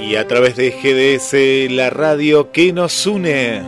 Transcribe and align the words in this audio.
Y 0.00 0.16
a 0.16 0.26
través 0.28 0.56
de 0.56 0.70
GDS, 0.70 1.72
la 1.72 1.90
radio 1.90 2.52
que 2.52 2.72
nos 2.72 3.06
une. 3.06 3.62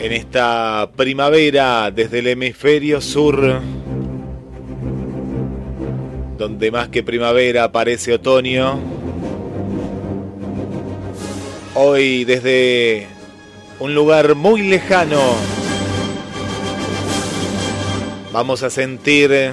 En 0.00 0.12
esta 0.12 0.90
primavera 0.96 1.90
desde 1.90 2.20
el 2.20 2.28
hemisferio 2.28 3.00
sur, 3.00 3.60
donde 6.40 6.70
más 6.70 6.88
que 6.88 7.02
primavera 7.02 7.70
parece 7.70 8.14
otoño. 8.14 8.80
Hoy 11.74 12.24
desde 12.24 13.06
un 13.78 13.94
lugar 13.94 14.34
muy 14.34 14.62
lejano 14.62 15.20
vamos 18.32 18.62
a 18.62 18.70
sentir 18.70 19.52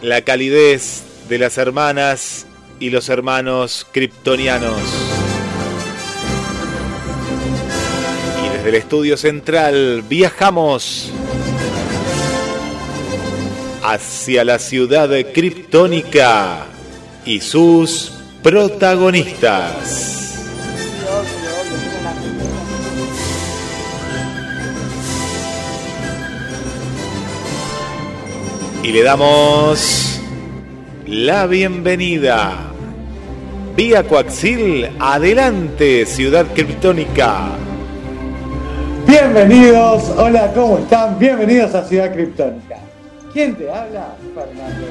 la 0.00 0.20
calidez 0.22 1.02
de 1.28 1.38
las 1.40 1.58
hermanas 1.58 2.46
y 2.78 2.90
los 2.90 3.08
hermanos 3.08 3.84
kryptonianos. 3.90 4.80
Y 8.44 8.56
desde 8.56 8.68
el 8.68 8.74
estudio 8.76 9.16
central 9.16 10.04
viajamos 10.08 11.10
hacia 13.88 14.44
la 14.44 14.58
ciudad 14.58 15.08
kryptónica 15.32 16.66
y 17.24 17.40
sus 17.40 18.12
protagonistas. 18.42 20.44
Y 28.82 28.90
le 28.90 29.04
damos 29.04 30.20
la 31.06 31.46
bienvenida. 31.46 32.72
Vía 33.76 34.02
Coaxil, 34.02 34.90
adelante, 34.98 36.06
ciudad 36.06 36.46
criptónica. 36.54 37.50
Bienvenidos, 39.06 40.10
hola, 40.16 40.52
¿cómo 40.52 40.78
están? 40.78 41.16
Bienvenidos 41.20 41.72
a 41.76 41.84
Ciudad 41.84 42.12
Criptónica. 42.12 42.85
¿Quién 43.36 43.54
te 43.54 43.70
habla? 43.70 44.16
Fernando. 44.34 44.86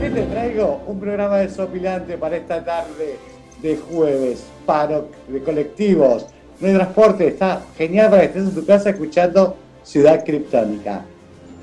¿Qué 0.00 0.10
te 0.10 0.22
traigo? 0.22 0.82
Un 0.86 1.00
programa 1.00 1.38
desopilante 1.38 2.16
para 2.16 2.36
esta 2.36 2.64
tarde 2.64 3.16
de 3.60 3.76
jueves, 3.76 4.44
paro 4.64 5.08
de 5.26 5.42
colectivos, 5.42 6.26
no 6.60 6.68
hay 6.68 6.74
transporte, 6.74 7.26
está 7.26 7.62
genial 7.76 8.08
para 8.08 8.20
que 8.20 8.26
estés 8.28 8.44
en 8.44 8.54
tu 8.54 8.64
casa 8.64 8.90
escuchando 8.90 9.56
Ciudad 9.82 10.24
Criptónica. 10.24 11.04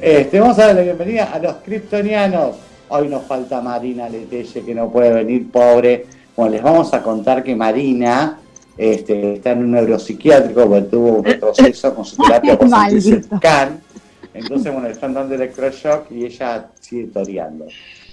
Este, 0.01 0.41
vamos 0.41 0.59
a 0.59 0.65
dar 0.65 0.75
la 0.75 0.81
bienvenida 0.81 1.31
a 1.31 1.39
los 1.39 1.55
criptonianos. 1.63 2.57
Hoy 2.89 3.07
nos 3.07 3.23
falta 3.23 3.61
Marina 3.61 4.09
Letelle, 4.09 4.65
que 4.65 4.75
no 4.75 4.91
puede 4.91 5.13
venir, 5.13 5.49
pobre. 5.49 6.05
Bueno, 6.35 6.51
les 6.51 6.63
vamos 6.63 6.93
a 6.93 7.01
contar 7.01 7.41
que 7.45 7.55
Marina 7.55 8.41
este, 8.77 9.35
está 9.35 9.51
en 9.51 9.59
un 9.59 9.71
neuropsiquiátrico 9.71 10.67
porque 10.67 10.81
tuvo 10.81 11.19
un 11.19 11.23
retroceso 11.23 11.95
con 11.95 12.03
su 12.03 12.17
terapia 12.17 12.59
por 12.59 12.69
can. 13.39 13.86
Entonces, 14.37 14.71
bueno, 14.71 14.87
le 14.87 14.93
están 14.93 15.13
dando 15.13 15.35
electroshock 15.35 16.11
y 16.11 16.25
ella 16.25 16.69
sigue 16.79 17.07
toreando. 17.07 17.67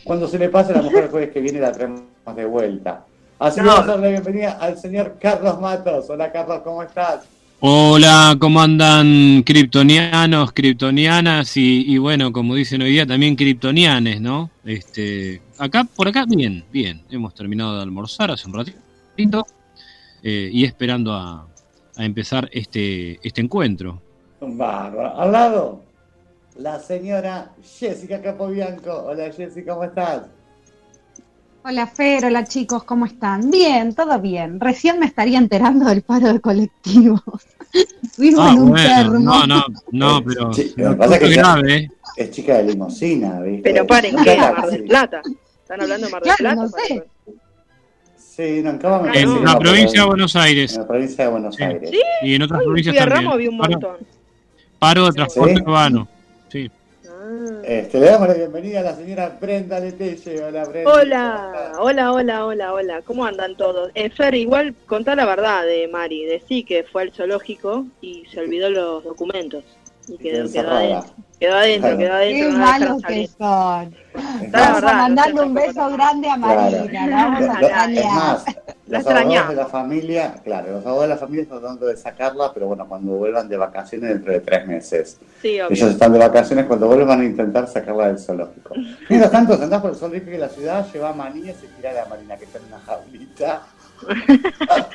Cuando 0.04 0.26
se 0.28 0.38
le 0.38 0.48
pase, 0.48 0.72
a 0.72 0.76
la 0.76 0.82
mujer 0.82 1.04
el 1.04 1.10
jueves 1.10 1.30
que 1.30 1.40
viene 1.40 1.60
la 1.60 1.72
traemos 1.72 2.02
de 2.34 2.44
vuelta. 2.44 3.04
Así 3.38 3.60
que 3.60 3.66
vamos 3.66 3.84
a 3.84 3.86
darle 3.86 4.06
la 4.06 4.12
bienvenida 4.12 4.52
al 4.60 4.78
señor 4.78 5.16
Carlos 5.20 5.60
Matos. 5.60 6.08
Hola, 6.08 6.32
Carlos, 6.32 6.60
¿cómo 6.62 6.82
estás? 6.82 7.26
Hola, 7.60 8.36
¿cómo 8.38 8.60
andan 8.60 9.42
kriptonianos, 9.42 10.52
kriptonianas 10.52 11.56
y, 11.56 11.84
y, 11.86 11.98
bueno, 11.98 12.32
como 12.32 12.54
dicen 12.54 12.82
hoy 12.82 12.90
día, 12.90 13.06
también 13.06 13.36
kriptonianes, 13.36 14.20
¿no? 14.20 14.50
Este, 14.64 15.40
acá, 15.58 15.84
por 15.84 16.08
acá, 16.08 16.26
bien, 16.26 16.64
bien. 16.70 17.02
Hemos 17.10 17.34
terminado 17.34 17.76
de 17.76 17.82
almorzar 17.82 18.30
hace 18.30 18.46
un 18.48 18.54
ratito 18.54 19.46
eh, 20.22 20.50
y 20.52 20.64
esperando 20.64 21.12
a, 21.14 21.46
a, 21.96 22.04
empezar 22.04 22.48
este, 22.52 23.18
este 23.26 23.40
encuentro. 23.40 24.00
Bárbaro. 24.40 25.18
Al 25.18 25.32
lado, 25.32 25.82
la 26.56 26.78
señora 26.78 27.50
Jessica 27.62 28.20
Capobianco. 28.22 28.92
Hola, 29.06 29.30
Jessica, 29.32 29.72
¿cómo 29.72 29.84
estás? 29.84 30.22
Hola 31.66 31.86
Fer, 31.86 32.26
hola 32.26 32.44
chicos, 32.44 32.84
¿cómo 32.84 33.06
están? 33.06 33.50
Bien, 33.50 33.94
todo 33.94 34.18
bien. 34.20 34.60
Recién 34.60 34.98
me 34.98 35.06
estaría 35.06 35.38
enterando 35.38 35.86
del 35.86 36.02
paro 36.02 36.30
de 36.32 36.40
colectivos. 36.40 37.20
Vivo 38.18 38.42
ah, 38.42 38.50
en 38.52 38.58
un 38.62 38.70
bueno, 38.70 38.88
termo. 38.94 39.18
No, 39.18 39.46
no, 39.46 39.64
no, 39.90 40.22
pero 40.24 40.52
Sí, 40.52 40.74
lo 40.76 40.90
que 40.90 40.96
pasa 40.96 41.14
es 41.16 41.20
que 41.22 41.28
grave. 41.34 41.74
¿eh? 41.76 41.90
es 42.16 42.30
chica 42.30 42.58
de 42.58 42.64
limosina, 42.64 43.40
¿viste? 43.40 43.62
Pero 43.72 43.86
paren, 43.86 44.14
¿qué? 44.22 44.36
Mar 44.36 44.70
del. 44.70 44.84
Plata. 44.84 45.22
¿Están 45.62 45.80
hablando 45.80 46.06
de 46.06 46.12
Mar 46.12 46.22
del 46.22 46.34
Claro, 46.34 46.60
Plata? 46.60 46.62
no 46.62 46.68
sé. 46.68 47.04
Sí, 48.16 48.60
no, 48.62 48.70
en 48.70 48.78
Cava 48.78 49.12
En 49.14 49.44
la 49.44 49.58
provincia 49.58 50.00
de 50.02 50.06
Buenos 50.06 50.34
En 50.34 50.40
Aires 50.42 50.76
la 50.76 50.86
provincia 50.86 51.24
de 51.24 51.30
Buenos 51.30 51.54
Sí. 51.56 51.62
Aires. 51.64 51.90
¿Sí? 51.90 52.00
y 52.22 52.34
en 52.34 52.42
otras 52.42 52.60
Ay, 52.60 52.66
provincias 52.66 52.96
también. 52.96 53.24
Ramo, 53.24 53.36
vi 53.38 53.48
un 53.48 53.58
Paro- 53.58 53.70
montón. 53.70 53.96
Paro 54.78 55.06
de 55.06 55.12
transporte 55.12 55.54
¿Sí? 55.56 55.62
urbano. 55.62 56.08
Este, 57.64 57.98
le 57.98 58.06
damos 58.06 58.28
la 58.28 58.34
bienvenida 58.34 58.80
a 58.80 58.82
la 58.82 58.94
señora 58.94 59.38
Brenda 59.40 59.80
Letelle. 59.80 60.44
Hola, 60.44 60.64
Brenda. 60.64 60.90
¿cómo 60.90 61.02
Hola, 61.02 61.72
hola, 61.78 62.12
hola, 62.12 62.46
hola, 62.46 62.72
hola. 62.72 63.02
¿Cómo 63.02 63.24
andan 63.24 63.56
todos? 63.56 63.90
Eh, 63.94 64.10
Fer, 64.10 64.34
igual 64.34 64.74
contá 64.86 65.14
la 65.14 65.26
verdad 65.26 65.64
de 65.64 65.88
Mari. 65.88 66.24
Decí 66.26 66.64
que 66.64 66.84
fue 66.84 67.02
al 67.02 67.12
zoológico 67.12 67.86
y 68.00 68.24
se 68.26 68.40
olvidó 68.40 68.70
los 68.70 69.04
documentos. 69.04 69.64
Y 70.06 70.18
quedó 70.18 70.50
quedó, 70.52 70.70
adentro. 70.70 71.14
Quedó 71.40 71.54
adentro, 71.56 71.96
Claro. 71.96 71.98
quedó 71.98 72.12
adentro. 72.14 72.50
Qué 72.50 72.56
malos 72.56 73.02
que 73.08 73.28
son. 73.38 73.96
Vamos 74.52 74.82
a 74.82 74.94
mandarle 74.94 75.40
un 75.42 75.54
beso 75.54 75.90
grande 75.90 76.28
a 76.30 76.36
Claro. 76.36 76.60
Marina. 76.70 77.06
La 77.06 77.16
vamos 77.16 77.40
a 77.40 77.44
es 77.90 78.04
más, 78.04 78.44
La 78.86 78.98
los 78.98 78.98
abogados 78.98 78.98
de 78.98 78.98
extrañamos. 78.98 79.54
la 79.56 79.66
familia, 79.66 80.34
claro, 80.44 80.72
los 80.72 80.84
abogados 80.86 81.02
de 81.02 81.08
la 81.08 81.16
familia 81.16 81.42
están 81.44 81.58
tratando 81.60 81.86
de 81.86 81.96
sacarla, 81.96 82.52
pero 82.52 82.66
bueno, 82.66 82.86
cuando 82.86 83.12
vuelvan 83.12 83.48
de 83.48 83.56
vacaciones 83.56 84.10
dentro 84.10 84.32
de 84.32 84.40
tres 84.40 84.66
meses. 84.66 85.18
Sí, 85.40 85.48
Ellos 85.56 85.70
obvio. 85.70 85.88
están 85.88 86.12
de 86.12 86.18
vacaciones, 86.18 86.66
cuando 86.66 86.86
vuelvan 86.86 87.08
van 87.08 87.20
a 87.22 87.24
intentar 87.24 87.66
sacarla 87.66 88.08
del 88.08 88.18
zoológico. 88.18 88.74
Mientras 89.08 89.32
tanto, 89.32 89.54
andás 89.54 89.80
por 89.80 89.90
el 89.90 89.96
zoológico 89.96 90.30
que 90.30 90.38
la 90.38 90.48
ciudad 90.50 90.86
lleva 90.92 91.08
a 91.10 91.14
manillas 91.14 91.56
y 91.62 91.66
tira 91.76 92.02
a 92.02 92.06
Marina, 92.08 92.36
que 92.36 92.44
está 92.44 92.58
en 92.58 92.64
una 92.66 92.78
jaulita. 92.80 93.62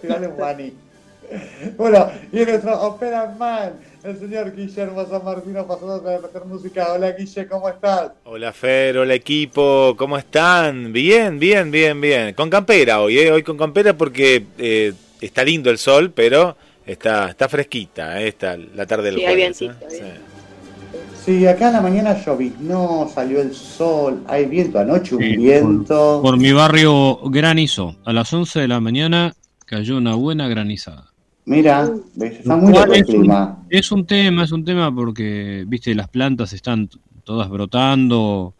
Tirale 0.00 0.28
un 0.28 0.38
maní. 0.38 0.72
Bueno, 1.76 2.08
y 2.32 2.36
nuestro 2.36 2.80
Opera 2.82 3.34
Man, 3.38 3.72
el 4.04 4.18
señor 4.18 4.54
Guillermo 4.54 5.04
San 5.06 5.24
Martino, 5.24 5.66
pasando 5.66 6.00
la 6.04 6.18
mejor 6.20 6.46
música. 6.46 6.92
Hola, 6.92 7.12
Guille, 7.12 7.46
¿cómo 7.46 7.68
estás? 7.68 8.12
Hola 8.24 8.52
Fer, 8.52 8.98
hola 8.98 9.14
equipo, 9.14 9.94
¿cómo 9.96 10.16
están? 10.16 10.92
Bien, 10.92 11.38
bien, 11.38 11.70
bien, 11.70 12.00
bien. 12.00 12.34
Con 12.34 12.48
campera 12.50 13.00
hoy, 13.00 13.18
¿eh? 13.18 13.32
Hoy 13.32 13.42
con 13.42 13.56
campera 13.58 13.96
porque 13.96 14.44
eh, 14.58 14.92
está 15.20 15.44
lindo 15.44 15.70
el 15.70 15.78
sol, 15.78 16.12
pero 16.14 16.56
está, 16.86 17.30
está 17.30 17.48
fresquita, 17.48 18.20
¿eh? 18.22 18.28
Está 18.28 18.56
la 18.56 18.86
tarde 18.86 19.04
del 19.10 19.16
Sí, 19.16 19.24
hay 19.24 19.34
jueves. 19.34 19.58
vientito, 19.58 19.86
¿eh? 19.86 19.90
Sí. 19.90 20.22
Sí, 21.24 21.46
acá 21.46 21.66
en 21.68 21.72
la 21.72 21.80
mañana 21.80 22.24
lloviznó, 22.24 23.10
salió 23.12 23.40
el 23.40 23.52
sol, 23.52 24.22
hay 24.28 24.44
viento, 24.46 24.78
anoche 24.78 25.16
un 25.16 25.22
Sí, 25.22 25.36
viento. 25.36 26.20
Por 26.22 26.38
mi 26.38 26.52
barrio 26.52 27.18
granizó. 27.24 27.96
A 28.04 28.12
las 28.12 28.32
11 28.32 28.60
de 28.60 28.68
la 28.68 28.78
mañana 28.78 29.34
cayó 29.64 29.96
una 29.96 30.14
buena 30.14 30.46
granizada. 30.46 31.10
Mira, 31.46 31.88
ves, 32.16 32.40
está 32.40 32.56
muy 32.56 32.72
Cuál 32.72 32.88
loco 32.88 32.94
el 32.94 33.02
es 33.02 33.08
un-. 33.08 33.56
Es 33.70 33.92
un 33.92 34.06
tema, 34.06 34.44
es 34.44 34.52
un 34.52 34.64
tema 34.64 34.94
porque, 34.94 35.64
viste, 35.66 35.94
las 35.94 36.08
plantas 36.08 36.52
están 36.52 36.90
todas 37.24 37.48
brotando, 37.48 38.54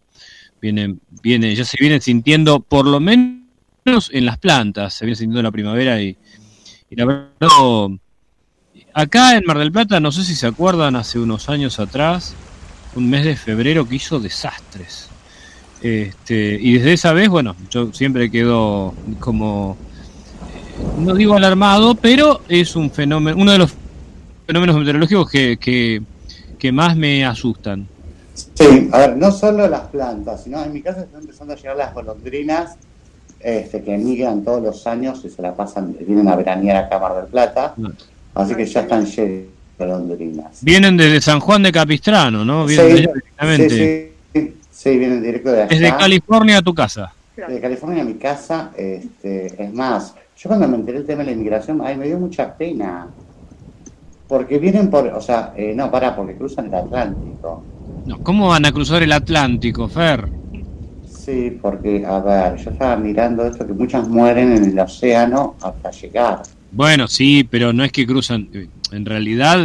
vienen, 0.62 1.00
viene, 1.22 1.54
ya 1.54 1.64
se 1.64 1.76
vienen 1.80 2.00
sintiendo, 2.00 2.60
por 2.60 2.86
lo 2.86 3.00
menos 3.00 4.10
en 4.12 4.24
las 4.24 4.38
plantas, 4.38 4.94
se 4.94 5.04
viene 5.04 5.16
sintiendo 5.16 5.42
la 5.42 5.52
primavera 5.52 6.00
y, 6.00 6.16
y 6.88 6.96
la 6.96 7.04
verdad, 7.04 7.98
acá 8.94 9.36
en 9.36 9.44
Mar 9.46 9.58
del 9.58 9.72
Plata, 9.72 10.00
no 10.00 10.12
sé 10.12 10.24
si 10.24 10.36
se 10.36 10.46
acuerdan, 10.46 10.94
hace 10.94 11.18
unos 11.18 11.48
años 11.48 11.80
atrás, 11.80 12.34
un 12.94 13.10
mes 13.10 13.24
de 13.24 13.36
febrero 13.36 13.88
que 13.88 13.96
hizo 13.96 14.20
desastres. 14.20 15.08
Este, 15.82 16.58
y 16.60 16.74
desde 16.74 16.92
esa 16.94 17.12
vez, 17.12 17.28
bueno, 17.28 17.54
yo 17.68 17.92
siempre 17.92 18.30
quedo 18.30 18.94
como, 19.20 19.76
no 20.98 21.14
digo 21.14 21.34
alarmado, 21.34 21.94
pero 21.94 22.40
es 22.48 22.76
un 22.76 22.90
fenómeno, 22.90 23.36
uno 23.40 23.52
de 23.52 23.58
los 23.58 23.74
fenómenos 24.46 24.76
meteorológicos 24.76 25.30
que, 25.30 25.56
que, 25.58 26.02
que 26.58 26.72
más 26.72 26.96
me 26.96 27.24
asustan. 27.24 27.86
Sí, 28.34 28.88
a 28.92 28.98
ver, 28.98 29.16
no 29.16 29.32
solo 29.32 29.66
las 29.68 29.82
plantas, 29.82 30.44
sino 30.44 30.62
en 30.62 30.72
mi 30.72 30.82
casa 30.82 31.02
están 31.02 31.22
empezando 31.22 31.54
a 31.54 31.56
llegar 31.56 31.76
las 31.76 31.94
golondrinas 31.94 32.76
este, 33.40 33.82
que 33.82 33.96
migran 33.96 34.44
todos 34.44 34.62
los 34.62 34.86
años 34.86 35.22
y 35.24 35.30
se 35.30 35.42
la 35.42 35.54
pasan, 35.54 35.96
vienen 36.00 36.28
a 36.28 36.36
veranear 36.36 36.76
a 36.76 36.88
Cámara 36.88 37.16
del 37.16 37.26
Plata, 37.26 37.74
así 38.34 38.54
que 38.54 38.66
ya 38.66 38.80
están 38.80 39.04
llenas 39.06 39.16
de 39.16 39.48
golondrinas. 39.78 40.58
Vienen 40.62 40.96
desde 40.96 41.20
San 41.20 41.40
Juan 41.40 41.62
de 41.62 41.72
Capistrano, 41.72 42.44
¿no? 42.44 42.66
Vienen 42.66 42.86
Sí, 42.86 42.92
de 42.92 42.98
allá 42.98 43.12
directamente. 43.14 44.12
Sí, 44.32 44.40
sí, 44.40 44.54
sí, 44.70 44.98
vienen 44.98 45.22
directo 45.22 45.52
de 45.52 45.62
allá. 45.62 45.68
Desde 45.68 45.96
California 45.96 46.58
a 46.58 46.62
tu 46.62 46.74
casa. 46.74 47.12
De 47.36 47.60
California 47.60 48.02
a 48.02 48.06
mi 48.06 48.14
casa, 48.14 48.70
este, 48.76 49.62
es 49.62 49.72
más, 49.72 50.14
yo 50.36 50.48
cuando 50.48 50.68
me 50.68 50.76
enteré 50.76 50.98
del 50.98 51.06
tema 51.06 51.20
de 51.20 51.26
la 51.26 51.32
inmigración, 51.32 51.80
ay, 51.82 51.96
me 51.96 52.06
dio 52.06 52.18
mucha 52.18 52.56
pena. 52.56 53.08
Porque 54.28 54.58
vienen 54.58 54.90
por, 54.90 55.06
o 55.06 55.20
sea, 55.20 55.52
eh, 55.56 55.72
no, 55.74 55.90
pará, 55.90 56.14
porque 56.14 56.34
cruzan 56.36 56.66
el 56.66 56.74
Atlántico. 56.74 57.62
No, 58.04 58.18
¿Cómo 58.22 58.48
van 58.48 58.66
a 58.66 58.72
cruzar 58.72 59.02
el 59.02 59.12
Atlántico, 59.12 59.88
Fer? 59.88 60.28
Sí, 61.08 61.58
porque, 61.60 62.04
a 62.04 62.20
ver, 62.20 62.56
yo 62.56 62.70
estaba 62.70 62.96
mirando 62.96 63.46
esto, 63.46 63.66
que 63.66 63.72
muchas 63.72 64.08
mueren 64.08 64.52
en 64.52 64.64
el 64.64 64.78
océano 64.78 65.54
hasta 65.62 65.90
llegar. 65.90 66.42
Bueno, 66.70 67.08
sí, 67.08 67.44
pero 67.44 67.72
no 67.72 67.84
es 67.84 67.92
que 67.92 68.06
cruzan, 68.06 68.48
eh, 68.52 68.68
en 68.92 69.06
realidad 69.06 69.58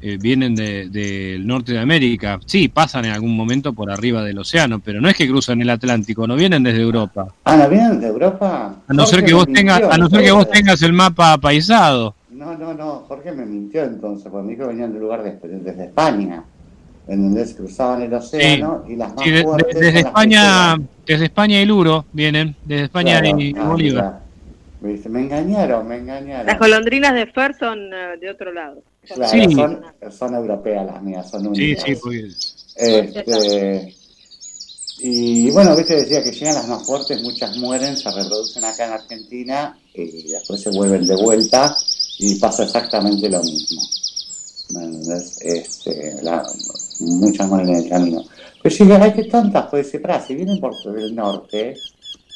eh, 0.00 0.16
vienen 0.20 0.54
de- 0.54 0.88
del 0.88 1.46
norte 1.46 1.72
de 1.72 1.80
América. 1.80 2.38
Sí, 2.46 2.68
pasan 2.68 3.04
en 3.06 3.12
algún 3.12 3.36
momento 3.36 3.72
por 3.72 3.90
arriba 3.90 4.22
del 4.22 4.38
océano, 4.38 4.78
pero 4.80 5.00
no 5.00 5.08
es 5.08 5.16
que 5.16 5.26
cruzan 5.28 5.60
el 5.60 5.70
Atlántico, 5.70 6.26
no 6.26 6.36
vienen 6.36 6.62
desde 6.62 6.80
Europa. 6.82 7.26
Ah, 7.44 7.56
¿no 7.56 7.68
vienen 7.68 8.00
de 8.00 8.06
Europa? 8.06 8.76
A 8.86 8.92
no 8.92 9.06
ser 9.06 9.24
que 9.24 9.34
vos 9.34 9.46
tengas, 9.52 9.82
a 9.82 9.98
no 9.98 10.08
ser 10.08 10.22
que 10.22 10.30
vos 10.32 10.48
tengas 10.50 10.80
el 10.82 10.92
mapa 10.92 11.36
paisado. 11.38 12.14
No, 12.30 12.56
no, 12.56 12.72
no, 12.74 13.04
Jorge 13.08 13.32
me 13.32 13.44
mintió 13.44 13.82
entonces, 13.82 14.28
porque 14.30 14.46
me 14.46 14.52
dijo 14.52 14.62
que 14.68 14.74
venían 14.74 14.92
del 14.92 15.02
lugar 15.02 15.22
de, 15.24 15.32
desde 15.58 15.84
España, 15.86 16.44
en 17.08 17.22
donde 17.22 17.44
se 17.46 17.56
cruzaban 17.56 18.02
el 18.02 18.14
océano 18.14 18.84
y 18.88 18.94
las 18.94 19.12
más 19.14 19.24
Sí, 19.24 19.30
de- 19.30 19.36
de- 19.38 19.42
fuertes 19.42 19.80
desde 19.80 19.98
España, 20.00 20.76
desde 21.06 21.24
España 21.24 21.60
y 21.60 21.66
Luro 21.66 22.04
vienen, 22.12 22.54
desde 22.64 22.84
España 22.84 23.18
Claro, 23.20 23.40
y 23.40 23.54
ah, 23.58 23.64
Bolívar. 23.68 24.04
mira. 24.04 24.20
Me 24.80 24.90
dice, 24.90 25.08
me 25.08 25.22
engañaron, 25.22 25.88
me 25.88 25.96
engañaron. 25.96 26.46
Las 26.46 26.56
golondrinas 26.56 27.12
de 27.12 27.26
Fer 27.26 27.52
son 27.58 27.78
eh, 27.92 28.16
de 28.20 28.30
otro 28.30 28.52
lado. 28.52 28.80
Claro, 29.14 29.48
Sí. 29.48 29.54
son, 29.54 29.84
son 30.10 30.34
europeas 30.34 30.86
las 30.86 31.02
mías, 31.02 31.30
son 31.30 31.46
únicas. 31.46 31.84
sí, 31.84 31.94
Este, 32.74 33.94
y 35.00 35.50
bueno, 35.50 35.76
viste, 35.76 35.94
decía 35.96 36.22
que 36.24 36.32
llegan 36.32 36.56
las 36.56 36.68
más 36.68 36.84
fuertes, 36.84 37.22
muchas 37.22 37.56
mueren, 37.56 37.96
se 37.96 38.10
reproducen 38.10 38.64
acá 38.64 38.86
en 38.86 38.92
Argentina 38.92 39.78
y 39.94 40.28
después 40.28 40.60
se 40.60 40.70
vuelven 40.70 41.06
de 41.06 41.14
vuelta 41.16 41.78
y 42.18 42.34
pasa 42.36 42.64
exactamente 42.64 43.28
lo 43.28 43.42
mismo. 43.44 43.88
¿Me 44.70 44.84
entendés? 44.84 45.36
Este, 45.40 46.20
la- 46.22 46.52
muchas 46.98 47.48
mueren 47.48 47.68
en 47.70 47.76
el 47.84 47.88
camino. 47.88 48.24
Pero 48.62 48.74
yo 48.74 48.84
digo, 48.84 48.98
ay, 49.00 49.12
qué 49.14 49.24
tontas, 49.24 49.66
puede 49.70 49.84
ser, 49.84 50.02
pará, 50.02 50.20
si 50.20 50.34
vienen 50.34 50.58
por 50.60 50.80
el 50.98 51.14
norte, 51.14 51.84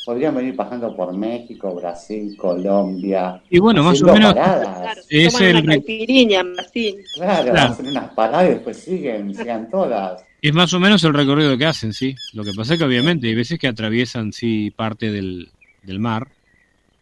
podrían 0.05 0.35
venir 0.35 0.57
pasando 0.57 0.95
por 0.97 1.13
México, 1.17 1.75
Brasil, 1.75 2.37
Colombia. 2.37 3.41
Y 3.51 3.59
bueno, 3.59 3.83
más 3.85 4.03
o 4.03 4.07
menos 4.13 4.35
paradas. 4.35 4.79
Claro, 4.79 5.01
Es 5.09 5.41
el- 5.41 5.57
una 5.57 5.67
caipirinha 5.75 6.41
en 6.41 6.53
Brasil. 6.55 6.97
Claro, 7.15 7.51
Claro. 7.53 7.73
hacen 7.73 7.87
unas 7.89 8.11
paradas 8.15 8.47
y 8.47 8.51
después 8.55 8.77
siguen, 8.79 9.35
sigan 9.35 9.71
todas. 9.71 10.25
es 10.41 10.53
más 10.53 10.73
o 10.75 10.81
menos 10.81 11.05
el 11.05 11.15
recorrido 11.15 11.57
que 11.57 11.67
hacen, 11.67 11.93
sí. 11.93 12.17
Lo 12.33 12.43
que 12.43 12.53
pasa 12.53 12.73
es 12.75 12.79
que 12.81 12.85
obviamente 12.85 13.29
hay 13.29 13.35
veces 13.37 13.59
que 13.61 13.69
atraviesan 13.69 14.33
sí 14.33 14.73
parte 14.75 15.13
del, 15.13 15.51
del 15.85 16.01
mar, 16.01 16.27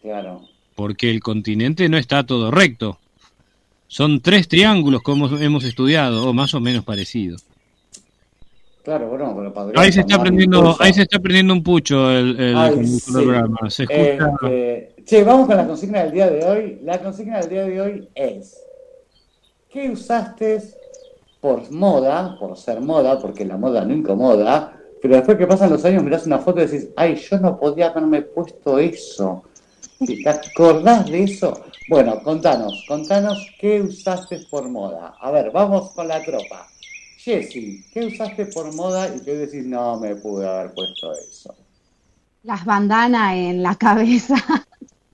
Claro. 0.03 0.43
porque 0.75 1.11
el 1.11 1.20
continente 1.20 1.88
no 1.88 1.96
está 1.96 2.25
todo 2.26 2.50
recto. 2.50 2.99
Son 3.88 4.20
tres 4.20 4.46
triángulos 4.46 5.00
como 5.03 5.26
hemos 5.38 5.64
estudiado, 5.64 6.29
o 6.29 6.32
más 6.35 6.53
o 6.55 6.61
menos 6.61 6.85
parecidos. 6.85 7.44
Claro, 8.82 9.09
bueno, 9.09 9.35
pero 9.37 9.53
podría 9.53 9.81
Ahí 9.81 9.93
se 9.93 10.00
está 10.00 10.19
prendiendo, 10.21 10.77
ahí 10.81 10.93
se 10.93 11.03
está 11.03 11.19
prendiendo 11.19 11.53
un 11.53 11.62
pucho 11.62 12.11
el, 12.11 12.41
el 12.41 12.56
Ay, 12.56 12.75
conductor 12.75 12.81
del 12.81 13.00
sí. 13.00 13.12
programa. 13.12 13.71
Se 13.71 13.82
escucha. 13.82 14.32
Este, 14.43 14.94
che, 15.05 15.25
vamos 15.25 15.47
con 15.47 15.56
la 15.56 15.67
consigna 15.67 16.03
del 16.05 16.12
día 16.12 16.31
de 16.31 16.44
hoy. 16.47 16.81
La 16.82 16.99
consigna 16.99 17.41
del 17.41 17.49
día 17.50 17.65
de 17.65 17.81
hoy 17.81 18.09
es 18.15 18.56
¿qué 19.71 19.91
usaste 19.91 20.62
por 21.41 21.71
moda, 21.71 22.37
por 22.38 22.56
ser 22.56 22.81
moda, 22.81 23.19
porque 23.19 23.44
la 23.44 23.56
moda 23.56 23.85
no 23.85 23.94
incomoda, 23.94 24.77
pero 25.00 25.17
después 25.17 25.38
que 25.38 25.47
pasan 25.47 25.71
los 25.71 25.85
años 25.85 26.03
mirás 26.03 26.27
una 26.27 26.38
foto 26.38 26.61
y 26.61 26.67
decís, 26.67 26.88
ay, 26.97 27.17
yo 27.17 27.38
no 27.38 27.59
podía 27.59 27.88
haberme 27.88 28.23
puesto 28.23 28.79
eso. 28.79 29.44
¿Te 29.99 30.29
acordás 30.29 31.06
de 31.06 31.25
eso? 31.25 31.61
Bueno, 31.88 32.23
contanos, 32.23 32.85
contanos 32.88 33.47
qué 33.59 33.81
usaste 33.81 34.41
por 34.50 34.69
moda. 34.69 35.15
A 35.21 35.31
ver, 35.31 35.50
vamos 35.50 35.91
con 35.91 36.09
la 36.09 36.23
tropa. 36.23 36.67
Jessy, 37.31 37.85
¿qué 37.93 38.06
usaste 38.06 38.47
por 38.47 38.75
moda 38.75 39.15
y 39.15 39.21
que 39.21 39.37
decís, 39.37 39.65
no 39.65 40.00
me 40.00 40.17
pude 40.17 40.49
haber 40.49 40.75
puesto 40.75 41.12
eso? 41.12 41.55
Las 42.43 42.65
bandanas 42.65 43.35
en 43.37 43.62
la 43.62 43.77
cabeza. 43.77 44.35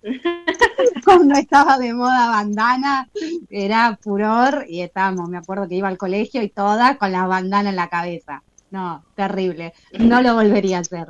Cuando 1.04 1.34
estaba 1.34 1.76
de 1.76 1.92
moda 1.92 2.28
bandana, 2.28 3.10
era 3.50 3.98
furor 4.00 4.64
y 4.66 4.80
estábamos, 4.80 5.28
me 5.28 5.36
acuerdo 5.36 5.68
que 5.68 5.74
iba 5.74 5.88
al 5.88 5.98
colegio 5.98 6.42
y 6.42 6.48
toda 6.48 6.96
con 6.96 7.12
la 7.12 7.26
bandana 7.26 7.68
en 7.68 7.76
la 7.76 7.88
cabeza. 7.88 8.42
No, 8.70 9.04
terrible. 9.14 9.74
No 9.98 10.22
lo 10.22 10.34
volvería 10.34 10.78
a 10.78 10.80
hacer. 10.80 11.08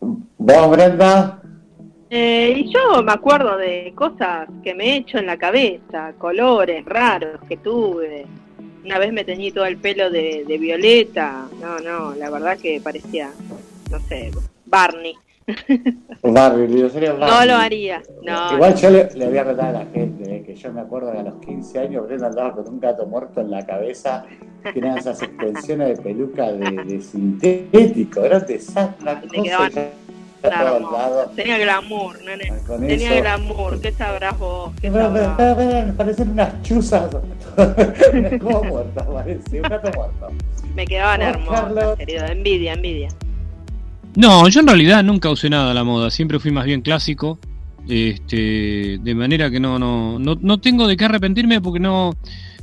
¿Vos, 0.00 0.70
Brenda? 0.70 1.42
Eh, 2.08 2.54
y 2.56 2.72
yo 2.72 3.02
me 3.02 3.12
acuerdo 3.12 3.56
de 3.56 3.92
cosas 3.96 4.48
que 4.62 4.74
me 4.74 4.84
he 4.84 4.96
hecho 4.98 5.18
en 5.18 5.26
la 5.26 5.36
cabeza, 5.36 6.12
colores 6.18 6.84
raros 6.84 7.40
que 7.48 7.56
tuve. 7.56 8.26
Una 8.84 8.98
vez 8.98 9.12
me 9.12 9.24
teñí 9.24 9.50
todo 9.50 9.64
el 9.64 9.78
pelo 9.78 10.10
de, 10.10 10.44
de 10.46 10.58
violeta. 10.58 11.48
No, 11.60 11.78
no, 11.78 12.14
la 12.14 12.30
verdad 12.30 12.58
que 12.58 12.80
parecía, 12.80 13.30
no 13.90 14.00
sé, 14.00 14.30
Barney. 14.66 15.14
Barbie, 16.22 16.88
sería 16.88 17.12
No 17.12 17.44
lo 17.44 17.54
haría. 17.54 18.02
No, 18.22 18.54
Igual 18.54 18.74
yo 18.76 18.90
le, 18.90 19.10
le 19.14 19.28
voy 19.28 19.38
a 19.38 19.44
retar 19.44 19.66
a 19.66 19.84
la 19.84 19.86
gente, 19.86 20.36
eh, 20.36 20.42
que 20.42 20.54
yo 20.54 20.72
me 20.72 20.80
acuerdo 20.80 21.12
que 21.12 21.18
a 21.18 21.22
los 21.22 21.34
15 21.34 21.78
años 21.80 22.06
Brenda 22.06 22.28
andaba 22.28 22.52
con 22.52 22.66
un 22.66 22.80
gato 22.80 23.06
muerto 23.06 23.40
en 23.40 23.50
la 23.50 23.64
cabeza, 23.66 24.24
que 24.72 24.78
eran 24.78 24.98
esas 24.98 25.22
extensiones 25.22 25.98
de 25.98 26.02
peluca 26.02 26.50
de, 26.50 26.84
de 26.84 27.00
sintético, 27.00 28.24
era 28.24 28.38
un 28.38 28.46
desastre, 28.46 29.90
Tenía 31.36 31.58
glamour, 31.58 32.22
nene. 32.22 32.52
Con 32.66 32.86
Tenía 32.86 33.12
eso. 33.14 33.22
glamour. 33.22 33.80
¿Qué 33.80 33.92
sabrás 33.92 34.38
vos? 34.38 34.72
¿Qué 34.80 34.90
Pero, 34.90 35.10
pero, 35.12 35.24
sabrás? 35.24 35.36
pero, 35.36 35.56
pero, 35.56 35.86
me 35.86 35.92
parecen 35.94 36.30
unas 36.30 36.62
chuzas, 36.62 37.16
como 38.40 38.64
muertas, 38.64 39.06
parece, 39.06 39.56
un 39.60 39.68
gato 39.68 39.90
muerto. 39.96 40.28
Me 40.74 40.86
quedaban 40.86 41.22
hermosas, 41.22 41.60
Carlos. 41.62 41.96
querido. 41.98 42.26
Envidia, 42.26 42.72
envidia. 42.74 43.08
No, 44.16 44.48
yo 44.48 44.60
en 44.60 44.66
realidad 44.66 45.02
nunca 45.02 45.30
usé 45.30 45.50
nada 45.50 45.70
a 45.70 45.74
la 45.74 45.82
moda, 45.84 46.10
siempre 46.10 46.38
fui 46.38 46.50
más 46.52 46.64
bien 46.66 46.82
clásico, 46.82 47.38
este, 47.88 48.98
de 49.00 49.14
manera 49.14 49.50
que 49.50 49.60
no, 49.60 49.78
no, 49.78 50.18
no, 50.18 50.36
no 50.40 50.60
tengo 50.60 50.86
de 50.86 50.96
qué 50.96 51.04
arrepentirme 51.06 51.60
porque 51.60 51.80
no, 51.80 52.14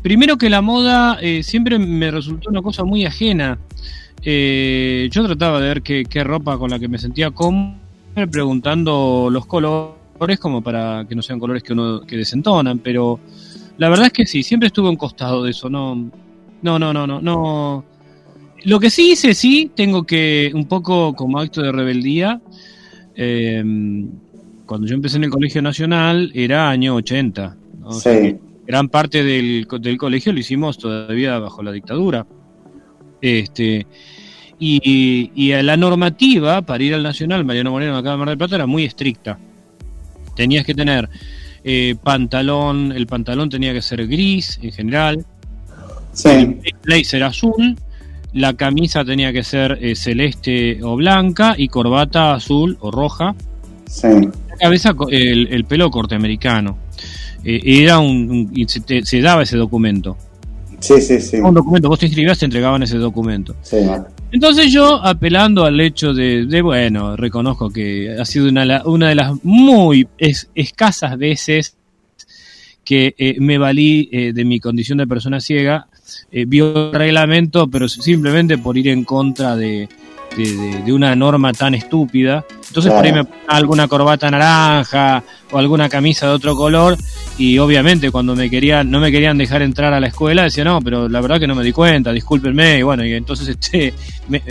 primero 0.02 0.38
que 0.38 0.50
la 0.50 0.62
moda 0.62 1.18
eh, 1.22 1.44
siempre 1.44 1.78
me 1.78 2.10
resultó 2.12 2.50
una 2.50 2.62
cosa 2.62 2.84
muy 2.84 3.06
ajena. 3.06 3.60
Eh, 4.24 5.10
yo 5.12 5.26
trataba 5.26 5.60
de 5.60 5.68
ver 5.68 5.82
qué, 5.82 6.06
qué 6.08 6.24
ropa 6.24 6.58
con 6.58 6.70
la 6.70 6.80
que 6.80 6.88
me 6.88 6.98
sentía 6.98 7.32
cómodo, 7.32 7.76
preguntando 8.32 9.30
los 9.32 9.46
colores 9.46 10.40
como 10.40 10.62
para 10.62 11.06
que 11.08 11.16
no 11.16 11.22
sean 11.22 11.40
colores 11.40 11.64
que 11.64 11.74
uno 11.74 12.02
que 12.02 12.18
desentonan, 12.18 12.80
pero 12.80 13.20
la 13.78 13.90
verdad 13.90 14.08
es 14.08 14.14
que 14.14 14.26
sí, 14.26 14.44
siempre 14.44 14.68
estuve 14.68 14.90
un 14.90 14.96
costado 14.96 15.44
de 15.44 15.52
eso, 15.52 15.70
no, 15.70 15.96
no, 16.62 16.80
no, 16.80 16.94
no, 16.94 17.08
no, 17.08 17.22
no. 17.22 17.86
Lo 18.64 18.80
que 18.80 18.92
sí 18.92 19.14
hice, 19.14 19.34
sí, 19.34 19.72
tengo 19.76 20.04
que, 20.04 20.52
un 20.54 20.68
poco 20.68 21.16
como 21.16 21.40
acto 21.40 21.64
de 21.64 21.72
rebeldía, 21.72 22.40
eh, 23.16 23.64
cuando 24.68 24.88
yo 24.88 24.96
empecé 24.96 25.18
en 25.18 25.24
el 25.24 25.32
Colegio 25.32 25.62
Nacional 25.62 26.32
era 26.36 26.70
año 26.70 26.96
80. 26.96 27.58
¿no? 27.80 27.88
O 27.88 27.94
sea, 27.94 28.22
Sí, 28.22 28.38
gran 28.68 28.88
parte 28.88 29.24
del, 29.24 29.68
del 29.82 29.98
colegio 29.98 30.32
lo 30.32 30.40
hicimos 30.40 30.78
todavía 30.78 31.40
bajo 31.40 31.64
la 31.64 31.72
dictadura. 31.72 32.26
Este, 33.22 33.86
y, 34.60 35.32
y 35.36 35.52
a 35.54 35.64
la 35.64 35.78
normativa 35.78 36.62
para 36.62 36.84
ir 36.84 36.94
al 36.94 37.04
Nacional, 37.04 37.46
Mariano 37.46 37.72
Moreno 37.72 37.98
acá 37.98 38.12
de 38.12 38.18
Mar 38.18 38.30
del 38.30 38.38
Plata, 38.38 38.56
era 38.56 38.66
muy 38.66 38.84
estricta. 38.84 39.38
Tenías 40.36 40.66
que 40.66 40.74
tener 40.74 41.10
eh, 41.64 41.96
pantalón, 42.02 42.92
el 42.92 43.06
pantalón 43.08 43.50
tenía 43.50 43.74
que 43.74 43.82
ser 43.82 44.08
gris 44.08 44.60
en 44.62 44.72
general, 44.72 45.26
sí, 46.14 46.30
el 46.30 46.76
blazer 46.84 47.24
azul, 47.24 47.78
la 48.34 48.54
camisa 48.54 49.04
tenía 49.04 49.34
que 49.34 49.44
ser 49.44 49.78
eh, 49.82 49.96
celeste 49.96 50.80
o 50.84 50.96
blanca 50.96 51.54
y 51.58 51.68
corbata 51.68 52.34
azul 52.34 52.78
o 52.80 52.90
roja, 52.90 53.36
sí. 53.88 54.08
la 54.50 54.58
cabeza 54.60 54.96
el, 55.10 55.48
el 55.52 55.66
pelo 55.66 55.92
corte 55.92 56.16
americano. 56.16 56.78
Eh, 57.44 57.62
era 57.66 58.00
un, 58.00 58.54
se, 58.68 58.80
te- 58.82 59.06
se 59.06 59.20
daba 59.20 59.44
ese 59.44 59.58
documento. 59.58 60.16
Sí, 60.82 61.00
sí, 61.00 61.22
sí. 61.22 61.38
Un 61.38 61.54
documento, 61.54 61.88
vos 61.88 62.00
te 62.00 62.08
inscribías, 62.08 62.40
te 62.40 62.46
entregaban 62.46 62.82
ese 62.82 62.98
documento. 62.98 63.56
Sí, 63.62 63.78
Entonces 64.32 64.72
yo, 64.72 64.96
apelando 65.04 65.64
al 65.64 65.80
hecho 65.80 66.14
de, 66.14 66.48
de, 66.48 66.62
bueno, 66.62 67.16
reconozco 67.16 67.70
que 67.70 68.18
ha 68.20 68.26
sido 68.26 68.50
una, 68.50 68.82
una 68.86 69.10
de 69.10 69.16
las 69.16 69.34
muy 69.44 70.08
es, 70.18 70.50
escasas 70.56 71.18
veces 71.18 71.78
que 72.84 73.14
eh, 73.18 73.36
me 73.40 73.60
valí 73.60 74.10
eh, 74.12 74.34
de 74.34 74.44
mi 74.44 74.60
condición 74.60 74.98
de 74.98 75.08
persona 75.08 75.40
ciega, 75.40 75.88
eh, 76.32 76.46
vio 76.46 76.90
el 76.92 76.94
reglamento, 76.94 77.70
pero 77.70 77.88
simplemente 77.88 78.58
por 78.58 78.76
ir 78.76 78.88
en 78.88 79.04
contra 79.04 79.56
de, 79.56 79.88
de, 80.38 80.82
de 80.84 80.94
una 80.94 81.16
norma 81.16 81.54
tan 81.54 81.76
estúpida. 81.76 82.46
Entonces 82.68 82.92
por 82.92 83.04
ahí 83.04 83.12
me 83.12 83.26
ponía 83.26 83.42
alguna 83.48 83.88
corbata 83.88 84.32
naranja 84.32 85.24
o 85.52 85.58
alguna 85.58 85.90
camisa 85.90 86.28
de 86.28 86.34
otro 86.34 86.56
color 86.56 86.98
y 87.38 87.58
obviamente 87.58 88.12
cuando 88.12 88.36
me 88.36 88.50
querían 88.50 88.90
no 88.90 89.00
me 89.00 89.12
querían 89.12 89.38
dejar 89.38 89.62
entrar 89.62 89.94
a 89.94 90.00
la 90.00 90.08
escuela 90.08 90.44
decía 90.44 90.64
no 90.64 90.82
pero 90.82 91.10
la 91.10 91.22
verdad 91.22 91.40
que 91.40 91.48
no 91.48 91.56
me 91.56 91.64
di 91.64 91.72
cuenta 91.72 92.12
discúlpenme 92.12 92.80
y 92.80 92.84
bueno 92.84 93.06
y 93.06 93.14
entonces 93.14 93.48
este 93.48 93.94
me, 94.30 94.42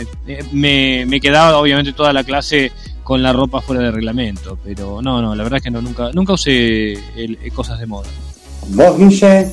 me, 0.51 1.05
me 1.07 1.19
quedaba 1.19 1.57
obviamente 1.57 1.93
toda 1.93 2.13
la 2.13 2.23
clase 2.23 2.71
con 3.03 3.23
la 3.23 3.33
ropa 3.33 3.61
fuera 3.61 3.81
de 3.81 3.91
reglamento 3.91 4.57
pero 4.63 5.01
no 5.01 5.21
no 5.21 5.35
la 5.35 5.43
verdad 5.43 5.57
es 5.57 5.63
que 5.63 5.71
no 5.71 5.81
nunca 5.81 6.11
nunca 6.13 6.33
usé 6.33 6.93
el, 7.15 7.37
cosas 7.53 7.79
de 7.79 7.85
moda. 7.85 8.07
Vos 8.67 8.97
Guille 8.97 9.51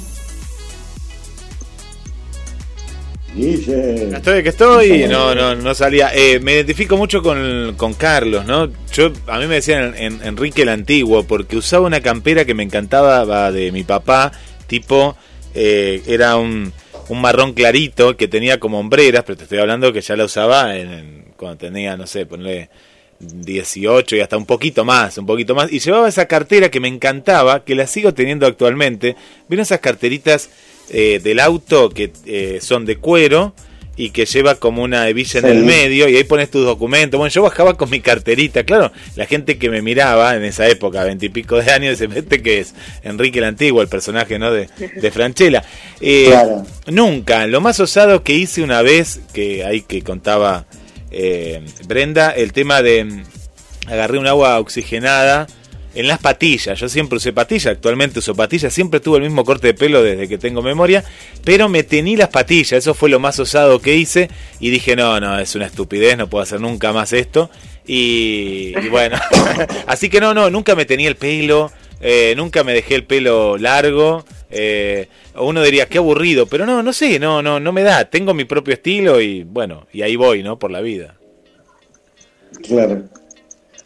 Guille. 3.38 4.16
Estoy 4.16 4.42
que 4.42 4.48
estoy, 4.48 5.06
no, 5.08 5.34
no, 5.34 5.54
no 5.54 5.74
salía. 5.74 6.10
Eh, 6.12 6.40
me 6.40 6.54
identifico 6.54 6.96
mucho 6.96 7.22
con, 7.22 7.74
con, 7.76 7.94
Carlos, 7.94 8.44
¿no? 8.44 8.68
Yo, 8.92 9.12
a 9.28 9.38
mí 9.38 9.46
me 9.46 9.54
decían 9.56 9.94
en, 9.96 10.20
Enrique 10.22 10.62
el 10.62 10.68
Antiguo, 10.68 11.22
porque 11.22 11.56
usaba 11.56 11.86
una 11.86 12.00
campera 12.00 12.44
que 12.44 12.54
me 12.54 12.64
encantaba 12.64 13.52
de 13.52 13.70
mi 13.70 13.84
papá, 13.84 14.32
tipo, 14.66 15.16
eh, 15.54 16.02
era 16.06 16.36
un, 16.36 16.72
un, 17.08 17.20
marrón 17.20 17.52
clarito 17.52 18.16
que 18.16 18.26
tenía 18.26 18.58
como 18.58 18.80
hombreras, 18.80 19.22
pero 19.24 19.36
te 19.36 19.44
estoy 19.44 19.58
hablando 19.58 19.92
que 19.92 20.00
ya 20.00 20.16
la 20.16 20.24
usaba 20.24 20.76
en, 20.76 21.26
cuando 21.36 21.58
tenía, 21.58 21.96
no 21.96 22.06
sé, 22.06 22.26
ponle 22.26 22.68
18 23.20 24.16
y 24.16 24.20
hasta 24.20 24.36
un 24.36 24.46
poquito 24.46 24.84
más, 24.84 25.18
un 25.18 25.26
poquito 25.26 25.54
más, 25.54 25.72
y 25.72 25.78
llevaba 25.78 26.08
esa 26.08 26.26
cartera 26.26 26.70
que 26.70 26.80
me 26.80 26.88
encantaba, 26.88 27.64
que 27.64 27.74
la 27.74 27.86
sigo 27.86 28.14
teniendo 28.14 28.46
actualmente. 28.46 29.16
¿Vieron 29.48 29.62
esas 29.62 29.80
carteritas? 29.80 30.50
Eh, 30.90 31.20
del 31.22 31.40
auto 31.40 31.90
que 31.90 32.12
eh, 32.26 32.58
son 32.60 32.86
de 32.86 32.96
cuero 32.96 33.54
y 33.98 34.10
que 34.10 34.26
lleva 34.26 34.54
como 34.54 34.84
una 34.84 35.08
hebilla 35.08 35.40
en 35.40 35.46
el 35.46 35.64
medio 35.64 36.08
y 36.08 36.16
ahí 36.16 36.24
pones 36.24 36.50
tus 36.50 36.64
documentos. 36.64 37.18
Bueno, 37.18 37.32
yo 37.32 37.42
bajaba 37.42 37.74
con 37.76 37.90
mi 37.90 38.00
carterita, 38.00 38.62
claro, 38.62 38.92
la 39.16 39.26
gente 39.26 39.58
que 39.58 39.68
me 39.68 39.82
miraba 39.82 40.36
en 40.36 40.44
esa 40.44 40.68
época, 40.68 41.02
veintipico 41.02 41.56
de 41.56 41.72
años, 41.72 41.98
se 41.98 42.06
mete 42.06 42.40
que 42.40 42.60
es 42.60 42.74
Enrique 43.02 43.40
el 43.40 43.44
Antiguo, 43.44 43.82
el 43.82 43.88
personaje 43.88 44.38
¿no? 44.38 44.52
de, 44.52 44.68
de 44.78 45.10
Franchella. 45.10 45.64
Eh, 46.00 46.32
Nunca, 46.86 47.46
lo 47.48 47.60
más 47.60 47.80
osado 47.80 48.22
que 48.22 48.34
hice 48.34 48.62
una 48.62 48.82
vez, 48.82 49.20
que 49.32 49.64
ahí 49.64 49.80
que 49.80 50.02
contaba 50.02 50.66
eh, 51.10 51.62
Brenda, 51.86 52.30
el 52.30 52.52
tema 52.52 52.82
de 52.82 53.04
mm, 53.04 53.24
agarré 53.88 54.18
un 54.18 54.28
agua 54.28 54.60
oxigenada 54.60 55.48
en 55.98 56.06
las 56.06 56.20
patillas. 56.20 56.78
Yo 56.78 56.88
siempre 56.88 57.16
usé 57.16 57.32
patillas, 57.32 57.66
actualmente 57.66 58.20
uso 58.20 58.32
patillas, 58.32 58.72
siempre 58.72 59.00
tuve 59.00 59.16
el 59.16 59.24
mismo 59.24 59.44
corte 59.44 59.66
de 59.66 59.74
pelo 59.74 60.00
desde 60.00 60.28
que 60.28 60.38
tengo 60.38 60.62
memoria, 60.62 61.02
pero 61.42 61.68
me 61.68 61.82
tení 61.82 62.16
las 62.16 62.28
patillas, 62.28 62.72
eso 62.72 62.94
fue 62.94 63.10
lo 63.10 63.18
más 63.18 63.40
osado 63.40 63.80
que 63.80 63.96
hice 63.96 64.30
y 64.60 64.70
dije, 64.70 64.94
no, 64.94 65.18
no, 65.18 65.40
es 65.40 65.56
una 65.56 65.66
estupidez, 65.66 66.16
no 66.16 66.30
puedo 66.30 66.44
hacer 66.44 66.60
nunca 66.60 66.92
más 66.92 67.12
esto. 67.12 67.50
Y, 67.84 68.74
bueno, 68.90 69.18
así 69.88 70.08
que 70.08 70.20
no, 70.20 70.34
no, 70.34 70.50
nunca 70.50 70.76
me 70.76 70.84
tenía 70.84 71.08
el 71.08 71.16
pelo, 71.16 71.72
eh, 72.00 72.32
nunca 72.36 72.62
me 72.62 72.74
dejé 72.74 72.94
el 72.94 73.04
pelo 73.04 73.58
largo. 73.58 74.24
Eh, 74.50 75.08
uno 75.34 75.62
diría, 75.64 75.86
qué 75.86 75.98
aburrido, 75.98 76.46
pero 76.46 76.64
no, 76.64 76.80
no 76.80 76.92
sé, 76.92 77.18
no, 77.18 77.42
no, 77.42 77.58
no 77.58 77.72
me 77.72 77.82
da, 77.82 78.04
tengo 78.04 78.34
mi 78.34 78.44
propio 78.44 78.74
estilo 78.74 79.20
y 79.20 79.42
bueno, 79.42 79.88
y 79.92 80.02
ahí 80.02 80.14
voy, 80.14 80.44
¿no? 80.44 80.60
Por 80.60 80.70
la 80.70 80.80
vida. 80.80 81.16
Claro. 82.62 83.02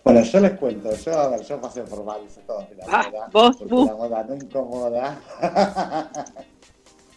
Bueno, 0.05 0.21
yo 0.23 0.41
les 0.41 0.53
cuento, 0.53 0.91
yo, 0.97 1.19
a 1.19 1.29
ver, 1.29 1.43
yo 1.43 1.61
pasé 1.61 1.83
por 1.83 2.05
varios 2.05 2.37
estados 2.37 2.69
de 2.71 2.77
la 2.77 2.85
Ah, 2.91 3.07
moda, 3.11 3.29
vos, 3.33 3.57
porque 3.57 3.75
vos. 3.75 3.87
la 3.87 3.95
moda 3.95 4.25
no 4.29 4.35
incomoda. 4.35 5.19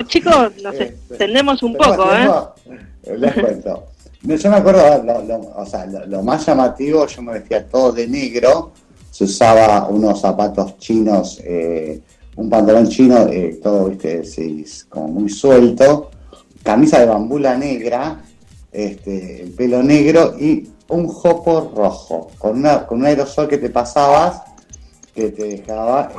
Chicos, 0.08 0.52
nos 0.62 0.74
Este, 0.76 0.84
extendemos 0.84 1.64
un 1.64 1.74
Tenemos- 1.74 1.98
poco, 1.98 2.14
¿eh? 2.14 3.18
Les 3.18 3.34
cuento. 3.34 3.84
Yo 4.22 4.50
me 4.50 4.56
acuerdo, 4.58 5.04
lo, 5.04 5.22
lo- 5.24 5.54
o 5.56 5.66
sea, 5.66 5.86
lo, 5.88 6.06
lo 6.06 6.22
más 6.24 6.46
llamativo, 6.46 7.06
yo 7.08 7.22
me 7.24 7.34
vestía 7.34 7.66
todo 7.68 7.92
de 7.92 8.08
negro, 8.08 8.72
se 9.12 9.24
usaba 9.24 9.88
unos 9.88 10.20
zapatos 10.22 10.78
chinos, 10.78 11.40
eh, 11.44 12.02
un 12.36 12.50
pantalón 12.50 12.88
chino, 12.88 13.28
eh, 13.28 13.60
todo, 13.64 13.86
viste, 13.90 14.24
sí, 14.26 14.64
como 14.90 15.08
muy 15.08 15.30
suelto, 15.30 16.12
camisa 16.64 17.00
de 17.00 17.06
bambula 17.06 17.56
negra, 17.58 18.22
este, 18.72 19.44
el 19.44 19.52
pelo 19.52 19.82
negro 19.82 20.36
y 20.40 20.70
un 20.90 21.08
jopo 21.08 21.72
rojo, 21.76 22.30
con, 22.38 22.58
una, 22.58 22.86
con 22.86 23.00
un 23.00 23.06
aerosol 23.06 23.48
que 23.48 23.58
te 23.58 23.70
pasabas 23.70 24.42
que 25.14 25.32
te 25.32 25.44
dejaba, 25.46 26.12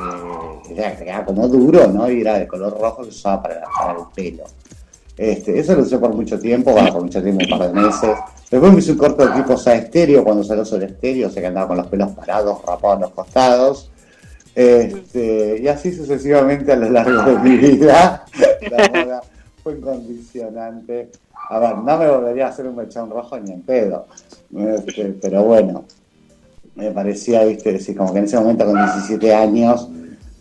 eh, 0.71 0.75
era, 0.75 0.97
te 0.97 1.25
como 1.27 1.47
duro, 1.49 1.87
¿no? 1.87 2.11
Y 2.11 2.23
era 2.23 2.39
de 2.39 2.49
color 2.49 2.81
rojo 2.81 3.03
que 3.03 3.11
usaba 3.11 3.43
para, 3.43 3.63
para 3.79 3.99
el 3.99 4.07
pelo. 4.15 4.45
Este, 5.19 5.59
eso 5.59 5.75
lo 5.75 5.83
usé 5.83 5.99
por 5.99 6.15
mucho 6.15 6.39
tiempo, 6.39 6.73
bueno, 6.73 6.93
por 6.93 7.03
mucho 7.03 7.23
tiempo, 7.23 7.45
un 7.45 7.59
par 7.59 7.73
de 7.73 7.81
meses. 7.81 8.17
Después 8.51 8.73
me 8.73 8.79
hice 8.79 8.93
un 8.93 8.99
corto 8.99 9.27
de 9.27 9.35
tipo 9.35 9.53
o 9.53 9.59
sea, 9.59 9.75
estéreo, 9.75 10.25
cuando 10.25 10.43
salió 10.43 10.65
sobre 10.65 10.87
estéreo, 10.87 11.29
o 11.29 11.31
sea 11.31 11.43
que 11.43 11.49
andaba 11.49 11.69
con 11.69 11.77
los 11.77 11.87
pelos 11.89 12.11
parados, 12.13 12.63
rapados 12.65 12.97
en 12.97 13.03
los 13.03 13.11
costados. 13.11 13.91
Este, 14.55 15.61
y 15.61 15.69
así 15.69 15.93
sucesivamente 15.93 16.73
a 16.73 16.77
lo 16.77 16.89
largo 16.89 17.23
de 17.23 17.39
mi 17.39 17.57
vida. 17.59 18.25
La 18.71 18.89
moda 18.89 19.23
fue 19.67 19.75
un 19.75 19.81
condicionante. 19.81 21.09
A 21.51 21.59
ver, 21.59 21.79
no 21.79 21.99
me 21.99 22.09
volvería 22.09 22.47
a 22.47 22.51
hacer 22.51 22.69
un 22.69 22.77
mechón 22.77 23.11
rojo 23.11 23.37
ni 23.41 23.51
en 23.51 23.63
pedo. 23.63 24.07
Este, 24.57 25.07
pero 25.21 25.43
bueno, 25.43 25.85
me 26.77 26.93
parecía, 26.93 27.43
viste, 27.43 27.77
como 27.97 28.13
que 28.13 28.21
en 28.21 28.27
ese 28.27 28.39
momento 28.39 28.65
con 28.65 28.77
17 28.77 29.35
años, 29.35 29.89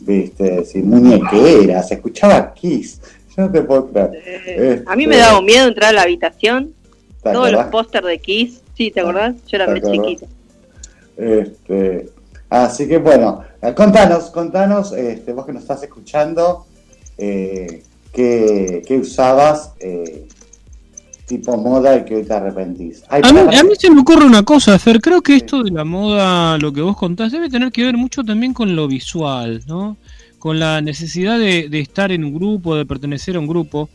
viste, 0.02 0.64
sí, 0.66 0.84
muñequera, 0.84 1.82
se 1.82 1.96
escuchaba 1.96 2.54
Kiss. 2.54 3.02
Yo 3.36 3.46
no 3.48 3.52
te 3.52 3.64
puedo 3.64 3.88
creer. 3.88 4.12
Eh, 4.46 4.84
a 4.86 4.96
mí 4.96 5.06
Este, 5.06 5.16
me 5.16 5.18
daba 5.20 5.40
un 5.40 5.46
miedo 5.46 5.68
entrar 5.70 5.90
a 5.90 5.94
la 5.94 6.02
habitación, 6.04 6.76
¿te 7.24 7.32
todos 7.32 7.52
los 7.52 7.66
pósters 7.66 8.06
de 8.06 8.20
Kiss, 8.20 8.62
sí, 8.78 8.92
¿te 8.92 9.02
acordás? 9.02 9.34
Yo 9.48 9.56
era 9.56 9.66
¿Te 9.66 9.72
muy 9.72 9.82
chiquita. 9.82 10.28
Este, 11.18 12.12
así 12.48 12.88
que 12.88 13.00
bueno, 13.00 13.42
eh, 13.60 13.74
contanos, 13.74 14.30
contanos, 14.30 14.92
este, 14.92 15.34
vos 15.34 15.48
que 15.48 15.54
nos 15.54 15.64
estás 15.64 15.82
escuchando, 15.82 16.68
eh, 17.18 17.82
¿qué, 18.16 18.82
qué 18.88 18.98
usabas 18.98 19.74
eh, 19.80 20.26
tipo 21.26 21.58
moda 21.58 21.98
y 21.98 22.06
que 22.06 22.16
hoy 22.16 22.24
te 22.24 22.34
arrepentís? 22.34 23.04
Ay, 23.10 23.22
A 23.24 23.34
mí, 23.34 23.40
a 23.56 23.64
mí 23.64 23.72
se 23.78 23.92
me 23.92 24.02
ocurre 24.02 24.26
una 24.26 24.44
cosa, 24.44 24.80
Fer, 24.80 25.02
creo 25.02 25.22
que 25.22 25.36
esto 25.36 25.64
de 25.64 25.72
la 25.72 25.84
moda, 25.84 26.58
lo 26.58 26.72
que 26.72 26.82
vos 26.82 26.96
contás, 26.96 27.32
debe 27.32 27.50
tener 27.50 27.72
que 27.72 27.84
ver 27.84 27.98
mucho 27.98 28.24
también 28.24 28.54
con 28.54 28.76
lo 28.76 28.88
visual, 28.88 29.62
¿no? 29.68 29.98
Con 30.40 30.60
la 30.60 30.82
necesidad 30.82 31.38
de, 31.38 31.70
de 31.70 31.80
estar 31.80 32.12
en 32.12 32.24
un 32.24 32.34
grupo, 32.34 32.76
de 32.76 32.86
pertenecer 32.86 33.36
a 33.36 33.40
un 33.40 33.48
grupo. 33.48 33.90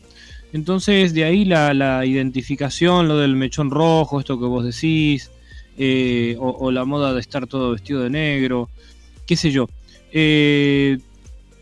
Entonces, 0.53 1.13
de 1.13 1.23
ahí 1.23 1.45
la, 1.45 1.73
la 1.73 2.05
identificación, 2.05 3.07
lo 3.07 3.17
del 3.17 3.35
mechón 3.35 3.71
rojo, 3.71 4.19
esto 4.19 4.37
que 4.37 4.45
vos 4.45 4.65
decís, 4.65 5.31
eh, 5.77 6.35
o, 6.39 6.49
o 6.49 6.71
la 6.71 6.83
moda 6.83 7.13
de 7.13 7.21
estar 7.21 7.47
todo 7.47 7.71
vestido 7.71 8.01
de 8.01 8.09
negro, 8.09 8.69
qué 9.25 9.37
sé 9.37 9.49
yo. 9.49 9.69
Eh, 10.11 10.97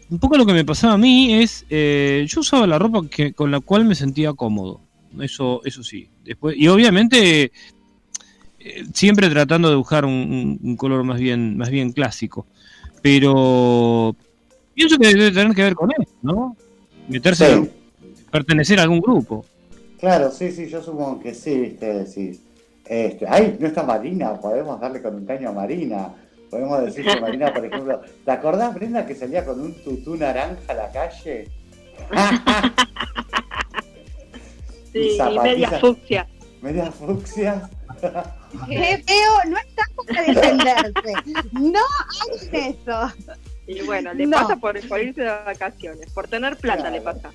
un 0.09 0.19
poco 0.19 0.37
lo 0.37 0.45
que 0.45 0.53
me 0.53 0.65
pasaba 0.65 0.93
a 0.93 0.97
mí 0.97 1.33
es, 1.35 1.65
eh, 1.69 2.25
yo 2.27 2.41
usaba 2.41 2.65
la 2.65 2.79
ropa 2.79 3.07
que, 3.09 3.33
con 3.33 3.51
la 3.51 3.59
cual 3.59 3.85
me 3.85 3.95
sentía 3.95 4.33
cómodo. 4.33 4.81
Eso, 5.19 5.61
eso 5.65 5.83
sí. 5.83 6.09
Después, 6.23 6.55
y 6.57 6.67
obviamente 6.67 7.51
eh, 8.59 8.83
siempre 8.93 9.29
tratando 9.29 9.69
de 9.69 9.75
buscar 9.75 10.05
un, 10.05 10.75
color 10.77 11.03
más 11.03 11.19
bien, 11.19 11.57
más 11.57 11.69
bien 11.69 11.91
clásico. 11.91 12.45
Pero 13.01 14.15
pienso 14.73 14.97
que 14.97 15.07
debe 15.07 15.31
tener 15.31 15.55
que 15.55 15.63
ver 15.63 15.75
con 15.75 15.91
eso, 15.91 16.13
¿no? 16.21 16.55
Meterse, 17.07 17.55
Sí. 17.55 17.69
pertenecer 18.31 18.79
a 18.79 18.83
algún 18.83 18.99
grupo. 18.99 19.45
Claro, 19.99 20.31
sí, 20.31 20.51
sí, 20.51 20.67
yo 20.69 20.81
supongo 20.81 21.19
que 21.19 21.33
sí, 21.33 21.57
viste, 21.57 21.93
decís. 21.93 22.41
Este, 22.85 23.25
ay, 23.27 23.57
no 23.59 23.67
está 23.67 23.83
Marina, 23.83 24.39
podemos 24.39 24.79
darle 24.79 25.01
con 25.01 25.15
un 25.15 25.25
caño 25.25 25.49
a 25.49 25.53
Marina. 25.53 26.09
Podemos 26.49 26.83
decir 26.83 27.05
que 27.05 27.21
Marina, 27.21 27.53
por 27.53 27.65
ejemplo, 27.65 28.01
¿te 28.25 28.31
acordás, 28.31 28.73
Brenda, 28.73 29.05
que 29.05 29.13
salía 29.15 29.45
con 29.45 29.59
un 29.61 29.73
tutú 29.83 30.15
naranja 30.15 30.57
a 30.67 30.73
la 30.73 30.91
calle? 30.91 31.47
Sí, 34.91 35.17
Y 35.19 35.39
media 35.39 35.69
fucsia. 35.79 36.27
Media 36.61 36.91
fucsia. 36.91 37.69
Qué 38.67 39.03
feo, 39.05 39.33
no 39.47 39.57
está 39.57 39.83
para 40.07 40.21
defenderse. 40.23 41.13
No 41.51 41.79
hagan 41.79 42.55
eso. 42.55 43.13
Y 43.67 43.81
bueno, 43.81 44.13
le 44.15 44.25
No. 44.25 44.37
pasa 44.37 44.55
por, 44.55 44.87
por 44.87 44.99
irse 44.99 45.21
de 45.21 45.27
vacaciones, 45.29 46.11
por 46.11 46.27
tener 46.27 46.57
plata 46.57 46.79
Claro. 46.89 46.95
le 46.95 47.01
pasa. 47.01 47.29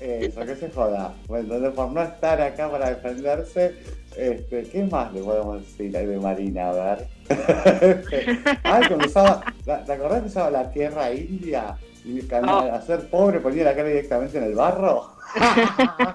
Eso, 0.00 0.40
que 0.46 0.54
se 0.54 0.70
joda. 0.70 1.14
Bueno, 1.26 1.72
por 1.72 1.90
no 1.90 2.02
estar 2.02 2.40
acá 2.40 2.70
para 2.70 2.90
defenderse, 2.90 3.74
este, 4.16 4.62
¿qué 4.64 4.84
más 4.84 5.12
le 5.12 5.20
podemos 5.22 5.60
decir 5.62 5.96
ahí 5.96 6.06
de 6.06 6.18
Marina? 6.18 6.70
A 6.70 6.72
ver. 6.72 7.06
Ay, 8.62 8.82
cuando 8.88 9.06
usaba, 9.06 9.44
¿te 9.64 9.92
acordás 9.92 10.22
que 10.22 10.28
usaba 10.28 10.50
la 10.50 10.70
tierra 10.70 11.12
india? 11.12 11.76
Y 12.04 12.20
cam- 12.22 12.44
Oh. 12.48 12.70
a 12.74 12.82
ser 12.82 13.08
pobre 13.08 13.40
ponía 13.40 13.64
la 13.64 13.74
cara 13.74 13.88
directamente 13.88 14.36
en 14.38 14.44
el 14.44 14.54
barro. 14.54 15.10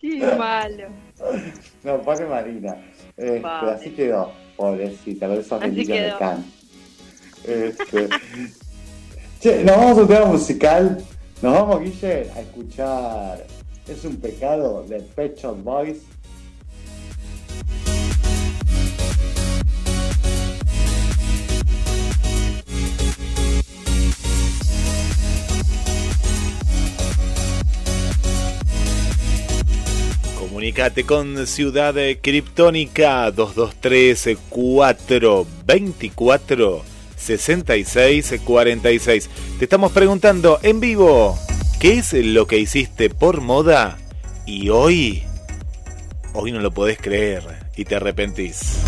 Qué 0.00 0.18
malo. 0.38 0.88
No, 1.82 1.98
pone 2.02 2.26
Marina. 2.26 2.76
Este, 3.16 3.40
Vale. 3.40 3.72
Así 3.72 3.90
quedó, 3.90 4.32
pobrecita, 4.56 5.26
con 5.26 5.36
esos 5.38 5.62
Así 5.62 5.84
de 5.84 6.14
can. 6.18 6.44
Este, 7.44 8.08
che, 9.40 9.64
nos 9.64 9.76
vamos 9.76 9.98
a 9.98 10.02
un 10.02 10.08
tema 10.08 10.24
musical. 10.26 11.04
Nos 11.42 11.52
vamos, 11.52 11.80
Guille, 11.80 12.30
a 12.34 12.40
escuchar 12.40 13.44
Es 13.88 14.04
un 14.04 14.16
pecado 14.16 14.84
de 14.88 15.00
Pet 15.00 15.38
Shop 15.38 15.56
Boys. 15.62 15.98
Comunicate 30.36 31.04
con 31.04 31.46
Ciudad 31.46 31.94
Criptónica 32.20 33.30
223 33.30 34.36
424 34.48 36.82
6646. 37.16 39.30
Te 39.58 39.64
estamos 39.64 39.92
preguntando 39.92 40.58
en 40.62 40.80
vivo, 40.80 41.38
¿qué 41.78 41.98
es 41.98 42.12
lo 42.12 42.46
que 42.46 42.58
hiciste 42.58 43.10
por 43.10 43.40
moda? 43.40 43.98
Y 44.44 44.70
hoy, 44.70 45.22
hoy 46.32 46.52
no 46.52 46.60
lo 46.60 46.70
podés 46.70 46.98
creer 46.98 47.42
y 47.76 47.84
te 47.84 47.96
arrepentís. 47.96 48.78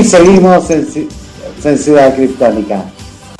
Y 0.00 0.04
seguimos 0.04 0.70
en, 0.70 0.86
Ci- 0.88 1.08
en 1.62 1.78
Ciudad 1.78 2.14
Criptónica. 2.16 2.90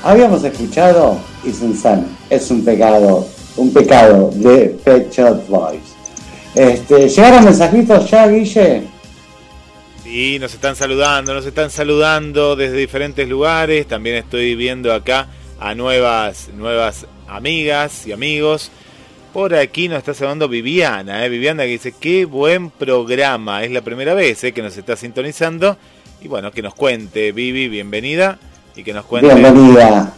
Habíamos 0.03 0.45
escuchado 0.45 1.19
Is 1.43 1.63
Insane, 1.63 2.05
es 2.29 2.51
un 2.51 2.63
pecado, 2.63 3.27
un 3.57 3.73
pecado 3.73 4.31
de 4.35 4.77
Pet 4.85 5.11
Shop 5.11 5.47
Boys. 5.49 5.81
Este, 6.55 7.09
¿Llegaron 7.09 7.45
mensajitos 7.47 8.11
ya, 8.11 8.29
Guille? 8.29 8.83
Sí, 10.03 10.39
nos 10.39 10.53
están 10.53 10.77
saludando, 10.77 11.33
nos 11.33 11.47
están 11.47 11.71
saludando 11.71 12.55
desde 12.57 12.77
diferentes 12.77 13.27
lugares. 13.27 13.87
También 13.87 14.17
estoy 14.17 14.55
viendo 14.55 14.93
acá 14.93 15.29
a 15.59 15.75
nuevas, 15.75 16.51
nuevas 16.55 17.07
amigas 17.27 18.07
y 18.07 18.13
amigos. 18.13 18.71
Por 19.33 19.55
aquí 19.55 19.89
nos 19.89 19.97
está 19.99 20.13
saludando 20.13 20.47
Viviana, 20.47 21.25
¿eh? 21.25 21.31
Viviana 21.31 21.63
que 21.63 21.71
dice, 21.71 21.95
qué 21.99 22.27
buen 22.27 22.69
programa. 22.69 23.65
Es 23.65 23.71
la 23.71 23.81
primera 23.81 24.13
vez 24.13 24.45
¿eh? 24.45 24.53
que 24.53 24.61
nos 24.61 24.77
está 24.77 24.95
sintonizando. 24.97 25.79
Y 26.23 26.29
bueno, 26.29 26.51
que 26.53 26.63
nos 26.63 26.75
cuente, 26.75 27.33
Vivi, 27.33 27.69
bienvenida. 27.69 28.39
Y 28.77 28.83
que 28.85 28.93
nos 28.93 29.05
cuente 29.07 29.35
Bienvenida. 29.35 30.15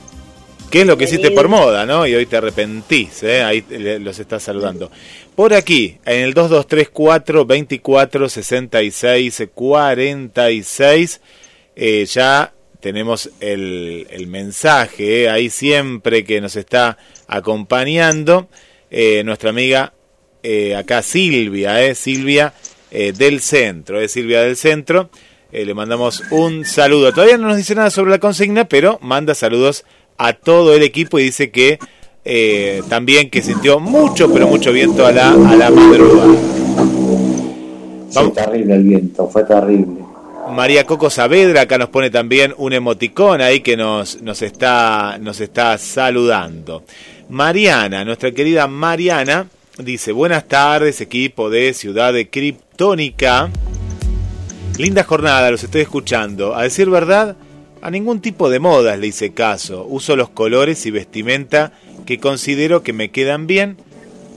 qué 0.70 0.82
es 0.82 0.86
lo 0.86 0.96
que 0.96 1.04
hiciste 1.04 1.30
por 1.30 1.48
moda, 1.48 1.86
¿no? 1.86 2.06
Y 2.06 2.14
hoy 2.14 2.26
te 2.26 2.36
arrepentís, 2.36 3.22
¿eh? 3.22 3.42
Ahí 3.42 3.64
le- 3.68 3.98
los 3.98 4.18
estás 4.18 4.42
saludando. 4.42 4.90
Por 5.34 5.54
aquí, 5.54 5.96
en 6.04 6.20
el 6.24 6.34
2234 6.34 7.46
24 7.46 8.28
66 8.28 9.42
46, 9.54 11.20
eh, 11.76 12.04
ya 12.06 12.52
tenemos 12.80 13.30
el, 13.40 14.06
el 14.10 14.26
mensaje, 14.26 15.24
¿eh? 15.24 15.30
ahí 15.30 15.48
siempre 15.50 16.24
que 16.24 16.40
nos 16.40 16.56
está 16.56 16.98
acompañando, 17.28 18.48
eh, 18.90 19.22
nuestra 19.24 19.50
amiga 19.50 19.94
eh, 20.42 20.74
acá 20.76 21.00
Silvia, 21.02 21.82
¿eh? 21.84 21.94
Silvia 21.94 22.52
eh, 22.90 23.12
del 23.12 23.40
centro, 23.40 24.00
¿eh? 24.00 24.08
Silvia 24.08 24.42
del 24.42 24.56
centro. 24.56 25.08
Eh, 25.52 25.66
le 25.66 25.74
mandamos 25.74 26.22
un 26.30 26.64
saludo. 26.64 27.12
Todavía 27.12 27.36
no 27.36 27.48
nos 27.48 27.58
dice 27.58 27.74
nada 27.74 27.90
sobre 27.90 28.10
la 28.10 28.18
consigna, 28.18 28.64
pero 28.64 28.98
manda 29.02 29.34
saludos 29.34 29.84
a 30.16 30.32
todo 30.32 30.74
el 30.74 30.82
equipo 30.82 31.18
y 31.18 31.24
dice 31.24 31.50
que 31.50 31.78
eh, 32.24 32.82
también 32.88 33.28
que 33.28 33.42
sintió 33.42 33.78
mucho, 33.78 34.32
pero 34.32 34.46
mucho 34.46 34.72
viento 34.72 35.04
a 35.06 35.12
la, 35.12 35.30
a 35.30 35.56
la 35.56 35.70
madrugada. 35.70 36.34
Vamos. 38.14 38.34
terrible 38.34 38.74
el 38.74 38.82
viento, 38.82 39.28
fue 39.28 39.44
terrible. 39.44 40.02
María 40.50 40.84
Coco 40.84 41.10
Saavedra 41.10 41.62
acá 41.62 41.78
nos 41.78 41.88
pone 41.88 42.10
también 42.10 42.54
un 42.56 42.72
emoticón 42.72 43.40
ahí 43.40 43.60
que 43.60 43.76
nos, 43.76 44.22
nos, 44.22 44.42
está, 44.42 45.18
nos 45.20 45.40
está 45.40 45.76
saludando. 45.78 46.82
Mariana, 47.28 48.04
nuestra 48.04 48.32
querida 48.32 48.66
Mariana, 48.66 49.48
dice, 49.78 50.12
buenas 50.12 50.46
tardes 50.48 51.00
equipo 51.00 51.48
de 51.50 51.72
Ciudad 51.74 52.12
de 52.12 52.28
Criptónica. 52.28 53.50
Linda 54.78 55.04
jornada, 55.04 55.50
los 55.50 55.62
estoy 55.62 55.82
escuchando. 55.82 56.56
A 56.56 56.62
decir 56.62 56.88
verdad, 56.88 57.36
a 57.80 57.90
ningún 57.90 58.20
tipo 58.20 58.50
de 58.50 58.58
modas 58.58 58.98
le 58.98 59.08
hice 59.08 59.32
caso. 59.32 59.86
Uso 59.88 60.16
los 60.16 60.28
colores 60.30 60.86
y 60.86 60.90
vestimenta 60.90 61.72
que 62.06 62.18
considero 62.18 62.82
que 62.82 62.92
me 62.92 63.10
quedan 63.10 63.46
bien 63.46 63.76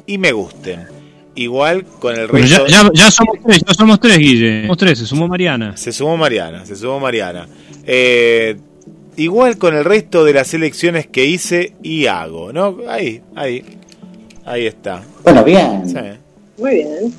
y 0.06 0.17
me 0.17 0.34
gusten. 0.34 0.88
Igual 1.36 1.84
con 1.86 2.15
el 2.15 2.28
Bueno, 2.28 2.48
resto... 2.48 2.67
ya, 2.67 2.84
ya, 2.84 2.89
ya 2.93 3.12
somos 3.12 3.38
tres, 3.45 3.62
ya 3.67 3.74
somos 3.74 4.00
tres, 4.00 4.17
Guille. 4.17 4.62
Somos 4.63 4.78
tres, 4.78 5.00
se 5.00 5.06
sumó 5.06 5.28
Mariana. 5.28 5.76
Se 5.76 5.91
sumó 5.91 6.15
Mariana, 6.17 6.65
se 6.65 6.76
sumó 6.76 7.00
Mariana. 7.00 7.48
Eh, 7.86 8.56
igual 9.17 9.58
con 9.58 9.76
el 9.76 9.84
resto 9.84 10.24
de 10.24 10.34
las 10.34 10.54
elecciones 10.54 11.08
que 11.08 11.26
hice 11.26 11.74
y 11.82 12.06
hago, 12.06 12.54
¿no? 12.54 12.78
Ahí, 12.88 13.21
ahí, 13.36 13.63
ahí 14.45 14.65
está. 14.65 15.04
Bueno, 15.24 15.43
bien. 15.43 15.89
Sí, 15.89 15.95
Muy 16.58 16.76
bien. 16.76 17.13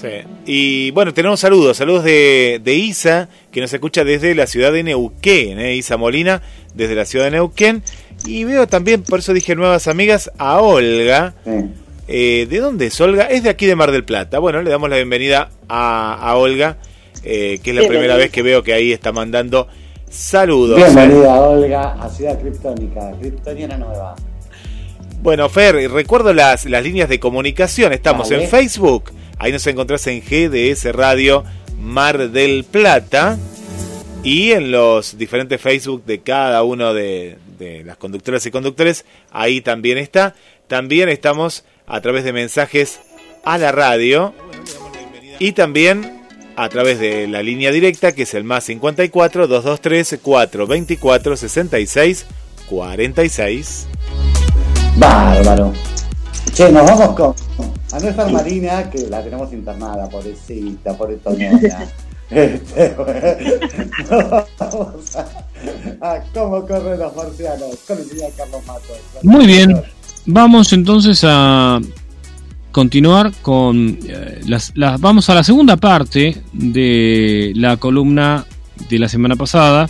Sí. 0.00 0.08
Y 0.46 0.90
bueno, 0.92 1.12
tenemos 1.14 1.40
saludos, 1.40 1.76
saludos 1.76 2.04
de, 2.04 2.60
de 2.62 2.74
Isa, 2.74 3.28
que 3.50 3.60
nos 3.60 3.72
escucha 3.72 4.04
desde 4.04 4.34
la 4.34 4.46
ciudad 4.46 4.72
de 4.72 4.82
Neuquén, 4.82 5.58
¿eh? 5.58 5.74
Isa 5.74 5.96
Molina, 5.96 6.42
desde 6.74 6.94
la 6.94 7.04
ciudad 7.04 7.26
de 7.26 7.32
Neuquén. 7.32 7.82
Y 8.26 8.44
veo 8.44 8.66
también, 8.66 9.02
por 9.02 9.18
eso 9.20 9.32
dije 9.32 9.54
nuevas 9.54 9.88
amigas, 9.88 10.30
a 10.38 10.60
Olga. 10.60 11.34
Sí. 11.44 11.50
Eh, 12.08 12.46
¿De 12.48 12.58
dónde 12.58 12.86
es 12.86 13.00
Olga? 13.00 13.24
Es 13.24 13.42
de 13.42 13.50
aquí 13.50 13.66
de 13.66 13.74
Mar 13.74 13.90
del 13.90 14.04
Plata. 14.04 14.38
Bueno, 14.38 14.62
le 14.62 14.70
damos 14.70 14.88
la 14.88 14.96
bienvenida 14.96 15.50
a, 15.68 16.14
a 16.14 16.36
Olga, 16.36 16.78
eh, 17.24 17.58
que 17.62 17.70
es 17.70 17.76
la 17.76 17.80
Bienvenida. 17.82 17.88
primera 17.88 18.16
vez 18.16 18.30
que 18.30 18.42
veo 18.42 18.62
que 18.62 18.72
ahí 18.72 18.92
está 18.92 19.12
mandando 19.12 19.66
saludos. 20.08 20.76
Bienvenida, 20.76 21.40
Olga, 21.40 21.94
a 22.00 22.08
Ciudad 22.08 22.40
Criptónica, 22.40 23.12
Criptoniana 23.20 23.76
Nueva. 23.76 24.14
Bueno, 25.20 25.48
Fer, 25.48 25.76
y 25.76 25.88
recuerdo 25.88 26.32
las, 26.32 26.66
las 26.66 26.84
líneas 26.84 27.08
de 27.08 27.18
comunicación. 27.18 27.92
Estamos 27.92 28.30
en 28.30 28.48
Facebook. 28.48 29.10
Ahí 29.38 29.52
nos 29.52 29.66
encontrás 29.66 30.06
en 30.06 30.20
GDS 30.20 30.92
Radio 30.94 31.44
Mar 31.78 32.30
del 32.30 32.64
Plata. 32.64 33.38
Y 34.22 34.52
en 34.52 34.72
los 34.72 35.18
diferentes 35.18 35.60
Facebook 35.60 36.04
de 36.04 36.20
cada 36.20 36.62
uno 36.64 36.92
de, 36.94 37.38
de 37.58 37.84
las 37.84 37.96
conductoras 37.96 38.44
y 38.46 38.50
conductores. 38.50 39.04
Ahí 39.30 39.60
también 39.60 39.98
está. 39.98 40.34
También 40.66 41.08
estamos 41.08 41.64
a 41.86 42.00
través 42.00 42.24
de 42.24 42.32
mensajes 42.32 43.00
a 43.44 43.58
la 43.58 43.72
radio. 43.72 44.34
Y 45.38 45.52
también 45.52 46.24
a 46.56 46.68
través 46.70 46.98
de 46.98 47.28
la 47.28 47.42
línea 47.42 47.70
directa 47.70 48.12
que 48.12 48.22
es 48.22 48.34
el 48.34 48.44
más 48.44 48.64
54 48.64 49.46
223 49.46 50.20
424 50.22 51.36
66 51.36 52.26
46. 52.68 53.86
Bárbaro. 54.96 55.72
Che, 56.54 56.72
nos 56.72 56.86
vamos 56.86 57.14
con 57.14 57.75
a 57.92 58.00
nuestra 58.00 58.26
Marina, 58.28 58.90
que 58.90 59.06
la 59.08 59.22
tenemos 59.22 59.52
internada, 59.52 60.08
pobrecita, 60.08 60.96
pobretonona. 60.96 61.58
Este, 62.28 62.88
bueno, 62.96 63.20
vamos 64.58 65.14
a, 65.14 65.28
a 66.00 66.20
cómo 66.34 66.66
corren 66.66 66.98
los 66.98 67.14
marcianos 67.14 67.76
con 67.86 67.98
el 67.98 68.04
señor 68.04 68.32
Carlos 68.36 68.66
Matos. 68.66 68.96
Muy 69.22 69.46
bien. 69.46 69.80
Vamos 70.26 70.72
entonces 70.72 71.20
a 71.22 71.78
continuar 72.72 73.32
con 73.42 73.96
eh, 74.08 74.40
las, 74.44 74.72
las- 74.74 75.00
vamos 75.00 75.30
a 75.30 75.36
la 75.36 75.44
segunda 75.44 75.76
parte 75.76 76.42
de 76.52 77.52
la 77.54 77.76
columna 77.76 78.44
de 78.90 78.98
la 78.98 79.08
semana 79.08 79.36
pasada 79.36 79.88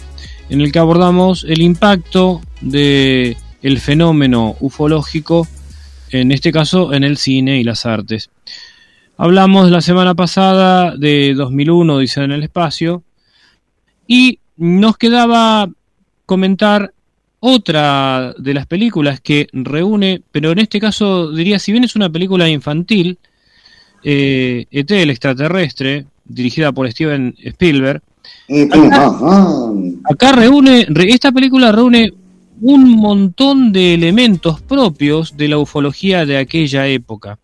en 0.51 0.61
el 0.61 0.71
que 0.71 0.79
abordamos 0.79 1.43
el 1.49 1.63
impacto 1.63 2.43
de 2.61 3.35
el 3.63 3.81
fenómeno 3.81 4.57
ufológico 4.61 5.49
en 6.11 6.33
este 6.33 6.53
caso 6.53 6.93
en 6.93 7.05
el 7.05 7.17
cine 7.17 7.59
y 7.61 7.65
las 7.65 7.87
artes. 7.87 8.31
Hablamos 9.17 9.71
la 9.71 9.81
semana 9.81 10.15
pasada 10.15 10.95
de 10.97 11.35
2001 11.35 11.99
dice 11.99 12.23
en 12.23 12.33
el 12.33 12.43
espacio 12.43 13.03
y 14.07 14.39
nos 14.57 14.97
quedaba 14.99 15.69
comentar 16.27 16.93
otra 17.41 18.35
de 18.39 18.55
las 18.55 18.67
películas 18.67 19.21
que 19.21 19.47
reúne, 19.53 20.23
pero 20.33 20.51
en 20.53 20.59
este 20.59 20.81
caso 20.81 21.31
diría, 21.33 21.59
si 21.59 21.73
bien 21.73 21.85
es 21.85 21.95
una 21.97 22.11
película 22.11 22.49
infantil, 22.49 23.19
eh, 24.03 24.67
ET 24.71 24.91
el 24.91 25.11
extraterrestre, 25.11 26.07
dirigida 26.25 26.73
por 26.73 26.91
Steven 26.91 27.35
Spielberg, 27.39 28.03
pam. 28.69 30.01
acá 30.11 30.33
reúne, 30.33 30.87
re- 30.89 31.11
esta 31.11 31.31
película 31.33 31.71
reúne 31.73 32.13
un 32.61 32.91
montón 32.91 33.73
de 33.73 33.95
elementos 33.95 34.61
propios 34.61 35.37
de 35.37 35.49
la 35.49 35.59
ufología 35.59 36.25
de 36.25 36.39
aquella 36.39 36.87
época. 36.87 37.39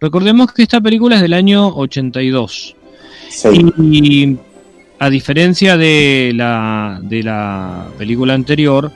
Recordemos 0.00 0.52
que 0.52 0.62
esta 0.62 0.80
película 0.80 1.16
es 1.16 1.22
del 1.22 1.32
año 1.32 1.68
82. 1.68 2.76
Sí. 3.30 3.48
Y 3.78 4.36
a 4.98 5.10
diferencia 5.10 5.76
de 5.76 6.32
la, 6.34 7.00
de 7.02 7.22
la 7.22 7.88
película 7.96 8.34
anterior, 8.34 8.90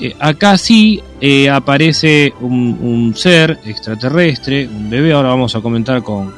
eh, 0.00 0.14
acá 0.18 0.58
sí 0.58 1.00
eh, 1.20 1.48
aparece 1.48 2.32
un, 2.40 2.78
un 2.80 3.14
ser 3.16 3.58
extraterrestre, 3.64 4.66
un 4.66 4.90
bebé. 4.90 5.12
Ahora 5.12 5.30
vamos 5.30 5.54
a 5.54 5.60
comentar 5.60 6.02
con, 6.02 6.32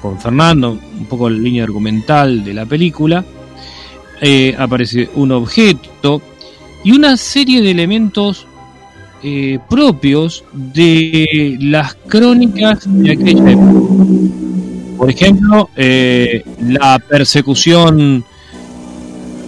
con 0.00 0.20
Fernando 0.20 0.70
un 0.70 1.06
poco 1.06 1.28
la 1.28 1.38
línea 1.38 1.64
argumental 1.64 2.44
de 2.44 2.54
la 2.54 2.66
película. 2.66 3.24
Eh, 4.20 4.54
aparece 4.58 5.10
un 5.14 5.32
objeto 5.32 6.22
y 6.86 6.92
una 6.92 7.16
serie 7.16 7.62
de 7.62 7.72
elementos 7.72 8.46
eh, 9.20 9.58
propios 9.68 10.44
de 10.52 11.56
las 11.60 11.96
crónicas 12.06 12.84
de 12.86 13.10
aquella 13.10 13.50
época. 13.50 14.04
Por 14.96 15.10
ejemplo, 15.10 15.68
eh, 15.74 16.44
la 16.60 17.00
persecución, 17.00 18.24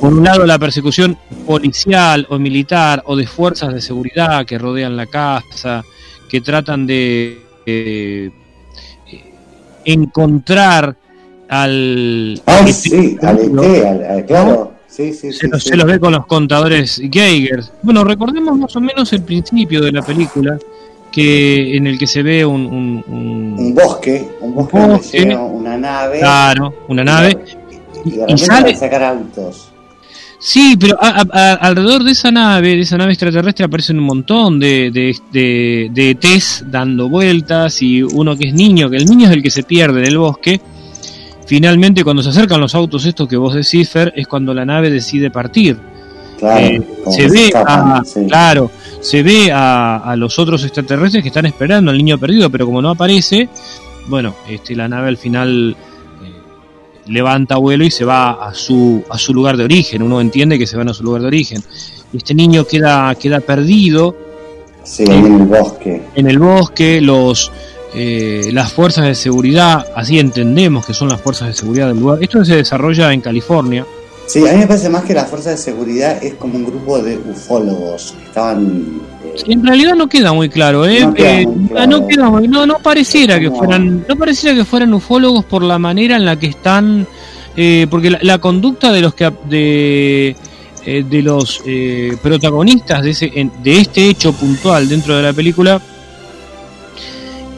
por 0.01 0.15
un 0.15 0.25
lado 0.25 0.45
la 0.47 0.59
persecución 0.59 1.17
policial 1.47 2.27
o 2.29 2.41
militar 2.41 3.05
o 3.07 3.15
de 3.15 3.29
fuerzas 3.29 3.73
de 3.73 3.83
seguridad 3.83 4.45
que 4.45 4.59
rodean 4.59 4.97
la 4.97 5.07
casa, 5.07 5.85
que 6.29 6.41
tratan 6.41 6.89
de 6.89 7.39
eh, 7.65 8.31
encontrar 9.85 10.97
al... 11.49 12.43
Ay, 12.47 12.73
sí, 12.73 13.17
al- 13.23 14.25
claro. 14.27 14.78
Sí, 14.99 15.13
sí, 15.13 15.33
se, 15.33 15.39
sí. 15.41 15.47
los, 15.49 15.63
se 15.63 15.77
los 15.77 15.87
ve 15.87 16.01
con 16.01 16.13
los 16.13 16.27
contadores 16.27 17.01
Geiger. 17.11 17.63
Bueno, 17.83 18.03
recordemos 18.03 18.59
más 18.59 18.75
o 18.75 18.81
menos 18.81 19.13
el 19.13 19.23
principio 19.23 19.81
de 19.81 19.93
la 19.93 20.03
película, 20.03 20.59
que 21.13 21.77
en 21.77 21.87
el 21.87 21.97
que 21.97 22.07
se 22.09 22.23
ve 22.23 22.45
un, 22.45 22.67
un- 22.67 23.05
un- 23.07 23.55
Un 23.59 23.75
bosque, 23.75 24.29
un 24.41 24.55
bosque 24.57 24.79
bosque. 24.81 25.37
una 25.37 25.77
nave. 25.79 26.19
claro, 26.19 26.75
una 26.89 27.05
nave, 27.05 27.39
Y 28.05 28.11
de 28.11 28.25
y 28.27 28.39
sale- 28.39 28.73
a 28.73 28.77
sacar 28.77 29.03
autos. 29.05 29.69
Sí, 30.41 30.77
pero 30.79 30.97
alrededor 31.01 32.03
de 32.05 32.13
esa 32.13 32.31
nave, 32.33 32.75
de 32.77 32.81
esa 32.83 32.97
nave 32.97 33.13
extraterrestre, 33.13 33.65
aparecen 33.67 33.99
un 33.99 34.05
montón 34.05 34.59
de, 34.61 34.91
de, 34.93 35.17
de, 35.33 35.91
de 35.93 36.11
ETs 36.11 36.65
dando 36.67 37.09
vueltas 37.09 37.83
y 37.83 38.03
uno 38.03 38.37
que 38.37 38.49
es 38.49 38.55
niño, 38.55 38.91
que 38.91 38.97
el 38.99 39.07
niño 39.07 39.27
es 39.29 39.33
el 39.33 39.43
que 39.43 39.51
se 39.51 39.63
pierde 39.63 40.01
en 40.01 40.07
el 40.07 40.19
bosque. 40.19 40.61
Finalmente, 41.49 42.05
cuando 42.05 42.23
se 42.23 42.29
acercan 42.29 42.61
los 42.61 42.75
autos 42.75 43.07
estos 43.07 43.27
que 43.27 43.37
vos 43.39 43.55
decís, 43.55 43.89
Fer, 43.89 44.13
es 44.15 44.29
cuando 44.29 44.53
la 44.53 44.67
nave 44.67 44.91
decide 44.91 45.31
partir. 45.31 45.79
Claro, 46.39 46.61
Eh, 46.67 46.83
se 47.11 47.27
ve 47.29 47.51
a, 47.55 48.03
claro, 48.29 48.71
se 49.01 49.23
ve 49.23 49.51
a, 49.51 49.97
a 49.97 50.15
los 50.15 50.39
otros 50.39 50.63
extraterrestres 50.63 51.23
que 51.23 51.29
están 51.31 51.47
esperando 51.47 51.91
al 51.91 51.97
niño 51.97 52.19
perdido, 52.19 52.51
pero 52.51 52.67
como 52.67 52.83
no 52.83 52.91
aparece, 52.91 53.49
bueno, 54.09 54.35
este, 54.49 54.77
la 54.77 54.89
nave 54.89 55.09
al 55.09 55.17
final 55.17 55.75
eh, 55.75 56.33
levanta 57.07 57.57
vuelo 57.57 57.83
y 57.85 57.91
se 57.91 58.05
va 58.05 58.47
a 58.47 58.53
su, 58.53 59.03
a 59.11 59.17
su 59.17 59.33
lugar 59.33 59.57
de 59.57 59.65
origen. 59.65 60.03
Uno 60.03 60.21
entiende 60.21 60.59
que 60.59 60.67
se 60.67 60.77
van 60.77 60.91
a 60.91 60.95
su 60.95 61.03
lugar 61.03 61.23
de 61.23 61.29
origen. 61.29 61.63
Y 62.13 62.19
este 62.19 62.35
niño 62.35 62.65
queda, 62.65 63.15
queda 63.15 63.41
perdido 63.41 64.15
Sí, 64.85 65.05
ahí 65.11 65.19
en 65.19 65.41
el 65.41 65.47
bosque. 65.47 66.03
en 66.15 66.27
el 66.29 66.39
bosque, 66.39 67.01
los, 67.01 67.51
eh, 67.95 68.51
las 68.53 68.73
fuerzas 68.73 69.07
de 69.07 69.15
seguridad, 69.15 69.87
así 69.95 70.19
entendemos 70.19 70.85
que 70.87 70.95
son 70.95 71.09
las 71.09 71.21
fuerzas 71.21 71.49
de 71.49 71.55
seguridad 71.55 71.89
del 71.89 71.99
lugar. 72.01 72.19
Esto 72.23 72.45
se 72.45 72.57
desarrolla 72.57 73.13
en 73.13 73.21
California. 73.21 73.87
Sí, 74.27 74.47
a 74.47 74.53
mí 74.53 74.59
me 74.59 74.67
parece 74.67 74.91
más 74.91 75.05
que 75.05 75.15
la 75.15 75.25
fuerza 75.25 75.51
de 75.51 75.57
seguridad 75.57 76.23
es 76.23 76.35
como 76.35 76.57
un 76.57 76.65
grupo 76.67 76.99
de 77.01 77.17
ufólogos 77.17 78.15
que 78.19 78.25
estaban. 78.27 79.01
eh, 79.25 79.33
Sí, 79.37 79.53
En 79.53 79.65
realidad 79.67 79.95
no 79.95 80.07
queda 80.07 80.33
muy 80.35 80.49
claro, 80.51 80.85
¿eh? 80.87 81.01
No 81.01 81.15
queda 81.15 81.41
Eh, 81.41 81.47
muy 81.47 81.69
claro. 81.69 81.87
no 81.91 82.07
queda 82.07 82.31
no, 82.49 82.67
no 82.67 82.79
pareciera 82.81 83.41
que 83.41 83.51
fueran, 83.51 84.05
no 84.07 84.17
pareciera 84.17 84.55
que 84.55 84.65
fueran 84.67 84.93
ufólogos 84.93 85.45
por 85.47 85.63
la 85.63 85.79
manera 85.79 86.17
en 86.17 86.25
la 86.27 86.39
que 86.39 86.49
están, 86.49 87.07
eh, 87.57 87.87
porque 87.89 88.11
la, 88.11 88.19
la 88.23 88.39
conducta 88.39 88.93
de 88.93 89.01
los 89.01 89.15
que 89.15 89.33
de 89.49 90.37
de 90.87 91.23
los 91.23 91.61
eh, 91.67 92.17
protagonistas 92.23 93.03
de 93.03 93.11
ese 93.11 93.31
de 93.63 93.79
este 93.79 94.09
hecho 94.09 94.33
puntual 94.33 94.89
dentro 94.89 95.15
de 95.17 95.23
la 95.23 95.33
película 95.35 95.83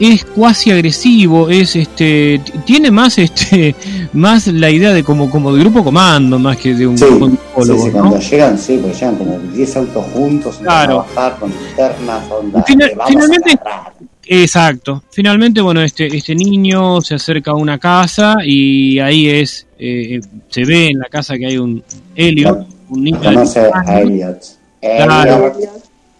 es 0.01 0.25
cuasi 0.25 0.71
agresivo, 0.71 1.49
es 1.49 1.75
este 1.75 2.41
tiene 2.65 2.89
más 2.91 3.17
este 3.19 3.75
más 4.13 4.47
la 4.47 4.69
idea 4.69 4.91
de 4.93 5.03
como 5.03 5.29
como 5.29 5.53
de 5.53 5.59
grupo 5.61 5.83
comando 5.83 6.39
más 6.39 6.57
que 6.57 6.73
de 6.73 6.87
un 6.87 6.97
Sí, 6.97 7.05
grupo 7.05 7.27
de 7.27 7.73
sí, 7.73 7.79
sí, 7.79 7.85
¿no? 7.85 7.91
cuando 7.91 8.19
llegan, 8.19 8.57
sí, 8.57 8.79
porque 8.81 8.97
llegan 8.97 9.15
como 9.17 9.39
10 9.53 9.77
autos 9.77 10.05
juntos, 10.13 10.55
Claro. 10.61 10.97
van 10.97 11.05
a 11.05 11.07
bajar 11.15 11.39
con 11.39 11.51
linternas, 11.51 12.31
onda. 12.31 12.59
Y 12.67 12.71
fina- 12.71 12.87
"Te 12.87 12.95
vamos 12.95 13.05
a 13.05 13.13
finalmente- 13.13 13.51
agarrar". 13.61 13.93
Exacto. 14.25 15.03
Finalmente, 15.11 15.61
bueno, 15.61 15.81
este, 15.81 16.07
este 16.15 16.35
niño 16.35 17.01
se 17.01 17.15
acerca 17.15 17.51
a 17.51 17.55
una 17.55 17.77
casa 17.79 18.35
y 18.45 18.97
ahí 18.99 19.27
es, 19.27 19.67
eh, 19.77 20.15
eh, 20.15 20.21
se 20.47 20.63
ve 20.63 20.87
en 20.89 20.99
la 20.99 21.05
casa 21.05 21.37
que 21.37 21.47
hay 21.47 21.57
un 21.57 21.83
Elliot, 22.15 22.65
un 22.89 23.03
niño 23.03 23.19
Conoce 23.21 23.59
a. 23.73 23.99
Elliot. 23.99 24.37
Claro. 24.79 25.53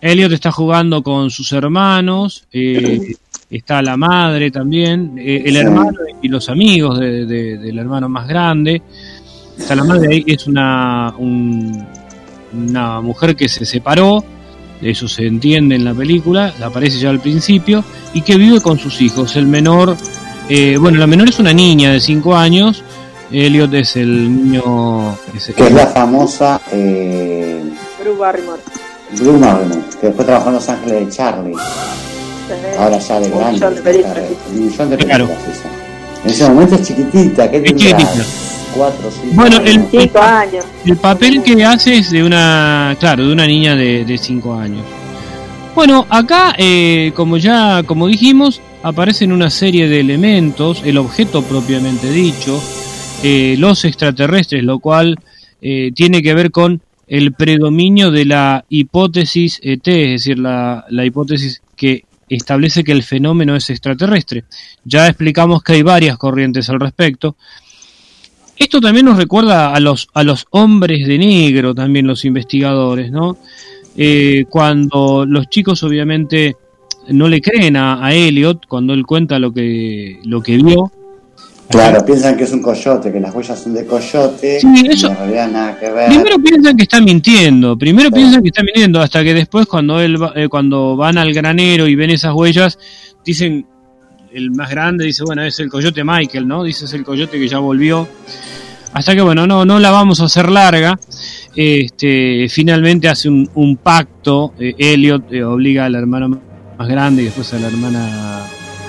Elliot. 0.01 0.31
Está 0.31 0.51
jugando 0.51 1.01
con 1.03 1.29
sus 1.29 1.51
hermanos, 1.51 2.45
eh, 2.51 3.13
está 3.49 3.81
la 3.81 3.95
madre 3.97 4.49
también, 4.51 5.13
eh, 5.17 5.43
el 5.45 5.53
Sí. 5.53 5.59
hermano 5.59 5.91
y 6.21 6.27
los 6.27 6.49
amigos 6.49 6.99
de- 6.99 7.25
de- 7.25 7.57
del 7.57 7.77
hermano 7.79 8.09
más 8.09 8.27
grande. 8.27 8.81
Está 9.57 9.75
la 9.75 9.83
madre 9.83 10.07
ahí, 10.15 10.23
que 10.23 10.33
es 10.33 10.47
una, 10.47 11.13
un- 11.17 11.85
una 12.53 12.99
mujer 13.01 13.35
que 13.35 13.47
se 13.47 13.65
separó, 13.65 14.23
eso 14.81 15.07
se 15.07 15.27
entiende 15.27 15.75
en 15.75 15.85
la 15.85 15.93
película, 15.93 16.53
aparece 16.63 16.97
ya 16.99 17.09
al 17.11 17.19
principio, 17.19 17.83
y 18.13 18.21
que 18.21 18.35
vive 18.37 18.59
con 18.61 18.79
sus 18.79 18.99
hijos. 19.01 19.35
El 19.35 19.45
menor, 19.45 19.95
eh, 20.49 20.77
bueno, 20.79 20.97
la 20.97 21.05
menor 21.07 21.29
es 21.29 21.37
una 21.39 21.53
niña 21.53 21.91
de 21.91 21.99
5 21.99 22.35
años, 22.35 22.83
Elliot 23.31 23.73
es 23.75 23.95
el 23.95 24.35
niño... 24.35 25.13
es- 25.35 25.53
Que 25.55 25.63
es 25.67 25.71
la 25.71 25.87
famosa 25.87 26.59
eh, 26.71 27.61
Drew 28.01 28.17
Barrymore. 28.17 28.59
Drew 29.15 29.39
Barrymore, 29.39 29.81
que 29.99 30.07
después 30.07 30.25
trabajó 30.25 30.49
en 30.49 30.55
Los 30.55 30.69
Ángeles 30.69 31.05
de 31.05 31.09
Charlie. 31.15 31.55
Ahora 32.77 32.97
ya 32.99 33.19
de 33.19 33.25
Un 33.31 33.37
grande. 33.37 33.53
millón 33.53 33.75
de 33.75 33.81
películas. 33.81 34.17
Un 34.49 34.65
millón 34.67 34.89
de 34.89 34.97
Claro. 34.97 35.25
películas. 35.27 35.59
En 36.23 36.29
ese 36.29 36.49
momento 36.49 36.75
es 36.75 36.81
chiquitita, 36.87 37.49
que 37.51 37.57
Es 37.57 37.63
chiquitita. 37.75 38.25
Cuatro, 38.75 39.11
cinco 39.11 39.35
Bueno, 39.35 39.57
años. 39.57 39.69
el- 39.91 39.99
Cinco 40.01 40.19
años. 40.21 40.65
El 40.85 40.97
papel 40.97 41.43
que 41.43 41.65
hace 41.65 41.97
es 41.97 42.11
de 42.11 42.23
una, 42.23 42.95
claro, 42.99 43.25
de 43.27 43.33
una 43.33 43.45
niña 43.45 43.75
de 43.75 44.17
5 44.17 44.53
años. 44.55 44.83
Bueno, 45.75 46.05
acá, 46.09 46.53
eh, 46.57 47.11
como 47.15 47.37
ya, 47.37 47.83
como 47.85 48.07
dijimos, 48.07 48.61
aparecen 48.83 49.31
una 49.31 49.49
serie 49.49 49.87
de 49.89 49.99
elementos, 49.99 50.81
el 50.85 50.97
objeto 50.97 51.41
propiamente 51.43 52.09
dicho, 52.11 52.61
eh, 53.23 53.55
los 53.57 53.83
extraterrestres, 53.85 54.63
lo 54.63 54.79
cual 54.79 55.17
eh, 55.61 55.91
tiene 55.93 56.21
que 56.23 56.33
ver 56.33 56.49
con 56.51 56.81
el 57.11 57.33
predominio 57.33 58.09
de 58.09 58.23
la 58.23 58.63
hipótesis 58.69 59.59
ET, 59.61 59.85
es 59.85 60.23
decir, 60.23 60.39
la, 60.39 60.85
la 60.89 61.03
hipótesis 61.03 61.61
que 61.75 62.05
establece 62.29 62.85
que 62.85 62.93
el 62.93 63.03
fenómeno 63.03 63.53
es 63.53 63.69
extraterrestre. 63.69 64.45
Ya 64.85 65.07
explicamos 65.07 65.61
que 65.61 65.73
hay 65.73 65.81
varias 65.81 66.17
corrientes 66.17 66.69
al 66.69 66.79
respecto. 66.79 67.35
Esto 68.57 68.79
también 68.79 69.07
nos 69.07 69.17
recuerda 69.17 69.73
a 69.73 69.79
los, 69.81 70.07
a 70.13 70.23
los 70.23 70.47
hombres 70.51 71.05
de 71.05 71.17
negro, 71.17 71.75
también 71.75 72.07
los 72.07 72.23
investigadores, 72.23 73.11
¿no? 73.11 73.37
Eh, 73.97 74.45
cuando 74.49 75.25
los 75.25 75.49
chicos 75.49 75.83
obviamente 75.83 76.55
no 77.09 77.27
le 77.27 77.41
creen 77.41 77.75
a, 77.75 78.05
a 78.05 78.13
Elliot 78.13 78.67
cuando 78.67 78.93
él 78.93 79.05
cuenta 79.05 79.37
lo 79.37 79.51
que, 79.51 80.21
lo 80.23 80.41
que 80.41 80.55
vio. 80.55 80.93
Claro, 81.71 82.05
piensan 82.05 82.35
que 82.37 82.43
es 82.43 82.51
un 82.51 82.61
coyote, 82.61 83.11
que 83.11 83.19
las 83.19 83.33
huellas 83.33 83.59
son 83.59 83.73
de 83.73 83.85
coyote, 83.85 84.59
Sí, 84.59 84.67
y 84.83 84.87
eso- 84.91 85.07
en 85.09 85.17
realidad 85.17 85.51
nada 85.51 85.79
que 85.79 85.89
ver. 85.89 86.09
Primero 86.09 86.39
piensan 86.39 86.75
que 86.77 86.83
está 86.83 87.01
mintiendo, 87.01 87.77
primero 87.77 88.09
Sí. 88.09 88.15
piensan 88.15 88.41
que 88.41 88.49
está 88.49 88.63
mintiendo, 88.63 88.99
hasta 89.01 89.23
que 89.23 89.33
después 89.33 89.65
cuando 89.67 89.99
él 89.99 90.21
va- 90.21 90.33
eh, 90.35 90.47
cuando 90.49 90.95
van 90.95 91.17
al 91.17 91.33
granero 91.33 91.87
y 91.87 91.95
ven 91.95 92.09
esas 92.11 92.33
huellas, 92.33 92.77
dicen, 93.25 93.65
el 94.33 94.51
más 94.51 94.69
grande 94.69 95.05
dice, 95.05 95.23
bueno, 95.23 95.43
es 95.43 95.59
el 95.59 95.69
coyote 95.69 96.03
Michael, 96.03 96.47
¿no? 96.47 96.63
Dice, 96.63 96.85
es 96.85 96.93
el 96.93 97.03
coyote 97.03 97.37
que 97.39 97.47
ya 97.47 97.59
volvió. 97.59 98.07
Hasta 98.93 99.15
que, 99.15 99.21
bueno, 99.21 99.47
no, 99.47 99.63
no 99.65 99.79
la 99.79 99.91
vamos 99.91 100.19
a 100.21 100.25
hacer 100.25 100.49
larga. 100.51 100.99
Este, 101.55 102.47
finalmente 102.49 103.07
hace 103.07 103.29
un, 103.29 103.49
un 103.55 103.77
pacto, 103.77 104.53
eh, 104.59 104.73
Elliot 104.77 105.31
eh, 105.33 105.43
obliga 105.43 105.85
al 105.85 105.95
hermano 105.95 106.41
más 106.77 106.87
grande 106.87 107.21
y 107.21 107.25
después 107.25 107.53
a 107.53 107.59
la 107.59 107.67
hermana 107.67 108.41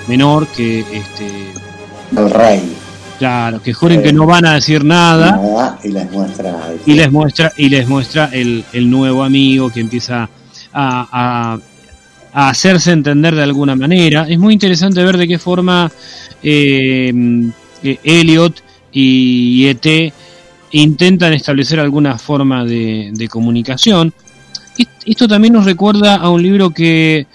menor 0.07 0.47
que, 0.47 0.79
este, 0.79 1.25
El 2.17 2.29
rey. 2.29 2.61
claro, 3.19 3.61
que 3.61 3.73
juren 3.73 4.01
que 4.03 4.13
no 4.13 4.25
van 4.25 4.45
a 4.45 4.53
decir 4.55 4.83
nada 4.83 5.31
Nada, 5.31 5.79
y 5.83 5.89
les 5.89 6.11
muestra. 6.11 6.49
el- 6.49 6.79
y 6.85 6.93
les 6.95 7.11
muestra 7.11 7.51
y 7.57 7.69
les 7.69 7.87
muestra 7.87 8.29
el, 8.33 8.63
el 8.73 8.89
nuevo 8.89 9.23
amigo 9.23 9.69
que 9.69 9.79
empieza 9.79 10.29
a, 10.73 11.07
a- 11.11 11.59
a 12.35 12.49
hacerse 12.49 12.91
entender 12.91 13.35
de 13.35 13.43
alguna 13.43 13.75
manera 13.75 14.25
es 14.27 14.37
muy 14.39 14.53
interesante 14.53 15.03
ver 15.03 15.17
de 15.17 15.27
qué 15.27 15.37
forma 15.37 15.91
eh, 16.41 17.13
eh, 17.83 17.99
Elliot 18.03 18.63
y 18.91 19.67
ET 19.67 20.13
intentan 20.71 21.33
establecer 21.33 21.79
alguna 21.79 22.17
forma 22.17 22.65
de, 22.65 23.11
de 23.13 23.27
comunicación 23.27 24.13
Est- 24.77 24.89
esto 25.05 25.27
también 25.27 25.53
nos 25.53 25.65
recuerda 25.65 26.15
a 26.15 26.29
un 26.31 26.41
libro 26.41 26.71
que 26.71 27.27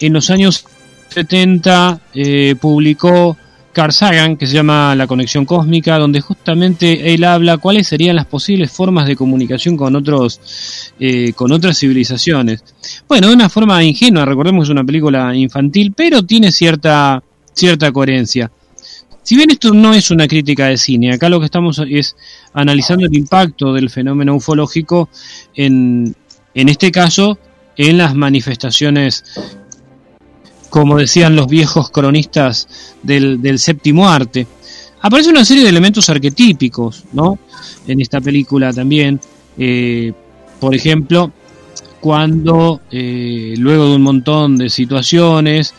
en 0.00 0.12
los 0.12 0.28
años 0.30 0.64
70 1.10 2.00
eh, 2.14 2.54
publicó 2.60 3.36
Carl 3.72 3.92
Sagan, 3.92 4.36
que 4.36 4.46
se 4.46 4.54
llama 4.54 4.94
La 4.96 5.06
Conexión 5.06 5.44
Cósmica, 5.44 5.98
donde 5.98 6.20
justamente 6.20 7.14
él 7.14 7.22
habla 7.24 7.58
cuáles 7.58 7.86
serían 7.86 8.16
las 8.16 8.26
posibles 8.26 8.72
formas 8.72 9.06
de 9.06 9.14
comunicación 9.14 9.76
con 9.76 9.94
otros, 9.94 10.92
eh, 10.98 11.32
con 11.34 11.52
otras 11.52 11.78
civilizaciones. 11.78 12.64
Bueno, 13.08 13.28
de 13.28 13.34
una 13.34 13.48
forma 13.48 13.82
ingenua, 13.84 14.24
recordemos 14.24 14.62
que 14.62 14.64
es 14.64 14.70
una 14.70 14.84
película 14.84 15.34
infantil, 15.34 15.92
pero 15.96 16.24
tiene 16.24 16.50
cierta, 16.50 17.22
cierta 17.52 17.92
coherencia. 17.92 18.50
Si 19.22 19.36
bien 19.36 19.50
esto 19.50 19.72
no 19.72 19.94
es 19.94 20.10
una 20.10 20.26
crítica 20.26 20.66
de 20.66 20.76
cine, 20.76 21.12
acá 21.12 21.28
lo 21.28 21.38
que 21.38 21.44
estamos 21.44 21.80
es 21.88 22.16
analizando 22.52 23.06
el 23.06 23.14
impacto 23.14 23.72
del 23.72 23.90
fenómeno 23.90 24.34
ufológico 24.34 25.08
en, 25.54 26.16
en 26.54 26.68
este 26.68 26.90
caso, 26.90 27.38
en 27.76 27.98
las 27.98 28.14
manifestaciones 28.14 29.24
como 30.70 30.96
decían 30.96 31.36
los 31.36 31.48
viejos 31.48 31.90
cronistas 31.90 32.68
del, 33.02 33.58
séptimo 33.58 34.08
arte. 34.08 34.46
Aparece 35.02 35.30
una 35.30 35.44
serie 35.44 35.64
de 35.64 35.70
elementos 35.70 36.08
arquetípicos, 36.08 37.04
¿no? 37.12 37.38
En 37.86 38.00
esta 38.00 38.20
película 38.20 38.72
también. 38.72 39.20
Eh, 39.58 40.12
por 40.58 40.74
ejemplo, 40.74 41.32
cuando 42.00 42.82
eh, 42.90 43.54
luego 43.58 43.88
de 43.88 43.96
un 43.96 44.02
montón 44.02 44.56
de 44.56 44.70
situaciones, 44.70 45.74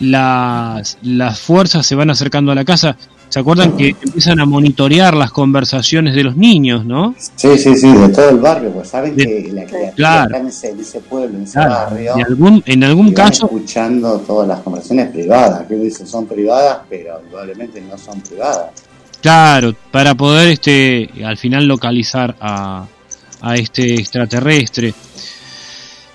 las 0.00 0.96
fuerzas 1.38 1.86
se 1.86 1.94
van 1.94 2.10
acercando 2.10 2.50
a 2.52 2.54
la 2.54 2.64
casa. 2.64 2.96
¿Se 3.30 3.38
acuerdan 3.38 3.76
que 3.76 3.90
empiezan 4.02 4.40
a 4.40 4.44
monitorear 4.44 5.14
las 5.14 5.30
conversaciones 5.30 6.14
de 6.16 6.24
los 6.24 6.36
niños, 6.36 6.84
no? 6.84 7.14
Sí, 7.36 7.56
sí, 7.56 7.76
sí, 7.76 7.90
de 7.92 8.08
todo 8.08 8.28
el 8.30 8.38
barrio, 8.38 8.70
pues 8.72 8.88
saben 8.88 9.14
De- 9.16 9.24
que 9.24 9.50
la 9.52 9.64
criatura 9.64 9.92
Claro. 9.94 10.24
está 10.26 10.38
en 10.38 10.46
ese, 10.48 10.70
en 10.70 10.80
ese 10.80 11.00
pueblo, 11.00 11.36
en 11.38 11.44
ese 11.44 11.52
Claro, 11.54 11.70
barrio. 11.70 12.12
y 12.18 12.22
algún, 12.22 12.62
en 12.66 12.84
algún 12.84 13.12
caso, 13.12 13.46
escuchando 13.46 14.18
todas 14.26 14.48
las 14.48 14.60
conversaciones 14.60 15.10
privadas, 15.12 15.64
que 15.68 15.76
dicen 15.76 16.06
son 16.08 16.26
privadas, 16.26 16.78
pero 16.90 17.20
probablemente 17.30 17.80
no 17.80 17.96
son 17.96 18.20
privadas. 18.20 18.70
Claro, 19.22 19.74
para 19.92 20.14
poder 20.16 20.48
este 20.48 21.08
al 21.24 21.36
final 21.36 21.66
localizar 21.66 22.34
a, 22.40 22.84
a 23.42 23.54
este 23.54 23.94
extraterrestre. 23.94 24.92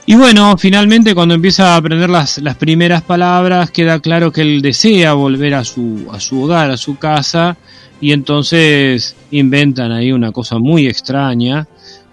Y 0.08 0.15
bueno, 0.15 0.56
finalmente 0.58 1.15
cuando 1.15 1.34
empieza 1.34 1.74
a 1.74 1.78
aprender 1.78 2.10
las, 2.10 2.38
las 2.38 2.56
primeras 2.56 3.02
palabras, 3.02 3.72
queda 3.72 4.00
claro 4.00 4.32
que 4.32 4.41
él 4.41 4.62
desea 4.62 5.13
volver 5.13 5.56
a 5.56 5.63
su, 5.63 6.08
a 6.12 6.20
su 6.20 6.44
hogar, 6.44 6.70
a 6.70 6.78
su 6.78 6.98
casa, 6.98 7.58
y 8.00 8.12
entonces 8.12 9.15
inventan 9.32 9.91
ahí 9.91 10.12
una 10.12 10.32
cosa 10.32 10.60
muy 10.60 10.86
extraña, 10.86 11.68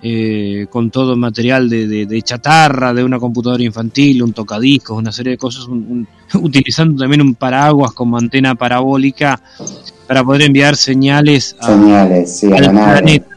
eh, 0.04 0.66
con 0.70 0.90
todo 0.90 1.16
material 1.16 1.68
de, 1.68 1.86
de, 1.86 2.22
chatarra, 2.22 2.94
de 2.94 3.04
una 3.04 3.18
computadora 3.18 3.62
infantil, 3.62 4.22
un 4.22 4.32
tocadiscos, 4.32 4.98
una 4.98 5.12
serie 5.12 5.32
de 5.32 5.38
cosas, 5.38 5.66
utilizando 6.34 7.02
también 7.02 7.20
un 7.20 7.34
paraguas 7.34 7.92
como 7.92 8.16
antena 8.16 8.54
parabólica 8.54 9.38
para 10.08 10.24
poder 10.24 10.42
enviar 10.42 10.76
señales, 10.76 11.56
a, 11.60 11.72
al 11.72 12.24
planeta, 12.70 13.31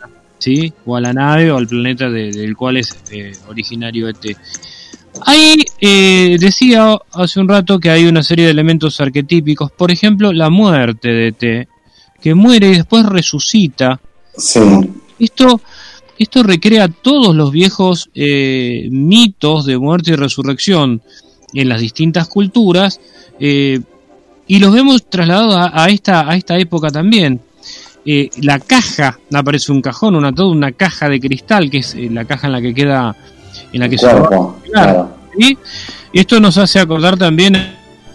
¿sí? 0.46 0.72
o 0.86 0.96
a 0.96 1.02
la 1.02 1.12
nave 1.12 1.50
o 1.50 1.58
al 1.58 1.68
planeta 1.68 2.08
del 2.08 2.56
cual 2.56 2.78
es 2.78 2.96
eh, 3.12 3.32
originario 3.50 4.08
ET. 4.08 4.38
Ahí 5.26 5.56
eh, 5.82 6.38
decía 6.40 7.00
hace 7.14 7.40
un 7.40 7.48
rato 7.48 7.80
que 7.80 7.90
hay 7.90 8.06
una 8.06 8.22
serie 8.22 8.46
de 8.46 8.52
elementos 8.52 9.02
arquetípicos, 9.02 9.72
por 9.72 9.92
ejemplo, 9.92 10.32
la 10.32 10.52
muerte 10.52 11.08
de 11.10 11.28
ET, 11.30 11.68
que 12.22 12.36
muere 12.36 12.68
y 12.68 12.76
después 12.76 13.08
resucita. 13.08 14.00
Sí. 14.38 14.60
Esto, 15.18 15.62
esto 16.20 16.44
recrea 16.44 16.90
todos 16.90 17.36
los 17.36 17.52
viejos 17.52 18.12
eh, 18.14 18.88
mitos 18.92 19.66
de 19.66 19.80
muerte 19.80 20.12
y 20.12 20.16
resurrección 20.16 21.02
en 21.54 21.70
las 21.70 21.82
distintas 21.82 22.28
culturas 22.28 23.00
y 23.40 24.60
los 24.60 24.72
vemos 24.72 25.10
trasladados 25.10 25.72
a, 25.74 25.90
esta, 25.90 26.30
a 26.30 26.36
esta 26.36 26.58
época 26.58 26.90
también. 26.90 27.42
Eh, 28.06 28.30
la 28.42 28.60
caja, 28.60 29.18
aparece 29.34 29.72
un 29.72 29.82
cajón, 29.82 30.16
una 30.16 30.32
toda 30.32 30.52
una 30.52 30.72
caja 30.72 31.10
de 31.10 31.20
cristal, 31.20 31.72
que 31.72 31.80
es 31.80 31.96
eh, 31.96 32.08
la 32.12 32.26
caja 32.26 32.48
en 32.48 32.54
la 32.54 32.62
que 32.62 32.74
queda, 32.74 33.16
en 33.74 33.80
la 33.80 33.90
que 33.90 33.98
se 33.98 34.06
va, 34.06 35.10
esto 36.14 36.40
nos 36.40 36.58
hace 36.58 36.80
acordar 36.80 37.18
también 37.18 37.56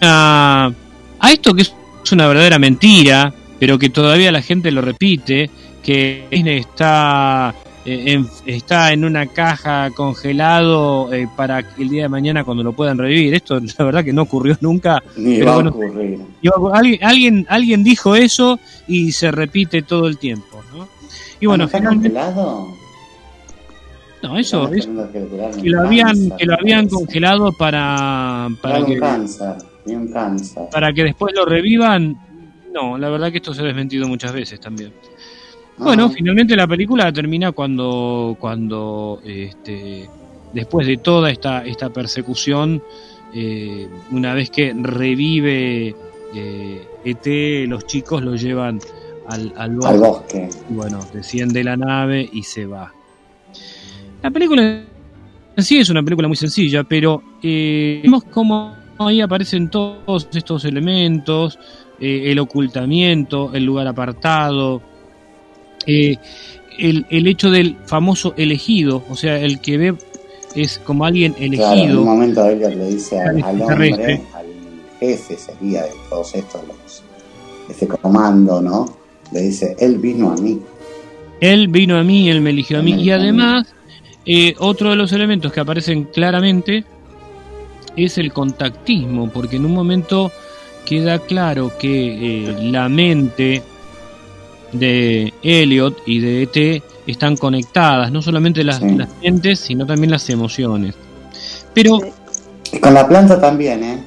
a, 0.01 0.71
a 1.19 1.31
esto 1.31 1.53
que 1.53 1.63
es 1.63 1.73
una 2.11 2.27
verdadera 2.27 2.57
mentira, 2.57 3.33
pero 3.59 3.77
que 3.77 3.89
todavía 3.89 4.31
la 4.31 4.41
gente 4.41 4.71
lo 4.71 4.81
repite, 4.81 5.49
que 5.83 6.25
Disney 6.31 6.59
está 6.59 7.53
eh, 7.83 8.23
está 8.45 8.93
en 8.93 9.05
una 9.05 9.25
caja 9.25 9.89
congelado 9.91 11.11
eh, 11.11 11.27
para 11.35 11.63
el 11.79 11.89
día 11.89 12.03
de 12.03 12.09
mañana 12.09 12.43
cuando 12.43 12.63
lo 12.63 12.73
puedan 12.73 12.97
revivir. 12.97 13.33
Esto 13.33 13.59
la 13.79 13.85
verdad 13.85 14.03
que 14.03 14.13
no 14.13 14.23
ocurrió 14.23 14.57
nunca. 14.61 15.01
Ni 15.17 15.41
va 15.41 15.53
a 15.53 15.57
ocurrir. 15.57 16.21
alguien, 16.73 17.03
alguien, 17.03 17.45
alguien 17.49 17.83
dijo 17.83 18.15
eso 18.15 18.59
y 18.87 19.11
se 19.11 19.31
repite 19.31 19.81
todo 19.81 20.07
el 20.07 20.17
tiempo. 20.17 20.61
¿no? 20.73 20.87
Y 21.39 21.47
bueno, 21.47 21.65
¿Está 21.65 21.83
congelado? 21.83 22.67
No, 24.21 24.37
eso 24.37 24.71
es 24.71 24.87
que 25.61 25.69
lo 25.69 25.81
habían 25.81 26.37
que 26.37 26.45
lo 26.45 26.53
habían 26.53 26.87
congelado 26.87 27.51
para 27.53 28.49
para 28.61 28.85
que 28.85 28.99
para 30.71 30.93
que 30.93 31.03
después 31.03 31.33
lo 31.35 31.45
revivan. 31.45 32.15
No, 32.71 32.97
la 32.99 33.09
verdad 33.09 33.31
que 33.31 33.37
esto 33.37 33.53
se 33.53 33.61
ha 33.61 33.65
desmentido 33.65 34.07
muchas 34.07 34.31
veces 34.31 34.59
también. 34.59 34.93
Bueno, 35.81 36.09
finalmente 36.09 36.55
la 36.55 36.67
película 36.67 37.11
termina 37.11 37.51
cuando, 37.51 38.37
cuando 38.39 39.19
este, 39.25 40.07
después 40.53 40.85
de 40.85 40.97
toda 40.97 41.31
esta, 41.31 41.65
esta 41.65 41.89
persecución, 41.89 42.83
eh, 43.33 43.87
una 44.11 44.35
vez 44.35 44.51
que 44.51 44.73
revive 44.75 45.95
eh, 46.35 46.87
ET, 47.03 47.67
los 47.67 47.87
chicos 47.87 48.21
lo 48.21 48.35
llevan 48.35 48.79
al, 49.27 49.53
al 49.57 49.75
bosque. 49.75 50.49
Bueno, 50.69 50.99
desciende 51.11 51.63
la 51.63 51.75
nave 51.75 52.29
y 52.31 52.43
se 52.43 52.67
va. 52.67 52.93
La 54.21 54.29
película 54.29 54.61
en 54.61 55.63
sí 55.63 55.79
es 55.79 55.89
una 55.89 56.03
película 56.03 56.27
muy 56.27 56.37
sencilla, 56.37 56.83
pero 56.83 57.23
eh, 57.41 58.01
vemos 58.03 58.23
cómo 58.25 58.75
ahí 58.99 59.19
aparecen 59.19 59.69
todos 59.69 60.29
estos 60.31 60.63
elementos, 60.65 61.57
el 61.99 62.37
ocultamiento, 62.39 63.51
el 63.53 63.63
lugar 63.63 63.87
apartado, 63.87 64.81
eh, 65.85 66.17
el, 66.77 67.05
el, 67.09 67.27
hecho 67.27 67.49
del 67.49 67.77
famoso 67.85 68.33
elegido, 68.37 69.03
o 69.09 69.15
sea, 69.15 69.37
el 69.39 69.59
que 69.59 69.77
ve 69.77 69.95
es 70.55 70.79
como 70.79 71.05
alguien 71.05 71.35
elegido. 71.39 71.73
en 71.73 71.97
un 71.97 72.05
momento 72.05 72.47
Elliot 72.47 72.73
le 72.73 72.87
dice 72.87 73.19
al, 73.19 73.61
hombre, 73.61 74.21
al 74.33 74.45
jefe 74.99 75.37
sería 75.37 75.83
de 75.83 75.91
todos 76.09 76.35
estos, 76.35 76.61
los, 76.67 77.03
este 77.69 77.87
comando, 77.87 78.61
¿no? 78.61 78.85
Le 79.31 79.41
dice, 79.41 79.75
él 79.79 79.97
vino 79.97 80.31
a 80.31 80.35
mí. 80.35 80.59
Él 81.39 81.67
vino 81.69 81.97
a 81.97 82.03
mí, 82.03 82.29
él 82.29 82.41
me 82.41 82.51
eligió 82.51 82.79
a 82.79 82.81
mí. 82.81 83.01
Y 83.01 83.11
además, 83.11 83.73
eh, 84.25 84.53
otro 84.59 84.91
de 84.91 84.95
los 84.95 85.11
elementos 85.13 85.51
que 85.51 85.59
aparecen 85.59 86.03
claramente 86.05 86.83
es 87.95 88.17
el 88.17 88.31
contactismo, 88.31 89.29
porque 89.29 89.55
en 89.55 89.65
un 89.65 89.73
momento 89.73 90.31
queda 90.85 91.19
claro 91.19 91.71
que 91.79 92.45
eh, 92.45 92.57
la 92.61 92.89
mente 92.89 93.63
de 94.71 95.33
Elliot 95.43 96.03
y 96.05 96.19
de 96.19 96.43
ET 96.43 96.83
están 97.07 97.35
conectadas, 97.35 98.11
no 98.11 98.21
solamente 98.21 98.63
las, 98.63 98.81
mentes, 98.81 99.59
sino 99.59 99.85
también 99.85 100.11
las 100.11 100.29
emociones. 100.29 100.95
Pero... 101.73 101.99
con 102.79 102.93
la 102.93 103.07
planta 103.07 103.39
también, 103.39 103.83
¿eh? 103.83 104.03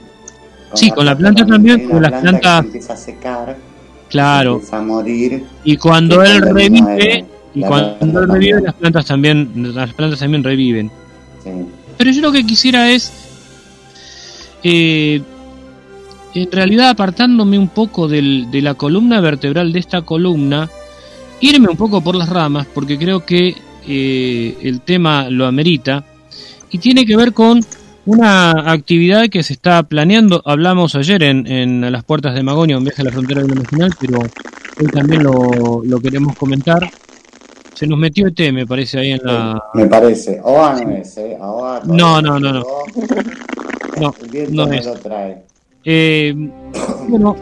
sí, 0.74 0.90
con 0.90 1.06
la 1.06 1.16
planta 1.16 1.44
también, 1.44 1.88
con 1.88 2.02
las 2.02 2.20
plantas... 2.20 2.64
Empieza 2.64 2.92
a 2.94 2.96
secar, 2.96 3.56
claro. 4.08 4.54
Empieza 4.54 4.78
a 4.78 4.82
morir. 4.82 5.44
Y 5.64 5.76
cuando 5.76 6.22
él 6.22 6.40
revive, 6.40 7.24
y 7.54 7.60
cuando 7.62 8.20
él 8.20 8.28
revive, 8.28 8.62
las 8.62 8.74
plantas 8.74 9.06
también, 9.06 9.74
las 9.74 9.92
plantas 9.92 10.20
también 10.20 10.42
reviven. 10.42 10.90
Pero 11.96 12.10
yo 12.10 12.22
lo 12.22 12.32
que 12.32 12.44
quisiera 12.44 12.90
es 12.90 13.12
eh, 14.62 15.20
en 16.34 16.50
realidad 16.50 16.90
apartándome 16.90 17.58
un 17.58 17.68
poco 17.68 18.08
del, 18.08 18.50
de 18.50 18.62
la 18.62 18.74
columna 18.74 19.20
vertebral 19.20 19.72
de 19.72 19.78
esta 19.78 20.02
columna, 20.02 20.68
irme 21.40 21.68
un 21.68 21.76
poco 21.76 22.00
por 22.00 22.14
las 22.14 22.28
ramas, 22.28 22.66
porque 22.72 22.98
creo 22.98 23.24
que 23.24 23.54
eh, 23.86 24.56
el 24.62 24.80
tema 24.80 25.28
lo 25.30 25.46
amerita, 25.46 26.04
y 26.70 26.78
tiene 26.78 27.06
que 27.06 27.16
ver 27.16 27.32
con 27.32 27.60
una 28.06 28.72
actividad 28.72 29.28
que 29.28 29.42
se 29.42 29.52
está 29.54 29.82
planeando, 29.84 30.42
hablamos 30.44 30.94
ayer 30.94 31.22
en, 31.22 31.46
en 31.46 31.92
las 31.92 32.04
puertas 32.04 32.34
de 32.34 32.42
Magonia, 32.42 32.76
un 32.76 32.84
viaje 32.84 33.02
a 33.02 33.04
la 33.04 33.12
frontera 33.12 33.42
de 33.42 33.54
nacional, 33.54 33.92
pero 34.00 34.18
hoy 34.18 34.86
también 34.92 35.22
lo, 35.22 35.82
lo 35.84 36.00
queremos 36.00 36.36
comentar. 36.36 36.90
Se 37.74 37.86
nos 37.88 37.98
metió 37.98 38.28
ET, 38.28 38.52
me 38.52 38.66
parece, 38.66 38.98
ahí 39.00 39.12
en 39.12 39.20
la... 39.24 39.60
Me 39.74 39.86
parece. 39.86 40.40
O 40.44 40.56
no 40.56 40.90
es, 40.90 41.16
¿eh? 41.16 41.36
no, 41.40 41.80
no, 41.86 42.20
no, 42.20 42.38
no. 42.38 42.64
No, 44.00 44.14
no 44.50 44.72
es. 44.72 44.86
Lo 44.86 44.94
trae. 44.94 45.42
Eh, 45.84 46.34
bueno, 47.08 47.36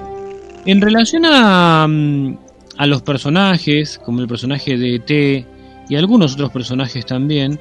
en 0.64 0.80
relación 0.80 1.24
a, 1.26 1.86
mm, 1.88 2.36
a 2.76 2.86
los 2.86 3.02
personajes, 3.02 4.00
como 4.04 4.20
el 4.20 4.28
personaje 4.28 4.76
de 4.76 4.98
T 5.00 5.46
y 5.88 5.96
algunos 5.96 6.34
otros 6.34 6.50
personajes 6.50 7.06
también, 7.06 7.58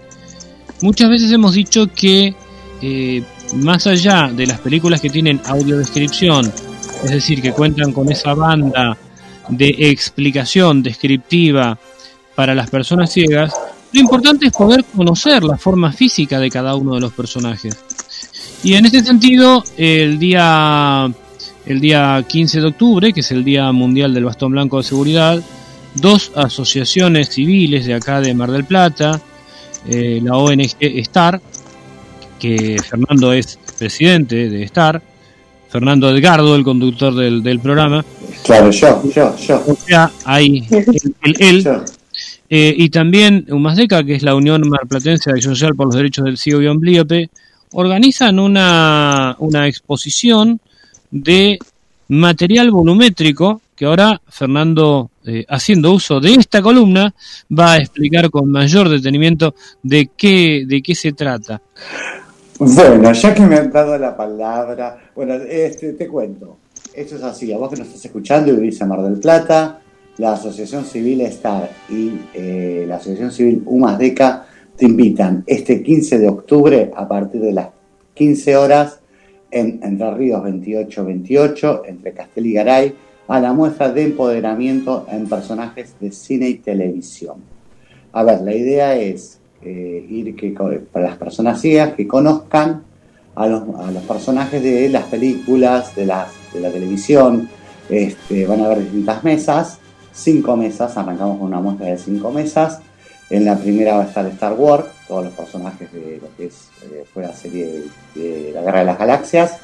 muchas 0.81 1.09
veces 1.09 1.31
hemos 1.31 1.53
dicho 1.53 1.87
que 1.93 2.33
eh, 2.81 3.23
más 3.55 3.85
allá 3.85 4.31
de 4.33 4.47
las 4.47 4.59
películas 4.59 5.01
que 5.01 5.09
tienen 5.09 5.39
audiodescripción, 5.45 6.51
es 7.03 7.11
decir, 7.11 7.41
que 7.41 7.51
cuentan 7.51 7.91
con 7.91 8.11
esa 8.11 8.33
banda 8.33 8.97
de 9.49 9.75
explicación 9.77 10.81
descriptiva 10.81 11.77
para 12.35 12.55
las 12.55 12.69
personas 12.69 13.11
ciegas, 13.11 13.53
lo 13.93 13.99
importante 13.99 14.47
es 14.47 14.53
poder 14.53 14.85
conocer 14.85 15.43
la 15.43 15.57
forma 15.57 15.91
física 15.91 16.39
de 16.39 16.49
cada 16.49 16.75
uno 16.75 16.95
de 16.95 17.01
los 17.01 17.13
personajes. 17.13 17.77
Y 18.63 18.75
en 18.75 18.85
ese 18.85 19.03
sentido, 19.03 19.63
el 19.77 20.19
día, 20.19 21.11
el 21.65 21.81
día 21.81 22.23
15 22.27 22.61
de 22.61 22.67
octubre, 22.67 23.13
que 23.13 23.21
es 23.21 23.31
el 23.31 23.43
Día 23.43 23.71
Mundial 23.71 24.13
del 24.13 24.25
Bastón 24.25 24.51
Blanco 24.51 24.77
de 24.77 24.83
Seguridad, 24.83 25.41
dos 25.95 26.31
asociaciones 26.35 27.29
civiles 27.29 27.85
de 27.85 27.95
acá 27.95 28.21
de 28.21 28.33
Mar 28.33 28.51
del 28.51 28.65
Plata, 28.65 29.19
eh, 29.87 30.21
la 30.23 30.37
ONG 30.37 30.77
STAR, 31.03 31.41
que 32.39 32.77
Fernando 32.87 33.33
es 33.33 33.57
presidente 33.77 34.49
de 34.49 34.67
STAR, 34.67 35.01
Fernando 35.69 36.09
Edgardo, 36.09 36.55
el 36.55 36.63
conductor 36.63 37.15
del, 37.15 37.41
del 37.41 37.59
programa. 37.59 38.05
Claro, 38.43 38.69
yo, 38.71 39.01
yo, 39.09 39.35
yo. 39.37 39.63
O 39.67 39.75
sea, 39.75 40.11
ahí, 40.25 40.67
él. 41.39 41.67
Eh, 42.53 42.75
y 42.77 42.89
también 42.89 43.45
UMASDECA, 43.49 44.03
que 44.03 44.15
es 44.15 44.23
la 44.23 44.35
Unión 44.35 44.67
Marplatense 44.67 45.29
de 45.29 45.35
Acción 45.35 45.55
Social 45.55 45.73
por 45.73 45.87
los 45.87 45.95
Derechos 45.95 46.25
del 46.25 46.37
Ciego 46.37 46.61
y 46.61 46.67
Amblíope, 46.67 47.29
organizan 47.73 48.39
una, 48.39 49.35
una 49.39 49.67
exposición 49.67 50.59
de 51.09 51.59
material 52.07 52.71
volumétrico 52.71 53.61
que 53.75 53.85
ahora 53.85 54.21
Fernando, 54.27 55.09
eh, 55.25 55.45
haciendo 55.49 55.91
uso 55.91 56.19
de 56.19 56.33
esta 56.33 56.61
columna, 56.61 57.13
va 57.57 57.73
a 57.73 57.77
explicar 57.77 58.29
con 58.29 58.49
mayor 58.51 58.89
detenimiento 58.89 59.55
de 59.81 60.11
qué, 60.15 60.65
de 60.67 60.81
qué 60.81 60.93
se 60.93 61.13
trata. 61.13 61.61
Bueno, 62.59 63.11
ya 63.11 63.33
que 63.33 63.41
me 63.41 63.55
han 63.55 63.71
dado 63.71 63.97
la 63.97 64.15
palabra, 64.15 65.09
bueno, 65.15 65.33
este, 65.33 65.93
te 65.93 66.07
cuento. 66.07 66.57
Esto 66.93 67.15
es 67.15 67.23
así, 67.23 67.51
a 67.51 67.57
vos 67.57 67.71
que 67.71 67.77
nos 67.77 67.87
estás 67.87 68.05
escuchando 68.05 68.51
y 68.51 68.55
vivís 68.55 68.85
Mar 68.85 69.01
del 69.01 69.19
Plata, 69.19 69.79
la 70.17 70.33
Asociación 70.33 70.85
Civil 70.85 71.25
STAR 71.31 71.71
y 71.89 72.11
eh, 72.33 72.85
la 72.87 72.97
Asociación 72.97 73.31
Civil 73.31 73.63
UMASDECA 73.65 74.45
te 74.77 74.85
invitan 74.85 75.43
este 75.47 75.81
15 75.81 76.19
de 76.19 76.29
octubre 76.29 76.91
a 76.95 77.07
partir 77.07 77.41
de 77.41 77.53
las 77.53 77.69
15 78.13 78.57
horas 78.57 78.99
en 79.51 79.79
Entre 79.83 80.13
Ríos 80.13 80.43
2828, 80.43 81.83
entre 81.85 82.13
Castel 82.13 82.45
y 82.45 82.53
Garay, 82.53 82.95
a 83.27 83.39
la 83.39 83.53
muestra 83.53 83.91
de 83.91 84.03
empoderamiento 84.03 85.05
en 85.09 85.27
personajes 85.27 85.95
de 85.99 86.11
cine 86.11 86.49
y 86.49 86.55
televisión. 86.55 87.37
A 88.13 88.23
ver, 88.23 88.41
la 88.41 88.53
idea 88.55 88.95
es 88.95 89.39
eh, 89.61 90.05
ir 90.09 90.35
que 90.35 90.55
para 90.91 91.05
las 91.05 91.17
personas 91.17 91.61
ciegas 91.61 91.93
que 91.93 92.07
conozcan 92.07 92.83
a 93.35 93.47
los, 93.47 93.63
personajes 94.07 94.61
de 94.61 94.89
las 94.89 95.05
películas, 95.05 95.95
de, 95.95 96.05
las, 96.05 96.29
la 96.53 96.69
televisión. 96.69 97.49
Este, 97.89 98.45
van 98.45 98.61
a 98.61 98.65
haber 98.65 98.79
distintas 98.79 99.23
mesas, 99.23 99.79
cinco 100.11 100.55
mesas, 100.55 100.95
arrancamos 100.97 101.37
con 101.39 101.47
una 101.47 101.59
muestra 101.59 101.87
de 101.87 101.97
cinco 101.97 102.31
mesas. 102.31 102.81
En 103.31 103.45
la 103.45 103.55
primera 103.55 103.95
va 103.95 104.03
a 104.03 104.07
estar 104.07 104.25
Star 104.25 104.51
Wars, 104.51 104.87
todos 105.07 105.23
los 105.23 105.33
personajes 105.33 105.89
de 105.93 106.19
lo 106.21 106.35
que 106.35 106.47
es, 106.47 106.67
eh, 106.83 107.05
fue 107.13 107.23
la 107.23 107.33
serie 107.33 107.83
de 108.13 108.51
la 108.53 108.61
Guerra 108.61 108.79
de 108.79 108.85
las 108.85 108.99
Galaxias. 108.99 109.57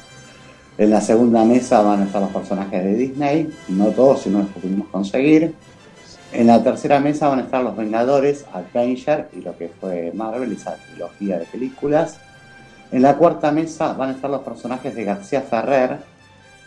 En 0.78 0.88
la 0.88 1.02
segunda 1.02 1.44
mesa 1.44 1.82
van 1.82 2.00
a 2.00 2.04
estar 2.06 2.22
los 2.22 2.30
personajes 2.30 2.82
de 2.82 2.94
Disney, 2.94 3.52
no 3.68 3.88
todos, 3.88 4.22
sino 4.22 4.38
los 4.38 4.48
que 4.48 4.60
pudimos 4.60 4.88
conseguir. 4.88 5.54
En 6.32 6.46
la 6.46 6.64
tercera 6.64 6.98
mesa 6.98 7.28
van 7.28 7.40
a 7.40 7.42
estar 7.42 7.62
los 7.62 7.76
Vengadores, 7.76 8.46
Avenger 8.54 9.28
y 9.34 9.42
lo 9.42 9.54
que 9.58 9.68
fue 9.68 10.12
Marvel, 10.14 10.50
esa 10.52 10.76
trilogía 10.76 11.38
de 11.38 11.44
películas. 11.44 12.16
En 12.90 13.02
la 13.02 13.18
cuarta 13.18 13.52
mesa 13.52 13.92
van 13.92 14.08
a 14.08 14.12
estar 14.12 14.30
los 14.30 14.40
personajes 14.40 14.94
de 14.94 15.04
García 15.04 15.42
Ferrer, 15.42 15.98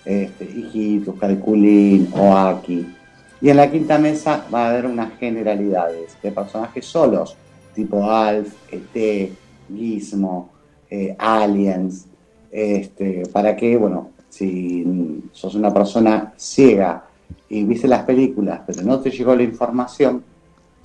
este, 0.06 0.44
Hijitus, 0.44 1.20
Calculín, 1.20 2.14
Oaki. 2.14 3.01
Y 3.42 3.50
en 3.50 3.58
la 3.58 3.72
quinta 3.72 3.98
mesa 3.98 4.46
va 4.54 4.68
a 4.68 4.70
haber 4.70 4.86
unas 4.86 5.18
generalidades 5.18 6.16
de 6.22 6.32
personajes 6.32 6.86
solos, 6.86 7.36
tipo 7.74 8.10
Alf, 8.10 8.54
ET, 8.72 9.32
Gizmo, 9.68 10.50
eh, 10.90 11.16
Aliens, 11.18 12.06
este, 12.52 13.24
para 13.34 13.56
que, 13.56 13.78
bueno, 13.78 14.12
si 14.30 14.86
sos 15.32 15.56
una 15.56 15.74
persona 15.74 16.34
ciega 16.38 17.04
y 17.50 17.64
viste 17.64 17.88
las 17.88 18.04
películas, 18.04 18.62
pero 18.68 18.84
no 18.84 19.00
te 19.00 19.10
llegó 19.10 19.36
la 19.36 19.44
información, 19.44 20.24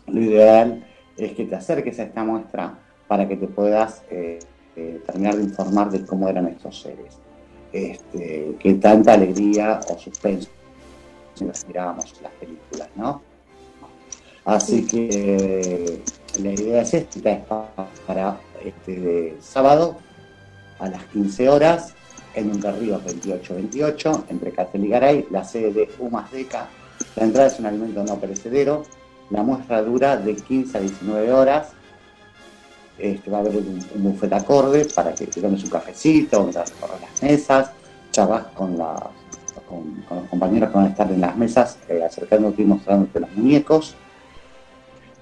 lo 0.06 0.20
ideal 0.22 0.82
es 1.16 1.32
que 1.32 1.44
te 1.44 1.56
acerques 1.56 1.98
a 1.98 2.04
esta 2.04 2.24
muestra 2.24 2.78
para 3.06 3.28
que 3.28 3.36
te 3.36 3.48
puedas 3.48 4.02
eh, 4.10 4.38
eh, 4.76 5.02
terminar 5.04 5.36
de 5.36 5.42
informar 5.42 5.90
de 5.90 6.06
cómo 6.06 6.28
eran 6.28 6.46
estos 6.46 6.80
seres. 6.80 7.18
Este, 7.72 8.56
que 8.58 8.74
tanta 8.74 9.12
alegría 9.12 9.80
o 9.90 9.98
suspenso 9.98 10.48
nos 11.44 11.66
mirábamos 11.66 12.14
las 12.22 12.32
películas, 12.32 12.88
¿no? 12.96 13.22
Así 14.44 14.86
que 14.86 16.02
la 16.40 16.52
idea 16.52 16.82
es 16.82 16.94
esta, 16.94 17.30
es 17.30 17.44
para 18.06 18.38
este 18.64 19.36
sábado 19.40 19.96
a 20.78 20.88
las 20.88 21.04
15 21.06 21.48
horas 21.48 21.94
en 22.34 22.50
un 22.50 22.62
Ríos 22.62 23.02
2828, 23.04 24.26
entre 24.28 24.52
Castel 24.52 24.84
y 24.84 24.88
Garay, 24.88 25.26
la 25.30 25.42
sede 25.42 25.72
de 25.72 25.90
Umas 25.98 26.30
Deca. 26.30 26.68
La 27.16 27.24
entrada 27.24 27.48
es 27.48 27.58
un 27.58 27.66
alimento 27.66 28.04
no 28.04 28.20
perecedero. 28.20 28.84
La 29.30 29.42
muestra 29.42 29.82
dura 29.82 30.16
de 30.16 30.36
15 30.36 30.78
a 30.78 30.80
19 30.80 31.32
horas. 31.32 31.68
Este, 32.98 33.30
va 33.30 33.38
a 33.38 33.40
haber 33.40 33.56
un, 33.56 33.84
un 33.94 34.02
buffet 34.04 34.32
acorde 34.32 34.86
para 34.94 35.14
que 35.14 35.26
te 35.26 35.40
tomes 35.40 35.64
un 35.64 35.70
cafecito 35.70 36.40
mientras 36.40 36.72
las 36.80 37.22
mesas, 37.22 37.70
charlas 38.10 38.46
con, 38.54 38.78
con, 39.68 40.04
los 40.08 40.28
compañeros 40.28 40.70
que 40.70 40.76
van 40.76 40.86
a 40.86 40.88
estar 40.90 41.10
en 41.10 41.20
las 41.20 41.36
mesas, 41.36 41.78
eh, 41.88 42.02
acercándote 42.04 42.62
y 42.62 42.64
mostrándote 42.64 43.20
los 43.20 43.32
muñecos. 43.32 43.94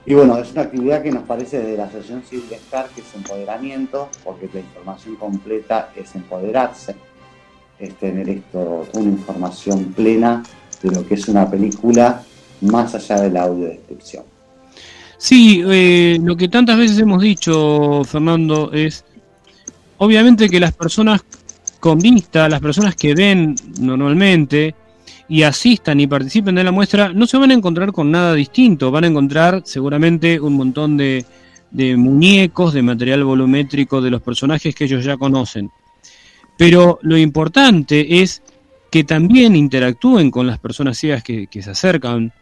Y 0.06 0.14
bueno, 0.14 0.36
es 0.38 0.52
una 0.52 0.62
actividad 0.62 1.02
que 1.02 1.10
nos 1.10 1.22
parece 1.22 1.58
desde 1.60 1.76
la 1.76 1.84
Asociación 1.84 2.22
Civil 2.22 2.52
Star 2.52 2.88
que 2.94 3.00
es 3.00 3.14
empoderamiento, 3.14 4.08
porque 4.22 4.48
la 4.52 4.60
información 4.60 5.16
completa 5.16 5.90
es 5.96 6.14
empoderarse, 6.14 6.94
es 7.78 7.94
tener 7.94 8.28
esto, 8.28 8.86
una 8.92 9.10
información 9.10 9.92
plena 9.94 10.42
de 10.82 10.90
lo 10.90 11.06
que 11.06 11.14
es 11.14 11.26
una 11.28 11.50
película 11.50 12.22
más 12.60 12.94
allá 12.94 13.22
de 13.22 13.30
la 13.30 13.44
audiodescripción. 13.44 14.24
Sí, 15.16 15.62
eh, 15.66 16.18
lo 16.22 16.36
que 16.36 16.48
tantas 16.48 16.76
veces 16.76 16.98
hemos 16.98 17.22
dicho, 17.22 18.02
Fernando, 18.04 18.70
es 18.72 19.04
obviamente 19.96 20.50
que 20.50 20.60
las 20.60 20.72
personas 20.72 21.22
con 21.84 21.98
vista, 21.98 22.48
las 22.48 22.62
personas 22.62 22.96
que 22.96 23.14
ven 23.14 23.54
normalmente 23.78 24.74
y 25.28 25.42
asistan 25.42 26.00
y 26.00 26.06
participen 26.06 26.54
de 26.54 26.64
la 26.64 26.72
muestra, 26.72 27.12
no 27.12 27.26
se 27.26 27.36
van 27.36 27.50
a 27.50 27.54
encontrar 27.54 27.92
con 27.92 28.10
nada 28.10 28.32
distinto, 28.32 28.90
van 28.90 29.04
a 29.04 29.08
encontrar 29.08 29.60
seguramente 29.66 30.40
un 30.40 30.54
montón 30.54 30.96
de, 30.96 31.26
de 31.70 31.94
muñecos, 31.98 32.72
de 32.72 32.80
material 32.80 33.22
volumétrico 33.24 34.00
de 34.00 34.08
los 34.08 34.22
personajes 34.22 34.74
que 34.74 34.84
ellos 34.84 35.04
ya 35.04 35.18
conocen. 35.18 35.70
Pero 36.56 37.00
lo 37.02 37.18
importante 37.18 38.22
es 38.22 38.40
que 38.90 39.04
también 39.04 39.54
interactúen 39.54 40.30
con 40.30 40.46
las 40.46 40.58
personas 40.58 40.96
ciegas 40.96 41.22
que, 41.22 41.48
que 41.48 41.60
se 41.60 41.72
acercan 41.72 42.32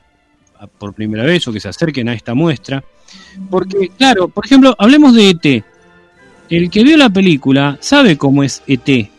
por 0.79 0.95
primera 0.95 1.25
vez 1.25 1.49
o 1.49 1.53
que 1.53 1.59
se 1.59 1.69
acerquen 1.69 2.09
a 2.09 2.15
esta 2.15 2.35
muestra. 2.35 2.85
Porque, 3.51 3.89
claro, 3.89 4.29
por 4.29 4.47
ejemplo, 4.47 4.77
hablemos 4.79 5.17
de 5.17 5.31
ET. 5.31 5.65
El 6.49 6.71
que 6.71 6.85
vio 6.85 6.97
la 6.97 7.11
película 7.11 7.77
sabe 7.81 8.17
cómo 8.17 8.45
es 8.45 8.63
ET. 8.69 9.11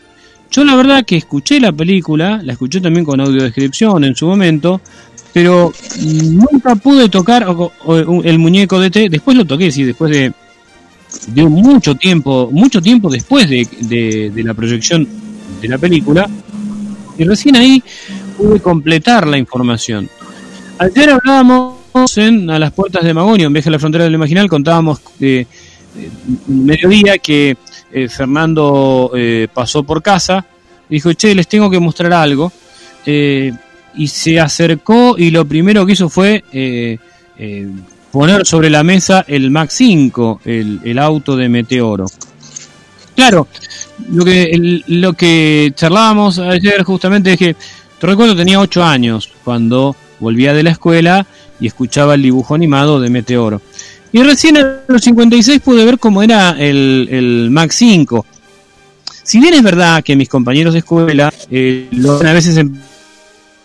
Yo 0.53 0.63
la 0.63 0.75
verdad 0.75 1.03
que 1.03 1.17
escuché 1.17 1.59
la 1.59 1.71
película, 1.71 2.39
la 2.43 2.53
escuché 2.53 2.79
también 2.79 3.03
con 3.03 3.19
audiodescripción 3.19 4.03
en 4.03 4.15
su 4.15 4.27
momento, 4.27 4.81
pero 5.33 5.73
nunca 5.99 6.75
pude 6.75 7.09
tocar 7.09 7.43
el 8.23 8.37
muñeco 8.37 8.79
de 8.79 8.87
ET. 8.87 9.09
Después 9.09 9.35
lo 9.35 9.45
toqué, 9.45 9.71
sí, 9.71 9.83
después 9.83 10.11
de, 10.11 10.31
de 11.29 11.43
mucho 11.45 11.95
tiempo, 11.95 12.49
mucho 12.51 12.83
tiempo 12.83 13.09
después 13.09 13.49
de, 13.49 14.31
la 14.35 14.53
proyección 14.53 15.07
de 15.59 15.67
la 15.67 15.79
película. 15.79 16.29
Y 17.17 17.23
recién 17.23 17.55
ahí 17.55 17.83
pude 18.37 18.59
completar 18.59 19.25
la 19.25 19.39
información. 19.39 20.07
Ayer 20.77 21.09
hablábamos 21.09 22.17
en 22.17 22.51
A 22.51 22.59
las 22.59 22.71
puertas 22.73 23.03
de 23.03 23.11
Magonio, 23.15 23.47
en 23.47 23.53
Viaje 23.53 23.69
a 23.69 23.71
la 23.71 23.79
Frontera 23.79 24.03
del 24.03 24.13
Imaginal, 24.13 24.47
contábamos 24.47 25.01
mediodía 26.47 27.17
que 27.17 27.57
eh, 27.93 28.09
Fernando 28.09 29.11
eh, 29.15 29.47
pasó 29.53 29.83
por 29.83 30.01
casa, 30.01 30.45
dijo, 30.89 31.13
che, 31.13 31.35
les 31.35 31.47
tengo 31.47 31.69
que 31.69 31.79
mostrar 31.79 32.11
algo, 32.13 32.51
eh, 33.05 33.51
y 33.95 34.07
se 34.07 34.39
acercó 34.39 35.15
y 35.17 35.29
lo 35.29 35.45
primero 35.45 35.85
que 35.85 35.93
hizo 35.93 36.09
fue 36.09 36.43
poner 38.11 38.45
sobre 38.45 38.69
la 38.69 38.83
mesa 38.83 39.23
el 39.27 39.51
Mac 39.51 39.69
5, 39.69 40.41
el, 40.45 40.79
el 40.83 40.99
auto 40.99 41.35
de 41.35 41.49
Meteoro. 41.49 42.05
Claro, 43.15 43.47
lo 44.09 44.25
que, 44.25 44.81
lo 44.87 45.13
que 45.13 45.71
charlábamos 45.75 46.39
ayer 46.39 46.81
justamente 46.83 47.33
es 47.33 47.37
que, 47.37 47.55
te 47.99 48.07
recuerdo, 48.07 48.35
tenía 48.35 48.59
8 48.59 48.83
años 48.83 49.29
cuando 49.43 49.95
volvía 50.19 50.53
de 50.53 50.63
la 50.63 50.71
escuela 50.71 51.27
y 51.59 51.67
escuchaba 51.67 52.15
el 52.15 52.23
dibujo 52.23 52.55
animado 52.55 52.99
de 52.99 53.09
Meteoro. 53.09 53.61
Y 54.13 54.23
recién 54.23 54.55
en 54.55 54.67
los 54.87 55.01
56 55.01 55.59
pude 55.59 55.83
ver 55.83 55.99
cómo 55.99 56.23
era 56.23 56.51
el, 56.51 57.09
el 57.11 57.49
Mac 57.51 57.71
5. 57.71 58.25
Si 59.23 59.39
bien 59.39 59.55
es 59.55 59.63
verdad 59.63 60.03
que 60.03 60.15
mis 60.15 60.29
compañeros 60.29 60.73
de 60.73 60.79
escuela 60.79 61.33
eh, 61.49 61.87
lo 61.91 62.17
a 62.17 62.33
veces 62.33 62.57
en 62.57 62.79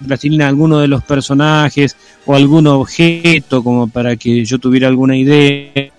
plastilina 0.06 0.48
alguno 0.48 0.78
de 0.78 0.88
los 0.88 1.04
personajes 1.04 1.96
o 2.24 2.34
algún 2.34 2.66
objeto 2.66 3.62
como 3.62 3.88
para 3.88 4.16
que 4.16 4.44
yo 4.44 4.58
tuviera 4.58 4.88
alguna 4.88 5.16
idea, 5.16 5.90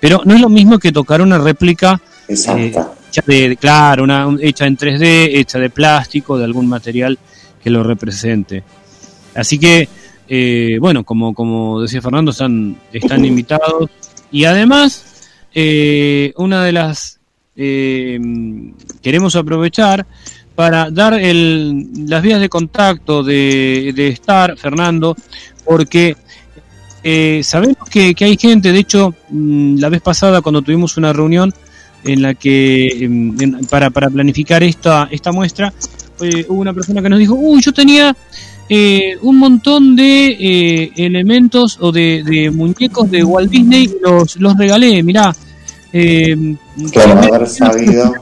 pero 0.00 0.22
no 0.24 0.34
es 0.34 0.40
lo 0.40 0.48
mismo 0.48 0.78
que 0.78 0.90
tocar 0.90 1.20
una 1.20 1.38
réplica 1.38 2.00
eh, 2.28 2.72
hecha 3.08 3.22
de, 3.26 3.56
claro, 3.56 4.04
una, 4.04 4.28
hecha 4.40 4.66
en 4.66 4.78
3D, 4.78 5.36
hecha 5.36 5.58
de 5.58 5.68
plástico, 5.68 6.38
de 6.38 6.44
algún 6.44 6.66
material 6.66 7.18
que 7.62 7.70
lo 7.70 7.82
represente. 7.82 8.62
Así 9.34 9.58
que, 9.58 9.88
eh, 10.34 10.78
bueno, 10.80 11.04
como, 11.04 11.34
como 11.34 11.82
decía 11.82 12.00
Fernando, 12.00 12.30
están, 12.30 12.74
están 12.90 13.22
invitados. 13.26 13.90
Y 14.30 14.46
además, 14.46 15.28
eh, 15.54 16.32
una 16.38 16.64
de 16.64 16.72
las... 16.72 17.20
Eh, 17.54 18.18
queremos 19.02 19.36
aprovechar 19.36 20.06
para 20.54 20.90
dar 20.90 21.20
el, 21.20 21.86
las 22.08 22.22
vías 22.22 22.40
de 22.40 22.48
contacto 22.48 23.22
de, 23.22 23.92
de 23.94 24.08
Star, 24.08 24.56
Fernando, 24.56 25.14
porque 25.66 26.16
sabemos 27.42 27.76
que, 27.90 28.14
hay 28.18 28.38
gente, 28.38 28.72
de 28.72 28.78
hecho, 28.78 29.14
mm, 29.28 29.80
la 29.80 29.90
vez 29.90 30.00
pasada 30.00 30.40
cuando 30.40 30.62
tuvimos 30.62 30.96
una 30.96 31.12
reunión 31.12 31.52
en 32.04 32.22
la 32.22 32.32
que 32.32 33.36
para, 33.68 33.90
para 33.90 34.08
planificar 34.08 34.62
esta, 34.62 35.08
esta 35.10 35.30
muestra, 35.30 35.74
hubo 36.48 36.58
una 36.58 36.72
persona 36.72 37.02
que 37.02 37.10
nos 37.10 37.18
dijo, 37.18 37.34
uy, 37.34 37.60
yo 37.60 37.72
tenía 37.74 38.16
eh, 38.74 39.18
un 39.20 39.36
montón 39.36 39.94
de 39.94 40.28
eh, 40.28 40.92
elementos 40.96 41.76
o 41.78 41.92
de, 41.92 42.50
muñecos 42.54 43.10
de 43.10 43.22
Walt 43.22 43.50
Disney 43.50 43.90
los, 44.02 44.36
los 44.36 44.56
regalé, 44.56 45.02
mirá. 45.02 45.36
Eh, 45.92 46.56
haber 46.96 47.46
sabido. 47.46 48.14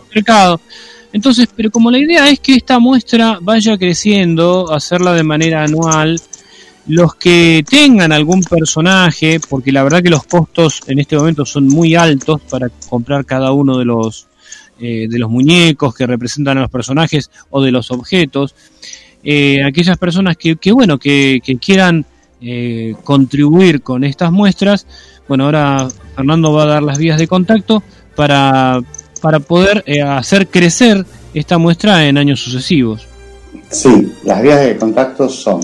Entonces, 1.12 1.48
pero 1.54 1.70
como 1.70 1.88
la 1.92 1.98
idea 1.98 2.28
es 2.28 2.40
que 2.40 2.56
esta 2.56 2.80
muestra 2.80 3.38
vaya 3.40 3.78
creciendo, 3.78 4.72
hacerla 4.72 5.12
de 5.12 5.22
manera 5.22 5.62
anual, 5.62 6.20
los 6.88 7.14
que 7.14 7.64
tengan 7.70 8.10
algún 8.10 8.42
personaje, 8.42 9.38
porque 9.38 9.70
la 9.70 9.84
verdad 9.84 10.02
que 10.02 10.10
los 10.10 10.24
costos 10.24 10.80
en 10.88 10.98
este 10.98 11.16
momento 11.16 11.46
son 11.46 11.68
muy 11.68 11.94
altos 11.94 12.40
para 12.50 12.70
comprar 12.88 13.24
cada 13.24 13.52
uno 13.52 13.78
de 13.78 13.84
los 13.84 14.26
eh, 14.80 15.06
de 15.08 15.18
los 15.18 15.30
muñecos 15.30 15.94
que 15.94 16.06
representan 16.06 16.56
a 16.56 16.62
los 16.62 16.70
personajes 16.70 17.30
o 17.50 17.62
de 17.62 17.70
los 17.70 17.90
objetos, 17.90 18.54
eh, 19.22 19.62
aquellas 19.64 19.98
personas 19.98 20.36
que, 20.36 20.56
bueno 20.72 20.98
que, 20.98 21.40
quieran 21.60 22.04
eh, 22.40 22.94
contribuir 23.04 23.82
con 23.82 24.04
estas 24.04 24.32
muestras, 24.32 24.86
bueno 25.28 25.44
ahora 25.44 25.88
Fernando 26.16 26.52
va 26.52 26.62
a 26.64 26.66
dar 26.66 26.82
las 26.82 26.98
vías 26.98 27.18
de 27.18 27.28
contacto 27.28 27.82
para 28.16 28.80
para 29.20 29.38
poder 29.38 29.84
hacer 30.02 30.48
crecer 30.48 31.04
esta 31.34 31.58
muestra 31.58 32.06
en 32.06 32.16
años 32.16 32.40
sucesivos. 32.40 33.06
Sí, 33.68 34.12
las 34.24 34.40
vías 34.40 34.60
de 34.60 34.76
contacto 34.76 35.28
son 35.28 35.60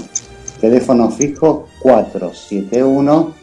teléfono 0.61 1.11
fijo 1.11 1.69
471 1.81 3.35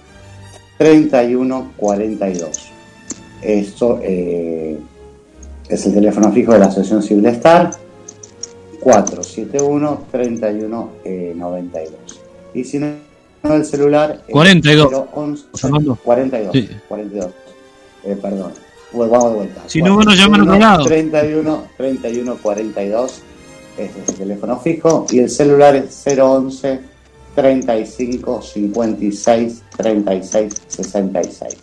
3142. 0.77 2.71
Esto 3.41 3.99
eh, 4.01 4.77
es 5.69 5.85
el 5.85 5.93
teléfono 5.93 6.31
fijo 6.31 6.53
de 6.53 6.59
la 6.59 6.65
Asociación 6.65 7.03
Civil 7.03 7.25
Star 7.27 7.71
471 8.83 10.05
3192. 10.11 12.21
Y 12.53 12.63
si 12.63 12.77
no, 12.79 12.93
el 13.43 13.65
celular 13.65 14.23
42. 14.29 15.07
011, 15.13 15.45
42. 16.03 16.69
42. 16.87 17.27
Eh, 18.05 18.17
perdón. 18.21 18.51
vamos 18.91 19.31
de 19.31 19.35
vuelta. 19.35 19.63
Si 19.67 19.81
no, 19.81 19.95
bueno, 19.95 20.13
llaman 20.13 20.49
a 20.49 20.59
lado. 20.59 20.85
31 20.85 21.67
31 21.77 22.37
42 22.41 23.21
este 23.77 24.03
es 24.03 24.09
el 24.09 24.15
teléfono 24.15 24.59
fijo 24.59 25.07
y 25.09 25.19
el 25.19 25.29
celular 25.31 25.75
es 25.75 26.03
011 26.05 26.79
35 27.33 28.41
56 28.41 29.63
36 29.75 30.53
66. 30.67 31.57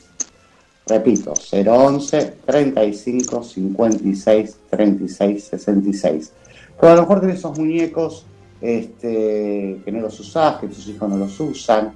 Repito, 0.87 1.35
011 1.35 2.35
35 2.45 3.45
56 3.45 4.57
36 4.71 5.45
66. 5.45 6.33
Pero 6.81 6.93
a 6.93 6.97
lo 6.97 7.03
mejor 7.03 7.21
tenés 7.21 7.39
esos 7.39 7.59
muñecos 7.59 8.25
este, 8.61 9.81
que 9.85 9.93
no 9.93 10.01
los 10.01 10.19
usás, 10.19 10.57
que 10.57 10.69
tus 10.69 10.89
hijos 10.89 11.09
no 11.09 11.17
los 11.17 11.39
usan, 11.41 11.93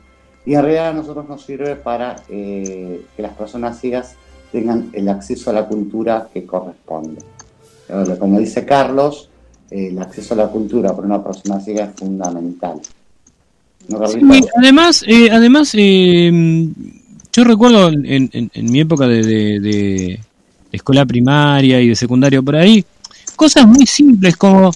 y 0.46 0.54
en 0.54 0.62
realidad 0.62 0.88
a 0.88 0.92
nosotros 0.92 1.28
nos 1.28 1.42
sirve 1.42 1.76
para 1.76 2.16
eh, 2.28 3.02
que 3.16 3.22
las 3.22 3.32
personas 3.32 3.80
ciegas 3.80 4.14
tengan 4.52 4.90
el 4.92 5.08
acceso 5.08 5.50
a 5.50 5.52
la 5.54 5.66
cultura 5.66 6.28
que 6.32 6.44
corresponde. 6.44 7.22
Como 8.18 8.38
dice 8.38 8.64
Carlos, 8.64 9.28
el 9.70 9.98
acceso 9.98 10.34
a 10.34 10.38
la 10.38 10.48
cultura 10.48 10.94
para 10.94 11.06
una 11.06 11.22
persona 11.22 11.60
ciega 11.60 11.84
es 11.84 11.94
fundamental. 11.96 12.80
además, 14.56 15.04
eh, 15.06 15.28
además 15.30 15.72
eh, 15.74 16.68
yo 17.32 17.44
recuerdo 17.44 17.88
en, 17.88 18.50
mi 18.54 18.80
época 18.80 19.08
de, 19.08 20.20
escuela 20.70 21.04
primaria 21.04 21.80
y 21.80 21.88
de 21.88 21.96
secundario 21.96 22.42
por 22.42 22.56
ahí, 22.56 22.84
cosas 23.34 23.66
muy 23.66 23.86
simples 23.86 24.36
como, 24.36 24.72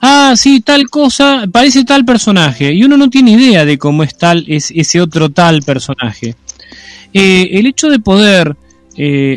ah, 0.00 0.34
sí, 0.36 0.60
tal 0.60 0.88
cosa, 0.90 1.44
parece 1.50 1.84
tal 1.84 2.04
personaje, 2.04 2.72
y 2.72 2.84
uno 2.84 2.96
no 2.96 3.10
tiene 3.10 3.32
idea 3.32 3.64
de 3.64 3.78
cómo 3.78 4.02
es 4.02 4.16
tal 4.16 4.44
es 4.48 4.72
ese 4.74 5.00
otro 5.00 5.30
tal 5.30 5.62
personaje. 5.62 6.34
Eh, 7.12 7.50
el 7.52 7.66
hecho 7.66 7.88
de 7.88 7.98
poder 7.98 8.56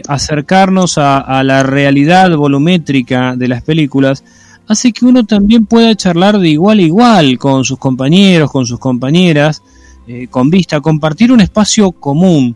acercarnos 0.09 0.97
a 0.97 1.41
la 1.41 1.63
realidad 1.63 2.35
volumétrica 2.35 3.37
de 3.37 3.47
las 3.47 3.63
películas, 3.63 4.21
hace 4.67 4.91
que 4.91 5.05
uno 5.05 5.25
también 5.25 5.65
pueda 5.65 5.95
charlar 5.95 6.39
de 6.39 6.49
igual 6.49 6.79
a 6.79 6.81
igual 6.81 7.37
con 7.37 7.63
sus 7.65 7.77
compañeros, 7.77 8.51
con 8.51 8.65
sus 8.65 8.79
compañeras, 8.79 9.61
eh, 10.07 10.27
con 10.29 10.49
vista, 10.49 10.81
compartir 10.81 11.31
un 11.31 11.41
espacio 11.41 11.91
común. 11.91 12.55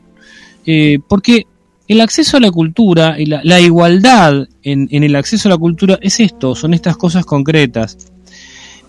Eh, 0.66 1.00
porque 1.08 1.48
el 1.90 2.02
acceso 2.02 2.38
a 2.38 2.40
la 2.40 2.52
cultura 2.52 3.20
y 3.20 3.26
la, 3.26 3.60
igualdad 3.60 4.48
en, 4.62 4.88
el 4.92 5.16
acceso 5.16 5.50
a 5.50 5.54
la 5.54 5.58
cultura 5.58 5.98
es 6.02 6.20
esto, 6.20 6.54
son 6.54 6.76
estas 6.76 6.96
cosas 6.96 7.26
concretas. 7.26 7.98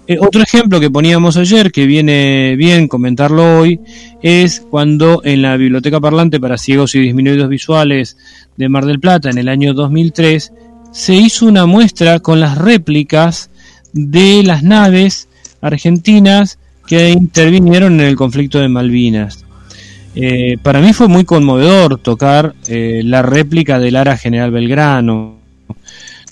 Eh, 0.06 0.18
otro 0.20 0.42
ejemplo 0.42 0.78
que 0.80 0.90
poníamos 0.90 1.38
ayer, 1.38 1.72
que 1.72 1.86
viene 1.86 2.56
bien 2.56 2.88
comentarlo 2.88 3.60
hoy, 3.60 3.80
es 4.22 4.60
cuando 4.68 5.22
en 5.24 5.40
la 5.40 5.56
Biblioteca 5.56 5.98
Parlante 5.98 6.38
para 6.38 6.58
Ciegos 6.58 6.94
y 6.94 7.00
Disminuidos 7.00 7.48
Visuales 7.48 8.18
de 8.58 8.68
Mar 8.68 8.84
del 8.84 9.00
Plata, 9.00 9.30
en 9.30 9.38
el 9.38 9.48
año 9.48 9.72
2003, 9.72 10.52
se 10.92 11.14
hizo 11.14 11.46
una 11.46 11.64
muestra 11.64 12.20
con 12.20 12.38
las 12.38 12.58
réplicas 12.58 13.50
de 13.94 14.42
las 14.42 14.62
naves 14.62 15.28
argentinas 15.62 16.58
que 16.86 17.10
intervinieron 17.10 17.94
en 17.94 18.06
el 18.06 18.16
conflicto 18.16 18.58
de 18.58 18.68
Malvinas. 18.68 19.46
Eh, 20.14 20.58
para 20.62 20.80
mí 20.80 20.92
fue 20.92 21.08
muy 21.08 21.24
conmovedor 21.24 21.98
tocar 21.98 22.54
eh, 22.66 23.02
la 23.04 23.22
réplica 23.22 23.78
del 23.78 23.96
Ara 23.96 24.16
General 24.16 24.50
Belgrano, 24.50 25.36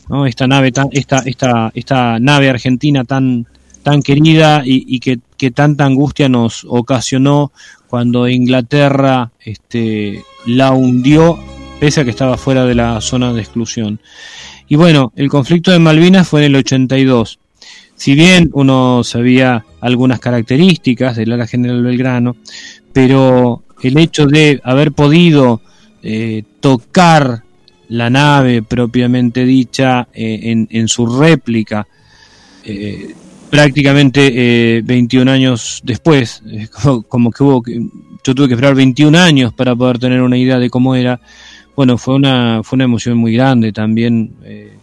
¿no? 0.08 0.26
esta 0.26 0.46
nave 0.46 0.72
tan, 0.72 0.88
esta, 0.92 1.22
esta, 1.24 1.70
esta 1.74 2.18
nave 2.18 2.50
argentina 2.50 3.04
tan, 3.04 3.46
tan 3.82 4.02
querida 4.02 4.62
y, 4.64 4.98
que, 5.00 5.20
tanta 5.52 5.84
angustia 5.84 6.28
nos 6.28 6.66
ocasionó 6.68 7.52
cuando 7.86 8.28
Inglaterra 8.28 9.30
este, 9.40 10.24
la 10.46 10.72
hundió 10.72 11.38
pese 11.78 12.00
a 12.00 12.04
que 12.04 12.10
estaba 12.10 12.36
fuera 12.36 12.64
de 12.64 12.74
la 12.74 13.00
zona 13.00 13.32
de 13.32 13.40
exclusión. 13.40 14.00
Y 14.68 14.76
bueno, 14.76 15.12
el 15.14 15.28
conflicto 15.28 15.70
de 15.70 15.78
Malvinas 15.78 16.28
fue 16.28 16.40
en 16.40 16.46
el 16.46 16.56
82. 16.56 17.38
Si 17.94 18.14
bien 18.14 18.50
uno 18.52 19.02
sabía 19.04 19.64
algunas 19.80 20.20
características 20.20 21.16
del 21.16 21.32
ala 21.32 21.46
general 21.46 21.82
Belgrano, 21.82 22.36
pero 22.92 23.62
el 23.82 23.98
hecho 23.98 24.26
de 24.26 24.60
haber 24.64 24.92
podido 24.92 25.60
eh, 26.02 26.42
tocar 26.60 27.42
la 27.88 28.10
nave 28.10 28.62
propiamente 28.62 29.44
dicha 29.44 30.08
eh, 30.12 30.66
en, 30.68 30.88
su 30.88 31.06
réplica, 31.06 31.86
eh, 32.64 33.14
prácticamente 33.50 34.82
21 34.84 35.30
años 35.30 35.80
después, 35.84 36.42
como, 37.08 37.30
que 37.30 37.42
hubo, 37.42 37.62
yo 38.24 38.34
tuve 38.34 38.48
que 38.48 38.54
esperar 38.54 38.74
21 38.74 39.18
años 39.18 39.52
para 39.54 39.74
poder 39.74 39.98
tener 39.98 40.20
una 40.20 40.36
idea 40.36 40.58
de 40.58 40.68
cómo 40.68 40.94
era, 40.94 41.20
bueno, 41.78 41.96
fue 41.96 42.16
una, 42.16 42.62
fue 42.64 42.76
una 42.76 42.84
emoción 42.84 43.16
muy 43.16 43.32
grande 43.32 43.72
también. 43.72 44.32
Eh, 44.44 44.76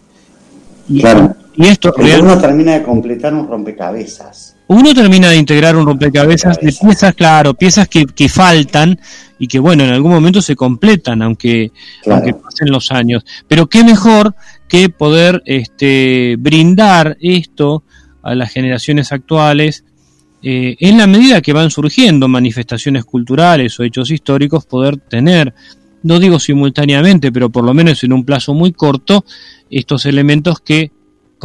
claro. 0.99 1.34
Y 1.57 1.67
esto 1.67 1.93
uno 2.19 2.37
termina 2.37 2.73
de 2.73 2.83
completar 2.83 3.33
un 3.33 3.47
rompecabezas. 3.47 4.55
Uno 4.67 4.93
termina 4.93 5.29
de 5.29 5.37
integrar 5.37 5.75
un 5.75 5.85
rompecabezas 5.85 6.59
de 6.59 6.73
piezas, 6.73 7.13
claro, 7.13 7.53
piezas 7.53 7.87
que, 7.87 8.05
que, 8.05 8.27
faltan 8.27 8.99
y 9.37 9.47
que, 9.47 9.59
bueno, 9.59 9.83
en 9.83 9.91
algún 9.91 10.11
momento 10.11 10.41
se 10.41 10.55
completan, 10.55 11.21
aunque, 11.21 11.71
aunque 12.09 12.33
pasen 12.33 12.71
los 12.71 12.91
años. 12.91 13.23
Pero 13.47 13.67
qué 13.67 13.83
mejor 13.83 14.35
que 14.67 14.89
poder 14.89 15.43
este, 15.45 16.35
brindar 16.39 17.15
esto 17.21 17.83
a 18.23 18.33
las 18.33 18.51
generaciones 18.51 19.11
actuales 19.11 19.85
eh, 20.41 20.75
en 20.79 20.97
la 20.97 21.07
medida 21.07 21.41
que 21.41 21.53
van 21.53 21.69
surgiendo 21.69 22.27
manifestaciones 22.27 23.05
culturales 23.05 23.79
o 23.79 23.83
hechos 23.83 24.11
históricos, 24.11 24.65
poder 24.65 24.97
tener 24.97 25.53
no 26.05 26.19
digo 26.19 26.39
simultáneamente, 26.39 27.31
pero 27.31 27.49
por 27.49 27.63
lo 27.63 27.73
menos 27.73 28.03
en 28.03 28.13
un 28.13 28.23
plazo 28.23 28.53
muy 28.53 28.71
corto, 28.73 29.25
estos 29.71 30.05
elementos 30.05 30.59
que, 30.59 30.91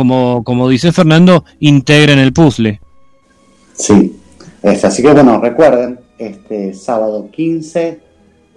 como, 0.00 0.42
como 0.44 0.66
dice 0.66 0.92
Fernando, 0.92 1.44
integran 1.58 2.18
el 2.18 2.32
puzzle. 2.32 2.80
Sí, 3.74 4.16
es, 4.62 4.82
así 4.82 5.02
que 5.02 5.12
bueno, 5.12 5.38
recuerden, 5.38 6.00
este 6.16 6.72
sábado 6.72 7.28
15 7.30 8.00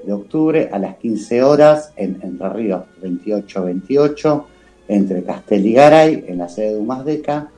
de 0.05 0.13
octubre 0.13 0.69
a 0.71 0.79
las 0.79 0.95
15 0.95 1.43
horas 1.43 1.91
en 1.97 2.17
Entre 2.23 2.47
Ríos 2.47 2.83
2828, 3.01 4.47
entre 4.87 5.23
Castel 5.23 5.65
y 5.65 5.73
Garay, 5.73 6.23
en 6.29 6.37
la 6.37 6.47
sede 6.47 6.75
de 6.75 6.77
Humasdeca, 6.77 7.49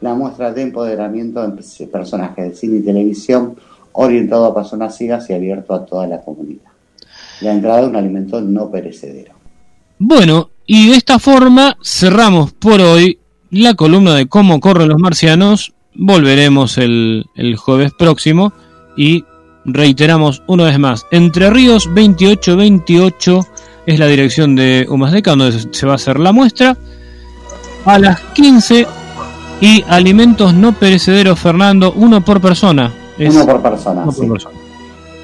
la 0.00 0.14
muestra 0.14 0.54
de 0.54 0.62
empoderamiento 0.62 1.46
de 1.46 1.86
personajes 1.86 2.48
de 2.48 2.54
cine 2.56 2.78
y 2.78 2.82
televisión 2.82 3.56
orientado 3.92 4.46
a 4.46 4.54
personas 4.54 4.96
ciegas 4.96 5.28
y 5.28 5.34
abierto 5.34 5.74
a 5.74 5.84
toda 5.84 6.06
la 6.06 6.22
comunidad 6.22 6.72
la 7.40 7.52
entrada 7.52 7.82
de 7.82 7.88
un 7.88 7.96
alimento 7.96 8.40
no 8.40 8.70
perecedero. 8.70 9.34
Bueno, 9.98 10.50
y 10.66 10.88
de 10.90 10.96
esta 10.96 11.18
forma 11.18 11.76
cerramos 11.82 12.52
por 12.52 12.80
hoy 12.80 13.18
la 13.62 13.74
columna 13.74 14.14
de 14.14 14.26
cómo 14.26 14.60
corren 14.60 14.88
los 14.88 14.98
marcianos. 14.98 15.74
Volveremos 15.94 16.76
el, 16.78 17.24
jueves 17.56 17.92
próximo 17.92 18.52
y 18.96 19.24
reiteramos 19.64 20.42
una 20.46 20.64
vez 20.64 20.78
más, 20.78 21.06
Entre 21.10 21.48
Ríos 21.50 21.84
2828 21.86 23.46
es 23.86 23.98
la 23.98 24.06
dirección 24.06 24.56
de 24.56 24.86
Humasdeca 24.88 25.30
donde 25.30 25.52
se 25.70 25.86
va 25.86 25.92
a 25.92 25.94
hacer 25.96 26.18
la 26.18 26.32
muestra. 26.32 26.76
A 27.84 27.98
las 27.98 28.20
15 28.20 28.86
y 29.60 29.84
alimentos 29.88 30.52
no 30.52 30.72
perecederos, 30.72 31.38
Fernando, 31.38 31.92
uno 31.92 32.24
por 32.24 32.40
persona. 32.40 32.92
uno 33.18 33.46
por 33.46 33.62
persona. 33.62 34.02
Uno 34.02 34.12
por 34.12 34.28
persona. 34.30 34.58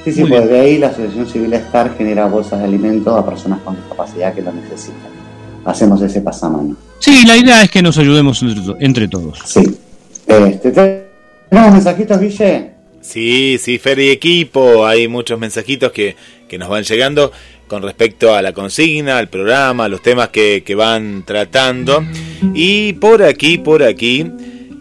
Sí, 0.04 0.12
sí, 0.12 0.24
pues 0.24 0.48
de 0.48 0.60
ahí 0.60 0.78
la 0.78 0.88
Asociación 0.88 1.26
Civil 1.26 1.52
Star 1.54 1.94
genera 1.96 2.26
bolsas 2.26 2.60
de 2.60 2.64
alimentos 2.64 3.18
a 3.18 3.24
personas 3.26 3.58
con 3.60 3.76
discapacidad 3.76 4.32
que 4.34 4.40
lo 4.40 4.52
necesitan. 4.52 5.19
Hacemos 5.64 6.00
ese 6.02 6.20
pasamano. 6.20 6.76
Sí, 6.98 7.24
la 7.26 7.36
idea 7.36 7.62
es 7.62 7.70
que 7.70 7.82
nos 7.82 7.98
ayudemos 7.98 8.44
entre, 8.80 9.08
todos. 9.08 9.38
Sí. 9.44 9.62
Este, 10.26 10.70
¿Tenemos 10.70 11.72
mensajitos, 11.72 12.20
Guille? 12.20 12.70
Sí, 13.00 13.56
sí, 13.58 13.78
Fer 13.78 13.98
y 13.98 14.10
equipo, 14.10 14.86
hay 14.86 15.08
muchos 15.08 15.38
mensajitos 15.38 15.90
que, 15.90 16.16
que 16.48 16.58
nos 16.58 16.68
van 16.68 16.84
llegando 16.84 17.32
con 17.66 17.82
respecto 17.82 18.34
a 18.34 18.42
la 18.42 18.52
consigna, 18.52 19.18
al 19.18 19.28
programa, 19.28 19.84
a 19.84 19.88
los 19.88 20.02
temas 20.02 20.28
que, 20.28 20.62
que 20.64 20.74
van 20.74 21.24
tratando. 21.24 22.04
Y 22.52 22.94
por 22.94 23.22
aquí, 23.22 23.58
por 23.58 23.82
aquí, 23.82 24.30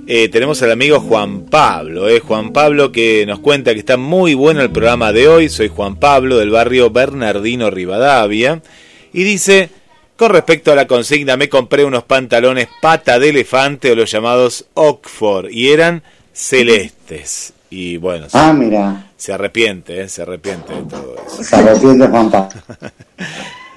eh, 0.07 0.27
tenemos 0.27 0.59
al 0.63 0.71
amigo 0.71 0.99
Juan 0.99 1.41
Pablo, 1.41 2.09
eh, 2.09 2.19
Juan 2.19 2.51
Pablo 2.51 2.91
que 2.91 3.25
nos 3.27 3.39
cuenta 3.41 3.73
que 3.73 3.80
está 3.80 3.95
muy 3.95 4.34
bueno 4.34 4.61
el 4.61 4.71
programa 4.71 5.13
de 5.13 5.27
hoy. 5.27 5.49
Soy 5.49 5.67
Juan 5.67 5.97
Pablo 5.97 6.39
del 6.39 6.49
barrio 6.49 6.89
Bernardino 6.89 7.69
Rivadavia. 7.69 8.63
Y 9.13 9.23
dice, 9.23 9.69
con 10.20 10.32
respecto 10.32 10.74
a 10.74 10.76
la 10.76 10.86
consigna, 10.86 11.38
me 11.38 11.47
compré 11.47 11.86
unos 11.86 12.03
pantalones 12.03 12.67
pata 12.82 13.20
de 13.20 13.30
elefante 13.30 13.89
o 13.89 13.95
los 13.95 14.11
llamados 14.11 14.65
Oxford 14.74 15.49
y 15.49 15.70
eran 15.72 16.03
celestes. 16.34 17.53
Y 17.70 17.95
bueno, 17.95 18.28
Ah, 18.34 18.51
mira. 18.51 19.11
se 19.15 19.32
arrepiente, 19.32 20.01
eh, 20.01 20.09
se 20.09 20.24
arrepiente 20.24 20.74
de 20.74 20.82
todo 20.84 21.15
eso. 21.26 21.41
Se 21.41 21.55
arrepiente 21.55 22.07
Juan 22.09 22.30
Pablo. 22.30 22.49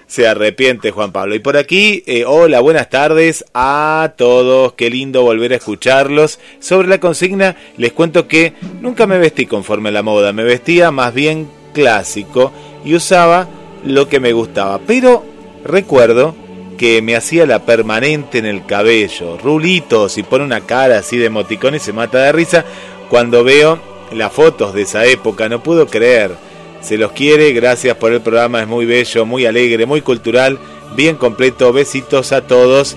Se 0.08 0.26
arrepiente 0.28 0.90
Juan 0.90 1.10
Pablo. 1.10 1.34
Y 1.34 1.38
por 1.38 1.56
aquí, 1.56 2.02
eh, 2.06 2.24
hola, 2.26 2.60
buenas 2.60 2.90
tardes 2.90 3.46
a 3.54 4.12
todos. 4.18 4.74
Qué 4.74 4.90
lindo 4.90 5.22
volver 5.22 5.52
a 5.54 5.56
escucharlos. 5.56 6.38
Sobre 6.60 6.88
la 6.88 7.00
consigna, 7.00 7.56
les 7.78 7.94
cuento 7.94 8.28
que 8.28 8.52
nunca 8.82 9.06
me 9.06 9.16
vestí 9.16 9.46
conforme 9.46 9.88
a 9.88 9.92
la 9.92 10.02
moda. 10.02 10.34
Me 10.34 10.42
vestía 10.44 10.90
más 10.90 11.14
bien 11.14 11.48
clásico 11.72 12.52
y 12.84 12.94
usaba 12.94 13.48
lo 13.86 14.06
que 14.10 14.20
me 14.20 14.34
gustaba. 14.34 14.80
Pero 14.86 15.24
recuerdo 15.64 16.34
que 16.76 17.02
me 17.02 17.14
hacía 17.14 17.46
la 17.46 17.60
permanente 17.60 18.38
en 18.38 18.46
el 18.46 18.66
cabello, 18.66 19.38
rulitos 19.38 20.18
y 20.18 20.22
pone 20.22 20.44
una 20.44 20.62
cara 20.62 20.98
así 20.98 21.16
de 21.16 21.26
emoticón 21.26 21.74
y 21.74 21.78
se 21.78 21.92
mata 21.92 22.18
de 22.18 22.32
risa 22.32 22.64
cuando 23.08 23.44
veo 23.44 23.78
las 24.12 24.32
fotos 24.32 24.74
de 24.74 24.82
esa 24.82 25.04
época. 25.04 25.48
No 25.48 25.62
puedo 25.62 25.86
creer. 25.86 26.32
Se 26.80 26.98
los 26.98 27.12
quiere, 27.12 27.52
gracias 27.52 27.96
por 27.96 28.12
el 28.12 28.20
programa, 28.20 28.60
es 28.60 28.66
muy 28.66 28.86
bello, 28.86 29.24
muy 29.24 29.46
alegre, 29.46 29.86
muy 29.86 30.00
cultural, 30.00 30.58
bien 30.96 31.16
completo. 31.16 31.72
Besitos 31.72 32.32
a 32.32 32.42
todos. 32.42 32.96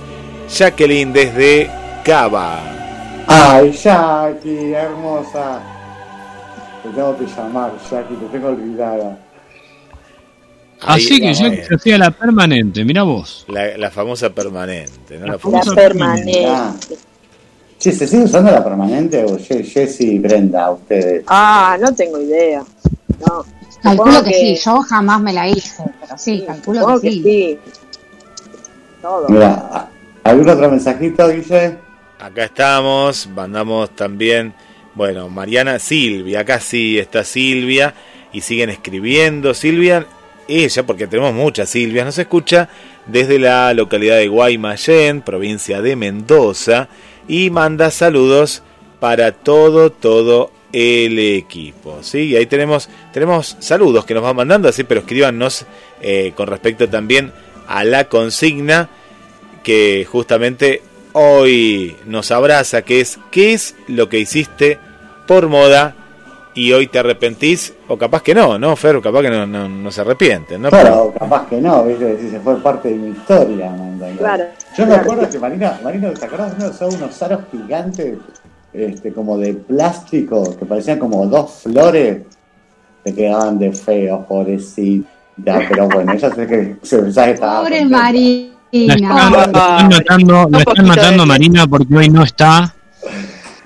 Jacqueline 0.50 1.14
desde 1.14 1.70
Cava. 2.04 2.60
Ay, 3.28 3.72
Jackie, 3.72 4.74
hermosa. 4.74 5.62
Te 6.84 6.90
tengo 6.90 7.18
que 7.18 7.26
llamar, 7.26 7.74
Jackie, 7.90 8.16
te 8.16 8.26
tengo 8.28 8.50
olvidada. 8.50 9.25
Así 10.88 11.20
que 11.20 11.34
yo 11.34 11.50
que 11.52 11.76
hacía 11.76 11.98
la 11.98 12.12
permanente, 12.12 12.84
mira 12.86 13.04
vos. 13.04 13.46
la, 13.48 13.78
la 13.78 13.90
famosa 13.92 14.30
permanente, 14.30 15.18
¿no? 15.20 15.26
La 15.26 15.32
La 15.34 15.40
famosa- 15.40 15.74
permanente. 15.76 16.48
Che, 17.78 17.92
¿se 17.92 18.08
sigue 18.08 18.24
usando 18.24 18.52
la 18.52 18.64
permanente 18.64 19.24
o 19.26 19.38
Jessy 19.38 20.12
y 20.16 20.20
Brenda, 20.20 20.72
ustedes? 20.72 21.24
Ah, 21.28 21.78
no 21.80 21.94
tengo 21.94 22.20
idea. 22.22 22.64
No. 23.28 23.46
Calculo 23.84 24.24
que, 24.24 24.34
sí, 24.34 24.56
yo 24.56 24.82
jamás 24.82 25.22
me 25.22 25.32
la 25.34 25.48
hice, 25.48 25.84
pero 26.02 26.18
sí, 26.18 26.44
calculo 26.48 27.00
que 27.00 27.12
sí. 27.12 27.22
sí. 27.24 27.60
Todo. 29.02 29.28
Mira, 29.30 29.90
¿algún 30.24 30.50
otro 30.50 30.72
mensajito, 30.72 31.28
Guille? 31.30 31.78
Acá 32.20 32.46
estamos, 32.46 33.28
mandamos 33.28 33.92
también, 33.96 34.54
bueno, 34.96 35.30
Mariana 35.30 35.78
Silvia, 35.78 36.40
acá 36.40 36.60
sí 36.60 36.98
está 36.98 37.24
Silvia 37.24 37.94
y 38.34 38.42
siguen 38.42 38.70
escribiendo. 38.72 39.54
Silvia, 39.54 40.08
ella, 40.48 40.84
porque 40.84 41.08
tenemos 41.08 41.34
muchas 41.34 41.70
Silvias, 41.70 42.06
nos 42.06 42.18
escucha 42.18 42.70
desde 43.06 43.40
la 43.40 43.74
localidad 43.74 44.18
de 44.18 44.28
Guaymallén, 44.28 45.22
provincia 45.22 45.82
de 45.82 45.96
Mendoza, 45.96 46.88
y 47.28 47.50
manda 47.50 47.92
saludos 47.92 48.64
para 49.00 49.32
todo, 49.32 49.92
todo 49.92 50.52
el 50.74 51.20
equipo. 51.20 52.00
¿sí? 52.02 52.20
Y 52.20 52.36
ahí 52.36 52.46
tenemos, 52.46 52.90
tenemos 53.14 53.58
saludos 53.60 54.06
que 54.06 54.14
nos 54.14 54.24
van 54.24 54.36
mandando, 54.36 54.68
así, 54.68 54.84
pero 54.84 55.02
escríbanos 55.02 55.66
eh, 56.02 56.34
con 56.36 56.48
respecto 56.48 56.90
también 56.90 57.32
a 57.68 57.84
la 57.84 58.06
consigna 58.06 58.90
que 59.64 60.06
justamente 60.10 60.82
hoy 61.14 61.96
nos 62.06 62.32
abraza, 62.32 62.84
que 62.84 63.00
es 63.00 63.20
¿qué 63.32 63.54
es 63.54 63.76
lo 63.88 64.10
que 64.10 64.20
hiciste 64.20 64.78
por 65.28 65.48
moda 65.48 65.96
y 66.56 66.72
hoy 66.72 66.88
te 66.88 67.00
arrepentís? 67.00 67.74
O 67.88 67.98
capaz 67.98 68.24
que 68.24 68.34
no, 68.34 68.58
¿no, 68.58 68.76
Fer? 68.76 69.00
Capaz 69.02 69.22
que 69.22 69.30
no, 69.30 69.46
no, 69.46 69.68
no 69.68 69.92
se 69.92 70.02
arrepienten, 70.02 70.62
¿no? 70.62 70.70
Claro, 70.70 71.14
capaz 71.20 71.48
que 71.48 71.62
no, 71.62 71.84
¿viste? 71.84 72.18
Si 72.20 72.30
se 72.30 72.40
fue 72.40 72.60
parte 72.62 72.90
de 72.90 72.96
mi 72.96 73.10
historia, 73.10 73.72
Amanda. 73.72 74.08
Claro. 74.18 74.46
Yo 74.78 74.86
me 74.86 74.94
claro. 74.94 75.02
acuerdo 75.04 75.30
que 75.30 75.40
Marina, 75.40 75.80
Marina, 75.84 76.14
¿te 76.14 76.26
acordás? 76.26 76.58
No, 76.58 76.74
son 76.74 76.96
unos 76.96 77.22
aros 77.22 77.42
gigantes, 77.52 78.18
este, 78.74 79.14
como 79.14 79.38
de 79.38 79.54
plástico, 79.54 80.56
que 80.58 80.66
parecían 80.66 80.98
como 80.98 81.26
dos 81.28 81.62
flores, 81.64 82.22
te 83.04 83.14
quedaban 83.14 83.60
de 83.60 83.74
feos, 83.74 84.26
pobrecita. 84.26 85.60
Pero 85.70 85.90
bueno, 85.90 86.14
ella 86.14 86.34
sé 86.34 86.48
que 86.48 86.78
se 86.82 87.00
pensaba 87.00 87.28
que 87.28 87.34
estaba 87.34 87.60
Pobre 87.60 87.80
contenta. 87.80 87.98
Marina. 88.04 88.52
La 88.72 88.96
están, 88.96 89.90
matando, 89.90 90.50
la 90.50 90.58
están 90.58 90.86
matando 90.86 91.26
Marina 91.26 91.68
porque 91.68 91.96
hoy 91.96 92.10
no 92.10 92.24
está. 92.24 92.74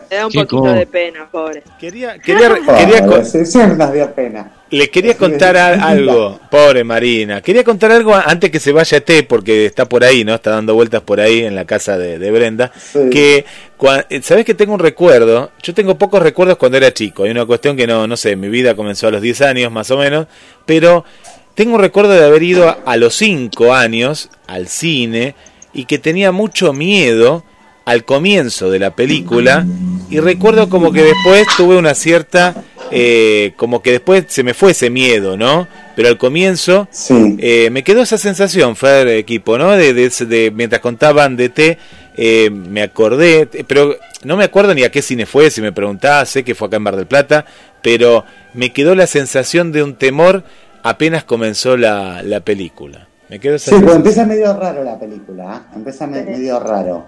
Me 0.09 0.15
da 0.17 0.25
un 0.27 0.31
poquito 0.33 0.63
de 0.73 0.85
pena, 0.87 1.27
pobre. 1.31 1.63
Quería, 1.79 2.17
quería, 2.19 2.49
Pobre, 2.65 2.77
quería 2.85 3.05
con- 3.05 3.25
sí, 3.25 3.45
sí, 3.45 3.59
nos 3.77 3.93
dio 3.93 4.11
pena. 4.13 4.51
le 4.71 4.89
quería 4.89 5.15
contar 5.17 5.55
a- 5.57 5.73
algo, 5.87 6.39
pobre 6.49 6.83
Marina. 6.83 7.41
Quería 7.41 7.63
contar 7.63 7.91
algo 7.91 8.13
antes 8.15 8.49
que 8.49 8.59
se 8.59 8.71
vaya 8.71 9.03
T, 9.03 9.23
porque 9.23 9.65
está 9.65 9.85
por 9.87 10.03
ahí, 10.03 10.23
¿no? 10.23 10.33
Está 10.35 10.51
dando 10.51 10.73
vueltas 10.73 11.01
por 11.01 11.19
ahí 11.19 11.43
en 11.43 11.55
la 11.55 11.65
casa 11.65 11.97
de, 11.97 12.17
de 12.19 12.31
Brenda. 12.31 12.71
Sí. 12.75 13.09
Que, 13.11 13.45
cua- 13.77 14.05
¿sabes 14.23 14.45
que 14.45 14.53
tengo 14.55 14.73
un 14.73 14.79
recuerdo? 14.79 15.51
Yo 15.61 15.73
tengo 15.73 15.95
pocos 15.97 16.21
recuerdos 16.23 16.57
cuando 16.57 16.77
era 16.77 16.93
chico. 16.93 17.23
Hay 17.23 17.31
una 17.31 17.45
cuestión 17.45 17.77
que 17.77 17.85
no, 17.87 18.07
no 18.07 18.17
sé, 18.17 18.35
mi 18.35 18.49
vida 18.49 18.75
comenzó 18.75 19.07
a 19.07 19.11
los 19.11 19.21
10 19.21 19.41
años 19.41 19.71
más 19.71 19.91
o 19.91 19.97
menos, 19.97 20.27
pero 20.65 21.05
tengo 21.53 21.75
un 21.75 21.81
recuerdo 21.81 22.13
de 22.13 22.25
haber 22.25 22.41
ido 22.43 22.67
a, 22.67 22.79
a 22.85 22.95
los 22.97 23.15
5 23.15 23.73
años 23.73 24.29
al 24.47 24.67
cine 24.69 25.35
y 25.73 25.85
que 25.85 25.99
tenía 25.99 26.31
mucho 26.31 26.73
miedo 26.73 27.43
al 27.89 28.03
comienzo 28.05 28.69
de 28.69 28.77
la 28.77 28.91
película 28.95 29.65
y 30.11 30.19
recuerdo 30.19 30.69
como 30.69 30.91
que 30.91 31.01
después 31.03 31.47
tuve 31.57 31.75
una 31.75 31.95
cierta 31.95 32.53
eh, 32.91 33.53
como 33.55 33.81
que 33.81 33.91
después 33.93 34.25
se 34.27 34.43
me 34.43 34.53
fue 34.53 34.71
ese 34.71 34.89
miedo 34.91 35.37
no 35.37 35.67
pero 35.95 36.07
al 36.07 36.17
comienzo 36.19 36.87
Sí. 36.91 37.35
eh, 37.39 37.69
me 37.71 37.83
quedó 37.83 38.01
esa 38.03 38.17
sensación 38.19 38.75
Fer 38.75 39.07
equipo 39.07 39.57
no 39.57 39.71
de, 39.71 39.93
de, 39.95 40.51
mientras 40.55 40.81
contaban 40.81 41.35
de 41.35 41.49
T 41.49 41.77
eh, 42.15 42.49
me 42.51 42.83
acordé 42.83 43.47
eh, 43.53 43.63
pero 43.67 43.95
no 44.23 44.37
me 44.37 44.43
acuerdo 44.43 44.75
ni 44.75 44.83
a 44.83 44.91
qué 44.91 45.01
cine 45.01 45.25
fue 45.25 45.49
si 45.49 45.59
me 45.61 45.71
preguntás 45.71 46.29
sé 46.29 46.43
que 46.43 46.53
fue 46.53 46.67
acá 46.67 46.77
en 46.77 46.83
Bar 46.83 46.95
del 46.95 47.07
Plata 47.07 47.45
pero 47.81 48.23
me 48.53 48.71
quedó 48.71 48.93
la 48.93 49.07
sensación 49.07 49.71
de 49.71 49.81
un 49.81 49.95
temor 49.95 50.43
apenas 50.83 51.23
comenzó 51.23 51.75
la, 51.75 52.21
la 52.21 52.39
película 52.41 53.07
me 53.29 53.39
quedó 53.39 53.55
esa 53.55 53.65
Sí, 53.65 53.77
pero 53.79 53.93
sensación. 53.93 53.97
empieza 53.97 54.25
medio 54.25 54.53
raro 54.59 54.83
la 54.83 54.97
película, 54.99 55.43
¿ah? 55.51 55.71
empieza 55.75 56.07
medio 56.07 56.59
raro. 56.59 57.07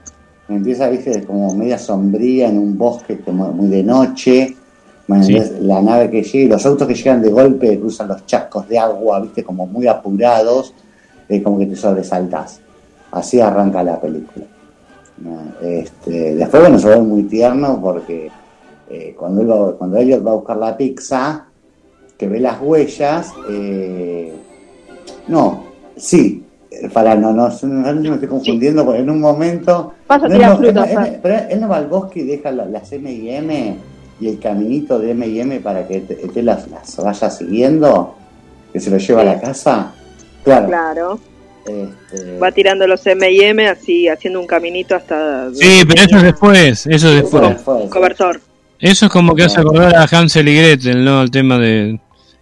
Empieza, 0.55 0.89
viste, 0.89 1.23
como 1.23 1.53
media 1.55 1.77
sombría 1.77 2.49
en 2.49 2.57
un 2.57 2.77
bosque 2.77 3.19
como 3.19 3.51
muy 3.51 3.67
de 3.67 3.83
noche. 3.83 4.55
Sí. 5.23 5.33
la 5.61 5.81
nave 5.81 6.09
que 6.09 6.23
llega, 6.23 6.55
los 6.55 6.65
autos 6.65 6.87
que 6.87 6.93
llegan 6.95 7.21
de 7.21 7.29
golpe 7.29 7.77
cruzan 7.79 8.07
los 8.07 8.25
chascos 8.25 8.67
de 8.69 8.79
agua, 8.79 9.19
viste, 9.19 9.43
como 9.43 9.65
muy 9.67 9.85
apurados, 9.87 10.73
eh, 11.27 11.41
como 11.43 11.59
que 11.59 11.65
te 11.65 11.75
sobresaltás. 11.75 12.61
Así 13.11 13.41
arranca 13.41 13.83
la 13.83 13.99
película. 13.99 14.45
Este, 15.61 16.35
después, 16.35 16.61
bueno, 16.63 16.79
se 16.79 16.87
ve 16.89 16.99
muy 17.01 17.23
tierno 17.23 17.79
porque 17.81 18.29
eh, 18.89 19.15
cuando, 19.17 19.41
él 19.41 19.51
va- 19.51 19.77
cuando 19.77 19.97
Elliot 19.97 20.25
va 20.25 20.31
a 20.31 20.35
buscar 20.35 20.57
la 20.57 20.77
pizza, 20.77 21.45
que 22.17 22.27
ve 22.27 22.39
las 22.39 22.61
huellas, 22.61 23.31
eh, 23.49 24.33
no, 25.27 25.63
sí, 25.97 26.43
para 26.93 27.15
no, 27.15 27.33
no, 27.33 27.49
no, 27.49 27.93
no 27.93 28.01
me 28.01 28.13
estoy 28.15 28.27
confundiendo, 28.29 28.85
porque 28.85 29.01
en 29.01 29.09
un 29.09 29.19
momento. 29.19 29.93
Vas 30.07 30.23
a 30.23 30.27
no, 30.27 30.33
tirar 30.35 30.49
no, 30.51 30.57
frutas, 30.57 30.89
él- 30.89 30.97
Fer. 30.97 31.07
él- 31.13 31.19
pero 31.21 31.35
él 31.49 31.59
no 31.61 31.67
va 31.69 31.77
al 31.77 31.87
bosque 31.87 32.19
y 32.21 32.23
deja 32.23 32.51
la- 32.51 32.65
las 32.65 32.91
M 32.93 33.11
y 33.11 33.29
M 33.29 33.75
y 34.19 34.27
el 34.27 34.39
caminito 34.39 34.97
de 34.99 35.11
M 35.11 35.27
y 35.27 35.39
M 35.41 35.59
para 35.59 35.87
que 35.87 35.99
te, 36.01 36.15
te 36.15 36.43
las, 36.43 36.67
las 36.69 36.95
vaya 36.97 37.29
siguiendo, 37.29 38.15
que 38.71 38.79
se 38.79 38.89
lo 38.89 38.97
lleva 38.97 39.21
a 39.21 39.25
la 39.25 39.39
casa. 39.41 39.93
Claro. 40.43 40.67
Claro. 40.67 41.19
este, 41.65 42.37
Va 42.39 42.51
tirando 42.51 42.87
los 42.87 43.05
M&M 43.05 43.67
así, 43.67 44.07
haciendo 44.07 44.39
un 44.39 44.47
caminito 44.47 44.95
hasta... 44.95 45.49
Sí, 45.53 45.81
pero 45.87 46.01
eso 46.03 46.17
es 46.17 46.23
después, 46.23 46.87
eso 46.87 47.09
es 47.09 47.15
después. 47.21 47.51
eso. 47.51 47.89
Cobertor. 47.89 48.39
Eso 48.79 49.05
es 49.05 49.11
como 49.11 49.35
que 49.35 49.43
hace 49.43 49.59
acordar 49.59 49.95
a 49.95 50.05
Hansel 50.05 50.47
y 50.47 50.55
Gretel, 50.55 51.03
¿no? 51.05 51.21
El 51.21 51.29
tema 51.29 51.59
de 51.59 51.99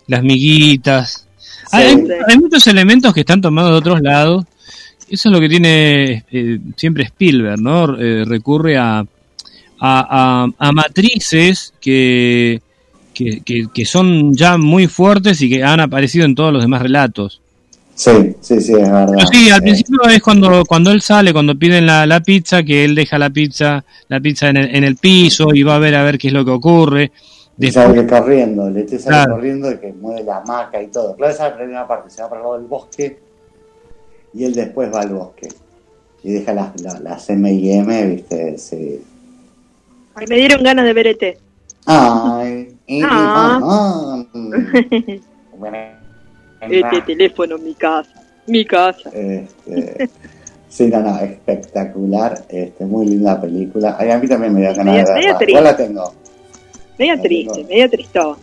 las 0.08 0.24
miguitas. 0.24 1.28
Hay, 1.72 1.96
Sí. 1.96 2.04
hay 2.28 2.38
muchos 2.38 2.66
elementos 2.68 3.14
que 3.14 3.20
están 3.22 3.42
tomados 3.42 3.72
de 3.72 3.78
otros 3.78 4.02
lados. 4.02 4.46
Eso 5.10 5.30
es 5.30 5.34
lo 5.34 5.40
que 5.40 5.50
tiene 5.50 6.24
eh, 6.32 6.60
siempre 6.76 7.04
Spielberg, 7.04 7.60
¿no? 7.62 7.98
Eh, 8.00 8.24
recurre 8.26 8.78
a, 8.78 9.00
a, 9.00 9.06
a- 9.80 10.48
a 10.58 10.72
matrices 10.72 11.74
que, 11.82 12.62
que, 13.14 13.42
que- 13.42 13.68
que 13.74 13.86
son 13.86 14.34
ya 14.36 14.58
muy 14.58 14.88
fuertes 14.88 15.42
y 15.42 15.50
que 15.50 15.64
han 15.64 15.80
aparecido 15.80 16.26
en 16.26 16.36
todos 16.36 16.54
los 16.54 16.62
demás 16.62 16.82
relatos. 16.82 17.42
Sí, 17.96 18.12
sí, 18.40 18.62
sí, 18.62 18.72
es 18.74 18.80
verdad. 18.90 19.08
Pero 19.14 19.28
sí, 19.28 19.50
al 19.50 19.60
Eh, 19.60 19.64
principio 19.64 20.00
es 20.08 20.22
cuando, 20.22 20.64
cuando 20.66 20.92
él 20.92 21.02
sale, 21.02 21.34
cuando 21.34 21.56
piden 21.56 21.86
la, 21.86 22.06
la 22.06 22.22
pizza, 22.22 22.64
que 22.64 22.86
él 22.86 22.96
deja 22.96 23.18
la 23.20 23.30
pizza, 23.30 23.84
la 24.08 24.20
pizza 24.22 24.48
en 24.50 24.58
el, 24.58 24.76
en 24.76 24.84
el 24.86 24.96
piso 24.96 25.54
y 25.54 25.64
va 25.64 25.76
a 25.76 25.80
ver 25.80 25.96
a 25.96 26.04
ver 26.04 26.18
qué 26.18 26.28
es 26.28 26.34
lo 26.34 26.46
que 26.46 26.52
ocurre. 26.52 27.12
Y 27.62 27.74
sale 27.74 28.08
corriendo, 28.08 28.70
le 28.70 28.88
sale 28.88 29.30
corriendo 29.30 29.70
y 29.70 29.78
que 29.78 29.92
mueve 29.92 30.24
la 30.24 30.38
hamaca 30.38 30.82
y 30.82 30.88
todo. 30.88 31.14
Claro, 31.18 31.34
esa 31.34 31.48
es 31.48 31.52
la 31.52 31.58
primera 31.58 31.88
parte, 31.88 32.10
se 32.10 32.22
va 32.22 32.30
para 32.30 32.40
el 32.40 32.46
lado 32.46 32.58
del 32.58 32.68
bosque 32.68 33.20
y 34.34 34.46
él 34.46 34.54
después 34.54 34.94
va 34.94 35.02
al 35.02 35.10
bosque. 35.10 35.50
Y 36.24 36.32
deja 36.32 36.54
las, 36.54 36.72
las, 37.02 37.30
M&M, 37.30 38.06
viste, 38.06 38.58
sí. 38.58 39.04
Ay, 40.16 40.26
me 40.30 40.38
dieron 40.38 40.64
ganas 40.64 40.86
de 40.86 40.94
ver 40.94 41.08
ET. 41.08 41.38
Ay, 41.86 42.78
ah. 43.04 44.24
este 46.62 47.02
teléfono, 47.06 47.58
mi 47.58 47.74
casa, 47.74 48.24
mi 48.48 48.64
casa. 48.64 49.10
Este, 49.12 50.10
sí, 50.70 50.88
no, 50.88 51.02
no, 51.02 51.20
espectacular, 51.20 52.42
este, 52.48 52.86
muy 52.86 53.06
linda 53.06 53.40
película. 53.40 53.98
Ay, 54.00 54.12
a 54.12 54.18
mí 54.18 54.30
también 54.30 54.54
me 54.54 54.62
dio 54.62 54.74
ganas 54.76 54.96
de 54.96 55.14
verla. 55.14 55.40
Yo 55.46 55.62
la 55.62 55.76
tengo. 55.76 56.14
Media 57.00 57.22
triste, 57.22 57.64
media 57.64 57.90
tristón. 57.90 58.36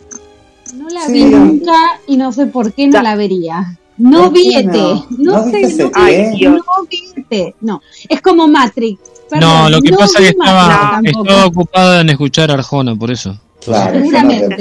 No 0.75 0.89
la 0.89 1.07
vi 1.07 1.25
nunca 1.25 1.73
y 2.07 2.17
no 2.17 2.31
sé 2.31 2.47
por 2.47 2.73
qué 2.73 2.87
no 2.87 3.01
la 3.03 3.15
vería. 3.15 3.77
No 3.97 4.31
viete, 4.31 4.69
no, 4.71 5.05
no, 5.17 5.51
sé, 5.51 5.75
no, 5.75 5.91
Ay, 5.93 6.39
no 6.41 6.63
viete, 6.89 7.55
no, 7.61 7.81
es 8.07 8.21
como 8.21 8.47
Matrix. 8.47 8.99
no, 9.39 9.69
lo 9.69 9.81
que 9.81 9.91
pasa 9.91 10.19
es 10.19 10.25
que 10.25 10.29
estaba, 10.29 11.01
estaba 11.03 11.45
ocupada 11.45 12.01
en 12.01 12.09
escuchar 12.09 12.51
Arjona, 12.51 12.95
por 12.95 13.09
eso. 13.09 13.39
Claro, 13.63 13.99
seguramente. 13.99 14.55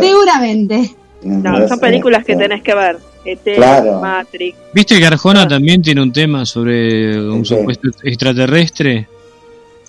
seguramente. 0.00 0.94
No, 1.22 1.68
son 1.68 1.78
películas 1.78 2.24
que 2.24 2.36
tenés 2.36 2.62
que 2.62 2.74
ver. 2.74 2.98
ET, 3.24 3.58
Matrix. 4.00 4.56
¿Viste 4.74 4.98
que 4.98 5.06
Arjona 5.06 5.48
también 5.48 5.80
tiene 5.80 6.02
un 6.02 6.12
tema 6.12 6.44
sobre 6.44 7.18
un 7.18 7.44
supuesto 7.44 7.88
extraterrestre? 8.02 9.08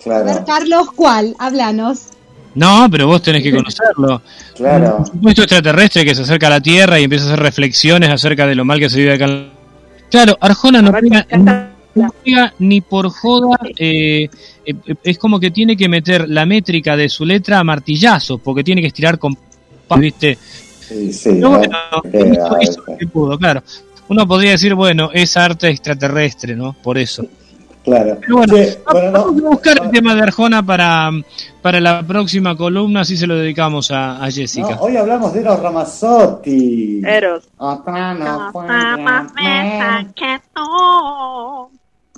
Claro. 0.02 0.30
A 0.30 0.34
ver, 0.34 0.46
Carlos, 0.46 0.88
¿cuál? 0.96 1.36
Háblanos. 1.38 2.15
No, 2.56 2.88
pero 2.90 3.08
vos 3.08 3.22
tenés 3.22 3.44
que 3.44 3.52
conocerlo. 3.52 4.22
claro. 4.56 4.98
Un 5.00 5.06
supuesto 5.06 5.42
extraterrestre 5.44 6.06
que 6.06 6.16
se 6.16 6.22
acerca 6.22 6.48
a 6.48 6.52
la 6.52 6.62
Tierra 6.62 7.00
y 7.00 7.04
empieza 7.04 7.26
a 7.26 7.28
hacer 7.28 7.40
reflexiones 7.40 8.10
acerca 8.10 8.48
de 8.48 8.56
lo 8.56 8.66
mal 8.66 8.80
que 8.80 8.90
se 8.90 8.98
vive 8.98 9.14
acá. 9.14 9.28
Claro, 10.10 10.38
Arjona 10.40 10.82
no 10.82 10.92
pega, 12.24 12.54
ni 12.60 12.82
por 12.82 13.10
joda. 13.10 13.58
Eh, 13.78 14.30
eh, 14.66 14.74
es 15.04 15.18
como 15.18 15.40
que 15.40 15.52
tiene 15.52 15.76
que 15.76 15.90
meter 15.90 16.30
la 16.30 16.46
métrica 16.46 16.96
de 16.96 17.10
su 17.10 17.26
letra 17.26 17.60
a 17.60 17.64
martillazos, 17.64 18.40
porque 18.42 18.64
tiene 18.64 18.82
que 18.82 18.88
estirar 18.88 19.20
con. 19.20 19.38
¿Viste? 19.98 20.38
Sí, 20.88 21.14
sí. 21.14 21.42
claro. 23.40 23.64
Uno 24.08 24.28
podría 24.28 24.52
decir, 24.52 24.76
bueno, 24.76 25.10
es 25.14 25.36
arte 25.36 25.70
extraterrestre, 25.70 26.56
¿no? 26.56 26.74
Por 26.74 26.98
eso. 26.98 27.26
Claro. 27.86 28.18
bueno, 28.28 29.12
vamos 29.12 29.44
a 29.44 29.50
buscar 29.50 29.84
el 29.84 29.92
tema 29.92 30.16
de 30.16 30.24
Arjona 30.24 30.66
para, 30.66 31.12
para 31.62 31.80
la 31.80 32.02
próxima 32.02 32.58
columna, 32.58 33.02
así 33.02 33.16
se 33.16 33.28
lo 33.28 33.36
dedicamos 33.36 33.92
a, 33.92 34.24
a 34.24 34.32
Jessica. 34.32 34.78
hoy 34.82 34.98
hablamos 34.98 35.34
de 35.34 35.42
Eros 35.42 35.60
Ramazzotti. 35.60 37.04
Eros. 37.06 37.48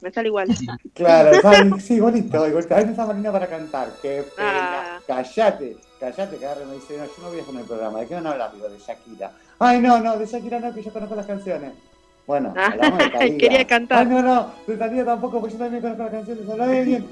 Me 0.01 0.11
sale 0.11 0.27
igual. 0.29 0.47
Claro, 0.93 1.31
sí, 1.79 1.99
bonito. 1.99 2.43
Ahí 2.43 2.85
me 2.85 2.91
está 2.91 3.05
Marina 3.05 3.31
para 3.31 3.47
cantar. 3.47 3.89
Qué 4.01 4.23
pena. 4.35 4.97
Ah. 4.97 4.99
Callate, 5.05 5.75
callate, 5.99 6.37
que 6.37 6.45
ahora 6.45 6.61
me 6.65 6.75
dice, 6.75 6.97
no, 6.97 7.05
yo 7.05 7.11
no 7.23 7.29
voy 7.29 7.39
a 7.39 7.41
hacer 7.41 7.55
el 7.55 7.65
programa. 7.65 7.99
¿De 7.99 8.07
qué 8.07 8.15
van 8.15 8.27
a 8.27 8.31
hablar? 8.31 8.51
Digo, 8.53 8.69
de 8.69 8.77
Shakira. 8.79 9.31
Ay, 9.59 9.81
no, 9.81 9.99
no, 9.99 10.17
de 10.17 10.25
Shakira 10.25 10.59
no, 10.59 10.73
que 10.73 10.83
yo 10.83 10.93
conozco 10.93 11.15
las 11.15 11.25
canciones. 11.25 11.73
Bueno, 12.27 12.53
ah, 12.57 12.71
hablamos 12.73 12.99
de 13.19 13.37
Quería 13.37 13.65
cantar. 13.65 13.99
Ay, 13.99 14.07
no, 14.07 14.21
no, 14.21 14.47
de 14.67 14.75
Talía 14.75 15.05
tampoco, 15.05 15.39
porque 15.39 15.53
yo 15.53 15.59
también 15.59 15.81
conozco 15.81 16.03
las 16.03 16.11
canciones, 16.11 16.49
habla 16.49 16.67
bien. 16.67 17.05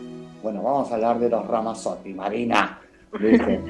Bueno, 0.44 0.62
vamos 0.62 0.92
a 0.92 0.96
hablar 0.96 1.20
de 1.20 1.30
los 1.30 1.48
Ramazotti, 1.48 2.14
Marina. 2.14 2.80
¿viste? 3.20 3.62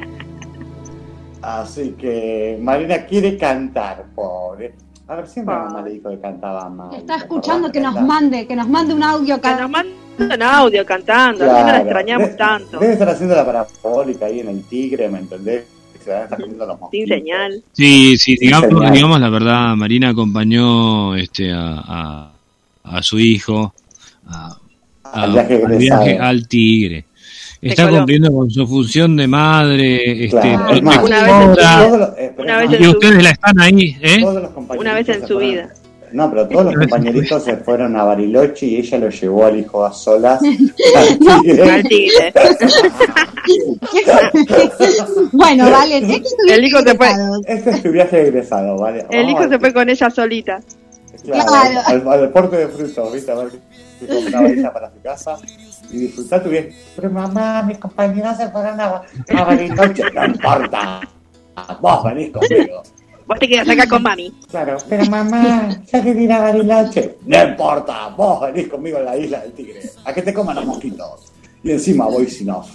Así 1.43 1.91
que 1.91 2.57
Marina 2.59 3.05
quiere 3.05 3.37
cantar, 3.37 4.05
pobre. 4.15 4.73
A 5.07 5.17
ver, 5.17 5.27
siempre 5.27 5.53
mamá 5.53 5.83
le 5.83 5.91
dijo 5.91 6.09
que 6.09 6.19
cantaba 6.19 6.67
mal. 6.67 6.95
Está 6.95 7.17
escuchando 7.17 7.71
que 7.71 7.79
nos 7.79 8.01
mande, 8.01 8.47
que 8.47 8.55
nos 8.55 8.67
mande 8.67 8.95
un 8.95 9.03
audio 9.03 9.39
Que 9.39 9.53
nos 9.53 9.69
mande 9.69 9.93
un 10.17 10.41
audio 10.41 10.83
cantando, 10.83 11.45
claro. 11.45 11.67
no 11.67 11.71
la 11.73 11.81
extrañamos 11.81 12.35
tanto. 12.35 12.79
Debe 12.79 12.93
estar 12.93 13.09
haciendo 13.09 13.35
la 13.35 13.45
parabólica 13.45 14.25
ahí 14.25 14.39
en 14.39 14.49
el 14.49 14.63
tigre, 14.63 15.07
¿me 15.09 15.19
entendés? 15.19 15.74
Sin 16.91 17.07
señal. 17.07 17.63
Sí, 17.71 18.17
sí, 18.17 18.35
digamos, 18.39 18.91
digamos 18.91 19.19
la 19.19 19.29
verdad, 19.29 19.75
Marina 19.75 20.09
acompañó 20.09 21.15
este 21.15 21.51
a, 21.53 22.31
a, 22.83 23.01
su 23.01 23.19
hijo 23.19 23.73
al 25.03 25.77
viaje, 25.77 26.17
al 26.17 26.47
Tigre. 26.47 27.05
Está 27.61 27.89
cumpliendo 27.89 28.31
con 28.31 28.49
su 28.51 28.67
función 28.67 29.15
de 29.15 29.27
madre, 29.27 30.25
este, 30.25 30.55
una 30.55 32.57
vez 32.57 32.73
en, 32.73 32.83
y 32.83 32.87
ustedes 32.87 33.23
la 33.23 33.29
están 33.31 33.59
ahí, 33.59 33.97
¿eh? 34.01 34.23
Una 34.77 34.93
vez 34.93 35.09
en 35.09 35.27
su 35.27 35.37
vida. 35.37 35.73
No, 36.15 36.29
pero 36.29 36.47
todos 36.47 36.65
los 36.67 36.75
compañeritos 36.75 37.43
se 37.43 37.57
fueron 37.57 37.97
a 37.97 38.05
Bariloche 38.05 38.67
y 38.67 38.77
ella 38.77 38.99
lo 38.99 39.09
llevó 39.09 39.45
al 39.47 39.59
hijo 39.59 39.83
a 39.83 39.91
solas. 39.91 40.39
al 40.95 41.83
tigre. 41.89 42.33
bueno, 45.33 45.69
vale. 45.69 45.97
el 46.47 46.63
hijo 46.63 46.79
se 46.79 46.95
fue. 46.95 47.09
Este 47.45 47.69
es 47.69 47.83
tu 47.83 47.91
viaje 47.91 48.29
egresado, 48.29 48.77
¿vale? 48.77 49.05
El 49.09 49.29
hijo 49.29 49.49
se 49.49 49.59
fue 49.59 49.73
con 49.73 49.89
ella 49.89 50.09
solita. 50.09 50.61
Claro, 51.25 51.81
Al, 51.85 52.07
al, 52.07 52.29
porte 52.29 52.55
de 52.57 52.67
frutos, 52.69 53.11
¿viste? 53.11 53.31
A 53.31 53.35
ver 53.35 53.49
qué 53.99 54.07
compraba 54.07 54.47
ella 54.47 54.71
para 54.71 54.91
su 54.91 55.01
casa 55.01 55.37
y 55.91 55.97
disfrutar 55.97 56.43
tu 56.43 56.49
viaje. 56.49 56.73
Pero 56.95 57.09
mamá, 57.09 57.61
mis 57.63 57.77
compañeros 57.77 58.37
se 58.37 58.47
fueron 58.51 58.79
a, 58.79 59.01
a 59.35 59.43
Bariloche. 59.43 60.03
No 60.13 60.25
importa. 60.27 61.01
Vos 61.81 62.03
venís 62.05 62.31
conmigo. 62.31 62.83
Vos 63.27 63.39
te 63.39 63.47
quedas 63.47 63.67
acá 63.69 63.87
con 63.87 64.03
mami. 64.03 64.33
Claro, 64.49 64.77
pero 64.87 65.05
mamá, 65.05 65.69
ya 65.91 66.03
que 66.03 66.09
ir 66.09 66.31
a 66.31 66.39
Bariloche. 66.39 67.17
No 67.25 67.43
importa, 67.43 68.09
vos 68.09 68.41
venís 68.41 68.67
conmigo 68.67 68.99
en 68.99 69.05
la 69.05 69.17
isla 69.17 69.39
del 69.41 69.53
tigre. 69.53 69.81
A 70.03 70.13
que 70.13 70.21
te 70.21 70.33
coman 70.33 70.55
los 70.55 70.65
mosquitos. 70.65 71.33
Y 71.63 71.71
encima 71.71 72.05
voy 72.05 72.27
sin 72.27 72.49
off. 72.51 72.69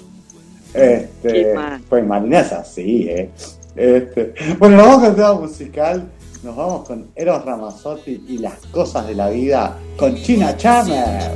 Este, 0.74 1.55
pues 1.88 2.07
marinesa, 2.07 2.64
sí, 2.64 3.09
eh. 3.09 3.30
Este, 3.76 4.34
bueno, 4.59 4.76
nos 4.76 4.86
vamos 4.86 5.01
con 5.01 5.11
el 5.11 5.16
tema 5.16 5.34
musical. 5.34 6.11
Nos 6.42 6.57
vamos 6.57 6.86
con 6.86 7.11
Eros 7.14 7.44
Ramazzotti 7.44 8.24
y 8.28 8.38
las 8.38 8.66
cosas 8.68 9.07
de 9.07 9.14
la 9.14 9.28
vida 9.28 9.76
con 9.96 10.14
China 10.16 10.57
Chamer. 10.57 11.32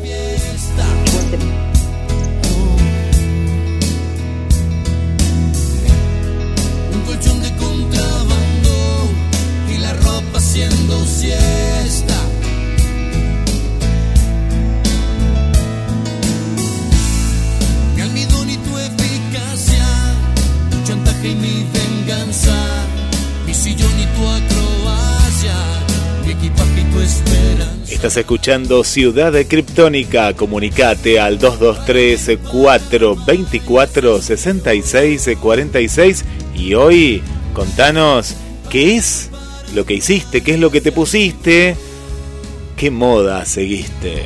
Estás 28.04 28.18
escuchando 28.18 28.84
Ciudad 28.84 29.32
de 29.32 29.48
Criptónica. 29.48 30.34
Comunicate 30.34 31.18
al 31.18 31.38
223 31.38 32.38
424 32.50 34.20
6646 34.20 36.24
y 36.54 36.74
hoy 36.74 37.22
contanos 37.54 38.36
qué 38.68 38.96
es 38.96 39.30
lo 39.74 39.86
que 39.86 39.94
hiciste, 39.94 40.42
qué 40.42 40.52
es 40.52 40.60
lo 40.60 40.70
que 40.70 40.82
te 40.82 40.92
pusiste, 40.92 41.78
qué 42.76 42.90
moda 42.90 43.46
seguiste. 43.46 44.24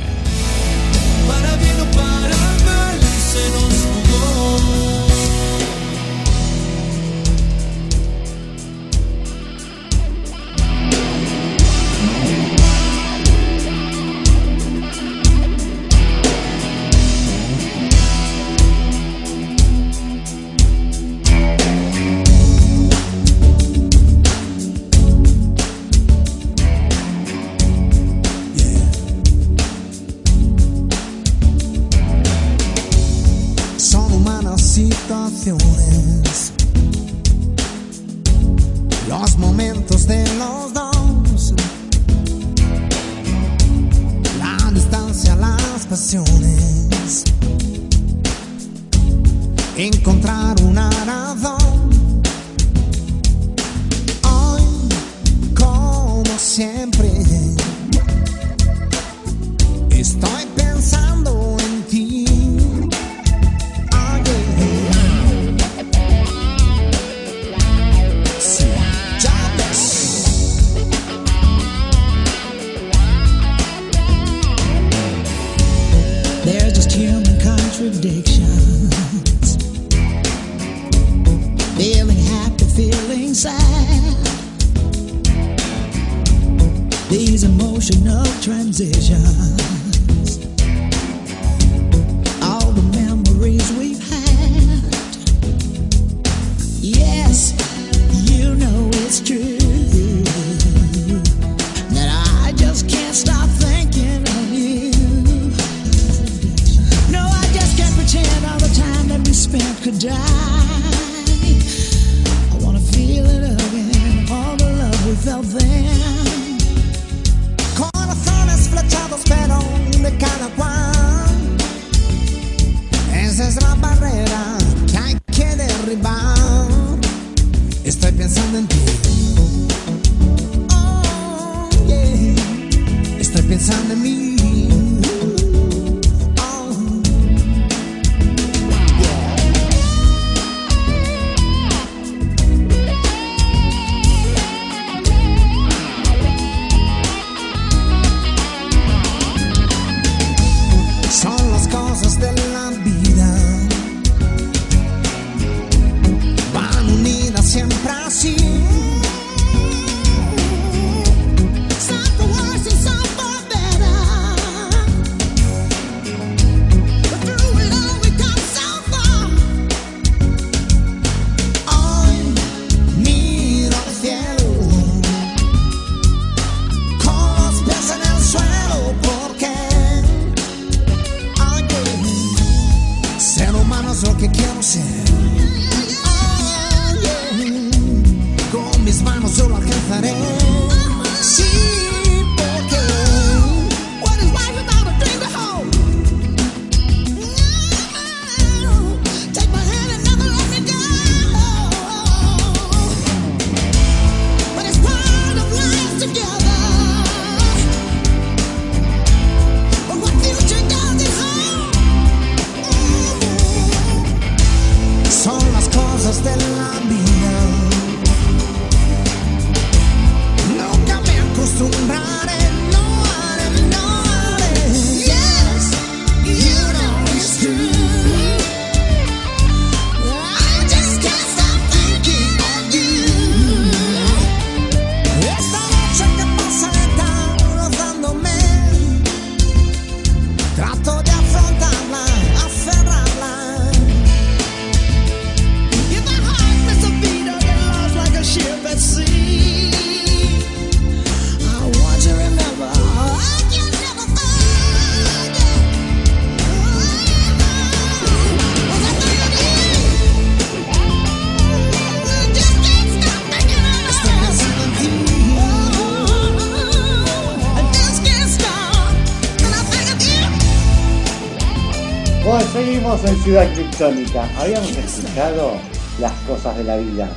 En 273.05 273.15
Ciudad 273.23 273.53
Criptónica. 273.53 274.29
Habíamos 274.37 274.75
escuchado 274.75 275.53
las 276.01 276.11
cosas 276.27 276.57
de 276.57 276.63
la 276.65 276.77
vida 276.77 277.09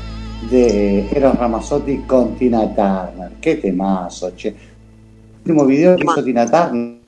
de 0.51 1.09
Eros 1.11 1.35
Ramazzotti 1.35 1.99
con 2.07 2.37
Tina 2.37 2.73
Turner. 2.75 3.33
Qué 3.41 3.57
temazo, 3.57 4.33
che. 4.37 4.55
Último 5.45 5.67
video 5.67 5.97
que 5.97 6.05
hizo 6.05 6.23
Tina 6.23 6.49
Turner, 6.49 6.99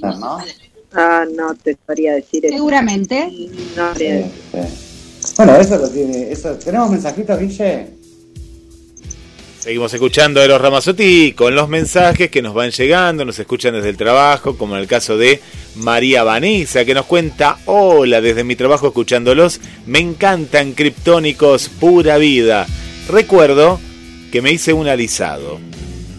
¿no? 0.00 0.38
Ah, 0.94 1.24
no 1.32 1.54
te 1.54 1.76
podría 1.76 2.14
decir 2.14 2.44
eso. 2.44 2.56
Seguramente. 2.56 3.30
No, 3.76 3.94
Sí, 3.94 4.24
sí. 4.50 5.34
Bueno, 5.36 5.56
eso 5.56 5.76
lo 5.76 5.88
tiene. 5.88 6.32
Eso. 6.32 6.54
¿Tenemos 6.56 6.90
mensajitos, 6.90 7.38
Guille? 7.38 7.86
Seguimos 9.60 9.94
escuchando 9.94 10.40
a 10.40 10.44
Eros 10.44 10.60
Ramazzotti 10.60 11.34
con 11.34 11.54
los 11.54 11.68
mensajes 11.68 12.30
que 12.30 12.42
nos 12.42 12.52
van 12.52 12.72
llegando, 12.72 13.24
nos 13.24 13.38
escuchan 13.38 13.74
desde 13.74 13.90
el 13.90 13.96
trabajo, 13.96 14.56
como 14.58 14.74
en 14.74 14.80
el 14.80 14.88
caso 14.88 15.16
de 15.16 15.40
María 15.76 16.22
Vanessa, 16.22 16.84
que 16.84 16.94
nos 16.94 17.06
cuenta, 17.06 17.58
hola, 17.66 18.20
desde 18.20 18.44
mi 18.44 18.56
trabajo 18.56 18.88
escuchándolos, 18.88 19.60
me 19.86 20.00
encantan 20.00 20.72
criptónicos, 20.72 21.68
pura 21.68 22.18
vida. 22.18 22.66
Recuerdo 23.08 23.80
que 24.30 24.42
me 24.42 24.52
hice 24.52 24.72
un 24.72 24.86
alisado 24.88 25.58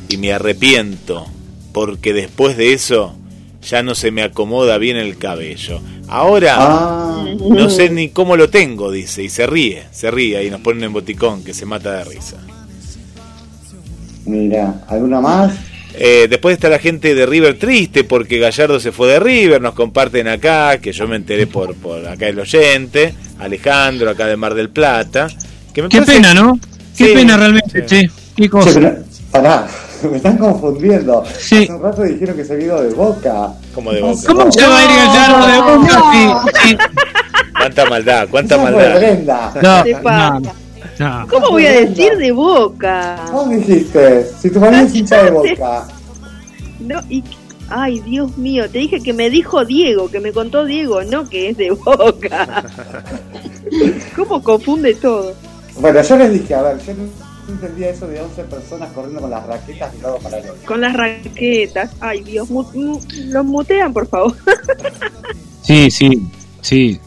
y 0.10 0.18
me 0.18 0.34
arrepiento, 0.34 1.28
porque 1.72 2.14
después 2.14 2.58
de 2.58 2.74
eso 2.74 3.16
ya 3.62 3.82
no 3.84 3.96
se 3.96 4.12
me 4.12 4.24
acomoda 4.24 4.78
bien 4.78 4.98
el 4.98 5.18
cabello. 5.18 5.80
Ahora 6.08 6.56
Ah, 6.60 7.26
no 7.40 7.70
sé 7.70 7.90
ni 7.90 8.10
cómo 8.10 8.36
lo 8.36 8.50
tengo, 8.50 8.92
dice, 8.92 9.24
y 9.24 9.30
se 9.30 9.48
ríe, 9.48 9.84
se 9.92 10.12
ríe 10.12 10.44
y 10.44 10.50
nos 10.50 10.62
pone 10.62 10.80
un 10.80 10.84
emoticón 10.86 11.44
que 11.44 11.54
se 11.54 11.66
mata 11.66 11.94
de 11.94 12.04
risa. 12.04 12.38
mira, 14.26 14.84
¿alguna 14.88 15.22
más? 15.22 15.54
Eh, 15.96 16.28
después 16.30 16.54
está 16.54 16.70
la 16.70 16.80
gente 16.80 17.14
de 17.14 17.26
River 17.26 17.58
triste 17.60 18.04
porque 18.04 18.40
Gallardo 18.40 18.80
se 18.80 18.92
fue 18.92 19.08
de 19.10 19.20
River, 19.20 19.62
nos 19.62 19.74
comparten 19.76 20.28
acá, 20.28 20.80
que 20.80 20.92
yo 20.92 21.08
me 21.08 21.16
enteré 21.16 21.46
por, 21.48 21.76
por 21.76 22.06
acá 22.08 22.28
el 22.28 22.40
oyente, 22.40 23.14
Alejandro, 23.40 24.10
acá 24.10 24.26
de 24.28 24.36
Mar 24.36 24.56
del 24.56 24.70
Plata. 24.70 25.28
Que 25.74 25.84
me 25.84 25.90
Qué 25.90 26.00
parece- 26.00 26.14
pena, 26.18 26.34
¿no? 26.34 26.60
Qué 26.98 27.08
Sí, 27.08 27.14
pena 27.14 27.38
realmente, 27.38 27.82
sí. 27.88 28.02
che. 28.08 28.12
Qué 28.36 28.50
cosa. 28.50 28.72
pero, 28.74 28.96
pará, 29.32 29.68
me 30.10 30.18
están 30.18 30.38
confundiendo. 30.38 31.24
Sí. 31.40 31.64
Hace 31.64 31.74
un 31.74 31.84
rato 31.84 32.02
dijeron 32.04 32.36
que 32.36 32.46
se 32.46 32.56
vino 32.56 32.82
de 32.82 32.90
boca. 32.94 33.54
Como 33.76 33.92
de 33.92 33.98
¿Qué 34.00 34.04
Boca. 34.04 34.22
¿Cómo 34.28 34.52
se 34.52 34.66
va 34.68 34.80
a 34.80 34.84
ir 34.84 34.90
Gallardo 34.90 35.48
de 35.48 35.78
boca? 35.78 36.00
no. 36.00 36.44
Sí, 36.52 36.68
sí. 36.70 36.78
Cuánta 37.56 37.86
maldad, 37.86 38.28
cuánta 38.30 38.56
Eso 38.56 38.64
maldad. 38.64 38.96
Brenda. 38.98 39.54
No, 39.62 39.84
no, 40.40 40.54
no. 41.00 41.28
¿Cómo 41.30 41.50
voy 41.52 41.66
a 41.66 41.72
decir 41.72 42.16
de 42.18 42.32
boca? 42.32 43.20
¿Cómo 43.32 43.52
dijiste? 43.52 44.26
Si 44.40 44.50
tu 44.50 44.60
marido 44.60 44.86
es 44.86 44.96
hincha 44.96 45.24
de 45.24 45.32
boca. 45.32 45.88
No, 46.80 47.00
y 47.10 47.24
ay, 47.70 48.00
Dios 48.02 48.38
mío, 48.38 48.70
te 48.70 48.80
dije 48.80 49.02
que 49.02 49.14
me 49.14 49.30
dijo 49.30 49.64
Diego, 49.66 50.10
que 50.12 50.20
me 50.20 50.32
contó 50.32 50.66
Diego, 50.66 51.04
no 51.04 51.28
que 51.30 51.50
es 51.50 51.58
de 51.58 51.72
boca. 51.72 52.64
¿Cómo 54.16 54.44
confunde 54.44 54.94
todo? 54.96 55.34
Bueno, 55.80 56.02
yo 56.02 56.18
les 56.18 56.34
dije, 56.34 56.54
a 56.56 56.62
ver, 56.62 56.78
yo 56.86 56.94
no 56.94 57.04
entendía 57.54 57.90
eso 57.90 58.08
de 58.08 58.22
11 58.22 58.44
personas 58.44 58.90
corriendo 58.94 59.22
con 59.22 59.30
las 59.30 59.46
raquetas 59.48 59.92
de 59.94 60.02
lado 60.02 60.18
para 60.20 60.38
el 60.38 60.50
otro. 60.50 60.66
Con 60.66 60.82
las 60.82 60.94
raquetas. 60.94 61.92
Ay, 62.00 62.22
Dios, 62.24 62.50
mu- 62.50 62.66
mu- 62.74 63.00
los 63.28 63.46
mutean, 63.46 63.92
por 63.94 64.08
favor. 64.08 64.36
Sí, 65.62 65.90
sí, 65.90 66.28
sí. 66.62 67.00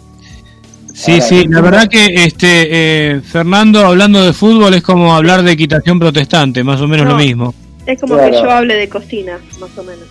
Sí, 0.99 1.13
Ahora, 1.13 1.25
sí, 1.27 1.45
la 1.49 1.61
verdad 1.61 1.89
que 1.89 2.07
este 2.25 2.69
eh, 2.71 3.21
Fernando 3.21 3.85
hablando 3.87 4.25
de 4.25 4.33
fútbol 4.33 4.73
es 4.73 4.83
como 4.83 5.15
hablar 5.15 5.43
de 5.43 5.53
equitación 5.53 5.99
protestante, 5.99 6.65
más 6.65 6.81
o 6.81 6.89
menos 6.89 7.05
No. 7.05 7.13
lo 7.13 7.19
mismo. 7.19 7.55
Es 7.85 8.01
como 8.01 8.15
Claro. 8.15 8.31
que 8.33 8.37
yo 8.43 8.51
hable 8.51 8.75
de 8.77 8.89
cocina, 8.89 9.39
más 9.61 9.77
o 9.77 9.83
menos. 9.83 10.05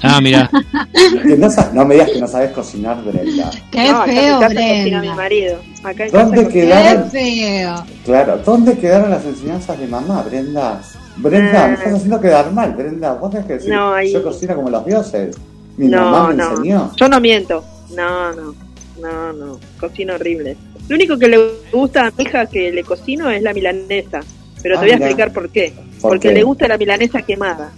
Ah, 0.00 0.20
mira. 0.20 0.48
No, 1.74 1.84
me 1.84 1.94
digas 1.94 2.10
que 2.12 2.20
no 2.20 2.28
sabes 2.28 2.52
cocinar, 2.52 3.02
Brenda. 3.04 3.50
Qué 3.72 3.88
no, 3.90 4.02
acá 4.02 4.04
feo, 4.12 4.14
en 4.16 4.34
mi 4.34 4.40
casa 4.40 4.54
cocina 4.54 4.82
mi 4.84 4.90
Brenda. 5.08 5.14
marido. 5.16 5.58
Acá 5.82 6.04
en 6.04 6.10
casa 6.12 6.24
¿Dónde 6.24 6.46
Qué 6.46 6.52
quedaron? 6.52 7.10
feo. 7.10 7.84
Claro, 8.04 8.38
¿dónde 8.46 8.78
quedaron 8.78 9.10
las 9.10 9.24
enseñanzas 9.24 9.78
de 9.78 9.86
mamá, 9.88 10.22
Brenda? 10.22 10.80
Brenda, 11.16 11.52
me 11.52 11.58
Ah. 11.58 11.74
estás 11.74 11.94
haciendo 11.94 12.20
quedar 12.20 12.52
mal, 12.52 12.72
Brenda. 12.74 13.14
Vos 13.14 13.30
tenés 13.32 13.46
que 13.46 13.52
decir, 13.54 13.70
No, 13.72 13.92
ahí- 13.92 14.12
yo 14.12 14.22
cocino 14.22 14.54
como 14.54 14.70
los 14.70 14.86
dioses. 14.86 15.36
Mi 15.76 15.88
No, 15.88 16.10
mamá 16.12 16.28
me 16.28 16.34
no. 16.36 16.50
enseñó. 16.52 16.92
Yo 16.96 17.08
no 17.08 17.20
miento. 17.20 17.64
No, 17.96 18.32
no. 18.34 18.54
No, 19.00 19.32
no. 19.32 19.60
Cocino 19.78 20.14
horrible. 20.14 20.56
Lo 20.88 20.96
único 20.96 21.18
que 21.18 21.28
le 21.28 21.38
gusta 21.72 22.06
a 22.06 22.10
mi 22.16 22.24
hija 22.24 22.46
que 22.46 22.72
le 22.72 22.82
cocino 22.84 23.30
es 23.30 23.42
la 23.42 23.52
milanesa. 23.52 24.20
Pero 24.62 24.76
Ah, 24.76 24.80
te 24.80 24.86
voy 24.86 24.92
a 24.92 24.96
mirá. 24.96 25.06
explicar 25.06 25.32
por 25.32 25.50
qué. 25.50 25.72
¿Por 26.00 26.10
Porque 26.12 26.28
qué? 26.28 26.34
le 26.34 26.42
gusta 26.42 26.66
la 26.68 26.76
milanesa 26.78 27.22
quemada. 27.22 27.70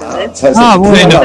Ah, 0.00 0.18
se- 0.32 0.50
bueno. 0.78 1.20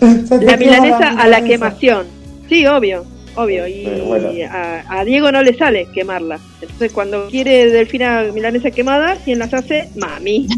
la 0.40 0.56
milanesa 0.56 1.10
a 1.10 1.28
la 1.28 1.42
quemación. 1.44 2.06
Sí, 2.48 2.66
obvio, 2.66 3.04
obvio. 3.36 3.68
Y 3.68 3.84
bueno. 4.06 4.30
a, 4.50 5.00
a 5.00 5.04
Diego 5.04 5.30
no 5.30 5.42
le 5.42 5.56
sale 5.56 5.86
quemarla. 5.92 6.40
Entonces 6.62 6.90
cuando 6.92 7.28
quiere 7.28 7.66
Delfina 7.70 8.22
milanesa 8.34 8.70
quemada, 8.70 9.16
¿quién 9.24 9.38
las 9.38 9.52
hace? 9.54 9.90
Mami. 9.96 10.48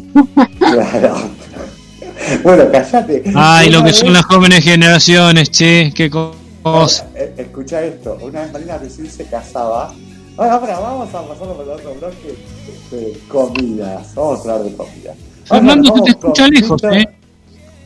Claro. 0.59 1.17
Bueno, 2.45 2.71
callate. 2.71 3.23
Ay, 3.35 3.71
lo 3.71 3.83
que 3.85 3.93
son 3.93 4.09
vez- 4.09 4.15
las 4.15 4.25
jóvenes 4.27 4.63
generaciones, 4.65 5.51
che, 5.51 5.93
qué 5.95 6.09
co- 6.09 6.31
cosa. 6.31 6.42
Eh, 7.15 7.35
Escucha 7.39 7.83
esto, 7.83 8.19
una 8.23 8.43
vez 8.43 8.53
Marina 8.53 8.79
recién 8.79 9.11
se 9.11 9.25
casaba. 9.27 9.93
Ahora, 10.37 10.55
ahora 10.55 10.79
vamos 10.81 11.09
a 11.15 11.23
pasarlo 11.29 11.55
por 11.55 11.65
el 11.65 11.71
otro 11.71 11.95
bloque 11.95 12.37
de 12.91 13.19
comidas. 13.29 14.15
Vamos 14.15 14.39
a 14.39 14.43
hablar 14.53 14.63
de 14.71 14.77
comida. 14.77 15.15
Fernando, 15.45 15.89
se 15.89 15.93
te 15.93 15.99
nos 16.01 16.09
escucha 16.09 16.43
vamos 16.43 16.61
lejos, 16.61 16.83
¿eh? 16.85 17.09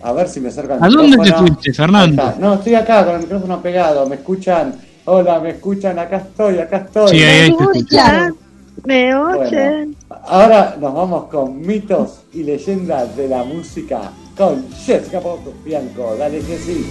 A 0.02 0.12
ver 0.12 0.28
si 0.28 0.40
me 0.40 0.48
acercan 0.48 0.84
¿A 0.84 0.88
dónde 0.88 1.16
te 1.18 1.32
fuiste, 1.32 1.72
Fernando? 1.72 2.34
No, 2.38 2.54
estoy 2.54 2.74
acá 2.74 3.04
con 3.04 3.14
el 3.16 3.22
micrófono 3.22 3.60
pegado. 3.62 4.06
¿Me 4.06 4.16
escuchan? 4.16 4.74
Hola, 5.06 5.40
¿me 5.40 5.50
escuchan? 5.50 5.98
Acá 5.98 6.18
estoy, 6.18 6.58
acá 6.58 6.76
estoy. 6.78 7.08
Sí, 7.08 7.22
ahí, 7.24 7.40
ahí 7.40 7.50
te 7.50 7.56
Me 7.56 7.64
escucho. 7.64 7.86
Claro. 7.88 8.36
Me 8.84 9.16
Bueno, 9.16 9.40
oyen. 9.40 9.96
ahora 10.26 10.76
nos 10.78 10.94
vamos 10.94 11.24
con 11.24 11.60
mitos 11.60 12.20
y 12.32 12.42
leyendas 12.44 13.16
de 13.16 13.26
la 13.26 13.42
música 13.42 14.12
con 14.36 14.70
Jessica 14.70 15.20
Bianco. 15.64 16.14
Dale 16.16 16.38
que 16.40 16.58
sí. 16.58 16.86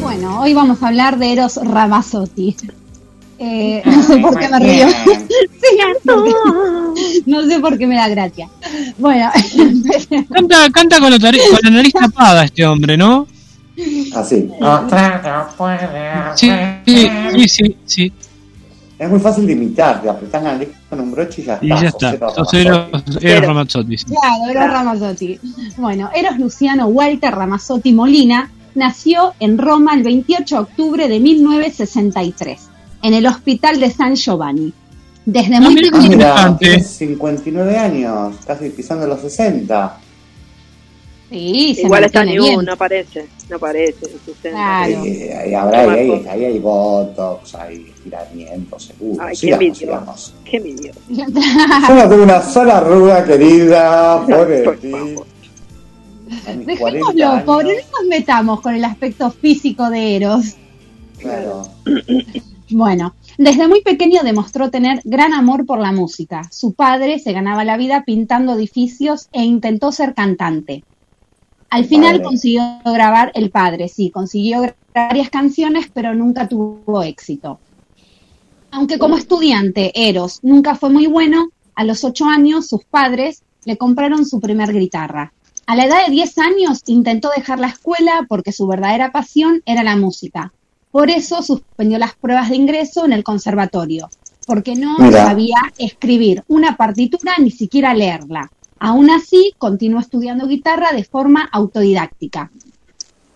Bueno, 0.00 0.40
hoy 0.40 0.54
vamos 0.54 0.82
a 0.82 0.88
hablar 0.88 1.18
de 1.18 1.32
Eros 1.32 1.56
Ramazzotti. 1.62 2.56
Eh, 3.38 3.82
no 3.84 4.02
sé 4.02 4.18
por 4.18 4.38
qué 4.38 4.48
me 4.48 4.58
río. 4.58 4.86
Sí, 5.60 5.76
no 7.26 7.42
sé 7.42 7.60
por 7.60 7.78
qué 7.78 7.86
me 7.86 7.94
da 7.94 8.08
gracia. 8.08 8.48
Bueno, 8.98 9.30
Canta, 10.32 10.56
canta 10.72 10.98
con 10.98 11.10
la, 11.10 11.18
con 11.18 11.60
la 11.62 11.70
nariz 11.70 11.92
tapada 11.92 12.44
este 12.44 12.66
hombre, 12.66 12.96
¿no? 12.96 13.26
Así. 14.14 14.50
Sí, 16.34 16.50
sí, 16.86 17.08
sí, 17.40 17.48
sí. 17.48 17.76
sí. 17.84 18.12
Es 18.98 19.08
muy 19.08 19.20
fácil 19.20 19.46
de 19.46 19.52
imitar. 19.52 20.02
Te 20.02 20.08
apretás 20.08 20.42
la 20.42 20.52
nariz 20.54 20.68
con 20.88 21.00
un 21.00 21.12
broche 21.12 21.42
y 21.42 21.44
ya 21.44 21.54
está. 21.54 21.64
Y 21.64 21.68
ya 21.68 21.76
sos 21.76 22.02
está. 22.02 22.10
Eros 22.10 22.52
Eros, 22.52 22.90
Ramazzotti. 22.90 23.26
Eros 23.26 23.46
Ramazzotti. 23.46 23.98
sí. 23.98 24.04
claro, 24.06 24.50
Eros 24.50 24.72
Ramazzotti. 24.72 25.40
Bueno, 25.76 26.10
Eros 26.14 26.38
Luciano 26.38 26.86
Walter 26.86 27.34
Ramazzotti 27.34 27.92
Molina 27.92 28.50
nació 28.74 29.34
en 29.40 29.58
Roma 29.58 29.94
el 29.94 30.02
28 30.02 30.54
de 30.56 30.60
octubre 30.62 31.08
de 31.08 31.20
1963, 31.20 32.60
en 33.02 33.14
el 33.14 33.26
Hospital 33.26 33.80
de 33.80 33.90
San 33.90 34.14
Giovanni. 34.16 34.72
Desde 35.26 35.56
Ah, 35.56 35.60
muy 35.60 35.74
mira. 35.74 36.34
Ah, 36.44 36.56
tiene 36.58 36.82
59 36.82 37.76
años, 37.76 38.36
casi 38.46 38.70
pisando 38.70 39.06
los 39.06 39.20
60. 39.20 39.98
sí, 41.30 41.74
se 41.74 41.82
Igual 41.82 42.04
está 42.04 42.20
mantiene 42.20 42.42
ni 42.42 42.48
bien. 42.48 42.64
no 42.64 42.76
parece. 42.76 43.26
No 43.48 43.58
parece. 43.58 44.06
60. 44.06 44.50
Claro. 44.50 45.04
Eh, 45.04 45.34
ahí, 45.38 45.54
habrá, 45.54 45.80
ahí, 45.82 46.10
hay, 46.10 46.26
ahí 46.28 46.44
hay 46.46 46.58
botox, 46.58 47.54
hay 47.54 47.92
estiramiento, 47.96 48.78
seguro. 48.78 49.22
Ay, 49.22 49.30
qué 49.32 49.36
sigamos, 49.36 49.62
envidia. 49.62 49.74
sigamos. 49.78 50.34
Qué. 50.44 50.90
Yo 51.10 51.94
no 51.94 52.08
tengo 52.08 52.22
una 52.24 52.42
sola 52.42 52.78
arruga, 52.78 53.24
querida, 53.24 54.24
por 54.26 54.80
favor. 54.80 55.26
A 56.46 56.52
mis 56.52 56.66
Dejémoslo, 56.66 57.10
40 57.14 57.44
pobre, 57.44 57.74
no 57.74 57.98
nos 57.98 58.08
metamos 58.08 58.60
con 58.60 58.74
el 58.74 58.84
aspecto 58.84 59.30
físico 59.30 59.90
de 59.90 60.16
Eros. 60.16 60.56
Claro. 61.18 61.62
Bueno, 62.72 63.16
desde 63.36 63.66
muy 63.66 63.82
pequeño 63.82 64.22
demostró 64.22 64.70
tener 64.70 65.00
gran 65.04 65.34
amor 65.34 65.66
por 65.66 65.80
la 65.80 65.90
música. 65.90 66.42
Su 66.52 66.72
padre 66.72 67.18
se 67.18 67.32
ganaba 67.32 67.64
la 67.64 67.76
vida 67.76 68.04
pintando 68.04 68.54
edificios 68.54 69.28
e 69.32 69.42
intentó 69.42 69.90
ser 69.90 70.14
cantante. 70.14 70.84
Al 71.68 71.84
final 71.84 72.22
consiguió 72.22 72.62
grabar 72.84 73.32
el 73.34 73.50
padre, 73.50 73.88
sí, 73.88 74.10
consiguió 74.10 74.60
grabar 74.60 74.76
varias 74.94 75.30
canciones, 75.30 75.90
pero 75.92 76.14
nunca 76.14 76.46
tuvo 76.46 77.02
éxito. 77.02 77.58
Aunque 78.70 78.98
como 78.98 79.16
estudiante 79.16 79.90
Eros 80.08 80.38
nunca 80.42 80.76
fue 80.76 80.90
muy 80.90 81.06
bueno, 81.06 81.48
a 81.74 81.84
los 81.84 82.04
ocho 82.04 82.26
años 82.26 82.68
sus 82.68 82.84
padres 82.84 83.42
le 83.64 83.76
compraron 83.76 84.26
su 84.26 84.40
primer 84.40 84.72
guitarra. 84.72 85.32
A 85.70 85.76
la 85.76 85.84
edad 85.84 86.04
de 86.04 86.10
10 86.10 86.38
años 86.38 86.82
intentó 86.86 87.30
dejar 87.36 87.60
la 87.60 87.68
escuela 87.68 88.26
porque 88.28 88.50
su 88.50 88.66
verdadera 88.66 89.12
pasión 89.12 89.62
era 89.66 89.84
la 89.84 89.94
música. 89.94 90.52
Por 90.90 91.10
eso 91.10 91.44
suspendió 91.44 91.96
las 91.96 92.16
pruebas 92.16 92.50
de 92.50 92.56
ingreso 92.56 93.04
en 93.04 93.12
el 93.12 93.22
conservatorio, 93.22 94.10
porque 94.48 94.74
no 94.74 94.98
Mira. 94.98 95.26
sabía 95.26 95.58
escribir 95.78 96.42
una 96.48 96.76
partitura 96.76 97.34
ni 97.38 97.52
siquiera 97.52 97.94
leerla. 97.94 98.50
Aún 98.80 99.10
así, 99.10 99.54
continuó 99.58 100.00
estudiando 100.00 100.48
guitarra 100.48 100.90
de 100.90 101.04
forma 101.04 101.48
autodidáctica. 101.52 102.50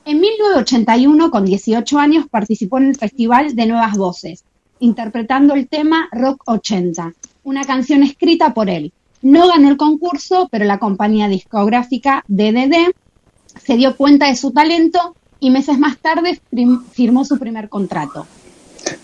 En 0.05 0.18
1981, 0.18 1.30
con 1.30 1.45
18 1.45 1.99
años, 2.01 2.26
participó 2.28 2.78
en 2.78 2.87
el 2.87 2.97
Festival 2.97 3.55
de 3.55 3.66
Nuevas 3.66 3.97
Voces, 3.97 4.43
interpretando 4.80 5.55
el 5.55 5.68
tema 5.68 6.09
Rock 6.11 6.43
80, 6.47 7.14
una 7.45 7.62
canción 7.62 8.03
escrita 8.03 8.53
por 8.55 8.68
él. 8.68 8.93
No 9.25 9.49
ganó 9.49 9.68
el 9.70 9.77
concurso, 9.77 10.49
pero 10.53 10.64
la 10.66 10.79
compañía 10.79 11.29
discográfica 11.29 12.22
DDD 12.29 12.93
se 13.64 13.77
dio 13.77 13.97
cuenta 13.97 14.29
de 14.29 14.37
su 14.37 14.51
talento 14.53 15.16
y 15.41 15.51
meses 15.51 15.79
más 15.79 15.99
tarde 15.99 16.41
firmó 16.93 17.25
su 17.25 17.39
primer 17.39 17.68
contrato. 17.68 18.27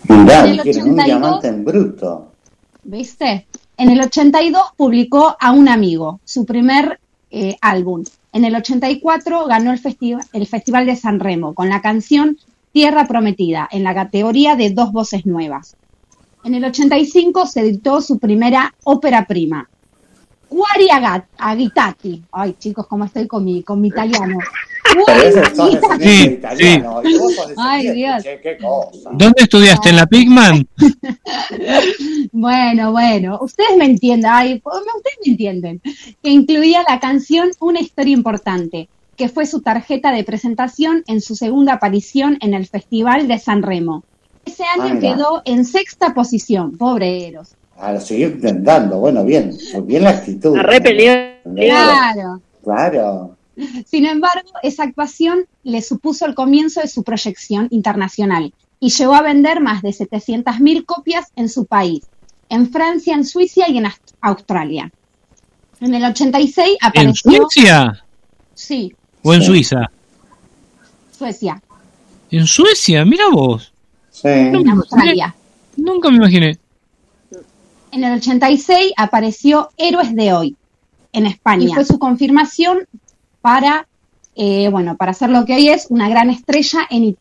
Mirá, 0.07 0.45
En 0.45 0.51
el 0.51 0.61
quieren 0.61 0.83
un 0.83 0.89
82. 0.91 1.05
diamante 1.05 1.47
en 1.47 1.65
bruto. 1.65 2.31
¿Viste? 2.83 3.47
En 3.77 3.89
el 3.89 3.99
82 4.01 4.61
publicó 4.77 5.35
A 5.39 5.51
un 5.53 5.67
amigo, 5.67 6.19
su 6.23 6.45
primer 6.45 6.99
eh, 7.31 7.57
álbum. 7.61 8.03
En 8.31 8.45
el 8.45 8.55
84 8.55 9.47
ganó 9.47 9.71
el, 9.71 9.81
festi- 9.81 10.23
el 10.33 10.47
Festival 10.47 10.85
de 10.85 10.95
San 10.95 11.19
Remo 11.19 11.53
con 11.55 11.67
la 11.69 11.81
canción 11.81 12.37
Tierra 12.71 13.07
Prometida 13.07 13.67
en 13.71 13.83
la 13.83 13.95
categoría 13.95 14.55
de 14.55 14.69
dos 14.69 14.91
voces 14.91 15.25
nuevas. 15.25 15.75
En 16.43 16.53
el 16.55 16.63
85 16.65 17.45
se 17.47 17.61
editó 17.61 18.01
su 18.01 18.19
primera 18.19 18.73
ópera 18.83 19.25
prima, 19.25 19.69
Cuari 20.51 20.89
Agat- 20.89 21.27
Agitati. 21.37 22.21
Ay, 22.33 22.55
chicos, 22.59 22.85
cómo 22.87 23.05
estoy 23.05 23.25
con 23.25 23.45
mi, 23.45 23.63
con 23.63 23.79
mi 23.79 23.87
italiano. 23.87 24.37
Sí, 26.01 26.23
italiano. 26.23 27.01
Sos 27.01 27.53
Ay, 27.55 27.91
Dios. 27.93 28.21
che, 28.23 28.41
qué 28.41 28.57
cosa. 28.57 29.09
¿Dónde 29.13 29.43
estudiaste? 29.43 29.87
¿En 29.89 29.95
la 29.95 30.05
Pigman? 30.05 30.67
Bueno, 32.33 32.91
bueno, 32.91 33.37
ustedes 33.41 33.77
me 33.77 33.85
entienden, 33.85 34.29
ay, 34.33 34.61
ustedes 34.63 35.17
me 35.25 35.31
entienden, 35.31 35.81
que 36.23 36.29
incluía 36.29 36.83
la 36.87 36.99
canción 36.99 37.51
Una 37.59 37.79
historia 37.81 38.13
importante, 38.13 38.89
que 39.15 39.29
fue 39.29 39.45
su 39.45 39.61
tarjeta 39.61 40.11
de 40.11 40.23
presentación 40.23 41.03
en 41.07 41.21
su 41.21 41.35
segunda 41.35 41.73
aparición 41.73 42.37
en 42.41 42.53
el 42.53 42.67
Festival 42.67 43.27
de 43.27 43.37
San 43.39 43.61
Remo. 43.63 44.03
Ese 44.45 44.63
año 44.63 44.95
Ah, 44.95 44.99
quedó 44.99 45.41
en 45.45 45.65
sexta 45.65 46.13
posición, 46.13 46.77
pobre 46.77 47.27
Eros. 47.27 47.49
A 47.81 47.93
lo 47.93 47.99
seguir 47.99 48.33
intentando, 48.35 48.99
bueno, 48.99 49.23
bien, 49.25 49.57
bien 49.85 50.03
la 50.03 50.11
actitud. 50.11 50.55
La 50.55 50.63
repelió. 50.63 51.13
Claro. 51.55 52.41
Claro. 52.63 53.37
Sin 53.87 54.05
embargo, 54.05 54.49
esa 54.61 54.83
actuación 54.83 55.45
le 55.63 55.81
supuso 55.81 56.25
el 56.27 56.35
comienzo 56.35 56.81
de 56.81 56.87
su 56.87 57.03
proyección 57.03 57.67
internacional 57.71 58.53
y 58.79 58.89
llegó 58.91 59.13
a 59.15 59.21
vender 59.23 59.61
más 59.61 59.81
de 59.81 59.89
700.000 59.89 60.85
copias 60.85 61.27
en 61.35 61.49
su 61.49 61.65
país, 61.65 62.03
en 62.49 62.71
Francia, 62.71 63.15
en 63.15 63.25
Suiza 63.25 63.67
y 63.67 63.77
en 63.79 63.85
Aust- 63.85 64.13
Australia. 64.21 64.91
En 65.79 65.95
el 65.95 66.05
86 66.05 66.77
¿En 66.81 66.87
apareció... 66.87 67.31
Suecia? 67.49 68.05
Sí, 68.53 68.93
¿O 69.23 69.33
en 69.33 69.41
Sí. 69.41 69.47
Suiza? 69.47 69.91
Suecia, 71.17 71.61
¿En 72.29 72.47
Suecia? 72.47 73.03
Mira 73.05 73.25
vos. 73.31 73.73
Sí. 74.11 74.27
en 74.29 74.69
Australia. 74.69 75.35
Nunca 75.77 76.09
me 76.09 76.17
imaginé. 76.17 76.57
En 77.91 78.03
el 78.03 78.13
86 78.17 78.93
apareció 78.97 79.69
Héroes 79.77 80.15
de 80.15 80.33
Hoy 80.33 80.55
en 81.13 81.25
España. 81.25 81.65
Y 81.69 81.73
fue 81.73 81.83
su 81.85 81.99
confirmación 81.99 82.79
para, 83.41 83.87
eh, 84.35 84.69
bueno, 84.69 84.95
para 84.95 85.11
hacer 85.11 85.29
lo 85.29 85.45
que 85.45 85.55
hoy 85.55 85.69
es 85.69 85.87
una 85.89 86.07
gran 86.09 86.29
estrella 86.29 86.79
en 86.89 87.15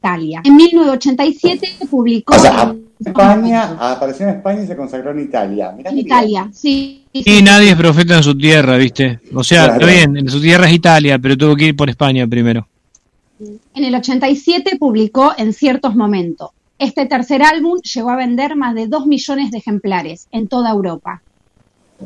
Italia. 0.00 0.40
En 0.44 0.56
1987 0.56 1.86
publicó 1.90 2.34
O 2.34 2.38
sea, 2.38 2.62
en- 2.70 2.84
España, 3.04 3.76
apareció 3.80 4.26
en 4.28 4.36
España 4.36 4.62
y 4.62 4.66
se 4.66 4.76
consagró 4.76 5.10
en 5.10 5.20
Italia. 5.20 5.72
Mirá 5.76 5.90
en 5.90 5.96
qué 5.96 6.02
Italia, 6.02 6.48
sí. 6.54 7.04
sí, 7.12 7.22
Y 7.26 7.42
nadie 7.42 7.70
es 7.70 7.76
profeta 7.76 8.16
en 8.16 8.22
su 8.22 8.36
tierra, 8.36 8.76
¿viste? 8.78 9.20
O 9.34 9.44
sea, 9.44 9.64
Claro. 9.64 9.80
está 9.80 9.92
bien, 9.92 10.16
en 10.16 10.28
su 10.28 10.40
tierra 10.40 10.66
es 10.68 10.72
Italia, 10.74 11.18
pero 11.18 11.36
tuvo 11.36 11.54
que 11.56 11.66
ir 11.66 11.76
por 11.76 11.90
España 11.90 12.26
primero. 12.26 12.66
En 13.74 13.84
el 13.84 13.94
87 13.94 14.76
publicó 14.78 15.32
En 15.36 15.52
ciertos 15.52 15.94
momentos. 15.96 16.50
Este 16.84 17.06
tercer 17.06 17.42
álbum 17.42 17.78
llegó 17.80 18.10
a 18.10 18.16
vender 18.16 18.56
más 18.56 18.74
de 18.74 18.88
2 18.88 19.06
millones 19.06 19.50
de 19.50 19.56
ejemplares 19.56 20.28
en 20.32 20.48
toda 20.48 20.70
Europa. 20.70 21.22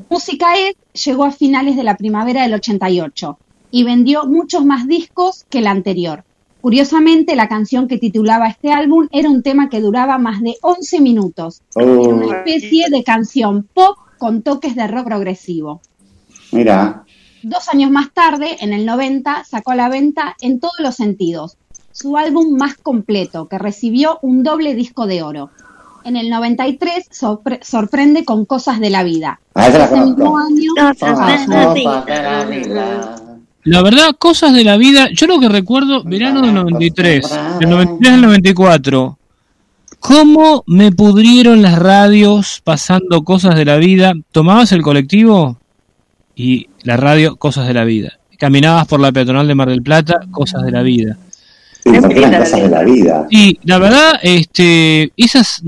Música 0.09 0.57
es 0.57 0.77
llegó 1.05 1.25
a 1.25 1.33
finales 1.33 1.75
de 1.75 1.83
la 1.83 1.97
primavera 1.97 2.43
del 2.43 2.55
88 2.55 3.39
y 3.73 3.83
vendió 3.83 4.27
muchos 4.27 4.65
más 4.65 4.87
discos 4.87 5.45
que 5.51 5.59
el 5.59 5.67
anterior. 5.67 6.23
Curiosamente, 6.61 7.35
la 7.35 7.49
canción 7.49 7.89
que 7.89 7.99
titulaba 7.99 8.47
este 8.47 8.71
álbum 8.71 9.09
era 9.11 9.29
un 9.29 9.43
tema 9.43 9.69
que 9.69 9.81
duraba 9.81 10.17
más 10.19 10.41
de 10.43 10.55
11 10.63 11.01
minutos. 11.01 11.61
Era 11.75 11.91
Oh, 11.91 12.11
una 12.11 12.37
especie 12.37 12.85
de 12.89 13.03
canción 13.03 13.69
pop 13.75 13.97
con 14.17 14.43
toques 14.43 14.77
de 14.77 14.87
rock 14.87 15.07
progresivo. 15.07 15.81
mira. 16.53 17.05
Dos 17.43 17.69
años 17.69 17.91
más 17.91 18.13
tarde, 18.13 18.59
en 18.61 18.73
el 18.73 18.87
90, 18.87 19.43
sacó 19.45 19.73
a 19.73 19.77
la 19.77 19.89
venta 19.89 20.37
en 20.41 20.61
todos 20.61 20.75
los 20.79 20.95
sentidos 20.95 21.57
su 22.01 22.17
álbum 22.17 22.57
más 22.57 22.77
completo, 22.77 23.49
que 23.49 23.59
recibió 23.59 24.19
un 24.23 24.43
doble 24.43 24.75
disco 24.75 25.07
de 25.07 25.23
oro. 25.23 25.51
En 26.05 26.17
el 26.17 26.31
93 26.31 27.09
sorpre- 27.11 27.59
sorprende 27.63 28.25
con 28.25 28.45
Cosas 28.45 28.79
de 28.81 28.91
la 28.91 29.03
Vida. 29.03 29.41
Ah, 29.55 29.67
Ese 29.69 29.97
mismo 30.01 30.39
año, 30.39 30.73
ah. 30.79 30.93
La 33.65 33.83
verdad, 33.83 34.13
cosas 34.19 34.55
de 34.55 34.65
la 34.65 34.77
vida, 34.77 35.09
yo 35.13 35.27
lo 35.27 35.41
que 35.41 35.49
recuerdo, 35.49 36.03
verano 36.05 36.41
del 36.41 36.55
93, 36.55 37.29
del 37.59 37.69
93 37.69 38.13
al 38.15 38.21
94, 38.23 39.19
cómo 39.99 40.63
me 40.67 40.93
pudrieron 40.93 41.61
las 41.61 41.79
radios 41.79 42.61
pasando 42.65 43.25
cosas 43.25 43.57
de 43.57 43.65
la 43.65 43.77
vida. 43.77 44.15
Tomabas 44.33 44.73
el 44.73 44.83
colectivo 44.83 45.59
y 46.37 46.69
la 46.85 46.97
radio, 46.97 47.37
cosas 47.37 47.67
de 47.67 47.75
la 47.75 47.85
vida. 47.85 48.13
Caminabas 48.39 48.87
por 48.87 49.01
la 49.01 49.11
peatonal 49.13 49.49
de 49.49 49.55
Mar 49.57 49.69
del 49.69 49.83
Plata, 49.83 50.21
cosas 50.31 50.63
de 50.63 50.71
la 50.71 50.83
vida. 50.83 51.19
Sí, 51.85 51.91
Es 51.95 52.03
linda 52.09 52.39
la 52.41 52.45
de 52.45 52.69
la 52.69 52.83
vida. 52.83 53.27
Y 53.31 53.59
la 53.65 53.79
verdad, 53.79 54.13
este, 54.23 55.13
esas, 55.17 55.63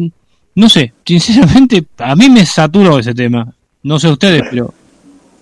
no 0.54 0.68
sé, 0.68 0.92
sinceramente, 1.04 1.86
a 1.98 2.14
mí 2.16 2.28
me 2.28 2.44
saturó 2.44 2.98
ese 2.98 3.14
tema. 3.14 3.46
No 3.82 3.98
sé 3.98 4.08
ustedes, 4.08 4.42
pero 4.50 4.74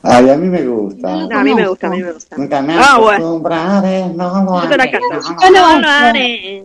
Ay, 0.03 0.31
a 0.31 0.37
mí 0.37 0.47
me 0.49 0.63
gusta. 0.65 1.27
No, 1.27 1.39
a 1.41 1.43
mí 1.43 1.55
me 1.55 1.67
gusta, 1.67 1.89
a 1.89 1.91
mí 1.91 2.01
me 2.03 2.13
gusta. 2.13 2.37
Nunca 2.37 2.63
me 2.63 2.75
Ah, 2.79 2.99
bueno. 3.01 3.31
no 4.15 4.45
lo 4.45 4.63
Yo 4.63 4.69
te 4.69 4.77
la 4.77 4.83
haré. 4.85 4.93
canto. 4.93 5.29
No. 5.51 5.51
No 5.51 5.81
lo 5.81 5.89
haré. 5.89 6.65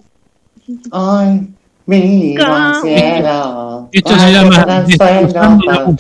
Ay, 0.92 1.48
al 1.86 2.38
Con- 2.38 2.82
cielo. 2.84 3.90
Esto 3.92 4.20
se 4.20 4.32
llama 4.32 4.66
la 4.68 4.86
suelo, 4.86 5.96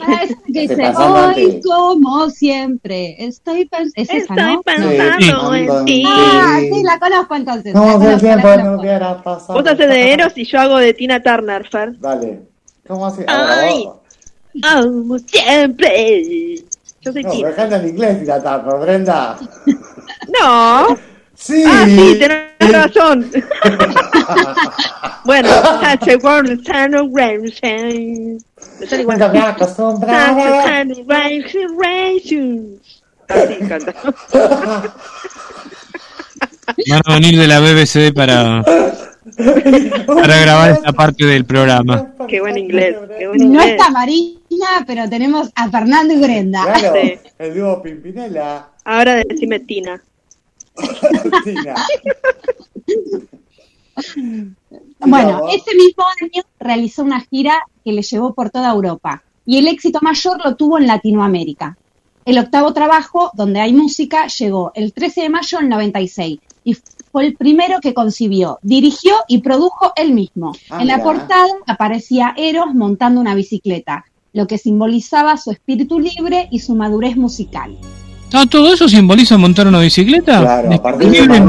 Ah, 0.00 0.22
que 0.52 0.60
dice, 0.60 0.92
hoy 0.96 1.60
como 1.64 2.28
siempre, 2.30 3.16
estoy 3.24 3.64
pensando... 3.66 3.92
Es 3.96 4.10
esa, 4.10 4.34
Estoy 4.34 4.54
¿no? 4.54 4.62
pensando 4.62 5.52
Sí. 5.52 5.58
en 5.58 5.84
ti. 5.84 6.04
Ah, 6.06 6.58
sí, 6.60 6.82
la 6.82 6.98
conozco 6.98 7.34
entonces. 7.36 7.72
conozco, 7.72 8.04
la 8.04 8.18
tiempo 8.18 8.48
no 8.48 8.54
conozco. 8.56 8.80
hubiera 8.80 9.22
pasado. 9.22 9.54
Vos 9.60 9.66
haces 9.72 9.88
de 9.88 10.12
Eros 10.12 10.32
y 10.36 10.44
yo 10.44 10.60
hago 10.60 10.78
de 10.78 10.94
Tina 10.94 11.22
Turner, 11.22 11.68
Fer. 11.68 11.98
Dale. 12.00 12.42
¿Cómo 12.86 13.06
así? 13.06 13.22
Ay. 13.26 13.88
Como 14.62 15.18
siempre. 15.18 16.56
Yo 17.00 17.12
soy 17.12 17.22
No, 17.22 17.30
Tina. 17.30 17.42
pero 17.44 17.56
canta 17.56 17.76
en 17.76 17.88
inglés 17.88 18.26
la 18.26 18.42
tapa, 18.42 18.74
Brenda. 18.76 19.38
No. 20.40 20.86
Sí. 21.36 21.64
Ah, 21.66 21.84
sí, 21.86 22.18
tenés 22.18 22.72
razón. 22.72 23.30
bueno, 25.24 25.48
such 25.48 26.08
a 26.08 26.16
world, 26.22 26.64
kind 26.64 26.94
of 26.94 27.10
rain, 27.12 28.38
Me 28.80 28.86
sale 28.86 29.02
igual. 29.02 29.18
Me 29.32 29.38
acostumbraré. 29.40 30.86
Así 33.28 33.56
canta. 33.68 33.94
van 36.88 37.02
a 37.04 37.14
venir 37.14 37.38
de 37.38 37.46
la 37.46 37.60
BBC 37.60 38.12
para, 38.14 38.62
para 40.06 40.40
grabar 40.40 40.70
esta 40.72 40.92
parte 40.92 41.24
del 41.26 41.44
programa. 41.44 42.12
Qué 42.28 42.40
buen 42.40 42.58
inglés, 42.58 42.96
qué 43.18 43.28
buen 43.28 43.52
No 43.52 43.60
está 43.62 43.90
Marina, 43.90 44.84
pero 44.86 45.08
tenemos 45.08 45.50
a 45.54 45.70
Fernando 45.70 46.14
y 46.14 46.18
Brenda. 46.18 46.64
Claro, 46.64 46.94
Sí. 47.00 47.18
el 47.38 47.54
dúo 47.54 47.82
Pimpinela. 47.82 48.68
Ahora 48.84 49.22
decime 49.26 49.60
Tina. 49.60 50.02
Bueno, 54.98 55.46
ese 55.52 55.74
mismo 55.76 56.04
año 56.20 56.42
realizó 56.58 57.02
una 57.02 57.20
gira 57.20 57.62
que 57.84 57.92
le 57.92 58.02
llevó 58.02 58.34
por 58.34 58.50
toda 58.50 58.72
Europa 58.72 59.22
y 59.46 59.58
el 59.58 59.68
éxito 59.68 59.98
mayor 60.02 60.44
lo 60.44 60.56
tuvo 60.56 60.78
en 60.78 60.86
Latinoamérica. 60.86 61.76
El 62.24 62.38
octavo 62.38 62.72
trabajo, 62.72 63.30
donde 63.34 63.60
hay 63.60 63.74
música, 63.74 64.26
llegó 64.28 64.72
el 64.74 64.92
13 64.92 65.22
de 65.22 65.28
mayo 65.28 65.58
del 65.58 65.68
96 65.68 66.38
y 66.64 66.74
fue 67.12 67.26
el 67.26 67.36
primero 67.36 67.80
que 67.80 67.92
concibió, 67.92 68.58
dirigió 68.62 69.14
y 69.28 69.38
produjo 69.38 69.92
él 69.96 70.12
mismo. 70.12 70.52
Ah, 70.70 70.80
en 70.80 70.88
la 70.88 70.96
mira. 70.96 71.04
portada 71.04 71.48
aparecía 71.66 72.32
Eros 72.36 72.74
montando 72.74 73.20
una 73.20 73.34
bicicleta, 73.34 74.06
lo 74.32 74.46
que 74.46 74.56
simbolizaba 74.56 75.36
su 75.36 75.50
espíritu 75.50 76.00
libre 76.00 76.48
y 76.50 76.60
su 76.60 76.74
madurez 76.74 77.16
musical. 77.16 77.76
Ah, 78.36 78.44
¿Todo 78.50 78.74
eso 78.74 78.88
simboliza 78.88 79.38
montar 79.38 79.68
una 79.68 79.78
bicicleta? 79.78 80.40
Claro, 80.40 80.72
a 80.74 80.82
partir 80.82 81.08
de 81.10 81.20
Libre, 81.20 81.40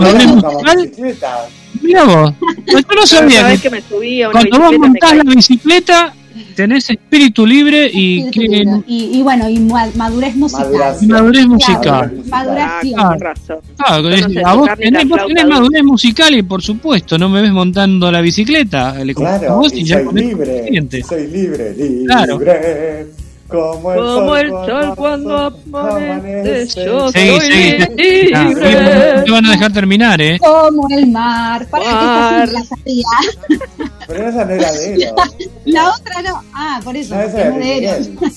bicicleta. 0.84 1.48
Mirá 1.82 2.04
vos, 2.04 2.34
yo 2.68 2.80
no 2.96 3.06
sabía 3.06 3.50
que 3.52 3.58
que 3.58 3.70
me 3.72 3.82
subí 3.82 4.22
a 4.22 4.30
una 4.30 4.40
cuando 4.40 4.60
vos 4.60 4.80
montás 4.80 5.16
la 5.18 5.24
bicicleta 5.24 6.14
tenés 6.56 6.90
espíritu 6.90 7.46
libre 7.46 7.90
y 7.94 8.20
Espíritu 8.28 8.40
que 8.52 8.58
libre. 8.60 8.84
Y, 8.88 9.20
y 9.20 9.24
bueno, 9.24 9.50
y 9.50 9.60
ma- 9.60 9.90
madurez 9.96 10.36
musical. 10.36 10.68
Maduración. 10.70 11.12
madurez 11.12 11.42
Claro, 11.46 11.54
musical. 11.54 12.24
maduración. 12.30 13.00
Ah, 13.00 13.16
razón. 13.20 13.58
Ah, 13.80 14.00
no 14.02 14.58
vos 14.58 14.70
tenés, 14.78 15.08
vos 15.08 15.20
tenés 15.28 15.46
madurez 15.48 15.84
musical 15.84 16.36
y 16.36 16.44
por 16.44 16.62
supuesto 16.62 17.18
no 17.18 17.30
me 17.30 17.42
ves 17.42 17.52
montando 17.52 18.12
la 18.12 18.22
bicicleta. 18.22 19.04
Le 19.04 19.14
Claro, 19.14 19.58
vos 19.58 19.74
y 19.74 19.84
ya 19.84 19.98
soy 19.98 20.06
con 20.06 20.18
eso 20.18 20.28
es 20.28 20.72
libre. 20.72 21.04
Soy 21.04 21.28
libre, 21.28 21.74
libre. 21.76 22.06
Claro. 22.06 22.40
Como 23.48 23.74
Como 23.94 24.36
el 24.38 24.50
sol, 24.50 24.66
el 24.66 24.66
sol 24.66 24.94
cuando 24.96 25.48
amanece, 25.72 26.86
yo 26.86 27.12
Sí, 27.12 27.28
soy 27.30 27.42
sí. 27.42 27.78
Ah, 28.34 28.44
libre. 28.44 29.14
no 29.18 29.24
te 29.24 29.32
van 29.32 29.46
a 29.46 29.52
dejar 29.52 29.72
terminar, 29.72 30.20
¿eh? 30.20 30.40
Como 30.40 30.88
el 30.90 31.08
mar. 31.12 31.68
Para 31.68 31.84
que 31.84 31.90
esta 31.92 32.48
sí 32.48 32.54
la 32.54 32.64
sabía. 32.64 33.06
Pero 34.08 34.30
esa 34.30 34.46
no 34.46 34.52
era 34.52 34.72
de 34.72 34.94
él. 34.96 35.06
La 35.66 35.90
otra 35.94 36.22
no. 36.24 36.42
Ah, 36.56 36.82
por 36.84 36.96
eso. 36.98 37.14
No, 37.16 37.22
esa 37.22 37.32
porque 37.52 37.78
era 37.78 38.00
no 38.00 38.06
de. 38.06 38.32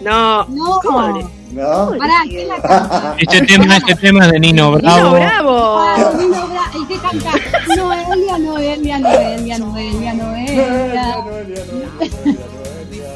No, 0.00 0.44
No. 0.48 0.80
¿cómo 0.82 1.14
de- 1.18 1.26
¿No? 1.52 1.90
Pará, 1.98 2.14
¿quién 2.24 2.48
la 2.48 2.56
canta? 2.56 3.14
Este 3.18 3.42
tema, 3.42 3.76
este 3.76 3.94
tema 3.94 4.24
es 4.24 4.32
de 4.32 4.40
Nino 4.40 4.70
Nino 4.78 4.78
Bravo. 4.80 5.10
Bravo. 5.12 5.78
Ah, 5.78 6.12
Nino 6.18 6.48
Bra- 6.48 6.70
el 6.74 6.88
que 6.88 6.96
canta 6.98 7.30
Noelia, 7.76 8.38
Noelia, 8.38 8.98
Noelia, 8.98 9.58
Noelia, 9.58 10.14
Noelia. 10.14 11.16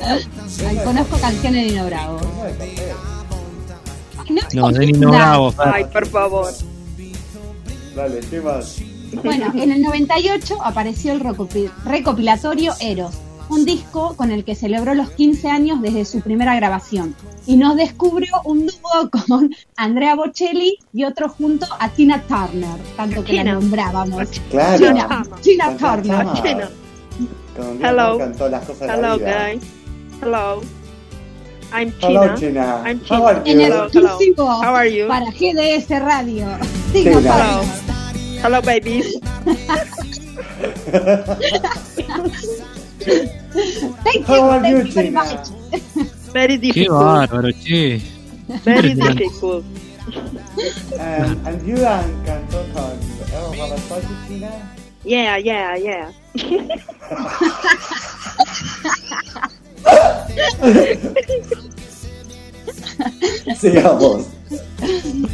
Ay, 0.09 0.77
conozco 0.85 1.17
canciones 1.19 1.65
de 1.67 1.71
Nino 1.73 1.87
Bravo. 1.87 2.21
No, 4.55 4.71
de 4.73 4.87
Nino. 4.87 5.11
Bravo. 5.11 5.55
Ay, 5.59 5.85
por 5.93 6.07
favor. 6.07 6.53
Dale, 7.95 8.21
¿qué 8.29 8.41
más? 8.41 8.79
Bueno, 9.25 9.53
en 9.55 9.73
el 9.73 9.83
98 9.83 10.59
apareció 10.63 11.13
el 11.13 11.21
recopi- 11.23 11.71
recopilatorio 11.85 12.75
Eros, 12.81 13.15
un 13.49 13.65
disco 13.65 14.15
con 14.17 14.33
el 14.33 14.45
que 14.45 14.55
celebró 14.55 14.95
los 14.95 15.11
15 15.11 15.49
años 15.49 15.81
desde 15.81 16.05
su 16.05 16.21
primera 16.21 16.55
grabación 16.57 17.15
y 17.47 17.57
nos 17.57 17.77
descubrió 17.77 18.33
un 18.45 18.67
dúo 18.67 19.11
con 19.29 19.55
Andrea 19.77 20.15
Bocelli 20.17 20.79
y 20.93 21.05
otro 21.05 21.29
junto 21.29 21.67
a 21.79 21.89
Tina 21.91 22.23
Turner, 22.23 22.77
tanto 22.97 23.25
que 23.25 23.35
la 23.35 23.43
Tina. 23.43 23.55
nombrábamos. 23.55 24.29
Claro. 24.51 24.79
Tina, 24.79 25.23
Tina 25.41 25.67
Con 25.67 25.77
Turner. 25.79 26.69
Hello. 27.83 28.19
cantó 28.19 28.49
las 28.49 28.65
cosas 28.67 28.81
de 28.89 28.95
Hello, 28.95 29.03
la 29.03 29.17
vida. 29.17 29.49
guys. 29.53 29.63
Hello. 30.21 30.63
I'm 31.73 31.93
Hello, 32.01 32.29
China. 32.29 32.37
China. 32.37 32.83
I'm 32.85 33.01
How 33.09 33.25
China. 33.25 33.25
are 33.27 33.43
En 33.45 33.61
you? 33.61 33.61
Hello, 33.61 33.85
exclusivo 33.87 34.47
How 34.61 34.75
are 34.75 34.87
you? 34.89 35.09
para 35.09 35.31
GDS 35.33 35.89
Radio. 36.01 36.47
Tina. 36.93 37.21
Tina 37.21 37.23
Hello. 37.23 37.63
Turner. 37.63 37.75
Hello, 38.43 38.63
babies. 38.63 39.21
Thank 44.05 44.27
How 44.27 44.35
you, 44.35 44.43
are 44.51 44.63
you, 44.63 44.85
thank 44.85 44.85
you 44.85 44.93
very 44.93 45.11
Tina? 45.11 45.13
much. 45.13 45.49
Very 46.33 46.59
Qué 46.71 46.89
difficult. 46.89 46.91
bárbaro, 46.91 47.51
che. 47.65 48.03
Very 48.65 48.95
Impresionante. 48.95 48.95
difficult. 48.95 49.67
And, 50.99 51.47
and 51.47 51.63
you 51.67 51.85
and 51.87 52.25
cantó 52.25 52.67
con 52.73 52.99
Eros 53.33 53.57
Ramazzotti, 53.57 54.17
Tina? 54.27 54.71
Yeah, 55.05 55.37
yeah, 55.39 55.77
yeah. 55.77 56.13
Sigamos. 63.61 64.27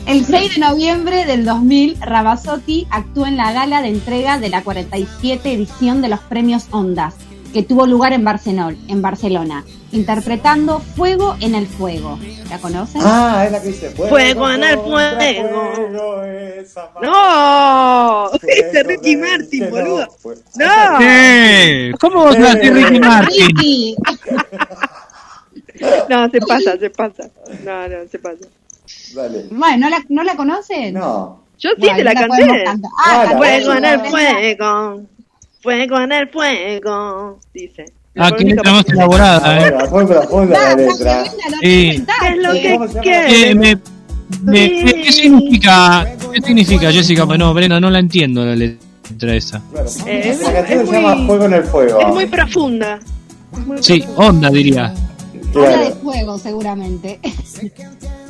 El 0.07 0.25
6 0.25 0.55
de 0.55 0.61
noviembre 0.61 1.27
del 1.27 1.45
2000, 1.45 1.99
Ramazzotti 2.01 2.87
actuó 2.91 3.27
en 3.27 3.37
la 3.37 3.53
gala 3.53 3.83
de 3.83 3.89
entrega 3.89 4.39
de 4.39 4.49
la 4.49 4.63
47 4.63 5.53
edición 5.53 6.01
de 6.03 6.09
los 6.09 6.21
premios 6.21 6.67
Ondas, 6.71 7.15
que 7.53 7.63
tuvo 7.63 7.87
lugar 7.87 8.13
en 8.13 8.25
Barcelona, 8.25 8.77
en 8.89 9.03
Barcelona 9.03 9.65
interpretando 9.93 10.81
Fuego 10.81 11.37
en 11.41 11.55
el 11.55 11.67
Fuego. 11.67 12.19
¿La 12.49 12.59
conocen? 12.59 13.01
Ah, 13.05 13.43
es 13.47 13.53
la 13.53 13.61
que 13.61 13.69
dice 13.69 13.91
Fuego 13.91 14.51
en 14.51 14.65
el 14.65 14.79
fuego. 14.79 15.75
fuego, 15.75 16.23
esa. 16.23 16.91
No, 17.03 18.31
ese 18.43 18.71
Fuego 18.71 18.89
Ricky 18.89 19.17
Martin, 19.17 19.71
boludo. 19.71 20.09
No. 20.57 20.99
¿Qué? 20.99 21.93
¿Cómo 22.01 22.25
vas 22.25 22.37
a 22.37 22.55
decir 22.55 22.75
Ricky 22.75 23.01
Martin? 23.01 23.97
No, 26.09 26.31
se 26.31 26.39
pasa, 26.41 26.77
se 26.79 26.91
pasa. 26.91 27.29
No, 27.65 27.89
no, 27.89 28.09
se 28.09 28.19
pasa. 28.21 28.47
Dale. 29.17 29.47
Bueno, 29.51 29.79
¿no 29.79 29.91
la, 29.91 30.05
¿no 30.09 30.23
la 30.23 30.37
conocen? 30.37 30.95
No. 30.95 31.43
Yo 31.59 31.71
sí 31.71 31.77
Bueno, 31.79 31.97
te 31.97 32.05
la 32.05 32.27
podemos 32.27 32.57
canté. 32.65 32.89
Ah, 33.05 33.25
la 33.25 33.33
la 33.33 33.39
Fuego 33.39 33.73
en 33.73 33.85
el 33.85 34.01
fuego. 34.01 35.03
Fuego 35.63 36.01
en 36.01 36.13
el 36.13 36.29
fuego. 36.29 37.39
Dice. 37.55 37.85
Ah, 38.17 38.31
qué 38.37 38.45
letra 38.45 38.73
más 38.73 38.85
elaborada, 38.89 39.69
¿eh? 39.69 39.75
Fue 39.89 40.07
profunda 40.07 40.59
la 40.59 40.71
Ah, 40.73 40.77
letra. 40.77 41.23
está 41.23 41.35
Sí. 41.63 42.05
¿Qué 42.21 42.29
es 42.29 42.37
lo 42.37 42.49
¿Cómo 42.79 42.89
se 42.89 43.01
que 43.01 43.11
llama? 43.11 43.29
Eh, 43.31 43.55
me- 43.55 43.77
me- 44.43 44.85
me- 44.85 44.95
¿Qué 45.03 45.13
significa? 45.13 46.07
¿Qué 46.33 46.41
significa, 46.43 46.93
Jessica? 46.93 47.25
Pues 47.27 47.39
no, 47.39 47.55
Brenda, 47.55 47.81
no 47.81 47.89
la 47.91 48.01
entiendo 48.01 48.45
la 48.45 48.55
letra 48.57 49.35
esa. 49.35 49.63
Claro. 49.73 49.89
Eh, 50.07 50.39
La 50.43 50.53
canción 50.53 50.81
es 50.81 50.89
se 50.89 50.95
llama 50.95 51.15
muy- 51.15 51.27
Fuego 51.27 51.45
en 51.47 51.53
el 51.55 51.65
Fuego. 51.65 52.01
Es 52.01 52.09
muy 52.09 52.27
profunda. 52.27 52.99
Es 53.53 53.67
muy 53.67 53.83
Sí, 53.83 54.01
profunda. 54.01 54.29
onda 54.29 54.51
diría. 54.51 54.85
Habla 55.55 55.69
de 55.69 55.77
Claro. 55.77 55.97
fuego, 56.03 56.39
seguramente. 56.39 57.21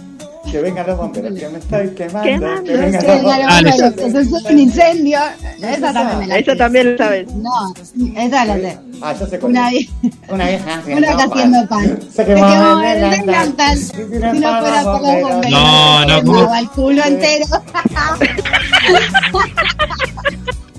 Que 0.52 0.60
vengan 0.60 0.86
los 0.86 0.98
bomberos, 0.98 1.32
que 1.38 1.48
me 1.48 1.58
estoy 1.58 1.88
quemando. 1.94 2.22
Quemando, 2.24 2.64
Que 2.64 2.76
vengan 2.76 3.06
los 3.06 3.22
bomberos. 3.22 3.92
Que 3.94 4.04
eso 4.06 4.18
es 4.18 4.30
un 4.44 4.58
incendio. 4.58 5.18
Esa 5.62 5.92
también 5.94 6.18
me 6.18 6.26
la 6.26 6.36
Eso 6.36 6.50
sé. 6.50 6.56
también 6.58 6.92
lo 6.92 6.98
sabes. 6.98 7.34
No, 7.34 7.72
esa 8.16 8.44
la 8.44 8.54
sé. 8.56 8.78
Ah, 9.00 9.14
ya 9.18 9.26
sé 9.26 9.38
cuál 9.38 9.52
Una, 9.52 9.70
vieja 9.70 10.82
una 10.86 11.16
que 11.16 11.22
haciendo 11.22 11.66
pan. 11.68 11.98
Se 12.02 12.10
Se 12.12 12.24
quemó 12.26 12.80
el 12.82 13.02
el 13.02 13.10
delantal. 13.24 13.78
Si 13.78 13.96
no 13.96 14.60
fuera 14.60 14.82
por 14.82 15.00
los 15.00 15.20
bomberos. 15.22 15.50
No, 15.50 16.04
no, 16.04 16.16
quemaba 16.20 16.58
el 16.60 16.68
culo 16.68 17.02
entero. 17.02 17.46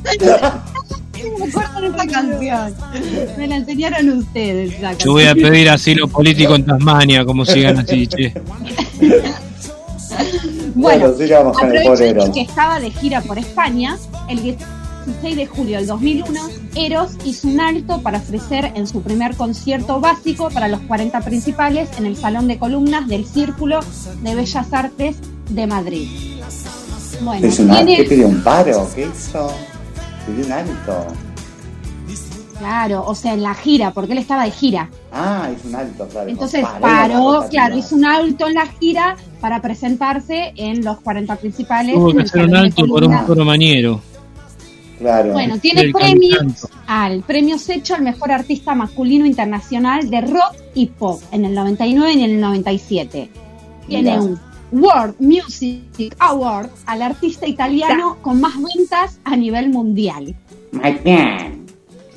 Me 1.40 1.46
acuerdo 1.50 1.82
de 1.82 1.88
esa 1.88 2.08
canción. 2.08 2.74
Me 3.38 3.48
la 3.48 3.56
enseñaron 3.58 4.10
ustedes. 4.20 4.74
Yo 5.04 5.12
voy 5.14 5.26
a 5.26 5.34
pedir 5.34 5.70
asilo 5.70 6.08
político 6.08 6.56
en 6.56 6.66
Tasmania, 6.66 7.26
como 7.26 7.46
sigan 7.46 7.80
así, 7.80 8.08
che. 8.08 8.34
Bueno, 10.76 11.06
Bueno, 11.06 11.18
sigamos 11.18 11.58
con 11.58 11.72
el 11.72 11.78
aprovechando 11.80 12.20
bolero. 12.22 12.34
que 12.34 12.42
estaba 12.42 12.80
de 12.80 12.92
gira 12.92 13.22
por 13.22 13.38
España, 13.40 13.98
el 14.30 14.42
16 14.42 15.36
de 15.36 15.46
julio 15.48 15.78
del 15.78 15.88
2001, 15.88 16.40
Eros 16.76 17.12
hizo 17.26 17.48
un 17.48 17.60
alto 17.60 18.02
para 18.02 18.20
ofrecer 18.20 18.72
en 18.76 18.86
su 18.88 19.02
primer 19.02 19.36
concierto 19.36 20.00
básico 20.00 20.50
para 20.50 20.68
los 20.68 20.82
40 20.82 21.20
principales 21.22 21.90
en 21.98 22.06
el 22.06 22.16
Salón 22.16 22.48
de 22.48 22.58
Columnas 22.60 23.08
del 23.08 23.26
Círculo 23.26 23.80
de 24.22 24.36
Bellas 24.36 24.72
Artes 24.72 25.18
de 25.50 25.68
Madrid. 25.68 26.08
Bueno, 27.22 27.48
¿Es 27.48 27.60
una, 27.60 27.78
tiene- 27.78 27.98
¿Qué 27.98 28.10
pidió 28.10 28.28
un 28.28 28.42
paro? 28.44 28.88
¿Qué 28.96 29.08
hizo? 29.16 29.52
Pidió 30.26 30.46
un 30.46 30.52
alto. 30.52 31.08
claro, 32.60 33.04
o 33.06 33.16
sea, 33.16 33.34
en 33.34 33.44
la 33.44 33.54
gira, 33.54 33.92
porque 33.92 34.14
él 34.14 34.20
estaba 34.20 34.46
de 34.46 34.52
gira. 34.52 34.90
Ah, 35.12 35.50
hizo 35.54 35.68
un 35.68 35.76
alto, 35.76 36.08
claro. 36.08 36.30
Entonces 36.30 36.66
Paró, 36.80 37.46
claro, 37.50 37.78
hizo 37.78 37.96
un 37.96 38.06
alto 38.06 38.48
en 38.48 38.54
la 38.54 38.66
gira 38.68 39.16
para 39.42 39.62
presentarse 39.62 40.54
en 40.56 40.84
los 40.84 41.00
40 41.02 41.36
principales. 41.36 41.96
Tuvo 41.96 42.12
en 42.12 42.18
que 42.18 42.24
hacer 42.24 42.46
un 42.46 42.56
alto 42.56 42.76
por 42.86 42.86
un 42.86 42.90
Columnas. 43.10 43.24
coro 43.26 43.46
mañero. 43.46 44.02
Claro. 45.00 45.34
Bueno, 45.34 45.58
tiene 45.60 45.82
El 45.82 45.92
premios 45.92 46.68
al 46.88 47.24
premio 47.24 47.58
Secho 47.58 47.96
al 47.96 48.04
mejor 48.04 48.32
artista 48.32 48.74
masculino 48.74 49.26
internacional 49.26 50.10
de 50.10 50.22
rock 50.22 50.54
y 50.76 50.86
pop 50.86 51.22
en 51.32 51.44
el 51.44 51.54
99 51.54 52.14
y 52.14 52.24
en 52.24 52.30
el 52.36 52.40
97. 52.40 53.30
Tiene 53.88 54.12
Mira. 54.12 54.22
un 54.24 54.40
World 54.74 55.16
Music 55.20 56.16
Award 56.20 56.70
al 56.88 57.02
artista 57.02 57.48
italiano 57.48 58.18
con 58.22 58.42
más 58.42 58.54
ventas 58.76 59.20
a 59.24 59.36
nivel 59.36 59.70
mundial 59.70 60.36
My 60.72 61.00
man. 61.06 61.66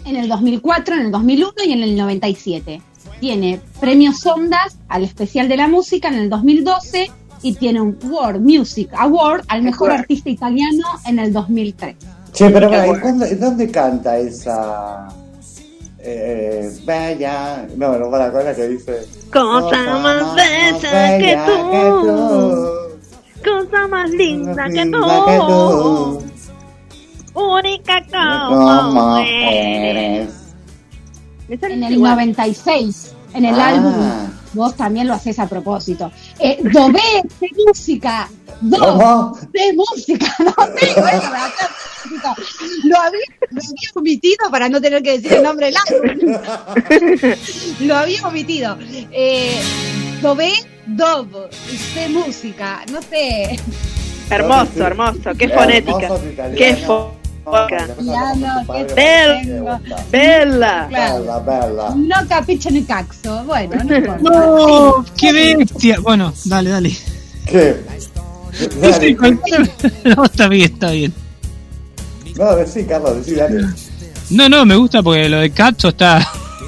en 0.04 0.16
el 0.16 0.28
2004, 0.28 0.94
en 0.94 1.00
el 1.02 1.10
2001 1.12 1.52
y 1.66 1.72
en 1.72 1.82
el 1.82 1.96
97. 1.96 2.80
Tiene 3.20 3.60
premios 3.80 4.24
Ondas 4.26 4.78
al 4.88 5.04
especial 5.04 5.48
de 5.48 5.56
la 5.56 5.68
música 5.68 6.08
en 6.08 6.14
el 6.14 6.30
2012 6.30 7.10
y 7.42 7.54
tiene 7.54 7.80
un 7.80 7.98
World 8.08 8.40
Music 8.42 8.88
Award 8.96 9.44
al 9.48 9.62
mejor 9.62 9.90
artista 9.92 10.30
italiano 10.30 10.86
en 11.06 11.18
el 11.18 11.32
2003. 11.32 11.96
Che, 12.32 12.50
pero 12.50 12.68
Qué 12.70 12.76
pará, 12.76 12.86
¿y 12.86 12.88
bueno. 12.90 13.02
cuándo- 13.02 13.26
¿dónde 13.38 13.70
canta 13.70 14.18
esa? 14.18 15.08
Eh, 16.08 16.70
bella. 16.84 17.66
No, 17.76 17.98
no 17.98 18.08
para 18.10 18.30
la 18.30 18.54
que 18.54 18.68
dice. 18.68 19.04
Cosa 19.32 19.98
más 19.98 20.34
bella 20.36 21.18
que 21.18 21.38
tú. 21.46 22.66
Cosa 23.44 23.88
más 23.88 24.10
linda 24.10 24.68
que 24.68 24.86
tú. 24.86 26.22
Única 27.34 28.02
como 28.06 28.56
Como 28.92 29.18
eres. 29.18 30.28
eres. 31.48 31.62
En 31.72 31.82
el 31.84 31.92
igual. 31.94 32.12
96, 32.12 33.14
en 33.34 33.44
el 33.44 33.60
Ah. 33.60 33.68
álbum, 33.68 33.94
vos 34.56 34.74
también 34.74 35.06
lo 35.06 35.14
haces 35.14 35.38
a 35.38 35.48
propósito. 35.48 36.10
Eh, 36.40 36.58
Dobé 36.62 37.22
de 37.40 37.50
música, 37.64 38.28
do 38.60 39.38
de 39.52 39.72
música, 39.74 40.26
no 40.40 40.52
tengo 40.74 41.06
eso 41.06 41.20
para 41.20 41.44
hacer 41.44 41.68
música. 42.04 42.34
Lo 42.84 43.00
había, 43.00 43.26
lo 43.50 43.60
había 43.60 43.90
omitido 43.94 44.50
para 44.50 44.68
no 44.68 44.80
tener 44.80 45.02
que 45.02 45.18
decir 45.18 45.34
el 45.34 45.42
nombre 45.42 45.66
del 45.66 45.76
álbum. 45.86 46.36
lo 47.86 47.96
había 47.96 48.26
omitido. 48.26 48.76
Eh, 49.12 49.60
Dobé, 50.22 50.52
Dob, 50.86 51.50
de 51.94 52.08
música, 52.08 52.84
no 52.90 53.00
sé. 53.02 53.60
Hermoso, 54.30 54.84
hermoso. 54.84 55.30
Qué 55.38 55.48
fonética. 55.48 56.08
Qué 56.56 56.76
fonética. 56.76 57.25
Piano, 57.50 58.64
qué 58.66 58.94
Bel- 58.94 59.42
tengo. 59.46 59.80
Bella. 60.10 60.86
Claro. 60.88 61.20
Bella, 61.20 61.38
bella. 61.38 61.94
No 61.94 62.28
capiche 62.28 62.70
ni 62.72 62.82
caxo. 62.82 63.44
Bueno, 63.44 63.76
no 63.84 63.96
importa. 63.96 64.20
¡No! 64.22 65.04
¡Qué 65.16 65.32
bestia! 65.32 66.00
Bueno, 66.00 66.32
dale, 66.44 66.70
dale. 66.70 66.96
¿Qué? 67.46 67.76
Dale. 68.80 69.16
No, 70.16 70.24
está 70.24 70.48
bien, 70.48 70.72
está 70.72 70.90
bien. 70.90 71.12
No, 72.36 72.56
decí, 72.56 72.84
Carlos, 72.84 73.16
decí, 73.18 73.34
dale. 73.36 73.64
No, 74.30 74.48
no, 74.48 74.64
me 74.66 74.74
gusta 74.76 75.02
porque 75.02 75.28
lo 75.28 75.38
de 75.38 75.50
Katzo 75.50 75.88
está, 75.90 76.26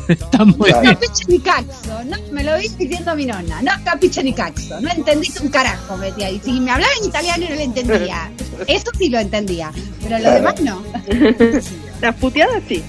está 0.09 0.45
muy 0.45 0.71
bien. 0.71 0.83
capiche 0.95 1.25
ni 1.29 1.39
caxo, 1.41 2.05
no, 2.07 2.17
me 2.33 2.45
lo 2.45 2.57
vi 2.59 2.69
diciendo 2.69 3.15
mi 3.15 3.27
nonna, 3.27 3.63
no 3.63 3.73
capiche 3.85 4.23
ni 4.23 4.33
caxo, 4.33 4.81
no 4.81 4.91
entendiste 4.91 5.43
un 5.43 5.49
carajo, 5.49 5.97
metí 5.97 6.23
ahí. 6.23 6.41
Si 6.45 6.53
me 6.61 6.71
hablaba 6.71 6.93
en 7.01 7.09
italiano 7.09 7.47
no 7.49 7.55
lo 7.55 7.61
entendía, 7.61 8.31
eso 8.67 8.91
sí 8.99 9.09
lo 9.09 9.19
entendía, 9.19 9.71
pero 10.03 10.17
lo 10.19 10.23
Claro. 10.23 10.37
demás 10.37 10.61
no. 10.63 10.83
Las 12.01 12.15
puteadas 12.15 12.63
sí. 12.69 12.81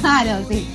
Claro, 0.00 0.46
sí. 0.50 0.66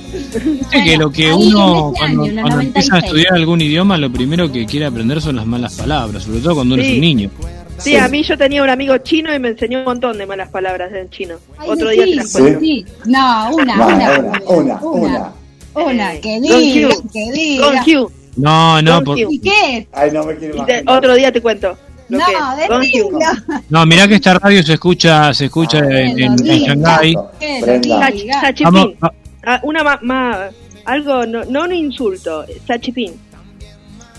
Que 0.72 0.96
lo 0.96 1.10
que 1.10 1.32
uno, 1.32 1.92
cuando, 1.96 2.24
año, 2.24 2.60
empieza 2.60 2.96
a 2.96 3.00
96. 3.00 3.04
estudiar 3.04 3.34
algún 3.34 3.60
idioma, 3.60 3.96
lo 3.96 4.10
primero 4.12 4.50
que 4.50 4.66
quiere 4.66 4.86
aprender 4.86 5.20
son 5.22 5.36
las 5.36 5.46
malas 5.46 5.74
palabras, 5.74 6.24
sobre 6.24 6.40
todo 6.40 6.56
cuando 6.56 6.74
uno 6.74 6.82
es 6.82 6.88
Sí. 6.88 6.94
un 6.96 7.00
niño. 7.00 7.30
Sí, 7.78 7.96
a 7.96 8.08
mí 8.08 8.22
yo 8.22 8.36
tenía 8.36 8.62
un 8.62 8.70
amigo 8.70 8.96
chino 8.98 9.34
y 9.34 9.38
me 9.38 9.48
enseñó 9.48 9.78
un 9.80 9.84
montón 9.84 10.18
de 10.18 10.26
malas 10.26 10.48
palabras 10.48 10.92
en 10.92 11.08
chino. 11.10 11.36
Ay, 11.58 11.68
Otro 11.70 11.90
sí, 11.90 11.94
día 11.96 12.04
te 12.04 12.14
las 12.16 12.32
Sí. 12.32 12.38
cuento. 12.40 12.60
sí. 12.60 12.86
No, 13.06 13.50
una, 13.54 13.76
No, 13.76 13.86
una, 13.86 14.18
una, 14.18 14.42
una, 14.46 14.80
una. 14.82 15.32
Una, 15.74 16.12
que 16.20 16.32
Con 16.34 16.42
diga, 16.42 16.88
que 16.88 17.24
Con 17.24 17.32
diga. 17.34 17.84
Q. 17.84 18.12
No, 18.36 18.82
no, 18.82 19.02
por-. 19.04 19.18
¿Y 19.18 19.38
qué? 19.38 19.86
Ay, 19.92 20.10
no 20.12 20.24
me 20.24 20.36
quiero 20.36 20.64
te- 20.64 20.82
otro 20.86 21.14
día 21.14 21.30
te 21.32 21.40
cuento. 21.40 21.76
Lo 22.08 22.18
No, 22.18 22.24
no, 23.68 23.86
mirá 23.86 24.08
que 24.08 24.14
esta 24.14 24.34
radio 24.34 24.62
se 24.62 24.72
escucha, 24.74 25.32
se 25.34 25.44
escucha 25.44 25.78
Ah, 25.78 25.88
en, 26.00 26.18
en, 26.18 26.46
en. 26.46 26.62
Shanghái. 26.64 27.14
Sachipín. 28.40 28.96
Ah, 29.44 29.60
una 29.62 29.98
más, 30.02 30.54
algo, 30.86 31.26
no, 31.26 31.44
no 31.44 31.64
un 31.64 31.72
insulto, 31.72 32.44
Sachipín. 32.66 33.12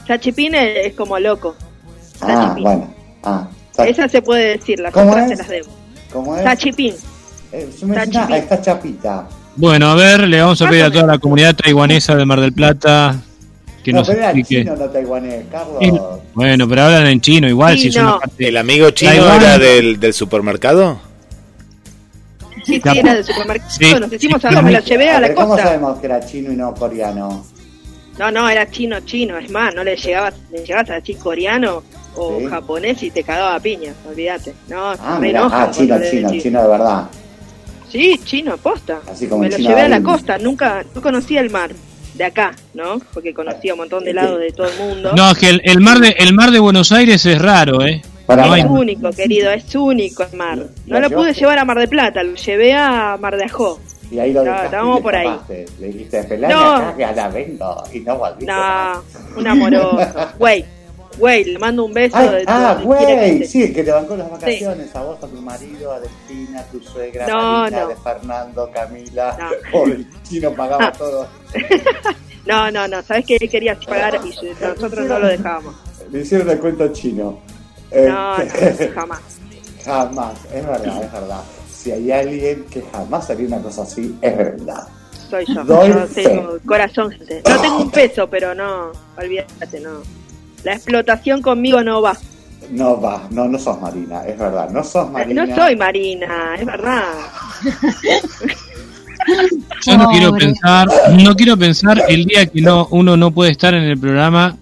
Sachipín 0.07 0.53
es, 0.55 0.87
es 0.87 0.93
como 0.93 1.17
loco. 1.19 1.55
Ah, 2.21 2.27
Sachipín. 2.27 2.63
bueno. 2.63 2.93
Ah, 3.23 3.47
sa- 3.71 3.87
Esa 3.87 4.07
se 4.07 4.21
puede 4.21 4.57
decir, 4.57 4.79
las 4.79 4.93
¿Cómo 4.93 5.11
otras 5.11 5.31
es? 5.31 5.37
se 5.37 5.43
las 5.43 5.49
debo. 5.49 5.67
¿Cómo 6.11 6.35
es? 6.35 6.43
Sachipín. 6.43 6.95
Eh, 7.51 7.67
está 8.33 8.61
chapita. 8.61 9.27
bueno, 9.55 9.89
a 9.89 9.95
ver, 9.95 10.27
le 10.27 10.39
vamos 10.41 10.61
a 10.61 10.69
pedir 10.69 10.83
a 10.83 10.91
toda 10.91 11.05
la 11.07 11.17
comunidad 11.17 11.55
taiwanesa 11.55 12.15
de 12.15 12.25
Mar 12.25 12.39
del 12.41 12.53
Plata 12.53 13.15
que 13.83 13.91
no, 13.91 13.99
nos 13.99 14.07
pero 14.07 14.19
era 14.19 14.31
explique. 14.31 14.63
chino, 14.63 14.75
no 14.75 14.89
taiwanés, 14.89 15.45
Carlos. 15.51 15.77
Sí, 15.81 15.91
Bueno, 16.33 16.67
pero 16.69 16.83
hablan 16.83 17.07
en 17.07 17.21
chino 17.21 17.47
igual, 17.47 17.75
Sí, 17.75 17.83
si 17.83 17.87
es 17.89 17.95
una 17.97 18.19
parte- 18.19 18.47
¿El 18.47 18.57
amigo 18.57 18.89
chino 18.91 19.11
Taiwán. 19.11 19.41
era 19.41 19.57
del, 19.57 19.99
del 19.99 20.13
supermercado? 20.13 20.99
Sí, 22.65 22.79
sí, 22.83 22.99
era 22.99 23.15
del 23.15 23.23
supermercado. 23.23 23.69
sí, 23.71 23.93
Nos 23.99 24.13
hicimos 24.13 24.41
sí, 24.41 24.47
algo, 24.47 24.61
me 24.61 24.71
lo 24.73 24.79
llevé 24.79 25.09
a 25.09 25.17
A 25.17 25.19
la 25.21 25.27
ver, 25.29 25.35
¿Cómo 25.35 25.47
costa. 25.49 25.63
sabemos 25.63 25.99
que 25.99 26.05
era 26.05 26.19
chino 26.25 26.51
y 26.51 26.55
no 26.55 26.73
coreano? 26.75 27.45
No, 28.19 28.31
no, 28.31 28.49
era 28.49 28.69
chino, 28.69 28.99
chino. 29.01 29.37
Es 29.37 29.49
más, 29.49 29.73
no 29.73 29.83
le 29.83 29.95
llegabas, 29.95 30.35
le 30.51 30.59
llegabas 30.59 30.89
a 30.89 30.93
decir 30.95 31.17
coreano 31.17 31.83
o 32.15 32.39
Sí. 32.39 32.45
japonés 32.47 33.03
y 33.03 33.11
te 33.11 33.23
cagaba 33.23 33.55
a 33.55 33.59
piña, 33.59 33.93
olvídate. 34.07 34.53
No, 34.67 34.91
Ah, 34.99 35.17
me 35.19 35.35
ah, 35.35 35.69
chino, 35.71 35.97
chino, 36.09 36.31
chino 36.31 36.61
de 36.63 36.67
verdad. 36.67 37.03
Sí, 37.89 38.19
chino, 38.23 38.57
posta. 38.57 38.99
Así 39.11 39.27
como 39.27 39.41
Me 39.41 39.47
el 39.47 39.51
lo 39.53 39.57
chino 39.57 39.69
llevé 39.69 39.81
a 39.81 39.89
la 39.89 40.01
costa, 40.01 40.37
nunca, 40.37 40.83
no 40.93 41.01
conocía 41.01 41.41
el 41.41 41.49
mar 41.49 41.71
de 42.13 42.23
acá, 42.23 42.53
¿no? 42.73 42.99
Porque 43.13 43.33
conocía 43.33 43.73
un 43.73 43.79
montón 43.79 44.03
de 44.03 44.13
lados 44.13 44.39
de 44.39 44.51
todo 44.51 44.67
el 44.67 44.77
mundo. 44.77 45.11
No, 45.15 45.31
es 45.31 45.37
que 45.37 45.49
el, 45.49 45.61
el 45.63 45.79
mar 45.79 45.99
de 45.99 46.09
el 46.17 46.33
mar 46.33 46.51
de 46.51 46.59
Buenos 46.59 46.91
Aires 46.91 47.25
es 47.25 47.41
raro, 47.41 47.83
¿eh? 47.85 48.01
Para, 48.25 48.45
No 48.45 48.55
es 48.55 48.65
único, 48.65 49.09
querido, 49.09 49.49
es 49.51 49.73
único 49.75 50.21
el 50.23 50.37
mar. 50.37 50.57
No 50.57 50.99
¿La 50.99 50.99
lo 50.99 51.09
pude 51.09 51.33
llevar 51.33 51.57
a 51.57 51.65
Mar 51.65 51.79
de 51.79 51.87
Plata, 51.87 52.21
lo 52.21 52.35
llevé 52.35 52.73
a 52.75 53.17
Mar 53.19 53.35
de 53.35 53.45
Ajó. 53.45 53.79
Y 54.11 54.19
ahí 54.19 54.33
lo 54.33 54.43
No, 54.43 54.55
estábamos 54.55 55.01
por 55.01 55.15
ahí. 55.15 55.29
Le 55.79 55.87
dijiste, 55.87 56.37
No. 56.37 56.75
acá 56.75 56.95
que 56.95 57.05
ahora 57.05 57.27
vengo. 57.29 57.83
Y 57.91 57.99
no 58.01 58.17
volviste 58.17 58.45
más. 58.51 58.97
No, 59.33 59.39
un 59.39 59.47
amoroso. 59.47 59.97
Güey, 60.39 60.63
güey, 61.19 61.43
le 61.43 61.59
mando 61.59 61.85
un 61.85 61.93
beso. 61.93 62.17
Ay, 62.17 62.29
de 62.29 62.43
ah, 62.47 62.79
güey, 62.83 63.45
sí, 63.45 63.63
el 63.63 63.73
que 63.73 63.83
te 63.83 63.91
bancó 63.91 64.15
las 64.15 64.29
vacaciones, 64.31 64.95
a 64.95 65.03
vos, 65.03 65.17
a 65.23 65.27
tu 65.27 65.41
marido, 65.41 65.91
a 65.93 65.99
Delfina, 65.99 66.61
a 66.61 66.63
tu 66.65 66.79
suegra, 66.81 67.27
No, 67.27 67.41
Marina, 67.61 67.81
no. 67.81 67.87
de 67.89 67.95
Fernando, 67.97 68.71
Camila, 68.73 69.37
No. 69.73 69.83
El 69.85 70.07
chino 70.23 70.51
pagaba 70.53 70.87
Ah. 70.87 70.93
todo. 70.97 71.27
No, 72.45 72.71
no, 72.71 72.87
no, 72.87 73.03
sabes 73.03 73.25
que 73.25 73.35
él 73.39 73.47
quería 73.49 73.77
pagar 73.79 74.19
y 74.25 74.29
nosotros 74.59 75.05
no 75.05 75.19
lo 75.19 75.27
dejábamos. 75.27 75.75
Le 76.09 76.21
hicieron 76.21 76.49
el 76.49 76.57
cuento 76.59 76.87
chino. 76.93 77.37
Eh, 77.91 78.07
No, 78.09 78.37
no, 78.37 78.45
jamás. 78.95 79.19
jamás, 79.85 80.33
es 80.51 80.65
verdad, 80.65 81.03
es 81.03 81.11
verdad. 81.11 81.41
Si 81.71 81.91
hay 81.91 82.11
alguien 82.11 82.65
que 82.71 82.81
jamás 82.91 83.29
haría 83.29 83.45
una 83.45 83.61
cosa 83.61 83.83
así, 83.83 84.17
es 84.21 84.35
verdad. 84.37 84.87
Soy 85.29 85.45
yo. 85.53 85.63
Doy 85.63 85.89
yo 85.89 86.07
fe. 86.07 86.23
tengo 86.23 86.57
corazón. 86.65 87.15
No 87.47 87.61
tengo 87.61 87.77
un 87.83 87.91
peso, 87.91 88.27
pero 88.27 88.55
no, 88.55 88.93
olvídate, 89.17 89.79
no. 89.81 90.01
La 90.63 90.73
explotación 90.73 91.41
conmigo 91.41 91.83
no 91.83 92.01
va. 92.01 92.17
No 92.71 92.99
va, 93.01 93.27
no, 93.31 93.47
no 93.47 93.57
sos 93.57 93.81
Marina, 93.81 94.23
es 94.27 94.37
verdad, 94.37 94.69
no 94.69 94.83
sos 94.83 95.09
Marina. 95.09 95.45
No 95.45 95.55
soy 95.55 95.75
Marina, 95.75 96.55
es 96.59 96.65
verdad. 96.65 97.03
Yo 99.85 99.97
no 99.97 100.09
quiero 100.09 100.31
pensar, 100.33 100.87
no 101.11 101.35
quiero 101.35 101.57
pensar 101.57 102.03
el 102.07 102.25
día 102.25 102.45
que 102.45 102.61
no 102.61 102.87
uno 102.91 103.17
no 103.17 103.31
puede 103.31 103.51
estar 103.51 103.73
en 103.73 103.83
el 103.83 103.97
programa. 103.97 104.55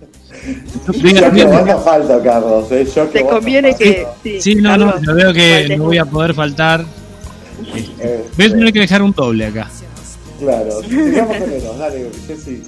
Yo 0.85 1.31
que 1.33 1.45
vos 1.45 1.65
no 1.65 1.79
falto, 1.79 2.21
Carlos. 2.23 2.71
eh, 2.71 2.87
yo 2.95 3.11
que 3.11 3.19
Te 3.19 3.23
no 3.23 3.29
conviene 3.31 3.75
que. 3.75 4.07
Sí, 4.23 4.41
Sí, 4.41 4.55
no, 4.55 4.77
no, 4.77 5.01
yo 5.01 5.13
veo 5.13 5.33
que 5.33 5.75
no 5.77 5.85
voy 5.85 5.97
a 5.97 6.05
poder 6.05 6.33
faltar. 6.33 6.85
Eh, 7.99 8.25
Voy 8.37 8.45
a 8.45 8.49
tener 8.49 8.73
que 8.73 8.79
dejar 8.79 9.01
un 9.01 9.11
doble 9.11 9.47
acá. 9.47 9.69
Claro, 10.39 10.81
sigamos 10.83 11.37
con 11.37 11.79
dale, 11.79 12.11
Jessy. 12.27 12.61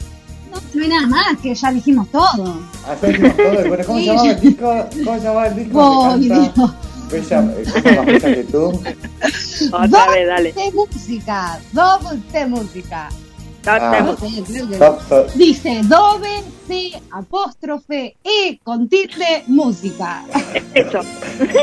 No, 0.73 0.83
hay 0.83 0.89
nada 0.89 1.07
más, 1.07 1.37
que 1.41 1.53
ya 1.55 1.71
dijimos 1.71 2.07
todo. 2.11 2.61
Hacemos 2.87 3.35
todo. 3.37 3.67
Bueno, 3.67 3.83
¿cómo 3.85 3.99
se 3.99 4.03
Sí, 4.05 4.07
llamaba 4.07 4.27
el 4.31 4.41
disco? 4.41 4.85
¿Cómo 5.05 5.17
se 5.17 5.23
llamaba 5.23 5.47
el 5.47 5.55
disco? 5.55 6.01
Canta 6.09 6.19
Dios. 6.19 6.73
Bella, 7.11 7.53
eh, 7.57 7.63
cosa 7.73 7.91
más 7.95 8.05
bella 8.05 8.35
que 8.35 8.43
tú. 8.43 8.81
Otra 9.73 10.11
vez, 10.11 10.27
dale. 10.27 10.53
de 10.53 10.71
música, 10.71 11.59
doble 11.71 12.19
de 12.31 12.45
música. 12.45 13.09
Ah. 13.69 14.15
Dice 15.35 15.81
doble 15.83 16.29
C 16.67 16.91
apóstrofe 17.11 18.15
E 18.23 18.59
con 18.63 18.87
tilde 18.89 19.43
música. 19.47 20.23
Eso. 20.73 20.99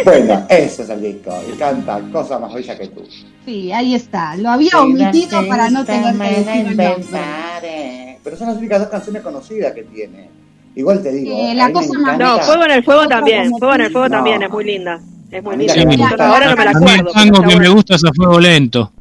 Bueno, 0.04 0.46
ese 0.48 0.82
es 0.82 0.88
el 0.90 1.00
disco. 1.02 1.30
Y 1.52 1.56
canta 1.56 2.00
Cosa 2.12 2.38
más 2.38 2.52
bella 2.54 2.78
que 2.78 2.88
tú. 2.88 3.02
Sí, 3.44 3.72
ahí 3.72 3.94
está. 3.94 4.36
Lo 4.36 4.50
había 4.50 4.80
omitido 4.80 5.46
para 5.48 5.68
no 5.70 5.84
tener 5.84 6.16
que 6.16 6.24
decir 6.28 6.66
el 6.66 6.76
nombre. 6.76 8.18
Pero 8.22 8.36
son 8.36 8.48
las 8.48 8.56
únicas 8.56 8.80
dos 8.80 8.88
canciones 8.88 9.22
conocidas 9.22 9.72
que 9.72 9.84
tiene. 9.84 10.28
Igual 10.74 11.02
te 11.02 11.12
digo. 11.12 11.36
Eh, 11.38 11.54
la 11.54 11.72
cosa 11.72 11.98
más 11.98 12.18
No, 12.18 12.38
Fuego 12.40 12.64
en 12.64 12.70
el 12.72 12.84
Fuego 12.84 13.06
también. 13.06 13.50
Fuego 13.50 13.74
en 13.74 13.80
el 13.82 13.92
Fuego 13.92 14.08
No. 14.08 14.16
también 14.16 14.42
es 14.42 14.50
muy 14.50 14.64
linda. 14.64 15.00
Es 15.30 15.42
muy 15.42 15.56
linda. 15.56 15.74
ahora 16.18 16.50
no 16.50 16.56
me 16.56 16.64
la 16.64 16.70
A 16.70 16.74
mí 16.74 16.86
acuerdo. 16.90 17.08
el 17.08 17.14
tango 17.14 17.42
que 17.48 17.56
me 17.56 17.68
gusta 17.68 17.94
es 17.94 18.04
a 18.04 18.12
fuego 18.12 18.38
lento. 18.38 18.92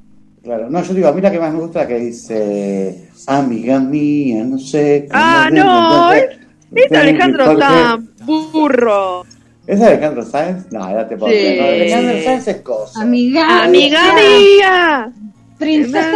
Claro, 0.46 0.70
no, 0.70 0.84
yo 0.84 0.94
digo, 0.94 1.08
a 1.08 1.12
mí 1.12 1.22
la 1.22 1.32
que 1.32 1.40
más 1.40 1.52
me 1.52 1.60
gusta 1.60 1.82
es 1.82 1.86
la 1.86 1.96
que 1.96 2.00
dice, 2.04 3.10
amiga 3.26 3.80
mía, 3.80 4.44
no 4.44 4.60
sé. 4.60 5.08
cómo 5.10 5.24
Ah, 5.24 5.50
no, 5.52 6.14
es, 6.14 6.92
Alejandro 6.92 7.58
Sanz, 7.60 8.10
burro. 8.24 9.26
¿Es 9.66 9.82
Alejandro 9.82 10.24
Sáenz? 10.24 10.72
No, 10.72 10.88
ya 10.88 11.08
te 11.08 11.18
puedo 11.18 11.34
Sí. 11.34 11.40
creer. 11.40 11.60
No, 11.60 11.66
Alejandro 11.68 12.24
Sáenz 12.24 12.48
es 12.48 12.58
cosa. 12.62 13.02
Amiga, 13.02 13.64
Amiga 13.64 14.02
mía, 14.14 15.12
princesa 15.58 16.12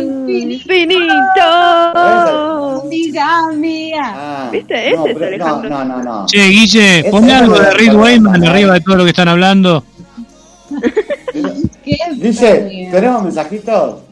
infinito. 0.00 0.54
infinito. 0.54 1.42
Amiga 2.84 3.52
mía. 3.56 4.02
Ah, 4.04 4.48
¿Viste? 4.52 4.92
no, 4.94 5.06
Ese 5.06 5.10
es 5.16 5.22
Alejandro 5.26 5.70
No, 5.70 5.84
no, 5.84 5.96
no, 5.96 6.02
no. 6.04 6.26
Che, 6.26 6.46
Guille, 6.46 7.00
es 7.00 7.12
algo 7.12 7.58
de 7.58 7.66
Alejandro 7.66 8.02
Wayman 8.02 8.44
arriba 8.46 8.74
de 8.74 8.80
todo 8.82 8.96
lo 8.98 9.02
que 9.04 9.10
están 9.10 9.26
hablando. 9.26 9.82
Qué 11.84 11.96
Dice. 12.14 12.88
¿tenemos 12.90 13.22
mensajitos? 13.22 14.02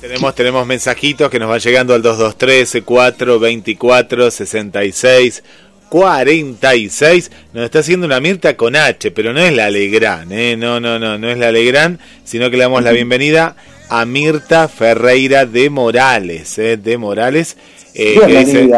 Tenemos, 0.00 0.34
tenemos 0.34 0.66
mensajitos 0.66 1.30
que 1.30 1.38
nos 1.38 1.48
van 1.48 1.60
llegando 1.60 1.94
al 1.94 2.02
223 2.02 2.82
4 2.84 3.38
24 3.38 4.30
66 4.30 5.42
46. 5.90 7.30
Nos 7.52 7.64
está 7.64 7.80
haciendo 7.80 8.06
una 8.06 8.20
Mirta 8.20 8.56
con 8.56 8.76
H, 8.76 9.10
pero 9.10 9.32
no 9.32 9.40
es 9.40 9.52
la 9.52 9.66
Alegrán, 9.66 10.32
¿eh? 10.32 10.56
No, 10.56 10.80
no, 10.80 10.98
no, 10.98 11.18
no 11.18 11.28
es 11.28 11.36
la 11.36 11.48
Alegrán, 11.48 11.98
sino 12.24 12.50
que 12.50 12.56
le 12.56 12.62
damos 12.62 12.82
la 12.82 12.92
bienvenida 12.92 13.56
a 13.90 14.04
Mirta 14.04 14.68
Ferreira 14.68 15.44
de 15.46 15.68
Morales, 15.70 16.58
¿eh? 16.58 16.76
De 16.76 16.96
Morales. 16.96 17.56
eh, 17.94 18.18
que 18.24 18.44
dice. 18.44 18.70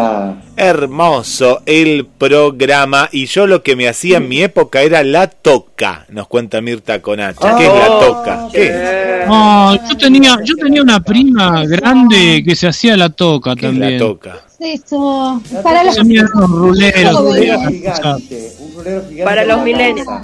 Hermoso 0.56 1.62
el 1.66 2.06
programa 2.06 3.08
y 3.12 3.26
yo 3.26 3.46
lo 3.46 3.62
que 3.62 3.76
me 3.76 3.88
hacía 3.88 4.16
en 4.18 4.28
mi 4.28 4.42
época 4.42 4.82
era 4.82 5.02
la 5.02 5.26
toca, 5.28 6.06
nos 6.10 6.28
cuenta 6.28 6.60
Mirta 6.60 7.00
con 7.02 7.20
H. 7.20 7.38
¿Qué 7.58 7.66
es 7.66 7.72
la 7.74 7.90
Oh, 7.90 7.98
toca? 8.06 8.48
¿Qué 8.52 8.66
es? 8.68 9.28
No, 9.28 9.74
yo 9.88 9.96
tenía, 9.98 10.36
yo 10.44 10.54
tenía 10.56 10.82
una 10.82 11.00
prima 11.00 11.64
grande 11.66 12.42
que 12.44 12.56
se 12.56 12.68
hacía 12.68 12.96
la 12.96 13.08
toca 13.10 13.54
¿Qué 13.54 13.66
es 13.66 13.74
la 13.74 13.80
también. 13.80 13.98
toca? 13.98 14.40
Eso. 14.60 15.42
Para 15.62 15.84
los 15.84 15.96
Tenía 15.96 16.24
unos 16.34 16.50
ruleros. 16.50 17.14
Un 17.20 17.26
rulero 17.26 17.58
Jóvenes. 17.58 17.78
gigante. 17.80 18.52
Un 18.60 18.74
rulero 18.74 19.00
gigante. 19.08 19.24
Para 19.24 19.44
los 19.44 19.56
cabeza. 19.58 20.20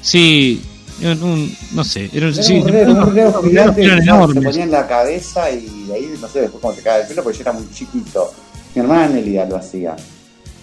Sí, 0.00 0.62
un- 1.00 1.56
no 1.72 1.84
sé, 1.84 2.10
era, 2.12 2.28
Era 2.28 2.42
sí, 2.42 2.54
un 2.58 2.66
los 2.66 3.44
gigante 3.44 3.82
que 3.82 4.32
se 4.34 4.40
ponía 4.50 4.64
en 4.64 4.70
la 4.70 4.86
cabeza 4.88 5.50
y 5.50 5.84
de 5.86 5.94
ahí 5.94 6.14
no 6.20 6.28
sé 6.28 6.40
después 6.42 6.60
cómo 6.62 6.74
te 6.74 6.82
cae 6.82 7.02
el 7.02 7.06
pelo 7.08 7.22
porque 7.22 7.38
yo 7.38 7.42
era 7.42 7.52
muy 7.52 7.70
chiquito. 7.72 8.32
Mi 8.74 8.82
hermana 8.82 9.08
Nelia 9.08 9.44
lo 9.46 9.56
hacía. 9.56 9.96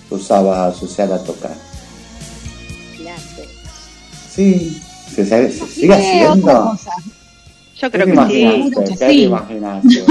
Usaba, 0.10 0.74
se 0.74 0.86
usaba 0.86 1.18
la 1.18 1.24
toca. 1.24 1.49
Sí, 4.34 4.82
se, 5.16 5.26
se- 5.26 5.52
se 5.52 5.66
sigue 5.68 5.94
haciendo. 5.94 6.78
Yo 7.77 7.91
¿Qué 7.91 7.99
creo 7.99 8.06
que 8.26 8.31
sí. 8.31 8.72
¿Qué 8.88 8.95
te 8.97 9.10
Sí. 9.10 9.23
imaginaste? 9.23 10.03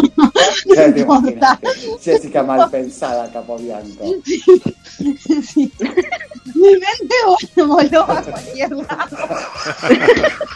¿Qué 0.74 0.92
te 0.92 1.00
imaginaste? 1.00 1.68
Jessica 2.02 2.42
mal 2.42 2.70
pensada, 2.70 3.30
Capobianco. 3.32 4.04
Sí. 4.24 5.72
Mi 6.54 6.70
mente 6.70 7.14
vol- 7.26 7.66
voló 7.66 8.02
a 8.02 8.22
cualquier 8.22 8.70
lado. 8.70 9.28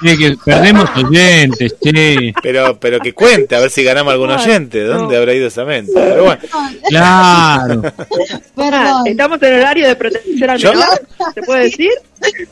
Sí, 0.02 0.18
que 0.18 0.36
perdemos 0.44 0.88
oyentes, 0.96 1.74
che. 1.82 2.32
Pero, 2.42 2.78
pero 2.78 3.00
que 3.00 3.12
cuente, 3.14 3.56
a 3.56 3.60
ver 3.60 3.70
si 3.70 3.82
ganamos 3.82 4.12
algún 4.12 4.30
oyente. 4.30 4.84
¿Dónde 4.84 5.16
habrá 5.16 5.34
ido 5.34 5.48
esa 5.48 5.64
mente? 5.64 5.92
Pero 5.94 6.24
bueno, 6.24 6.40
Claro. 6.88 7.82
Ah, 7.84 8.04
Perdón. 8.54 9.06
¿Estamos 9.06 9.42
en 9.42 9.54
horario 9.54 9.88
de 9.88 9.96
protección 9.96 10.50
al 10.50 10.58
menor? 10.58 10.84
¿Se 11.34 11.42
puede 11.42 11.64
decir? 11.64 11.90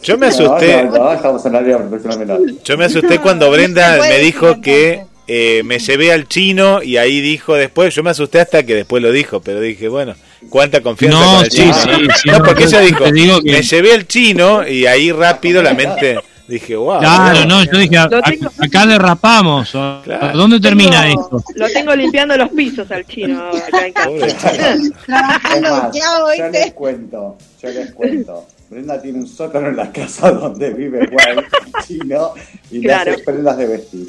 yo 0.02 0.16
me 0.16 0.26
No, 0.28 0.32
asusté. 0.32 0.84
no, 0.84 0.90
no, 0.98 1.12
estamos 1.12 1.44
en 1.46 1.52
la 1.52 1.58
área 1.58 1.78
profesional 1.78 2.18
menor. 2.20 2.40
Yo 2.64 2.78
me 2.78 2.84
asusté 2.84 3.18
cuando 3.20 3.50
Brenda 3.50 3.92
me 3.92 4.08
decir 4.08 4.18
dijo 4.50 4.60
que 4.62 5.04
eh, 5.28 5.62
me 5.64 5.78
llevé 5.78 6.12
al 6.12 6.28
chino 6.28 6.82
y 6.82 6.96
ahí 6.98 7.20
dijo 7.20 7.54
después, 7.54 7.94
yo 7.94 8.02
me 8.02 8.10
asusté 8.10 8.40
hasta 8.40 8.62
que 8.64 8.74
después 8.74 9.02
lo 9.02 9.10
dijo, 9.10 9.40
pero 9.40 9.60
dije, 9.60 9.88
bueno, 9.88 10.14
cuánta 10.50 10.80
confianza 10.82 11.18
No, 11.18 11.34
con 11.36 11.44
el 11.44 11.50
sí, 11.50 11.56
chino. 11.62 11.74
sí, 11.74 12.06
sí, 12.22 12.28
no, 12.30 12.38
porque 12.44 12.64
ella 12.64 12.80
dijo, 12.80 13.04
te 13.04 13.12
digo 13.12 13.40
que- 13.42 13.50
me 13.52 13.62
llevé 13.62 13.92
al 13.94 14.06
chino 14.06 14.66
y 14.66 14.86
ahí 14.86 15.10
rápido 15.10 15.62
la 15.62 15.74
mente 15.74 16.18
dije, 16.46 16.76
wow. 16.76 17.00
Claro, 17.00 17.44
no, 17.44 17.64
yo 17.64 17.76
dije, 17.76 17.98
a- 17.98 18.08
tengo- 18.08 18.52
acá 18.60 18.86
derrapamos. 18.86 19.74
¿o- 19.74 20.00
Claro. 20.04 20.38
¿Dónde 20.38 20.60
termina 20.60 21.02
Tengo- 21.02 21.22
esto? 21.40 21.52
Lo 21.56 21.68
tengo 21.70 21.96
limpiando 21.96 22.36
los 22.36 22.50
pisos 22.50 22.88
al 22.92 23.04
chino 23.06 23.48
acá 23.50 23.84
en 23.86 23.92
casa. 23.92 24.08
Pobre 24.08 24.28
chino. 24.28 24.50
Es 24.52 24.92
Trabajando 25.06 25.70
más, 25.70 25.90
¿qué 25.92 26.00
hago, 26.02 26.28
yo 26.38 26.48
les 26.50 26.72
cuento, 26.72 27.38
yo 27.62 27.68
les 27.70 27.90
cuento. 27.92 28.46
Brenda 28.70 29.00
tiene 29.02 29.18
un 29.18 29.26
sótano 29.28 29.68
en 29.68 29.76
la 29.76 29.90
casa 29.92 30.30
donde 30.30 30.70
vive 30.70 31.08
Juan 31.08 31.44
chino 31.86 32.32
y 32.70 32.80
Claro. 32.80 33.04
le 33.06 33.10
hace 33.14 33.24
prendas 33.24 33.56
de 33.58 33.66
vestir. 33.66 34.06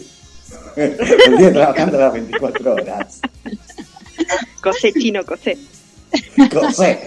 El 0.75 1.37
día 1.37 1.51
trabajando 1.53 1.97
las 1.99 2.13
24 2.13 2.73
horas. 2.73 3.19
Cosé 4.61 4.93
chino, 4.93 5.23
cosé. 5.25 5.57
Cosé. 6.51 6.99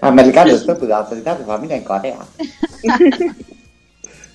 Americano, 0.00 0.52
estoy 0.52 0.74
pudiendo 0.76 1.06
visitar 1.10 1.36
tu 1.38 1.44
familia 1.44 1.76
en 1.76 1.84
Corea. 1.84 2.18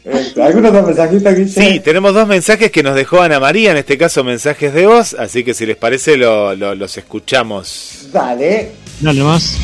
Este, 0.04 0.44
¿Algún 0.44 0.66
otro 0.66 0.84
mensajito, 0.84 1.30
Guille? 1.34 1.48
Sí, 1.48 1.80
tenemos 1.80 2.14
dos 2.14 2.28
mensajes 2.28 2.70
que 2.72 2.84
nos 2.84 2.94
dejó 2.96 3.22
Ana 3.22 3.40
María, 3.40 3.72
en 3.72 3.78
este 3.78 3.98
caso 3.98 4.24
mensajes 4.24 4.74
de 4.74 4.86
voz, 4.86 5.14
así 5.14 5.44
que 5.46 5.54
si 5.54 5.66
les 5.66 5.78
parece 5.78 6.18
lo- 6.18 6.54
lo- 6.56 6.76
los 6.76 6.98
escuchamos. 6.98 8.08
Dale. 8.12 8.72
Dale 9.00 9.24
más. 9.24 9.58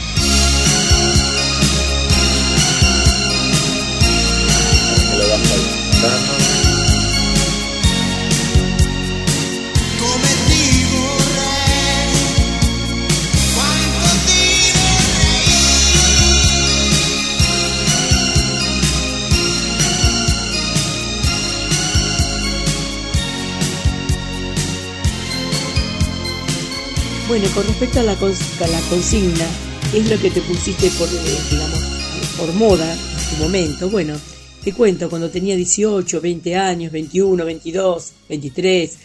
Bueno, 27.29 27.45
con 27.53 27.63
respecto 27.63 27.99
a 27.99 28.03
la, 28.03 28.13
la 28.13 28.81
consigna, 28.89 29.45
¿qué 29.91 29.99
es 29.99 30.09
lo 30.09 30.17
que 30.17 30.31
te 30.31 30.41
pusiste 30.41 30.89
por, 30.97 31.07
eh, 31.07 32.39
por 32.39 32.51
moda 32.55 32.91
en 32.91 33.37
tu 33.37 33.43
momento? 33.43 33.87
Bueno, 33.87 34.15
te 34.63 34.73
cuento, 34.73 35.11
cuando 35.11 35.29
tenía 35.29 35.55
18, 35.55 36.21
20 36.21 36.55
años, 36.55 36.91
21, 36.91 37.45
22, 37.45 38.13
23, 38.29 38.97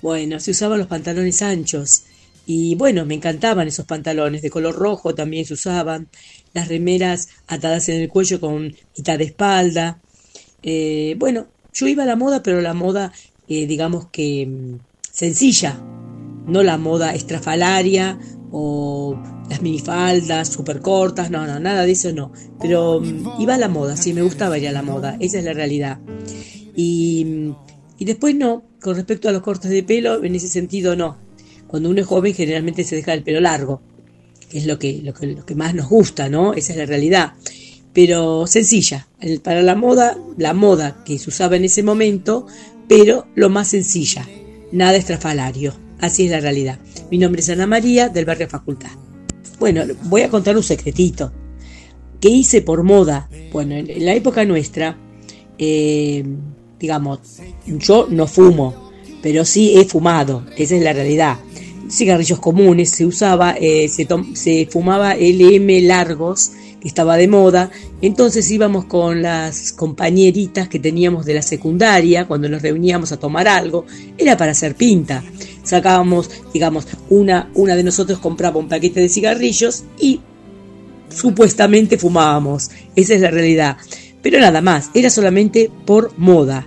bueno, 0.00 0.38
se 0.38 0.52
usaban 0.52 0.78
los 0.78 0.86
pantalones 0.86 1.42
anchos. 1.42 2.04
Y 2.46 2.76
bueno, 2.76 3.04
me 3.04 3.14
encantaban 3.14 3.66
esos 3.66 3.84
pantalones, 3.84 4.42
de 4.42 4.50
color 4.50 4.76
rojo 4.76 5.12
también 5.16 5.44
se 5.44 5.54
usaban, 5.54 6.06
las 6.54 6.68
remeras 6.68 7.30
atadas 7.48 7.88
en 7.88 8.00
el 8.00 8.08
cuello 8.08 8.38
con 8.38 8.76
mitad 8.96 9.18
de 9.18 9.24
espalda. 9.24 10.00
Eh, 10.62 11.16
bueno, 11.18 11.48
yo 11.74 11.88
iba 11.88 12.04
a 12.04 12.06
la 12.06 12.14
moda, 12.14 12.44
pero 12.44 12.60
la 12.60 12.74
moda, 12.74 13.12
eh, 13.48 13.66
digamos 13.66 14.06
que 14.12 14.46
mm, 14.46 14.78
sencilla, 15.10 15.80
no 16.46 16.62
la 16.62 16.78
moda 16.78 17.14
estrafalaria 17.14 18.18
o 18.50 19.18
las 19.48 19.62
minifaldas 19.62 20.48
súper 20.48 20.80
cortas, 20.80 21.30
no, 21.30 21.46
no, 21.46 21.58
nada 21.60 21.84
de 21.84 21.92
eso 21.92 22.12
no. 22.12 22.32
Pero 22.60 23.00
mm, 23.00 23.40
iba 23.40 23.54
a 23.54 23.58
la 23.58 23.68
moda, 23.68 23.96
sí, 23.96 24.12
me 24.12 24.22
gustaba 24.22 24.58
ir 24.58 24.68
a 24.68 24.72
la 24.72 24.82
moda, 24.82 25.16
esa 25.20 25.38
es 25.38 25.44
la 25.44 25.52
realidad. 25.52 25.98
Y, 26.74 27.24
mm, 27.24 27.54
y 27.98 28.04
después 28.04 28.34
no, 28.34 28.64
con 28.80 28.96
respecto 28.96 29.28
a 29.28 29.32
los 29.32 29.42
cortes 29.42 29.70
de 29.70 29.82
pelo, 29.82 30.22
en 30.22 30.34
ese 30.34 30.48
sentido 30.48 30.96
no. 30.96 31.16
Cuando 31.66 31.88
uno 31.88 32.00
es 32.00 32.06
joven 32.06 32.34
generalmente 32.34 32.84
se 32.84 32.96
deja 32.96 33.14
el 33.14 33.22
pelo 33.22 33.40
largo, 33.40 33.80
que 34.50 34.58
es 34.58 34.66
lo 34.66 34.78
que, 34.78 35.00
lo 35.02 35.14
que, 35.14 35.28
lo 35.28 35.46
que 35.46 35.54
más 35.54 35.74
nos 35.74 35.88
gusta, 35.88 36.28
¿no? 36.28 36.52
Esa 36.52 36.72
es 36.72 36.78
la 36.78 36.86
realidad. 36.86 37.32
Pero 37.92 38.46
sencilla, 38.46 39.06
para 39.42 39.62
la 39.62 39.74
moda, 39.74 40.18
la 40.36 40.52
moda 40.52 41.02
que 41.04 41.18
se 41.18 41.30
usaba 41.30 41.56
en 41.56 41.64
ese 41.64 41.82
momento, 41.82 42.46
pero 42.88 43.26
lo 43.34 43.50
más 43.50 43.68
sencilla, 43.68 44.26
nada 44.72 44.96
estrafalario. 44.96 45.74
Así 46.02 46.24
es 46.24 46.32
la 46.32 46.40
realidad. 46.40 46.80
Mi 47.12 47.16
nombre 47.16 47.40
es 47.40 47.48
Ana 47.48 47.64
María, 47.64 48.08
del 48.08 48.24
barrio 48.24 48.48
Facultad. 48.48 48.90
Bueno, 49.60 49.84
voy 50.02 50.22
a 50.22 50.28
contar 50.28 50.56
un 50.56 50.64
secretito. 50.64 51.32
¿Qué 52.20 52.28
hice 52.28 52.60
por 52.60 52.82
moda? 52.82 53.28
Bueno, 53.52 53.76
en, 53.76 54.04
la 54.04 54.12
época 54.12 54.44
nuestra, 54.44 54.98
eh, 55.56 56.24
digamos, 56.80 57.20
yo 57.78 58.08
no 58.10 58.26
fumo, 58.26 58.90
pero 59.22 59.44
sí 59.44 59.78
he 59.78 59.84
fumado, 59.84 60.44
esa 60.56 60.74
es 60.74 60.82
la 60.82 60.92
realidad. 60.92 61.38
Cigarrillos 61.88 62.40
comunes, 62.40 62.90
se 62.90 63.06
usaba, 63.06 63.52
eh, 63.52 63.88
se, 63.88 64.08
se 64.34 64.66
fumaba 64.68 65.14
LM 65.14 65.86
largos, 65.86 66.50
que 66.80 66.88
estaba 66.88 67.16
de 67.16 67.28
moda, 67.28 67.70
entonces 68.00 68.50
íbamos 68.50 68.86
con 68.86 69.22
las 69.22 69.72
compañeritas 69.72 70.68
que 70.68 70.80
teníamos 70.80 71.24
de 71.24 71.34
la 71.34 71.42
secundaria, 71.42 72.26
cuando 72.26 72.48
nos 72.48 72.60
reuníamos 72.60 73.12
a 73.12 73.20
tomar 73.20 73.46
algo, 73.46 73.86
era 74.18 74.36
para 74.36 74.50
hacer 74.50 74.74
pinta. 74.74 75.22
Sacábamos, 75.72 76.28
digamos, 76.52 76.86
una, 77.08 77.50
una 77.54 77.74
de 77.74 77.82
nosotros 77.82 78.18
compraba 78.18 78.58
un 78.58 78.68
paquete 78.68 79.00
de 79.00 79.08
cigarrillos 79.08 79.84
y 79.98 80.20
supuestamente 81.08 81.96
fumábamos. 81.96 82.70
Esa 82.94 83.14
es 83.14 83.22
la 83.22 83.30
realidad. 83.30 83.78
Pero 84.20 84.38
nada 84.38 84.60
más, 84.60 84.90
era 84.92 85.08
solamente 85.08 85.70
por 85.86 86.12
moda. 86.18 86.66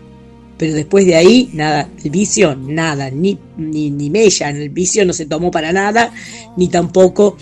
Pero 0.57 0.73
después 0.73 1.05
de 1.05 1.17
ahí, 1.17 1.51
nada, 1.53 1.87
el 2.03 2.09
vicio, 2.09 2.55
nada, 2.55 3.11
ni, 3.11 3.37
ni, 3.57 3.91
ni 3.91 4.09
mella, 4.09 4.49
el 4.49 4.71
vicio 4.71 5.05
no 5.05 5.13
se 5.13 5.27
tomó 5.27 5.51
para 5.51 5.71
nada, 5.71 6.11
ni 6.57 6.67
tampoco, 6.69 7.37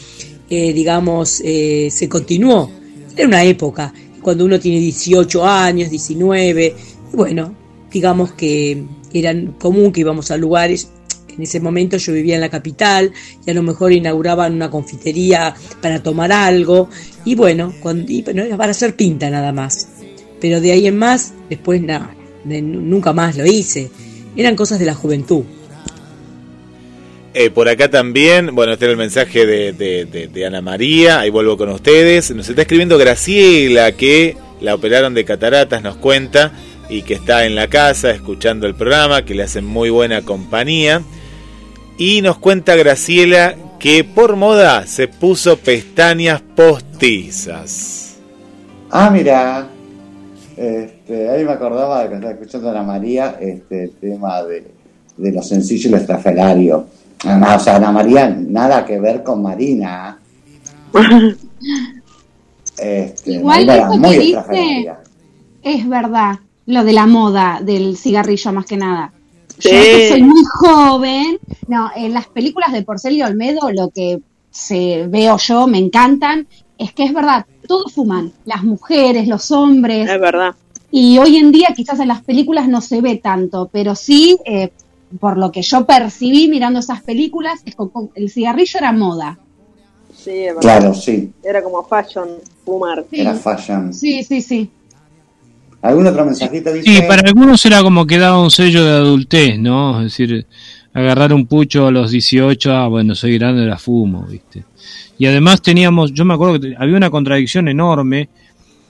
eh, 0.49 0.73
digamos, 0.73 1.41
eh, 1.45 1.87
se 1.89 2.09
continuó. 2.09 2.69
Era 3.15 3.25
una 3.25 3.45
época, 3.45 3.93
cuando 4.21 4.43
uno 4.43 4.59
tiene 4.59 4.79
18 4.79 5.47
años, 5.47 5.89
19, 5.89 6.75
bueno, 7.13 7.55
digamos 7.89 8.33
que 8.33 8.83
era 9.13 9.33
común 9.57 9.93
que 9.93 10.01
íbamos 10.01 10.29
a 10.29 10.35
lugares 10.35 10.89
en 11.35 11.43
ese 11.43 11.59
momento 11.59 11.97
yo 11.97 12.13
vivía 12.13 12.35
en 12.35 12.41
la 12.41 12.49
capital 12.49 13.11
y 13.45 13.49
a 13.49 13.53
lo 13.53 13.63
mejor 13.63 13.91
inauguraban 13.91 14.53
una 14.53 14.69
confitería 14.69 15.55
para 15.81 16.01
tomar 16.01 16.31
algo 16.31 16.89
y 17.25 17.35
bueno, 17.35 17.73
cuando, 17.79 18.11
era 18.11 18.57
para 18.57 18.71
hacer 18.71 18.95
pinta 18.95 19.29
nada 19.29 19.51
más. 19.51 19.87
Pero 20.39 20.59
de 20.59 20.71
ahí 20.71 20.87
en 20.87 20.97
más, 20.97 21.33
después 21.49 21.81
nada, 21.81 22.13
nunca 22.43 23.13
más 23.13 23.37
lo 23.37 23.45
hice. 23.45 23.89
Eran 24.35 24.55
cosas 24.55 24.79
de 24.79 24.85
la 24.85 24.93
juventud. 24.93 25.43
Eh, 27.35 27.49
por 27.49 27.67
acá 27.67 27.89
también, 27.89 28.53
bueno, 28.53 28.73
este 28.73 28.85
era 28.85 28.91
el 28.91 28.97
mensaje 28.97 29.45
de, 29.47 29.73
de, 29.73 30.45
Ana 30.45 30.61
María, 30.61 31.21
ahí 31.21 31.31
vuelvo 31.31 31.57
con 31.57 31.69
ustedes. 31.69 32.29
Nos 32.31 32.47
está 32.47 32.61
escribiendo 32.61 32.97
Graciela, 32.97 33.91
que 33.93 34.37
la 34.61 34.75
operaron 34.75 35.15
de 35.15 35.25
cataratas, 35.25 35.81
nos 35.81 35.95
cuenta, 35.95 36.51
y 36.89 37.01
que 37.01 37.15
está 37.15 37.45
en 37.45 37.55
la 37.55 37.69
casa 37.69 38.11
escuchando 38.11 38.67
el 38.67 38.75
programa, 38.75 39.25
que 39.25 39.33
le 39.33 39.43
hacen 39.43 39.65
muy 39.65 39.89
buena 39.89 40.21
compañía. 40.21 41.01
Y 41.97 42.21
nos 42.21 42.37
cuenta 42.37 42.75
Graciela 42.75 43.55
que 43.79 44.03
por 44.03 44.35
moda 44.35 44.87
se 44.87 45.07
puso 45.07 45.57
pestañas 45.57 46.41
postizas. 46.41 48.17
Ah, 48.89 49.09
mira. 49.09 49.67
Este, 50.55 51.29
ahí 51.29 51.43
me 51.43 51.51
acordaba 51.51 52.03
de 52.03 52.09
que 52.09 52.15
estaba 52.15 52.33
escuchando 52.33 52.67
a 52.69 52.71
Ana 52.71 52.83
María 52.83 53.37
este 53.39 53.87
tema 53.99 54.43
de, 54.43 54.71
de 55.17 55.31
lo 55.31 55.41
sencillo 55.41 55.89
y 55.89 55.91
lo 55.91 55.97
estrafalario. 55.97 56.87
o 57.25 57.59
sea, 57.59 57.75
Ana 57.77 57.91
María, 57.91 58.29
nada 58.29 58.85
que 58.85 58.99
ver 58.99 59.23
con 59.23 59.41
Marina. 59.41 60.19
este, 62.77 63.31
Igual 63.31 63.69
eso 63.69 64.01
que 64.01 64.19
dice 64.19 64.93
es 65.63 65.87
verdad, 65.87 66.39
lo 66.65 66.83
de 66.83 66.93
la 66.93 67.07
moda, 67.07 67.59
del 67.63 67.97
cigarrillo 67.97 68.51
más 68.51 68.65
que 68.65 68.77
nada. 68.77 69.13
Yo 69.59 69.69
que 69.69 70.09
soy 70.09 70.23
muy 70.23 70.43
joven, 70.45 71.39
no, 71.67 71.91
en 71.95 72.13
las 72.13 72.27
películas 72.27 72.71
de 72.71 72.83
Porcel 72.83 73.15
y 73.15 73.23
Olmedo 73.23 73.71
lo 73.71 73.89
que 73.89 74.19
se 74.51 75.07
veo 75.07 75.37
yo, 75.37 75.67
me 75.67 75.77
encantan, 75.77 76.47
es 76.77 76.93
que 76.93 77.05
es 77.05 77.13
verdad, 77.13 77.45
todos 77.67 77.93
fuman, 77.93 78.31
las 78.45 78.63
mujeres, 78.63 79.27
los 79.27 79.51
hombres. 79.51 80.09
Es 80.09 80.19
verdad. 80.19 80.55
Y 80.91 81.17
hoy 81.17 81.37
en 81.37 81.51
día 81.51 81.69
quizás 81.75 81.99
en 81.99 82.07
las 82.07 82.21
películas 82.21 82.67
no 82.67 82.81
se 82.81 83.01
ve 83.01 83.15
tanto, 83.17 83.69
pero 83.71 83.95
sí, 83.95 84.37
eh, 84.45 84.71
por 85.19 85.37
lo 85.37 85.51
que 85.51 85.61
yo 85.61 85.85
percibí 85.85 86.47
mirando 86.47 86.79
esas 86.79 87.01
películas, 87.01 87.61
es 87.65 87.75
como, 87.75 88.09
el 88.15 88.29
cigarrillo 88.29 88.79
era 88.79 88.91
moda. 88.91 89.39
Sí, 90.15 90.45
Claro, 90.61 90.93
sí. 90.93 91.33
Era 91.43 91.63
como 91.63 91.83
fashion, 91.83 92.29
fumar. 92.63 93.05
Era 93.11 93.33
fashion. 93.33 93.93
Sí, 93.93 94.23
sí, 94.23 94.41
sí. 94.41 94.69
¿Algún 95.83 96.07
otro 96.07 96.25
mensajito? 96.25 96.71
Dice? 96.71 96.95
Sí, 96.95 97.01
para 97.07 97.27
algunos 97.27 97.63
era 97.65 97.83
como 97.83 98.07
que 98.07 98.17
daba 98.17 98.41
un 98.41 98.49
sello 98.49 98.83
de 98.85 98.91
adultez, 98.91 99.59
¿no? 99.59 99.99
Es 99.99 100.05
decir, 100.05 100.45
agarrar 100.93 101.33
un 101.33 101.45
pucho 101.45 101.87
a 101.87 101.91
los 101.91 102.11
18, 102.11 102.71
ah, 102.71 102.87
bueno, 102.87 103.15
soy 103.15 103.37
grande, 103.37 103.65
la 103.65 103.77
fumo, 103.77 104.25
¿viste? 104.25 104.63
Y 105.17 105.25
además 105.25 105.61
teníamos, 105.61 106.13
yo 106.13 106.23
me 106.23 106.33
acuerdo 106.33 106.59
que 106.59 106.73
había 106.77 106.95
una 106.95 107.09
contradicción 107.09 107.67
enorme 107.67 108.29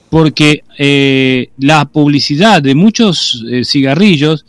porque 0.08 0.62
eh, 0.78 1.48
la 1.58 1.84
publicidad 1.86 2.62
de 2.62 2.76
muchos 2.76 3.44
eh, 3.50 3.64
cigarrillos 3.64 4.46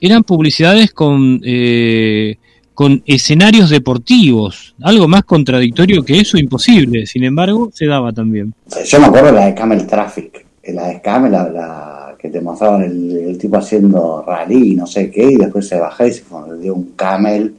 eran 0.00 0.22
publicidades 0.22 0.92
con, 0.92 1.40
eh, 1.44 2.36
con 2.72 3.02
escenarios 3.04 3.70
deportivos, 3.70 4.76
algo 4.80 5.08
más 5.08 5.24
contradictorio 5.24 6.04
que 6.04 6.20
eso, 6.20 6.38
imposible, 6.38 7.04
sin 7.06 7.24
embargo, 7.24 7.70
se 7.74 7.86
daba 7.86 8.12
también. 8.12 8.54
Yo 8.86 9.00
me 9.00 9.06
acuerdo 9.06 9.26
de 9.26 9.32
la 9.32 9.46
de 9.46 9.54
Camel 9.54 9.86
Traffic, 9.86 10.46
la 10.64 10.88
de 10.88 11.00
Camel, 11.00 11.32
la, 11.32 12.14
que 12.18 12.28
te 12.28 12.40
mostraban 12.40 12.82
el, 12.82 13.38
tipo 13.38 13.56
haciendo 13.56 14.22
rally, 14.26 14.76
no 14.76 14.86
sé 14.86 15.10
qué, 15.10 15.24
y 15.24 15.36
después 15.36 15.66
se 15.66 15.78
bajaba 15.78 16.08
y 16.08 16.12
se 16.12 16.24
dio 16.60 16.74
un 16.74 16.92
Camel, 16.92 17.54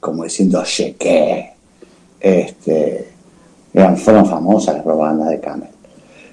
como 0.00 0.24
diciendo, 0.24 0.62
che, 0.64 0.96
¿qué? 0.98 1.50
Este, 2.18 3.08
eran, 3.72 3.96
fueron 3.96 4.26
famosas 4.26 4.74
las 4.74 4.84
propagandas 4.84 5.30
de 5.30 5.40
Camel. 5.40 5.68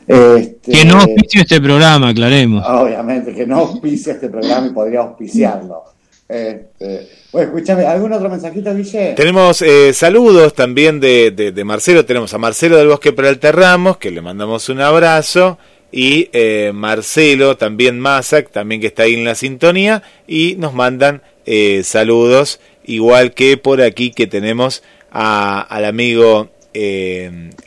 Este, 0.07 0.72
que 0.72 0.85
no 0.85 0.99
auspicia 0.99 1.41
este 1.41 1.61
programa, 1.61 2.10
aclaremos. 2.10 2.65
Obviamente, 2.68 3.34
que 3.34 3.45
no 3.45 3.60
auspicia 3.60 4.14
este 4.14 4.30
programa 4.30 4.68
y 4.68 4.69
podría 4.72 5.02
auspiciarlo. 5.02 5.84
Este, 6.30 7.07
bueno, 7.31 7.53
escúchame, 7.53 7.85
¿algún 7.85 8.11
otro 8.14 8.30
mensajito, 8.30 8.73
Guille? 8.73 9.14
Tenemos 9.15 9.61
eh, 9.61 9.94
saludos 9.94 10.53
también 10.53 10.99
de, 10.99 11.31
de, 11.31 11.64
Marcelo. 11.64 12.06
Tenemos 12.06 12.34
a 12.34 12.38
Marcelo 12.38 12.77
del 12.77 12.88
Bosque 12.88 13.14
Peralta 13.14 13.52
Ramos, 13.52 13.98
que 13.98 14.11
le 14.11 14.22
mandamos 14.22 14.69
un 14.69 14.81
abrazo. 14.81 15.57
Y 15.92 16.30
eh, 16.34 16.72
Marcelo, 16.74 17.58
también 17.58 18.00
Masac, 18.00 18.52
también 18.52 18.82
que 18.82 18.88
está 18.88 19.04
ahí 19.04 19.14
en 19.14 19.24
la 19.24 19.36
sintonía. 19.36 20.04
Y 20.28 20.56
nos 20.58 20.74
mandan 20.74 21.22
eh, 21.46 21.82
saludos, 21.84 22.60
igual 22.86 23.34
que 23.34 23.58
por 23.58 23.82
aquí 23.82 24.12
que 24.12 24.28
tenemos 24.28 24.84
a, 25.12 25.62
al 25.62 25.86
amigo 25.86 26.50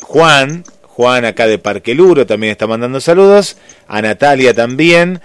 Juan, 0.02 0.62
Juan 1.00 1.24
acá 1.24 1.46
de 1.46 1.58
Parque 1.58 1.94
Luro 1.94 2.26
también 2.26 2.50
está 2.50 2.66
mandando 2.66 3.00
saludos, 3.00 3.56
a 3.88 4.02
Natalia 4.02 4.52
también, 4.52 5.20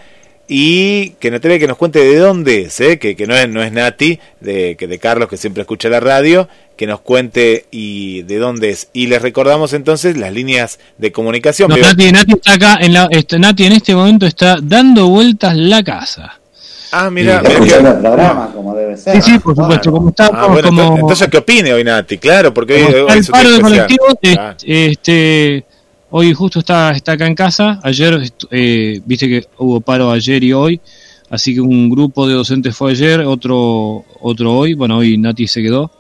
y 0.48 1.10
que 1.20 1.32
Natalia 1.32 1.60
que 1.60 1.68
nos 1.68 1.78
cuente 1.78 2.00
de 2.00 2.18
dónde 2.18 2.62
es, 2.62 2.80
¿eh? 2.80 3.00
que, 3.00 3.16
que 3.16 3.26
no, 3.28 3.36
es, 3.36 3.50
no 3.50 3.64
es 3.64 3.72
Nati, 3.72 4.20
de, 4.40 4.76
que 4.78 4.88
de 4.88 5.00
Carlos 5.00 5.28
que 5.28 5.38
siempre 5.38 5.62
escucha 5.62 5.90
la 5.90 6.00
radio, 6.00 6.48
que 6.78 6.88
nos 6.88 7.00
cuente 7.02 7.66
y 7.72 8.24
de 8.24 8.38
dónde 8.38 8.70
es. 8.72 8.90
Y 8.94 9.08
les 9.08 9.22
recordamos 9.22 9.74
entonces 9.74 10.18
las 10.18 10.34
líneas 10.34 10.80
de 10.98 11.12
comunicación. 11.12 11.70
Nati, 11.70 12.12
Nati, 12.12 12.34
está 12.34 12.54
acá, 12.54 12.78
en 12.82 12.94
la, 12.94 13.08
este, 13.12 13.40
Nati 13.40 13.66
en 13.66 13.74
este 13.74 13.96
momento 13.96 14.26
está 14.26 14.58
dando 14.62 15.08
vueltas 15.08 15.56
la 15.56 15.84
casa. 15.84 16.40
Ah, 16.92 17.10
mira, 17.10 17.42
escuchando 17.42 17.90
que- 17.92 17.96
el 17.96 18.02
programa 18.02 18.52
como 18.54 18.74
debe 18.76 18.96
ser. 18.96 19.22
Sí, 19.22 19.32
sí, 19.34 19.40
por 19.40 19.56
supuesto, 19.56 19.92
como 19.92 20.10
está, 20.10 20.28
Ah, 20.34 20.48
bueno, 20.48 20.68
como, 20.70 20.82
entonces- 20.82 21.00
entonces, 21.02 21.28
¿qué 21.30 21.38
opine 21.38 21.74
hoy 21.74 21.84
Nati? 21.84 22.18
Claro, 22.18 22.54
porque 22.54 22.76
hoy, 22.86 23.18
el 23.18 23.26
paro 23.26 23.50
de 23.52 24.32
Claro. 24.34 24.58
este, 24.64 25.66
hoy 26.12 26.34
justo 26.34 26.60
está, 26.60 26.92
está 26.92 27.14
acá 27.14 27.28
en 27.28 27.36
casa, 27.36 27.80
ayer, 27.84 28.22
eh, 28.52 29.02
viste 29.06 29.28
que 29.28 29.46
hubo 29.58 29.82
paro 29.82 30.12
ayer 30.12 30.42
y 30.44 30.54
hoy, 30.54 30.80
así 31.30 31.54
que 31.54 31.60
un 31.62 31.90
grupo 31.90 32.28
de 32.28 32.36
docentes 32.36 32.76
fue 32.76 32.92
ayer, 32.92 33.22
otro, 33.22 34.06
otro 34.22 34.54
hoy, 34.58 34.74
bueno, 34.74 34.98
hoy 34.98 35.18
Nati 35.18 35.48
se 35.48 35.62
quedó, 35.62 35.92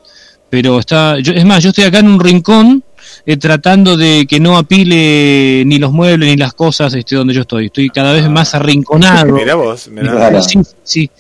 pero 0.50 0.80
está, 0.80 1.20
yo, 1.20 1.34
es 1.34 1.46
más, 1.46 1.64
yo 1.64 1.70
estoy 1.70 1.86
acá 1.86 2.00
en 2.00 2.08
un 2.08 2.20
rincón 2.20 2.84
eh, 3.26 3.38
tratando 3.38 3.98
de 3.98 4.26
que 4.28 4.40
no 4.40 4.58
apile 4.58 5.64
ni 5.66 5.80
los 5.80 5.92
muebles 5.92 6.30
ni 6.30 6.38
las 6.38 6.54
cosas 6.54 6.94
este, 6.94 7.16
donde 7.16 7.34
yo 7.34 7.42
estoy, 7.42 7.68
estoy 7.68 7.90
cada 7.90 8.14
vez 8.14 8.30
más 8.30 8.54
arrinconado. 8.54 9.34
Mira 9.34 9.56
vos. 9.56 9.90
Claro. 9.94 10.42
Sí, 10.42 10.60
sí. 10.84 11.12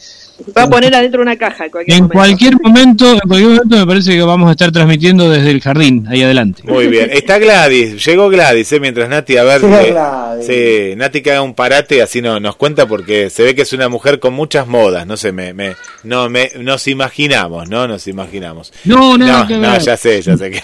Va 0.57 0.63
a 0.63 0.69
poner 0.69 0.93
adentro 0.93 1.21
una 1.21 1.35
caja 1.37 1.65
en 1.65 1.71
cualquier 1.71 1.97
En 1.97 2.03
momento. 2.03 2.13
cualquier 2.19 2.53
momento, 2.61 3.13
en 3.13 3.19
cualquier 3.19 3.49
momento 3.51 3.77
me 3.77 3.85
parece 3.85 4.11
que 4.11 4.21
vamos 4.23 4.49
a 4.49 4.51
estar 4.51 4.71
transmitiendo 4.71 5.29
desde 5.29 5.49
el 5.51 5.61
jardín, 5.61 6.05
ahí 6.09 6.23
adelante. 6.23 6.63
Muy 6.65 6.87
bien. 6.87 7.09
Está 7.11 7.39
Gladys, 7.39 8.03
llegó 8.05 8.29
Gladys, 8.29 8.71
eh, 8.73 8.79
mientras 8.79 9.07
Nati, 9.09 9.37
a 9.37 9.43
ver. 9.43 9.61
Llegó 9.61 9.77
eh, 9.77 9.91
Gladys. 9.91 10.45
sí, 10.45 10.95
Nati 10.97 11.21
que 11.21 11.31
haga 11.31 11.41
un 11.41 11.53
parate, 11.53 12.01
así 12.01 12.21
no, 12.21 12.39
nos 12.39 12.55
cuenta, 12.57 12.85
porque 12.85 13.29
se 13.29 13.43
ve 13.43 13.55
que 13.55 13.61
es 13.61 13.71
una 13.73 13.87
mujer 13.89 14.19
con 14.19 14.33
muchas 14.33 14.67
modas, 14.67 15.07
no 15.07 15.15
sé, 15.17 15.31
me, 15.31 15.53
me, 15.53 15.75
no, 16.03 16.29
me, 16.29 16.51
nos 16.59 16.87
imaginamos, 16.87 17.69
¿no? 17.69 17.87
Nos 17.87 18.07
imaginamos. 18.07 18.73
No, 18.83 19.17
no, 19.17 19.25
No, 19.25 19.47
que 19.47 19.55
no, 19.55 19.71
ver. 19.71 19.81
ya 19.81 19.95
sé, 19.97 20.21
ya 20.21 20.35
sé 20.37 20.51
que. 20.51 20.61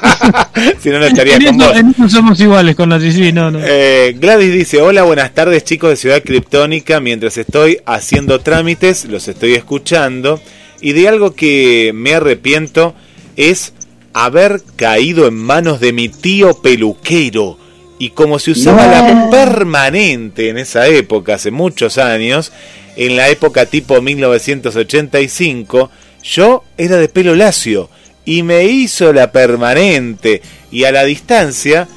si 0.80 0.90
no, 0.90 0.98
no 0.98 1.06
estaría 1.06 1.36
en, 1.36 1.44
con 1.44 1.54
eso, 1.60 1.68
vos. 1.68 1.76
en 1.76 1.88
eso 1.90 2.08
somos 2.08 2.40
iguales 2.40 2.76
con 2.76 2.88
la 2.88 3.00
sí, 3.00 3.32
no, 3.32 3.50
no. 3.50 3.58
Eh, 3.62 4.14
Gladys 4.18 4.52
dice, 4.52 4.80
hola, 4.80 5.02
buenas 5.02 5.32
tardes 5.34 5.64
chicos 5.64 5.90
de 5.90 5.96
Ciudad 5.96 6.22
Criptónica, 6.22 7.00
mientras 7.00 7.36
estoy 7.36 7.78
haciendo 7.86 8.40
trámites, 8.40 9.07
los 9.08 9.28
estoy 9.28 9.54
escuchando, 9.54 10.40
y 10.80 10.92
de 10.92 11.08
algo 11.08 11.34
que 11.34 11.92
me 11.94 12.14
arrepiento 12.14 12.94
es 13.36 13.72
haber 14.12 14.62
caído 14.76 15.26
en 15.26 15.34
manos 15.34 15.80
de 15.80 15.92
mi 15.92 16.08
tío 16.08 16.60
peluquero, 16.60 17.58
y 17.98 18.10
como 18.10 18.38
se 18.38 18.52
usaba 18.52 18.86
No. 18.86 18.92
la 18.92 19.30
permanente 19.30 20.48
en 20.50 20.58
esa 20.58 20.86
época, 20.86 21.34
hace 21.34 21.50
muchos 21.50 21.98
años, 21.98 22.52
en 22.96 23.16
la 23.16 23.28
época 23.28 23.66
tipo 23.66 24.00
1985, 24.00 25.90
yo 26.22 26.64
era 26.76 26.96
de 26.96 27.08
pelo 27.08 27.34
lacio, 27.34 27.90
y 28.24 28.42
me 28.42 28.64
hizo 28.64 29.12
la 29.12 29.32
permanente, 29.32 30.42
y 30.70 30.84
a 30.84 30.92
la 30.92 31.04
distancia 31.04 31.88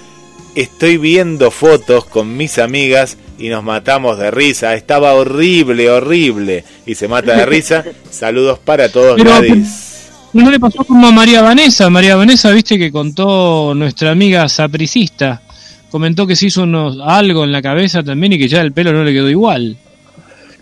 estoy 0.55 0.97
viendo 0.97 1.51
fotos 1.51 2.05
con 2.05 2.35
mis 2.37 2.57
amigas 2.57 3.17
y 3.41 3.49
nos 3.49 3.63
matamos 3.63 4.17
de 4.17 4.31
risa. 4.31 4.75
Estaba 4.75 5.13
horrible, 5.13 5.89
horrible. 5.89 6.63
Y 6.85 6.95
se 6.95 7.07
mata 7.07 7.35
de 7.35 7.45
risa. 7.45 7.83
Saludos 8.09 8.59
para 8.59 8.89
todos, 8.89 9.15
Pero- 9.17 9.29
Gladys. 9.29 9.87
No 10.33 10.49
le 10.49 10.59
pasó 10.59 10.85
como 10.85 11.07
a 11.07 11.11
María 11.11 11.41
Vanessa. 11.41 11.89
María 11.89 12.15
Vanessa, 12.15 12.51
viste 12.51 12.77
que 12.77 12.89
contó 12.89 13.73
nuestra 13.75 14.11
amiga 14.11 14.47
sapricista. 14.47 15.41
Comentó 15.89 16.25
que 16.25 16.37
se 16.37 16.45
hizo 16.45 16.63
unos, 16.63 16.99
algo 17.03 17.43
en 17.43 17.51
la 17.51 17.61
cabeza 17.61 18.01
también 18.01 18.31
y 18.33 18.39
que 18.39 18.47
ya 18.47 18.61
el 18.61 18.71
pelo 18.71 18.93
no 18.93 19.03
le 19.03 19.11
quedó 19.11 19.29
igual. 19.29 19.75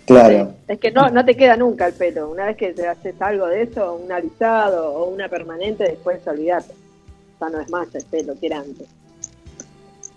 Claro. 0.06 0.54
Es 0.66 0.80
que 0.80 0.90
no, 0.90 1.08
no 1.10 1.24
te 1.24 1.36
queda 1.36 1.56
nunca 1.56 1.86
el 1.86 1.92
pelo. 1.94 2.30
Una 2.30 2.46
vez 2.46 2.56
que 2.56 2.72
te 2.72 2.88
haces 2.88 3.14
algo 3.20 3.46
de 3.46 3.62
eso, 3.62 3.94
un 3.94 4.10
alisado 4.10 4.92
o 4.92 5.08
una 5.08 5.28
permanente, 5.28 5.84
después 5.84 6.18
olvidate. 6.26 6.74
Ya 7.40 7.48
no 7.48 7.60
es 7.60 7.70
más 7.70 7.94
el 7.94 8.04
pelo 8.06 8.34
que 8.40 8.46
era 8.46 8.58
antes. 8.58 8.88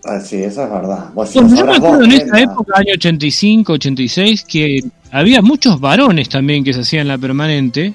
Ah, 0.06 0.20
sí, 0.20 0.38
eso 0.44 0.64
es 0.64 0.70
verdad. 0.70 1.10
Vos 1.14 1.34
Bueno, 1.34 1.50
lo 1.50 1.56
yo 1.56 1.66
me 1.66 1.76
acuerdo 1.78 1.98
vos, 1.98 2.06
en 2.06 2.12
esa 2.12 2.24
Brenda. 2.34 2.52
época, 2.54 2.74
año 2.78 2.94
85, 2.96 3.74
86, 3.74 4.44
que 4.44 4.84
había 5.12 5.42
muchos 5.42 5.80
varones 5.80 6.28
también 6.30 6.64
que 6.64 6.74
se 6.74 6.82
hacían 6.82 7.08
la 7.08 7.18
permanente. 7.18 7.94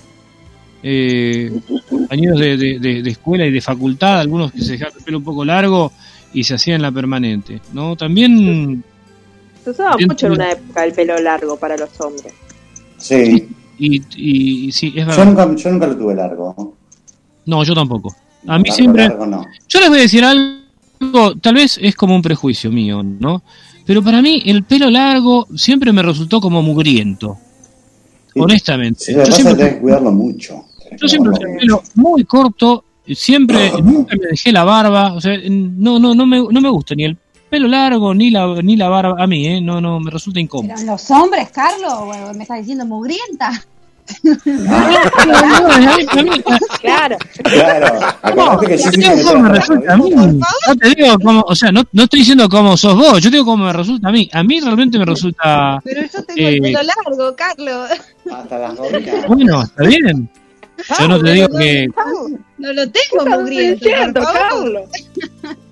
Eh, 0.82 1.52
compañeros 1.88 2.38
de, 2.38 2.56
de- 2.56 2.78
de- 2.78 3.02
de 3.02 3.10
escuela 3.10 3.44
y 3.44 3.50
de 3.50 3.60
facultad, 3.60 4.20
algunos 4.20 4.52
que 4.52 4.62
se 4.62 4.72
dejaban 4.72 4.94
el 4.96 5.04
pelo 5.04 5.18
un 5.18 5.24
poco 5.24 5.44
largo 5.44 5.92
y 6.32 6.44
se 6.44 6.54
hacían 6.54 6.80
la 6.80 6.92
permanente. 6.92 7.60
¿no? 7.72 7.96
También 7.96 8.82
Se 9.64 9.70
usaba 9.70 9.96
mucho 10.06 10.26
en 10.28 10.32
una 10.32 10.52
época 10.52 10.84
el 10.84 10.92
pelo 10.92 11.18
largo 11.18 11.56
para 11.58 11.76
los 11.76 12.00
hombres. 12.00 12.32
Sí. 12.96 13.48
Y, 13.78 13.96
y, 14.16 14.66
y 14.68 14.72
sí, 14.72 14.88
es 14.96 15.04
Yo 15.04 15.06
verdad. 15.06 15.24
nunca, 15.26 15.54
yo 15.56 15.70
nunca 15.72 15.86
lo 15.88 15.96
tuve 15.96 16.14
largo. 16.14 16.74
No, 17.44 17.64
yo 17.64 17.74
tampoco. 17.74 18.14
A 18.46 18.56
mí 18.58 18.64
Largo, 18.68 18.72
siempre. 18.76 19.02
largo 19.08 19.26
no. 19.26 19.44
Yo 19.68 19.80
les 19.80 19.88
voy 19.88 19.98
a 19.98 20.02
decir 20.02 20.24
algo, 20.24 20.57
tal 21.40 21.54
vez 21.54 21.78
es 21.80 21.94
como 21.94 22.14
un 22.14 22.22
prejuicio 22.22 22.70
mío, 22.70 23.02
¿no? 23.02 23.42
Pero 23.86 24.02
para 24.02 24.20
mí 24.20 24.42
el 24.44 24.64
pelo 24.64 24.90
largo 24.90 25.46
siempre 25.56 25.92
me 25.92 26.02
resultó 26.02 26.40
como 26.40 26.62
mugriento. 26.62 27.38
Sí. 28.32 28.40
Honestamente. 28.40 29.14
Yo 29.14 29.24
siempre, 29.26 29.54
tenés 29.56 29.74
que 29.74 29.80
cuidarlo 29.80 30.12
mucho. 30.12 30.64
Tenés 30.82 31.00
yo 31.00 31.06
que 31.06 31.08
siempre 31.08 31.32
usé 31.32 31.42
el 31.42 31.58
pelo 31.58 31.82
muy 31.94 32.24
corto, 32.24 32.84
siempre, 33.06 33.72
nunca 33.82 34.16
me 34.16 34.28
dejé 34.28 34.52
la 34.52 34.64
barba, 34.64 35.14
o 35.14 35.20
sea, 35.20 35.38
no, 35.48 35.98
no, 35.98 36.14
no 36.14 36.26
me, 36.26 36.38
no 36.38 36.60
me 36.60 36.68
gusta 36.68 36.94
ni 36.94 37.04
el 37.04 37.16
pelo 37.48 37.66
largo 37.66 38.14
ni 38.14 38.30
la, 38.30 38.46
ni 38.62 38.76
la 38.76 38.88
barba, 38.88 39.16
a 39.18 39.26
mí, 39.26 39.46
¿eh? 39.46 39.60
No, 39.60 39.80
no, 39.80 39.98
me 40.00 40.10
resulta 40.10 40.40
incómodo. 40.40 40.74
Pero 40.76 40.92
los 40.92 41.10
hombres, 41.10 41.50
Carlos, 41.50 42.36
me 42.36 42.42
estás 42.42 42.58
diciendo 42.58 42.84
mugrienta. 42.84 43.64
No, 44.22 44.90
no, 45.26 46.32
Claro. 46.80 47.16
Claro, 47.42 48.60
que 48.60 48.76
Yo 48.78 48.90
digo 48.90 49.14
cómo 49.24 49.42
me 49.42 49.48
resulta 49.50 49.92
a 49.92 49.96
mí. 49.96 50.10
No 50.10 50.76
te 50.80 50.88
digo 50.94 51.18
cómo, 51.22 51.44
o 51.46 51.54
sea, 51.54 51.72
no, 51.72 51.82
no 51.92 52.02
estoy 52.04 52.20
diciendo 52.20 52.48
cómo 52.48 52.76
sos 52.76 52.94
vos, 52.96 53.20
yo 53.22 53.30
digo 53.30 53.44
cómo 53.44 53.64
me 53.66 53.72
resulta 53.72 54.08
a 54.08 54.12
mí. 54.12 54.28
A 54.32 54.42
mí 54.42 54.60
realmente 54.60 54.98
me 54.98 55.04
resulta. 55.04 55.80
Pero 55.84 56.02
yo 56.02 56.22
tengo 56.24 56.40
Eh, 56.40 56.54
el 56.54 56.60
pelo 56.62 56.80
largo, 56.82 57.36
Carlos. 57.36 57.90
Hasta 58.30 58.58
las. 58.58 58.74
Bueno, 59.26 59.62
está 59.62 59.82
bien. 59.84 60.30
Yo 61.00 61.08
no 61.08 61.20
te 61.20 61.32
digo 61.32 61.48
que. 61.58 61.88
No 62.58 62.72
lo 62.72 62.82
tengo 62.90 63.38
mugriento. 63.38 64.20
Carlos? 64.22 64.82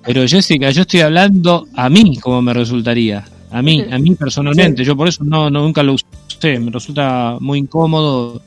Pero 0.04 0.26
Jessica, 0.26 0.70
yo 0.70 0.82
estoy 0.82 1.00
hablando 1.00 1.66
a 1.74 1.88
mí 1.88 2.18
cómo 2.18 2.42
me 2.42 2.52
resultaría. 2.52 3.24
A 3.56 3.62
mí, 3.62 3.82
a 3.90 3.98
mí 3.98 4.14
personalmente. 4.14 4.84
Yo 4.84 4.94
por 4.94 5.08
eso 5.08 5.24
no, 5.24 5.48
no 5.48 5.62
nunca 5.62 5.82
lo 5.82 5.94
usé. 5.94 6.58
Me 6.58 6.70
resulta 6.70 7.38
muy 7.40 7.58
incómodo, 7.58 8.42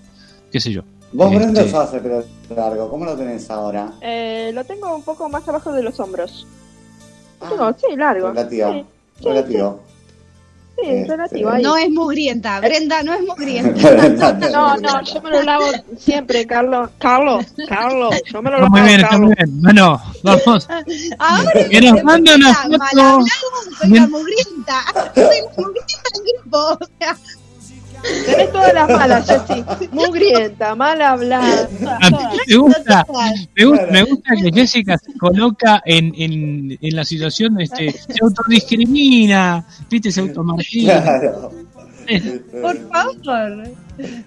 qué 0.51 0.59
sé 0.59 0.71
yo. 0.71 0.83
Vos, 1.11 1.29
Brenda, 1.33 1.61
Este- 1.61 1.69
usabas 1.71 1.93
el 1.95 2.01
pelo 2.01 2.23
largo. 2.55 2.89
¿Cómo 2.91 3.05
lo 3.05 3.15
tenés 3.17 3.49
ahora? 3.49 3.93
Eh, 4.01 4.51
lo 4.53 4.63
tengo 4.65 4.95
un 4.95 5.01
poco 5.01 5.27
más 5.27 5.47
abajo 5.49 5.71
de 5.71 5.81
los 5.81 5.99
hombros. 5.99 6.45
Ah, 7.41 7.47
tengo, 7.49 7.73
sí, 7.75 7.95
largo. 7.95 8.27
relativo. 8.29 8.71
Sí, 9.19 9.25
Relativo. 9.25 9.79
Sí, 10.81 10.89
Este, 10.89 11.11
relativo 11.11 11.49
ahí. 11.49 11.63
No 11.63 11.77
es 11.77 11.89
mugrienta, 11.89 12.59
Brenda 12.59 13.03
no 13.03 13.13
es 13.13 13.21
mugrienta. 13.21 14.29
No, 14.51 14.77
no, 14.77 15.01
yo 15.03 15.21
me 15.21 15.29
lo 15.31 15.41
lavo 15.43 15.65
siempre, 15.97 16.45
Carlos. 16.45 16.89
Carlos, 16.97 17.45
Carlos, 17.67 18.15
yo 18.31 18.41
me 18.41 18.49
lo 18.51 18.57
Está 18.57 18.61
lavo, 18.63 18.69
muy 18.77 18.81
bien, 18.81 18.95
está 18.99 19.09
Carlos. 19.09 19.27
muy 19.27 19.35
bien. 19.35 19.61
Bueno, 19.61 20.01
vamos. 20.23 20.67
Ahora 21.19 21.51
Que 21.69 21.81
nos 21.81 21.93
que 21.95 22.03
mande 22.03 22.35
una 22.35 22.53
foto. 22.53 23.25
soy 23.79 23.89
la 23.91 24.07
mugrienta. 24.07 24.83
Soy 25.15 25.23
la 25.23 25.49
mugrienta 25.57 26.09
del 26.13 26.23
grupo. 26.43 26.57
O 26.57 26.87
sea, 26.99 27.17
Tenés 28.01 28.51
todas 28.51 28.73
las 28.73 28.89
malas, 28.89 29.27
Jessy. 29.27 29.63
Mugrienta, 29.91 30.75
mal 30.75 31.01
hablada. 31.01 31.69
A 32.01 32.09
mí 32.09 32.17
me 32.47 32.55
gusta, 32.57 33.05
me 33.55 33.65
gusta, 33.65 33.87
me 33.91 34.03
gusta 34.03 34.33
que 34.41 34.51
Jessica 34.51 34.97
se 34.97 35.13
coloca 35.17 35.81
en, 35.85 36.13
en, 36.15 36.77
en 36.81 36.95
la 36.95 37.03
situación, 37.03 37.59
este, 37.59 37.91
se 37.91 38.17
autodiscrimina, 38.21 39.65
viste, 39.89 40.11
se 40.11 40.21
automargina. 40.21 41.01
Claro. 41.01 41.51
Por 42.61 42.89
favor. 42.89 43.63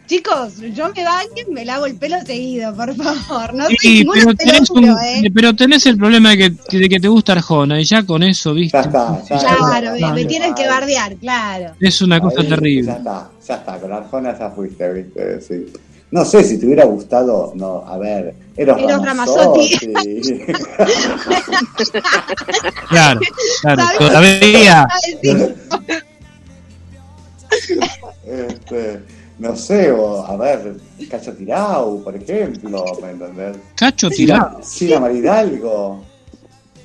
Chicos, 0.06 0.58
yo 0.74 0.88
me 0.94 1.04
baño 1.04 1.30
y 1.48 1.50
me 1.52 1.64
lavo 1.64 1.86
el 1.86 1.96
pelo 1.96 2.20
seguido, 2.26 2.74
por 2.76 2.94
favor. 2.94 3.54
No 3.54 3.66
Sí, 3.80 4.04
pero 4.12 4.34
tenés, 4.34 4.70
un- 4.70 4.84
¿eh? 4.84 5.22
pero 5.34 5.54
tenés 5.56 5.86
el 5.86 5.96
problema 5.96 6.30
de 6.30 6.36
que, 6.38 6.78
de 6.78 6.88
que 6.88 7.00
te 7.00 7.08
gusta 7.08 7.32
Arjona 7.32 7.80
y 7.80 7.84
ya 7.84 8.04
con 8.04 8.22
eso, 8.22 8.52
viste, 8.52 8.76
Ya 8.76 8.82
está. 8.82 9.22
Ya 9.30 9.38
Claro, 9.56 9.96
ya 9.96 10.08
me, 10.08 10.14
me 10.14 10.20
está. 10.20 10.28
tienen 10.28 10.54
que 10.54 10.66
bardear, 10.68 11.16
claro. 11.16 11.74
es 11.80 12.02
una 12.02 12.20
cosa 12.20 12.42
Ahí, 12.42 12.48
terrible. 12.48 12.86
Ya 12.92 12.96
está, 12.98 13.30
ya 13.48 13.54
está. 13.54 13.78
Con 13.78 13.92
Arjona 13.92 14.38
ya 14.38 14.50
fuiste, 14.50 14.92
viste. 14.92 15.40
Sí. 15.40 15.66
No 16.10 16.24
sé 16.26 16.44
si 16.44 16.58
te 16.58 16.66
hubiera 16.66 16.84
gustado. 16.84 17.52
No, 17.56 17.82
a 17.86 17.96
ver. 17.96 18.34
Eros, 18.54 18.78
Eros 18.82 19.02
Ramazzotti. 19.02 19.70
Claro, 22.90 23.20
claro, 23.62 23.82
todavía. 23.98 24.86
Este, 28.26 29.00
no 29.38 29.56
sé, 29.56 29.90
o, 29.90 30.24
a 30.24 30.36
ver, 30.36 30.76
Cacho 31.10 31.32
Tirau, 31.32 32.02
por 32.02 32.14
ejemplo, 32.14 32.84
¿me 33.02 33.10
entendés? 33.10 33.56
Cacho 33.74 34.10
Sila, 34.10 34.34
tirado. 34.34 34.62
Sila 34.62 35.00
Maridalgo. 35.00 36.04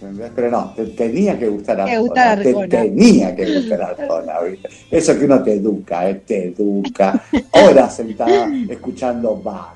¿me 0.01 0.09
entendés? 0.09 0.31
Pero 0.35 0.51
no, 0.51 0.73
te 0.75 0.85
tenía 0.87 1.37
que 1.37 1.47
gustar 1.47 1.81
Arjona. 1.81 1.99
gustar 1.99 2.41
Te 2.41 2.49
Arjona. 2.49 2.67
tenía 2.67 3.35
que 3.35 3.55
gustar 3.55 3.81
Arjona, 3.81 4.39
¿viste? 4.41 4.69
Eso 4.91 5.17
que 5.17 5.25
uno 5.25 5.43
te 5.43 5.53
educa, 5.53 6.09
eh, 6.09 6.15
te 6.25 6.47
educa. 6.47 7.23
Horas 7.51 7.95
sentada 7.95 8.49
escuchando 8.69 9.35
Bach. 9.37 9.75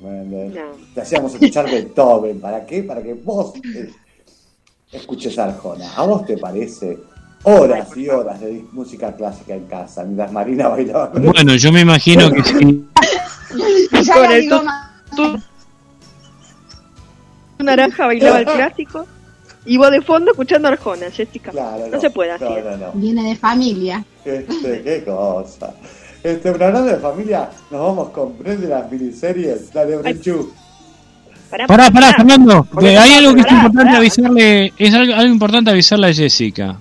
No. 0.00 0.50
Te 0.94 1.00
hacíamos 1.00 1.34
escuchar 1.34 1.66
Beethoven. 1.66 2.40
¿Para 2.40 2.64
qué? 2.64 2.82
Para 2.82 3.02
que 3.02 3.14
vos 3.14 3.52
eh, 3.56 3.90
escuches 4.92 5.38
a 5.38 5.44
Arjona. 5.44 5.94
¿A 5.94 6.06
vos 6.06 6.24
te 6.24 6.38
parece 6.38 6.98
horas 7.42 7.96
y 7.96 8.08
horas 8.08 8.40
de 8.40 8.64
música 8.72 9.14
clásica 9.16 9.54
en 9.54 9.64
casa, 9.66 10.04
mientras 10.04 10.30
Marina 10.32 10.68
bailaba. 10.68 11.10
Bueno, 11.14 11.54
yo 11.56 11.72
me 11.72 11.80
imagino 11.80 12.30
que 12.30 12.42
sí. 12.44 12.84
Ya 14.04 14.14
Con 14.14 14.30
el 14.32 14.40
digo 14.42 14.62
tu- 15.16 15.38
naranja 17.64 18.06
bailaba 18.06 18.38
el 18.40 18.44
clásico 18.56 19.06
y 19.66 19.76
vos 19.76 19.90
de 19.90 20.00
fondo 20.00 20.30
escuchando 20.30 20.68
Arjona, 20.68 21.10
Jessica. 21.10 21.50
Claro, 21.50 21.86
no, 21.90 22.00
se 22.00 22.10
puede. 22.10 22.38
No, 22.38 22.48
no, 22.60 22.76
no. 22.76 22.92
Viene 22.94 23.28
de 23.30 23.36
familia. 23.36 24.04
Este, 24.24 24.82
qué 24.82 25.04
cosa. 25.04 25.74
Este, 26.22 26.52
pero 26.52 26.66
hablando 26.66 26.88
de 26.90 26.96
familia, 26.98 27.50
nos 27.70 27.80
vamos 27.80 28.08
con 28.10 28.38
Brenda 28.38 28.62
de 28.62 28.68
las 28.68 28.90
miniseries. 28.90 29.72
Dale, 29.72 29.96
Brenchu. 29.98 30.52
Pará, 31.50 31.66
Pará, 31.66 31.90
pará, 31.90 32.12
Fernando. 32.14 32.66
Hay 32.80 33.14
algo 33.14 33.34
que 33.34 33.40
es 33.40 33.46
importante 33.50 33.84
pará. 33.84 33.96
avisarle. 33.98 34.72
Es 34.78 34.94
algo, 34.94 35.14
algo 35.14 35.32
importante 35.32 35.70
avisarle 35.70 36.06
a 36.08 36.14
Jessica. 36.14 36.78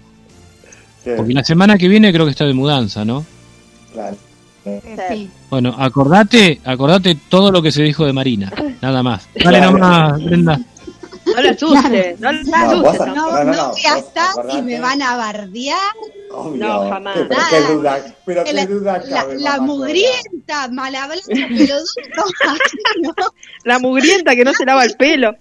Porque 1.03 1.33
la 1.33 1.43
semana 1.43 1.77
que 1.77 1.87
viene 1.87 2.11
creo 2.13 2.25
que 2.25 2.31
está 2.31 2.45
de 2.45 2.53
mudanza, 2.53 3.03
¿no? 3.05 3.25
Claro. 3.93 4.15
Sí. 5.09 5.29
Bueno, 5.49 5.73
acordate, 5.79 6.59
acordate 6.63 7.17
todo 7.29 7.51
lo 7.51 7.61
que 7.61 7.71
se 7.71 7.81
dijo 7.81 8.05
de 8.05 8.13
Marina. 8.13 8.51
Nada 8.81 9.01
más. 9.01 9.27
Dale 9.33 9.57
Claro. 9.59 9.71
nomás, 9.71 10.23
Brenda. 10.23 10.59
No 11.25 11.41
le 11.41 11.49
asustes, 11.49 12.19
no 12.19 12.31
le 12.31 12.43
No, 12.43 12.55
asustes. 12.57 12.99
No, 13.07 13.15
No, 13.15 13.31
no, 13.31 13.43
no, 13.43 13.53
no, 13.53 13.69
voy 13.71 13.85
a 13.85 13.95
vos 13.95 14.03
estar 14.03 14.35
y 14.51 14.61
me 14.61 14.79
van 14.79 15.01
a 15.01 15.15
bardear. 15.15 15.77
Obvio. 16.31 16.65
No, 16.67 16.89
jamás. 16.89 17.15
¿Qué- 17.17 17.23
pero 17.25 17.39
Nada. 17.39 17.49
qué 17.67 17.73
duda, 17.73 18.15
pero 18.25 18.43
qué 18.43 18.53
La, 18.53 18.65
duda 18.65 19.03
la, 19.07 19.21
cabe, 19.21 19.39
la 19.39 19.59
mugrienta, 19.61 20.67
malhablada, 20.71 21.21
pelodudo. 21.27 21.83
¿no? 23.01 23.13
La 23.63 23.79
mugrienta 23.79 24.35
que 24.35 24.43
no 24.43 24.53
se 24.53 24.65
lava 24.65 24.83
el 24.83 24.95
pelo. 24.95 25.35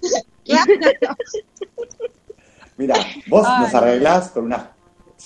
Claro. 0.45 0.73
Mira, 2.77 2.95
vos 3.27 3.47
Ay. 3.47 3.63
nos 3.63 3.75
arreglás 3.75 4.29
con 4.31 4.45
unas 4.45 4.63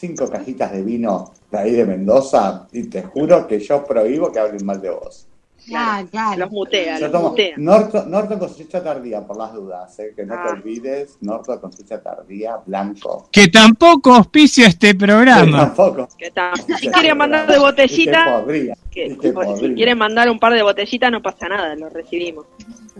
cinco 0.03 0.29
cajitas 0.29 0.73
de 0.73 0.83
vino 0.83 1.31
de 1.51 1.59
ahí 1.59 1.71
de 1.73 1.85
Mendoza 1.87 2.67
y 2.73 2.85
te 2.89 3.03
juro 3.05 3.47
que 3.47 3.61
yo 3.61 3.85
prohíbo 3.85 4.33
que 4.33 4.41
hablen 4.41 4.67
mal 4.67 4.81
de 4.83 4.91
vos. 4.91 5.29
Ah, 5.73 6.03
claro. 6.11 6.41
Los 6.41 6.51
mutea, 6.51 6.97
Yo 6.99 7.03
los 7.07 7.13
tomo 7.13 7.29
mutea. 7.31 7.55
Norton, 7.57 8.11
Norton 8.11 8.39
con 8.41 8.49
cosecha 8.49 8.83
tardía, 8.83 9.25
por 9.25 9.37
las 9.37 9.53
dudas, 9.53 9.97
¿eh? 10.01 10.13
que 10.17 10.27
no 10.27 10.35
Ah. 10.35 10.43
te 10.45 10.53
olvides, 10.55 11.19
Norton 11.21 11.61
con 11.61 11.71
cosecha 11.71 12.03
tardía, 12.03 12.57
blanco. 12.67 13.29
Que 13.31 13.47
tampoco 13.47 14.13
auspicia 14.13 14.67
este 14.67 14.97
programa. 14.97 15.59
tampoco. 15.67 16.09
Que 16.19 16.27
está. 16.27 16.51
Si 16.57 16.89
quieren 16.89 17.17
mandar 17.17 17.47
de 17.47 17.53
Y 17.53 17.57
que 17.57 17.61
botellita, 17.63 18.41
podría, 18.43 18.75
que- 18.91 19.07
y 19.07 19.17
que 19.17 19.33
si 19.61 19.75
quieren 19.75 19.99
mandar 19.99 20.29
un 20.29 20.41
par 20.41 20.53
de 20.53 20.65
botellitas 20.65 21.13
no 21.13 21.23
pasa 21.23 21.49
nada, 21.49 21.77
lo 21.77 21.89
recibimos. 21.91 22.45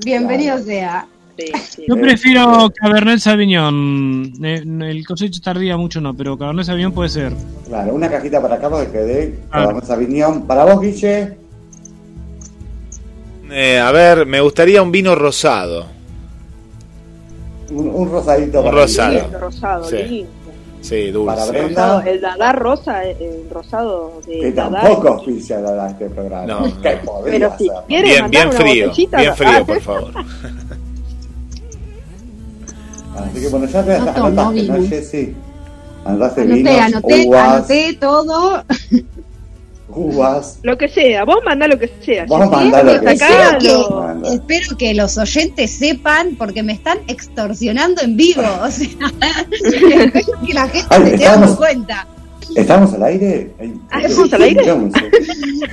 Bienvenido 0.05 0.57
sea. 0.61 1.09
Sí, 1.39 1.47
sí. 1.71 1.85
Yo 1.89 1.97
prefiero 1.97 2.71
Cabernet 2.75 3.19
Sauvignon. 3.19 4.33
Eh, 4.45 4.63
El 4.65 5.07
cosecha 5.07 5.41
tardía 5.43 5.77
mucho 5.77 6.01
no, 6.01 6.15
pero 6.15 6.37
Cabernet 6.37 6.67
Sauvignon 6.67 6.93
puede 6.93 7.09
ser. 7.09 7.33
Claro, 7.67 7.95
una 7.95 8.09
cajita 8.11 8.41
para 8.43 8.57
acá 8.57 8.69
porque 8.69 8.91
quedé 8.91 9.39
Ah. 9.51 9.73
esa 9.83 9.95
opinión. 9.95 10.47
Para 10.47 10.65
vos, 10.65 10.81
Guille, 10.81 11.37
Eh, 13.51 13.79
a 13.79 13.93
ver, 13.93 14.25
me 14.27 14.41
gustaría 14.41 14.83
un 14.83 14.91
vino 14.93 15.15
rosado. 15.15 15.87
un, 17.71 17.89
un 17.89 18.11
rosadito. 18.11 18.59
Un 18.61 18.65
para 18.67 18.77
rosado. 18.83 19.31
Rosado, 19.41 19.85
Sí. 19.85 19.97
lindo. 19.97 20.31
Sí, 20.83 21.13
Para 21.25 21.45
dulce. 21.47 21.51
Brenda. 21.53 21.69
Rosado, 21.69 22.01
el 22.03 22.21
Dadar 22.21 22.59
rosa, 22.59 23.05
eh, 23.05 23.17
el 23.21 23.51
rosado 23.51 24.21
de 24.27 24.41
Que 24.41 24.53
tampoco 24.53 25.09
auspicia 25.09 25.61
la- 25.61 25.89
este 25.91 26.11
programa. 26.11 26.47
No, 26.47 26.63
Pero 27.25 27.53
si 27.57 27.67
ser. 27.69 27.75
quieren 27.87 28.11
Bien, 28.11 28.31
bien 28.31 28.53
frío, 28.53 28.89
botellita, 28.89 29.17
bien 29.21 29.37
frío, 29.37 29.65
por 29.67 29.81
favor. 29.81 30.13
Así 33.17 33.41
que 33.41 33.49
bueno, 33.49 33.67
ya 33.67 33.83
te 33.85 33.99
No 33.99 34.11
anotaste, 34.11 34.63
¿no. 34.63 34.87
Jessy? 34.89 35.35
Anotaste 36.05 36.41
Anoté, 36.43 36.57
vinos, 36.57 36.81
anoté, 36.81 37.27
uvas, 37.29 37.55
anoté 37.55 37.93
todo. 38.01 38.65
uvas. 39.89 40.59
Lo 40.63 40.79
que 40.79 40.89
sea, 40.89 41.25
vos 41.25 41.37
mandá 41.45 41.69
lo 41.69 41.79
que 41.79 41.91
sea. 42.05 42.25
Vos 42.27 42.51
mandá 42.51 42.83
lo 42.83 43.01
que 43.01 43.17
sea. 43.17 43.59
Manda. 43.91 44.29
Espero 44.33 44.77
que 44.79 44.95
los 44.95 45.19
oyentes 45.19 45.71
sepan 45.79 46.35
porque 46.39 46.63
me 46.63 46.73
están 46.73 46.99
extorsionando 47.09 48.01
en 48.03 48.17
vivo. 48.17 48.43
O 48.63 48.71
sea, 48.71 48.89
espero 49.51 50.13
que 50.47 50.55
la 50.55 50.69
gente 50.69 50.87
Ay, 50.91 51.03
se 51.03 51.09
esté 51.11 51.25
estamos- 51.25 51.41
dando 51.41 51.57
cuenta. 51.57 52.07
¿Estamos 52.57 52.93
al 52.95 53.03
aire? 53.05 53.51
Ah, 53.91 54.01
¿estamos 54.03 54.33
al 54.33 54.43
aire? 54.43 54.67
no 54.67 54.91
sé. 54.91 55.11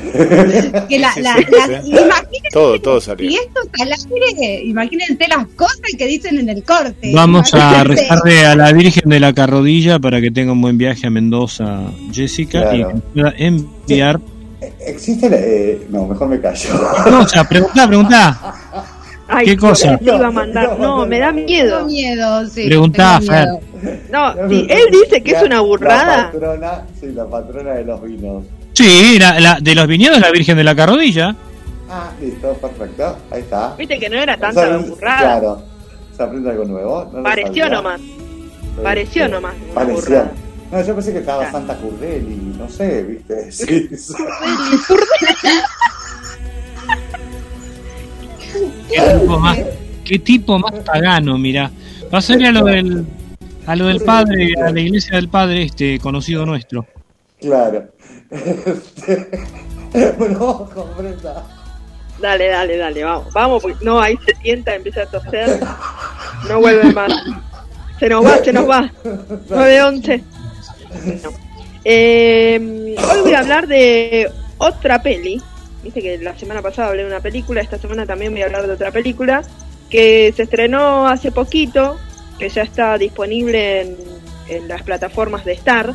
Que 0.89 0.99
la, 0.99 1.13
Sí, 1.13 1.21
la- 1.21 1.35
sí, 1.35 1.45
la- 1.51 1.81
sí. 1.81 1.89
imagínense 1.89 2.49
Todo, 2.51 2.79
todo 2.81 3.01
salió. 3.01 3.29
esto 3.29 3.61
está 3.65 3.83
al 3.83 3.93
aire, 3.93 4.63
imagínense 4.65 5.27
las 5.27 5.45
cosas 5.55 5.79
que 5.97 6.05
dicen 6.07 6.37
en 6.39 6.49
el 6.49 6.63
corte. 6.63 7.11
Vamos 7.13 7.53
a 7.53 7.57
Imagínense. 7.57 8.01
rezarle 8.03 8.45
a 8.45 8.55
la 8.55 8.71
Virgen 8.73 9.09
de 9.09 9.19
la 9.19 9.33
Carrodilla 9.33 9.99
para 9.99 10.21
que 10.21 10.31
tenga 10.31 10.51
un 10.53 10.61
buen 10.61 10.77
viaje 10.77 11.07
a 11.07 11.09
Mendoza, 11.09 11.81
Jessica, 12.11 12.75
y 12.75 12.79
Claro. 12.79 12.89
que 12.95 13.01
pueda 13.13 13.33
enviar. 13.37 14.19
¿Existe 14.85 15.29
la- 15.29 15.37
eh, 15.39 15.87
No, 15.89 16.05
mejor 16.07 16.27
me 16.29 16.39
callo. 16.39 16.69
¿Qué 17.03 17.09
cosa? 17.11 17.43
Preguntá, 17.47 17.87
preguntá. 17.87 18.53
Ay, 19.29 19.45
¿Qué 19.45 19.57
cosa? 19.57 19.97
Te 19.97 20.05
iba 20.05 20.27
a 20.27 20.31
mandar. 20.31 20.77
No, 20.79 21.05
me 21.05 21.19
da 21.19 21.31
miedo. 21.31 21.85
miedo, 21.85 22.47
sí. 22.47 22.65
Preguntá, 22.65 23.21
Fer. 23.21 23.47
No, 24.11 24.33
si 24.49 24.65
él 24.69 24.87
dice 24.91 25.21
que 25.21 25.31
es 25.31 25.43
una 25.43 25.55
La 25.55 25.61
burrada, 25.61 26.31
patrona, 26.31 26.81
sí, 26.99 27.07
la 27.13 27.25
patrona 27.27 27.71
de 27.73 27.85
los 27.85 28.01
vinos. 28.01 28.43
Sí, 28.73 29.17
la, 29.19 29.39
la- 29.39 29.59
de 29.61 29.75
los 29.75 29.87
viñedos 29.87 30.19
la 30.19 30.31
Virgen 30.31 30.57
de 30.57 30.63
la 30.63 30.75
Carrodilla. 30.75 31.35
Ah, 31.89 32.11
listo, 32.21 32.53
perfecto. 32.53 33.17
Ahí 33.31 33.41
está. 33.41 33.75
viste 33.77 33.99
que 33.99 34.09
no 34.09 34.17
era 34.17 34.35
No 34.35 34.41
tanta 34.41 34.61
sabía- 34.61 34.77
burrada. 34.87 35.19
Claro. 35.39 35.61
¿Se 36.15 36.23
aprende 36.23 36.49
algo 36.49 36.65
nuevo? 36.65 37.09
No 37.11 37.17
lo 37.19 37.23
Pareció 37.23 37.63
sabía. 37.65 37.69
nomás. 37.77 38.01
Pareció 38.83 39.25
sí. 39.25 39.31
nomás 39.31 39.53
una 39.65 39.73
Pareció. 39.73 40.01
burrada. 40.01 40.31
No, 40.71 40.81
yo 40.83 40.93
pensé 40.95 41.13
que 41.13 41.19
estaba 41.19 41.39
Claro. 41.39 41.51
Santa 41.57 41.75
Currelli, 41.77 42.53
no 42.57 42.69
sé, 42.69 43.03
viste. 43.03 43.51
Sí, 43.51 43.89
sí. 43.97 44.13
Qué 48.89 49.01
tipo 49.19 49.39
más, 49.39 49.59
qué 50.05 50.19
tipo 50.19 50.59
más 50.59 50.73
pagano, 50.85 51.37
mira. 51.37 51.71
Va 52.13 52.19
a 52.19 52.21
ser 52.21 52.45
a 52.45 52.51
lo 52.51 52.65
del, 52.65 53.05
a 53.65 53.75
lo 53.75 53.87
del 53.87 54.01
padre, 54.01 54.53
a 54.61 54.71
la 54.71 54.79
iglesia 54.79 55.15
del 55.15 55.29
padre, 55.29 55.63
este 55.63 55.99
conocido 55.99 56.45
nuestro. 56.45 56.85
Claro. 57.39 57.89
con 60.73 60.97
Brenda. 60.97 61.45
Dale, 62.21 62.47
dale, 62.47 62.77
dale, 62.77 63.03
vamos. 63.03 63.33
Vamos, 63.33 63.61
porque 63.61 63.83
no, 63.83 64.01
ahí 64.01 64.17
se 64.25 64.35
sienta, 64.41 64.75
empieza 64.75 65.03
a 65.03 65.05
toser. 65.05 65.59
No 66.47 66.59
vuelve 66.59 66.91
más. 66.93 67.11
Se 67.99 68.09
nos 68.09 68.25
va, 68.25 68.43
se 68.43 68.53
nos 68.53 68.69
va. 68.69 68.91
9-11. 69.03 70.23
No. 71.23 71.29
Eh, 71.85 72.95
hoy 72.97 73.21
voy 73.21 73.33
a 73.33 73.39
hablar 73.39 73.67
de 73.67 74.29
otra 74.57 75.01
peli. 75.01 75.41
Viste 75.83 76.01
que 76.01 76.17
la 76.17 76.37
semana 76.37 76.61
pasada 76.61 76.89
hablé 76.89 77.03
de 77.03 77.07
una 77.09 77.21
película, 77.21 77.61
esta 77.61 77.77
semana 77.77 78.05
también 78.05 78.31
voy 78.33 78.41
a 78.41 78.45
hablar 78.45 78.67
de 78.67 78.73
otra 78.73 78.91
película 78.91 79.41
que 79.89 80.33
se 80.35 80.43
estrenó 80.43 81.07
hace 81.07 81.31
poquito, 81.31 81.97
que 82.37 82.49
ya 82.49 82.61
está 82.63 82.97
disponible 82.97 83.81
en, 83.81 83.97
en 84.49 84.67
las 84.67 84.83
plataformas 84.83 85.45
de 85.45 85.53
Star, 85.53 85.93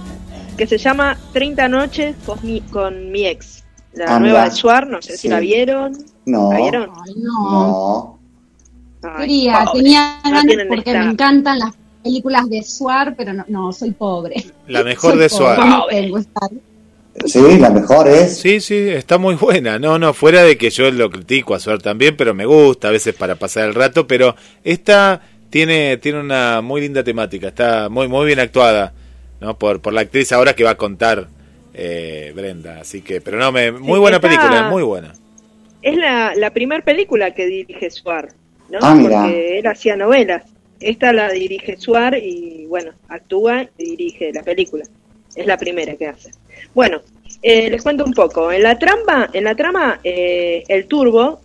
que 0.57 0.67
se 0.67 0.79
llama 0.79 1.19
30 1.33 1.69
noches 1.69 2.17
con 2.25 2.39
mi, 2.43 2.61
con 2.61 3.11
mi 3.11 3.27
ex. 3.27 3.65
La 3.93 4.19
nueva 4.19 4.45
de 4.47 4.51
Suar, 4.51 4.87
no 4.89 5.01
sé 5.01 5.17
si 5.17 5.29
la 5.29 5.39
vieron. 5.39 5.97
No. 6.27 6.51
¿La 6.53 6.59
vieron? 6.59 6.91
Ay, 7.07 7.15
no. 7.17 7.51
No. 7.51 8.19
Ay, 9.03 9.27
Quería, 9.29 9.65
pobre. 9.65 9.83
tenía 9.83 10.21
ganas 10.25 10.45
porque 10.69 10.91
Star. 10.91 11.05
me 11.05 11.11
encantan 11.13 11.59
las 11.61 11.75
películas 12.03 12.49
de 12.49 12.63
Suar, 12.63 13.15
pero 13.17 13.33
no, 13.33 13.45
no 13.49 13.73
soy 13.73 13.93
pobre. 13.93 14.45
La 14.67 14.83
mejor 14.83 15.13
Soy 15.13 15.21
de 15.21 15.29
Suar. 15.29 15.59
Sí, 17.27 17.59
la 17.59 17.71
mejor 17.71 18.09
es. 18.09 18.39
Sí, 18.39 18.61
sí, 18.61 18.75
está 18.89 19.19
muy 19.19 19.35
buena. 19.37 19.79
No, 19.79 19.99
no, 19.99 20.13
fuera 20.15 20.43
de 20.43 20.59
que 20.59 20.71
yo 20.71 20.91
lo 20.91 21.11
critico 21.11 21.55
a 21.55 21.61
Suar 21.61 21.81
también, 21.81 22.17
pero 22.17 22.35
me 22.35 22.45
gusta 22.45 22.89
a 22.89 22.91
veces 22.91 23.15
para 23.15 23.37
pasar 23.37 23.69
el 23.69 23.75
rato. 23.75 24.07
Pero 24.07 24.35
esta 24.65 25.23
tiene, 25.49 25.97
tiene 25.99 26.21
una 26.21 26.61
muy 26.61 26.81
linda 26.81 27.05
temática, 27.05 27.49
está 27.49 27.89
muy, 27.89 28.09
muy 28.09 28.27
bien 28.27 28.41
actuada, 28.41 28.93
¿no? 29.41 29.57
Por, 29.59 29.81
por 29.81 29.93
la 29.93 30.01
actriz 30.03 30.33
ahora 30.33 30.55
que 30.55 30.65
va 30.65 30.71
a 30.71 30.77
contar 30.77 31.29
eh, 31.73 32.33
Brenda. 32.35 32.81
Así 32.81 33.01
que, 33.01 33.21
pero 33.21 33.39
no, 33.39 33.53
me, 33.53 33.71
muy 33.73 33.95
Sí, 33.95 34.01
buena 34.01 34.17
está- 34.17 34.29
película, 34.29 34.69
muy 34.69 34.83
buena. 34.83 35.13
Es 35.83 35.97
la, 35.97 36.35
la 36.35 36.51
primera 36.51 36.83
película 36.83 37.33
que 37.33 37.47
dirige 37.47 37.91
Suar, 37.91 38.29
¿no? 38.71 38.79
Ah, 38.83 38.95
mira. 38.95 39.23
Porque 39.23 39.59
él 39.61 39.67
hacía 39.67 39.97
novelas. 39.97 40.43
Esta 40.81 41.13
la 41.13 41.31
dirige 41.31 41.77
Suar 41.79 42.19
y, 42.19 42.67
bueno, 42.67 42.91
actúa 43.09 43.63
y 43.79 43.91
dirige 43.91 44.33
la 44.33 44.43
película. 44.43 44.85
Es 45.37 45.47
la 45.47 45.57
primera 45.57 45.95
que 45.95 46.09
hace. 46.09 46.31
Bueno, 46.75 47.01
eh, 47.43 47.71
les 47.71 47.83
cuento 47.83 48.05
un 48.05 48.13
poco. 48.15 48.51
En 48.53 48.63
la 48.63 48.79
trama, 48.79 49.29
en 49.33 49.45
la 49.45 49.55
trama 49.55 50.01
eh, 50.05 50.65
el 50.69 50.87
Turbo 50.87 51.41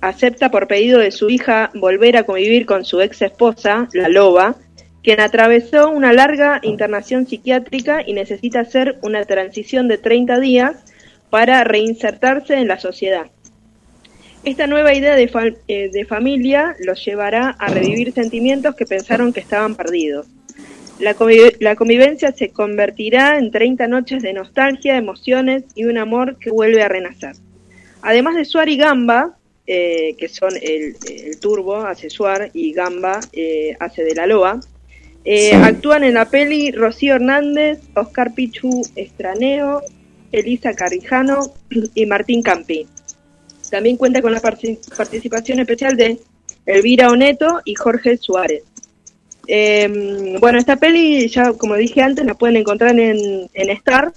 acepta 0.00 0.50
por 0.50 0.66
pedido 0.66 0.98
de 0.98 1.10
su 1.10 1.30
hija 1.30 1.70
volver 1.74 2.16
a 2.16 2.24
convivir 2.24 2.66
con 2.66 2.84
su 2.84 3.00
ex 3.00 3.22
esposa, 3.22 3.88
la 3.92 4.08
Loba, 4.08 4.56
quien 5.02 5.20
atravesó 5.20 5.90
una 5.90 6.12
larga 6.12 6.60
internación 6.62 7.26
psiquiátrica 7.26 8.02
y 8.06 8.12
necesita 8.14 8.60
hacer 8.60 8.98
una 9.02 9.24
transición 9.24 9.86
de 9.88 9.98
30 9.98 10.40
días 10.40 10.76
para 11.30 11.62
reinsertarse 11.64 12.54
en 12.54 12.68
la 12.68 12.78
sociedad. 12.78 13.26
Esta 14.44 14.66
nueva 14.66 14.92
idea 14.94 15.16
de, 15.16 15.28
fa- 15.28 15.44
eh, 15.68 15.88
de 15.90 16.04
familia 16.04 16.76
los 16.80 17.02
llevará 17.04 17.50
a 17.58 17.68
revivir 17.68 18.12
sentimientos 18.12 18.74
que 18.74 18.84
pensaron 18.86 19.32
que 19.32 19.40
estaban 19.40 19.74
perdidos. 19.74 20.26
La, 20.98 21.16
conviv- 21.16 21.56
la 21.60 21.74
convivencia 21.76 22.32
se 22.32 22.50
convertirá 22.50 23.38
en 23.38 23.50
30 23.50 23.86
noches 23.88 24.22
de 24.22 24.32
nostalgia, 24.32 24.96
emociones 24.96 25.64
y 25.74 25.84
un 25.84 25.98
amor 25.98 26.38
que 26.38 26.50
vuelve 26.50 26.82
a 26.82 26.88
renacer. 26.88 27.34
Además 28.02 28.36
de 28.36 28.44
Suar 28.44 28.68
y 28.68 28.76
Gamba, 28.76 29.36
eh, 29.66 30.14
que 30.18 30.28
son 30.28 30.50
el, 30.60 30.94
el 31.10 31.40
Turbo, 31.40 31.76
hace 31.76 32.10
Suar, 32.10 32.50
y 32.52 32.72
Gamba 32.72 33.18
eh, 33.32 33.76
hace 33.80 34.04
de 34.04 34.14
la 34.14 34.26
Loa, 34.26 34.60
eh, 35.24 35.50
Sí. 35.50 35.56
actúan 35.56 36.04
en 36.04 36.14
la 36.14 36.26
peli 36.28 36.70
Rocío 36.70 37.14
Hernández, 37.14 37.78
Oscar 37.94 38.34
Pichu 38.34 38.82
Estraneo, 38.94 39.82
Elisa 40.32 40.74
Carrijano 40.74 41.54
y 41.94 42.06
Martín 42.06 42.42
Campi. 42.42 42.86
También 43.70 43.96
cuenta 43.96 44.20
con 44.20 44.32
la 44.32 44.40
participación 44.40 45.60
especial 45.60 45.96
de 45.96 46.18
Elvira 46.66 47.08
Oneto 47.10 47.62
y 47.64 47.74
Jorge 47.74 48.18
Suárez. 48.18 48.62
Eh, 49.46 50.36
bueno, 50.40 50.58
esta 50.58 50.76
peli, 50.76 51.28
ya 51.28 51.52
como 51.52 51.74
dije 51.76 52.02
antes, 52.02 52.24
la 52.24 52.34
pueden 52.34 52.56
encontrar 52.56 52.98
en, 52.98 53.48
en 53.52 53.70
Star. 53.70 54.12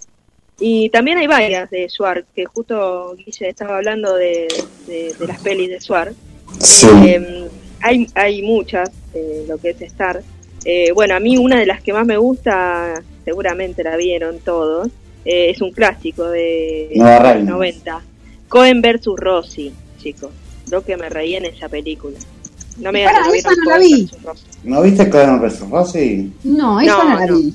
Y 0.59 0.89
también 0.89 1.19
hay 1.19 1.27
varias 1.27 1.69
de 1.69 1.87
Suar, 1.87 2.25
que 2.35 2.45
justo 2.45 3.15
Guille 3.15 3.49
estaba 3.49 3.77
hablando 3.77 4.15
de, 4.15 4.47
de- 4.87 5.13
de 5.13 5.27
las 5.27 5.39
pelis 5.41 5.69
de 5.69 5.79
Suar. 5.79 6.13
Sí. 6.59 6.87
Eh, 7.05 7.47
hay, 7.81 8.07
hay 8.15 8.41
muchas, 8.41 8.89
eh, 9.13 9.45
lo 9.47 9.57
que 9.59 9.69
es 9.71 9.81
Star. 9.81 10.23
Eh, 10.65 10.91
bueno, 10.93 11.15
a 11.15 11.19
mí 11.19 11.37
una 11.37 11.59
de 11.59 11.67
las 11.67 11.81
que 11.83 11.93
más 11.93 12.07
me 12.07 12.17
gusta, 12.17 13.03
seguramente 13.23 13.83
la 13.83 13.95
vieron 13.97 14.39
todos, 14.39 14.87
eh, 15.25 15.51
es 15.51 15.61
un 15.61 15.71
clásico 15.71 16.27
de 16.29 16.89
los 16.95 17.19
Reina. 17.21 17.51
90. 17.51 18.01
Cohen 18.49 18.81
versus 18.81 19.19
Rossi, 19.19 19.71
chicos. 20.01 20.31
Lo 20.71 20.83
que 20.83 20.97
me 20.97 21.07
reí 21.09 21.35
en 21.35 21.45
esa 21.45 21.69
película. 21.69 22.17
No 22.79 22.91
me 22.91 23.03
no 23.03 23.33
esa 23.33 23.49
no 23.49 23.71
la 23.71 23.77
vi. 23.79 24.09
¿No 24.63 24.81
viste 24.81 25.09
Cohen 25.09 25.41
vs. 25.41 25.69
Rossi? 25.69 26.33
No, 26.43 26.79
esa 26.79 26.97
No, 26.97 27.03
no, 27.09 27.19
la 27.19 27.25
vi. 27.25 27.53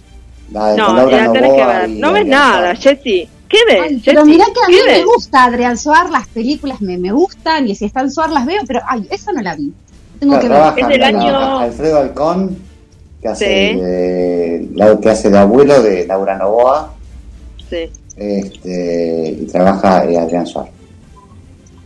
La 0.50 0.66
de 0.68 0.76
No, 0.76 0.94
Laura 0.96 1.26
la 1.26 1.32
tenés 1.32 1.52
que 1.52 1.64
ver. 1.64 1.88
No 1.90 2.12
ves 2.12 2.26
nada. 2.26 2.74
Jessy. 2.74 3.28
¿Qué 3.48 3.58
ves? 3.68 3.82
Ay, 3.82 4.02
pero 4.04 4.24
mirá 4.24 4.44
que 4.46 4.60
a 4.64 4.68
mí 4.68 4.76
¿Qué 4.86 4.92
me 4.98 5.04
gusta 5.04 5.44
Adrián 5.44 5.76
Suar, 5.76 6.10
las 6.10 6.26
películas 6.28 6.80
me, 6.80 6.96
me 6.98 7.12
gustan 7.12 7.68
y 7.68 7.74
si 7.74 7.84
están 7.84 8.10
Suar 8.10 8.30
las 8.30 8.46
veo, 8.46 8.62
pero 8.66 8.80
ay, 8.88 9.06
esa 9.10 9.32
no 9.32 9.42
la 9.42 9.54
vi. 9.54 9.72
Tengo 10.18 10.38
que 10.40 10.48
ver. 10.48 10.62
Es 10.76 10.88
del 10.88 11.00
con 11.00 11.16
año- 11.16 11.58
Alfredo 11.58 11.98
Alcón, 11.98 12.58
que 13.20 13.28
hace, 13.28 13.72
Sí. 14.62 14.70
la- 14.74 14.98
que 14.98 15.10
hace 15.10 15.28
de 15.30 15.38
abuelo 15.38 15.82
de 15.82 16.06
Laura 16.06 16.38
Novoa, 16.38 16.94
Sí. 17.68 17.90
este, 18.16 19.36
y 19.42 19.46
trabaja 19.46 20.04
eh, 20.04 20.18
Adrián 20.18 20.46
Suárez. 20.46 20.72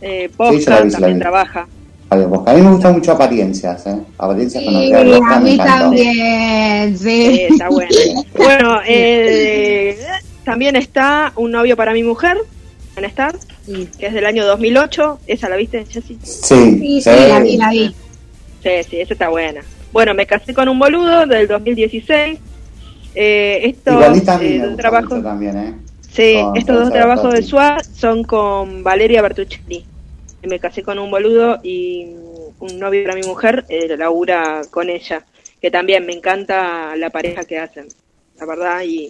Eh, 0.01 0.29
Sí, 0.51 0.61
sí 0.61 0.69
la 0.69 0.87
también 0.89 1.19
trabaja. 1.19 1.67
A 2.09 2.15
ver, 2.15 2.27
Bosca. 2.27 2.51
A 2.51 2.53
mí 2.55 2.61
me 2.61 2.71
gustan 2.71 2.93
mucho 2.93 3.11
apariencias, 3.11 3.85
¿eh? 3.85 3.97
Apariencias 4.17 4.63
con 4.63 4.73
Sí, 4.73 4.93
Adrián 4.93 5.19
Bosca 5.19 5.35
a 5.35 5.39
mí 5.39 5.51
encantó. 5.53 5.83
también, 5.83 6.97
Sí, 6.97 7.05
sí. 7.35 7.41
está 7.49 7.69
bueno. 7.69 7.91
bueno, 8.37 8.79
eh, 8.87 9.97
también 10.45 10.75
está 10.77 11.33
Un 11.35 11.51
novio 11.51 11.75
para 11.75 11.91
mi 11.93 12.03
mujer, 12.03 12.37
en 12.95 13.05
Star, 13.05 13.35
Sí, 13.65 13.89
que 13.99 14.07
es 14.07 14.13
del 14.13 14.25
año 14.25 14.45
2008. 14.45 15.19
¿Esa 15.27 15.49
la 15.49 15.57
viste, 15.57 15.85
Jessy? 15.85 16.17
Sí, 16.23 16.79
sí, 16.79 17.01
sí. 17.01 17.09
la 17.09 17.39
vi, 17.41 17.57
la 17.57 17.69
vi. 17.71 17.95
Sí, 18.63 18.69
sí, 18.89 19.01
esa 19.01 19.13
está 19.13 19.27
buena. 19.29 19.61
Bueno, 19.91 20.13
me 20.13 20.25
casé 20.25 20.53
con 20.53 20.69
un 20.69 20.79
boludo 20.79 21.25
del 21.25 21.47
2016. 21.47 22.39
Eh, 23.15 23.59
estos 23.63 23.95
eh, 23.95 23.97
dos 23.97 24.13
gusta 24.13 24.39
trabajos, 24.77 25.23
también, 25.23 25.57
¿eh? 25.57 25.73
sí, 26.11 26.35
con 26.41 26.55
estos 26.55 26.79
dos 26.79 26.93
trabajos 26.93 27.33
de. 27.33 27.43
SWAT 27.43 27.83
son 27.83 28.23
con 28.23 28.83
Valeria 28.83 29.21
Bertuccelli. 29.21 29.85
Me 30.43 30.59
casé 30.59 30.83
con 30.83 30.99
un 30.99 31.11
boludo 31.11 31.59
y 31.63 32.05
un 32.59 32.79
novio 32.79 33.03
para 33.03 33.15
mi 33.15 33.23
mujer 33.23 33.65
eh, 33.69 33.97
labura 33.97 34.61
con 34.69 34.89
ella, 34.89 35.25
que 35.61 35.71
también 35.71 36.05
me 36.05 36.13
encanta 36.13 36.95
la 36.95 37.09
pareja 37.09 37.43
que 37.45 37.57
hacen, 37.59 37.87
la 38.39 38.45
verdad, 38.45 38.81
y 38.85 39.09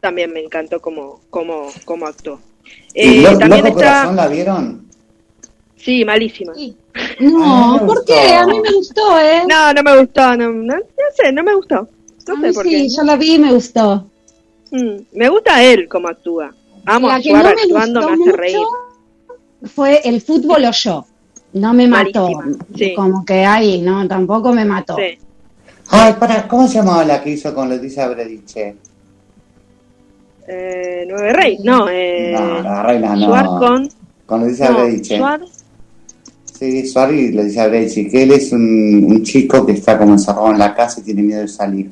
también 0.00 0.32
me 0.32 0.40
encantó 0.40 0.80
cómo, 0.80 1.20
cómo, 1.30 1.72
cómo 1.84 2.06
actuó. 2.06 2.40
¿Y 2.94 3.20
Eh, 3.20 3.22
Lo- 3.22 3.38
también 3.38 3.64
Loco 3.64 3.68
está, 3.68 4.02
Corazón 4.02 4.16
la 4.16 4.28
vieron? 4.28 4.88
sí, 5.76 6.04
malísima. 6.04 6.54
Sí. 6.54 6.76
A 6.94 7.20
No, 7.20 7.72
me 7.72 7.84
¿por 7.86 7.96
gustó. 7.96 8.14
qué? 8.14 8.34
A 8.36 8.46
mí 8.46 8.60
me 8.60 8.72
gustó, 8.72 9.18
¿eh? 9.20 9.42
No, 9.48 9.72
no 9.72 9.82
me 9.82 9.98
gustó, 10.00 10.36
no, 10.36 10.50
no, 10.52 10.76
no 10.76 10.82
sé, 11.16 11.32
no 11.32 11.42
me 11.42 11.54
gustó. 11.54 11.88
No 12.26 12.34
A 12.34 12.36
sé 12.36 12.48
mí 12.48 12.52
por 12.52 12.64
sí, 12.64 12.70
qué. 12.70 12.88
yo 12.96 13.02
la 13.02 13.16
vi 13.16 13.34
y 13.34 13.38
me 13.38 13.52
gustó. 13.52 14.10
Mm, 14.70 15.02
me 15.12 15.28
gusta 15.28 15.62
él 15.62 15.88
cómo 15.88 16.08
actúa. 16.08 16.54
Amo 16.86 17.10
actuar 17.10 17.44
no 17.44 17.52
me 17.54 17.62
actuando, 17.62 18.00
me 18.02 18.06
gustó 18.06 18.10
hace 18.12 18.32
mucho 18.32 18.32
reír. 18.32 18.66
Fue 19.64 20.00
el 20.04 20.20
fútbol 20.20 20.64
o 20.64 20.70
yo. 20.72 21.06
No 21.54 21.72
me 21.72 21.86
mató. 21.88 22.28
Sí. 22.76 22.94
Como 22.94 23.24
que 23.24 23.44
ahí, 23.44 23.80
no, 23.80 24.06
tampoco 24.06 24.52
me 24.52 24.64
mató. 24.64 24.96
Sí. 24.96 25.18
Ay, 25.90 26.14
para, 26.20 26.46
¿cómo 26.46 26.68
se 26.68 26.74
llamaba 26.74 27.04
la 27.04 27.22
que 27.22 27.30
hizo 27.30 27.54
con 27.54 27.68
Leticia 27.68 28.06
Brediche? 28.08 28.76
Eh, 30.46 31.04
Nueve 31.08 31.32
Rey, 31.32 31.58
no, 31.62 31.88
eh, 31.90 32.32
No, 32.38 32.62
la 32.62 32.82
reina 32.82 33.14
no. 33.16 33.26
Suar 33.26 33.46
con. 33.46 33.88
Con 34.26 34.42
Leticia 34.44 34.70
No, 34.70 34.78
Brediche. 34.78 35.18
Suar, 35.18 35.40
Sí, 36.58 36.86
Suárez 36.88 37.20
y 37.20 37.32
Leticia 37.32 37.68
Brediche, 37.68 38.08
que 38.08 38.22
él 38.24 38.32
es 38.32 38.52
un, 38.52 39.06
un 39.08 39.22
chico 39.22 39.64
que 39.64 39.72
está 39.72 39.96
como 39.96 40.14
encerrado 40.14 40.50
en 40.50 40.58
la 40.58 40.74
casa 40.74 41.00
y 41.00 41.04
tiene 41.04 41.22
miedo 41.22 41.40
de 41.42 41.48
salir. 41.48 41.90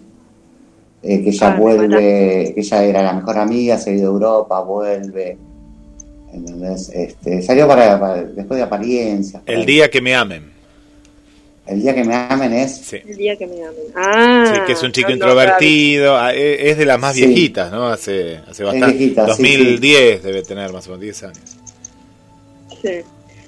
Eh, 1.02 1.22
que 1.22 1.30
ella 1.30 1.52
Ah, 1.52 1.56
vuelve, 1.60 2.52
que 2.52 2.60
ella 2.60 2.82
era 2.84 3.02
la 3.02 3.12
mejor 3.12 3.38
amiga, 3.38 3.78
se 3.78 3.90
ha 3.90 3.94
ido 3.94 4.10
a 4.10 4.12
Europa, 4.12 4.60
vuelve. 4.62 5.38
¿Entendés? 6.36 6.90
Este, 6.94 7.40
salió 7.42 7.66
para, 7.66 7.98
para- 7.98 8.22
después 8.24 8.58
de 8.58 8.62
apariencias. 8.64 9.42
El 9.46 9.60
ahí. 9.60 9.66
día 9.66 9.90
que 9.90 10.00
me 10.00 10.14
amen. 10.14 10.52
El 11.66 11.82
día 11.82 11.94
que 11.94 12.04
me 12.04 12.14
amen 12.14 12.52
es. 12.52 12.76
Sí. 12.76 12.98
el 13.08 13.16
día 13.16 13.36
que 13.36 13.46
me 13.46 13.54
amen. 13.54 13.74
Ah, 13.96 14.52
Sí, 14.54 14.60
que 14.66 14.72
es 14.72 14.82
un 14.82 14.92
chico 14.92 15.08
no, 15.08 15.16
no, 15.16 15.18
claro. 15.22 15.32
introvertido, 15.40 16.16
ah, 16.16 16.32
e- 16.34 16.70
es 16.70 16.78
de 16.78 16.84
las 16.86 17.00
más 17.00 17.14
Sí. 17.16 17.26
viejitas, 17.26 17.72
¿no? 17.72 17.88
Hace, 17.88 18.36
hace 18.48 18.62
bastante. 18.62 18.96
viejita, 18.96 19.22
sí, 19.24 19.28
2010 19.42 20.22
debe 20.22 20.42
tener 20.42 20.72
más 20.72 20.86
o 20.86 20.90
menos 20.90 21.00
10 21.02 21.22
años. 21.24 21.56
Sí. 22.82 22.90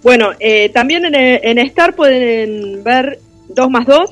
Bueno, 0.02 0.30
eh, 0.40 0.70
también 0.70 1.04
en, 1.04 1.14
en 1.14 1.58
Star 1.58 1.94
pueden 1.94 2.82
ver 2.82 3.20
2 3.48 3.70
más 3.70 3.86
2. 3.86 4.10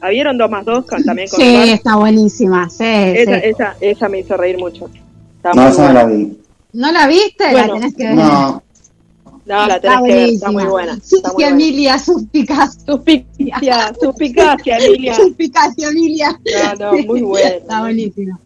¿Ah, 0.00 0.10
¿Vieron 0.10 0.36
2 0.38 0.50
más 0.50 0.64
2? 0.64 0.84
Con, 0.86 1.02
también 1.04 1.28
con 1.28 1.40
Sí, 1.40 1.54
Suar. 1.54 1.68
está 1.68 1.96
buenísima. 1.96 2.68
Sí, 2.70 2.84
Esa, 2.84 3.34
sí. 3.34 3.40
esa, 3.44 3.76
esa 3.80 4.08
me 4.08 4.18
hizo 4.20 4.36
reír 4.36 4.58
mucho. 4.58 4.90
Está 5.36 5.52
No, 5.54 5.68
esa 5.68 5.88
no 5.88 5.92
la 5.94 6.04
vi. 6.04 6.36
¿No 6.72 6.92
la 6.92 7.06
viste? 7.06 7.50
Bueno, 7.50 7.74
la 7.74 7.80
tenés 7.80 7.94
que 7.94 8.04
ver. 8.04 8.14
No, 8.14 8.62
No, 9.46 9.66
la 9.66 9.76
está 9.76 9.80
tenés 9.80 10.02
que 10.02 10.14
ver, 10.14 10.28
está 10.30 10.50
muy 10.52 10.64
buena. 10.64 10.98
Emilia, 11.38 11.98
suspicaz. 11.98 12.78
Suspicacia, 12.84 13.94
suspicacia, 14.00 14.78
Emilia. 14.78 15.14
Suspicacia, 15.14 15.88
Emilia. 15.88 16.40
No, 16.78 16.92
no, 16.92 17.02
muy 17.04 17.22
buena. 17.22 17.48
Está 17.48 17.80
buenísima. 17.80 18.38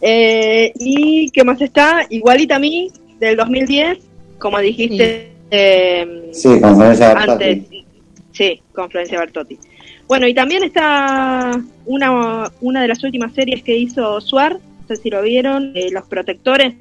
Eh, 0.00 0.72
¿Y 0.78 1.30
qué 1.30 1.44
más 1.44 1.60
está? 1.60 2.06
Igualita 2.08 2.56
a 2.56 2.58
mí, 2.58 2.90
del 3.18 3.36
2010, 3.36 3.98
como 4.38 4.58
dijiste 4.58 5.32
eh, 5.50 6.30
sí, 6.32 6.60
con 6.60 6.76
Florencia 6.76 7.12
antes. 7.12 7.38
Bertotti. 7.38 7.84
Sí, 8.32 8.62
con 8.72 8.90
Florencia 8.90 9.18
Bertotti. 9.20 9.58
Bueno, 10.06 10.26
y 10.26 10.34
también 10.34 10.62
está 10.62 11.60
una, 11.86 12.50
una 12.60 12.82
de 12.82 12.88
las 12.88 13.02
últimas 13.04 13.34
series 13.34 13.62
que 13.62 13.76
hizo 13.76 14.20
Suar, 14.20 14.54
no 14.54 14.86
sé 14.86 14.96
si 14.96 15.10
lo 15.10 15.22
vieron, 15.22 15.72
eh, 15.74 15.88
Los 15.90 16.06
Protectores. 16.06 16.74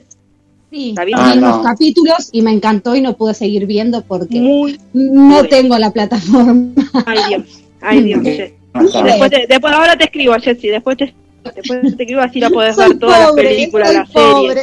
Sí, 0.69 0.93
¿La 0.97 1.05
vi? 1.05 1.13
Ah, 1.15 1.33
unos 1.37 1.57
no. 1.57 1.63
capítulos 1.63 2.29
y 2.33 2.41
me 2.41 2.51
encantó 2.51 2.93
y 2.95 3.01
no 3.01 3.15
pude 3.15 3.33
seguir 3.33 3.65
viendo 3.65 4.01
porque 4.03 4.39
Muy, 4.39 4.77
no 4.93 5.13
muy. 5.41 5.47
tengo 5.49 5.77
la 5.77 5.91
plataforma. 5.91 6.71
ay 7.05 7.19
Dios, 7.29 7.41
ay 7.81 8.03
Dios. 8.03 8.23
Después, 8.23 9.31
te- 9.31 9.45
después 9.47 9.73
ahora 9.73 9.97
te 9.97 10.03
escribo, 10.05 10.33
Jessy, 10.35 10.67
después 10.67 10.97
te, 10.97 11.13
después 11.55 11.81
te 11.81 12.03
escribo 12.03 12.21
así 12.21 12.39
la 12.41 12.49
podés 12.49 12.75
Soy 12.75 12.89
ver 12.89 12.99
todas 12.99 13.19
las 13.19 13.29
pobre, 13.29 13.43
películas, 13.43 13.93
las 13.93 14.09
series. 14.11 14.33
pobre. 14.33 14.61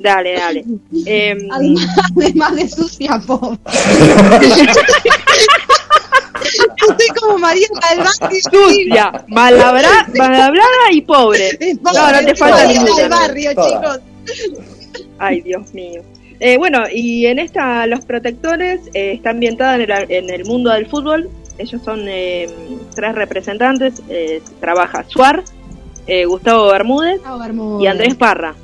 Dale, 0.00 0.32
dale. 0.34 0.64
Em, 1.06 1.38
Además, 1.52 1.86
además 2.16 2.56
de 2.56 2.68
sucia, 2.68 3.22
pobre. 3.26 3.58
Estoy 6.44 7.08
como 7.20 7.38
María 7.38 7.66
del 7.96 8.42
sucia, 8.42 9.24
malabra, 9.28 9.88
malabrada 10.16 10.92
y 10.92 11.00
pobre. 11.00 11.58
No, 11.82 12.12
no 12.12 12.18
te 12.26 12.34
falta 12.34 12.64
María 12.64 12.82
ninguna. 12.82 13.00
del 13.02 13.08
barrio, 13.08 13.50
chicos. 13.50 14.00
Ay, 15.18 15.40
Dios 15.40 15.72
mío. 15.74 16.02
Eh, 16.40 16.58
bueno, 16.58 16.82
y 16.92 17.26
en 17.26 17.38
esta, 17.38 17.86
Los 17.86 18.04
Protectores 18.04 18.80
eh, 18.92 19.12
está 19.12 19.30
ambientada 19.30 19.76
en 19.76 19.82
el, 19.82 20.10
en 20.10 20.30
el 20.30 20.44
mundo 20.44 20.70
del 20.70 20.86
fútbol. 20.86 21.30
Ellos 21.58 21.80
son 21.84 22.04
eh, 22.08 22.46
tres 22.94 23.14
representantes. 23.14 24.02
eh, 24.08 24.42
trabaja 24.60 25.04
Suar, 25.08 25.44
eh, 26.06 26.24
Gustavo 26.24 26.68
Bermúdez 26.72 27.20
y 27.80 27.86
Andrés 27.86 28.14
Parra. 28.16 28.54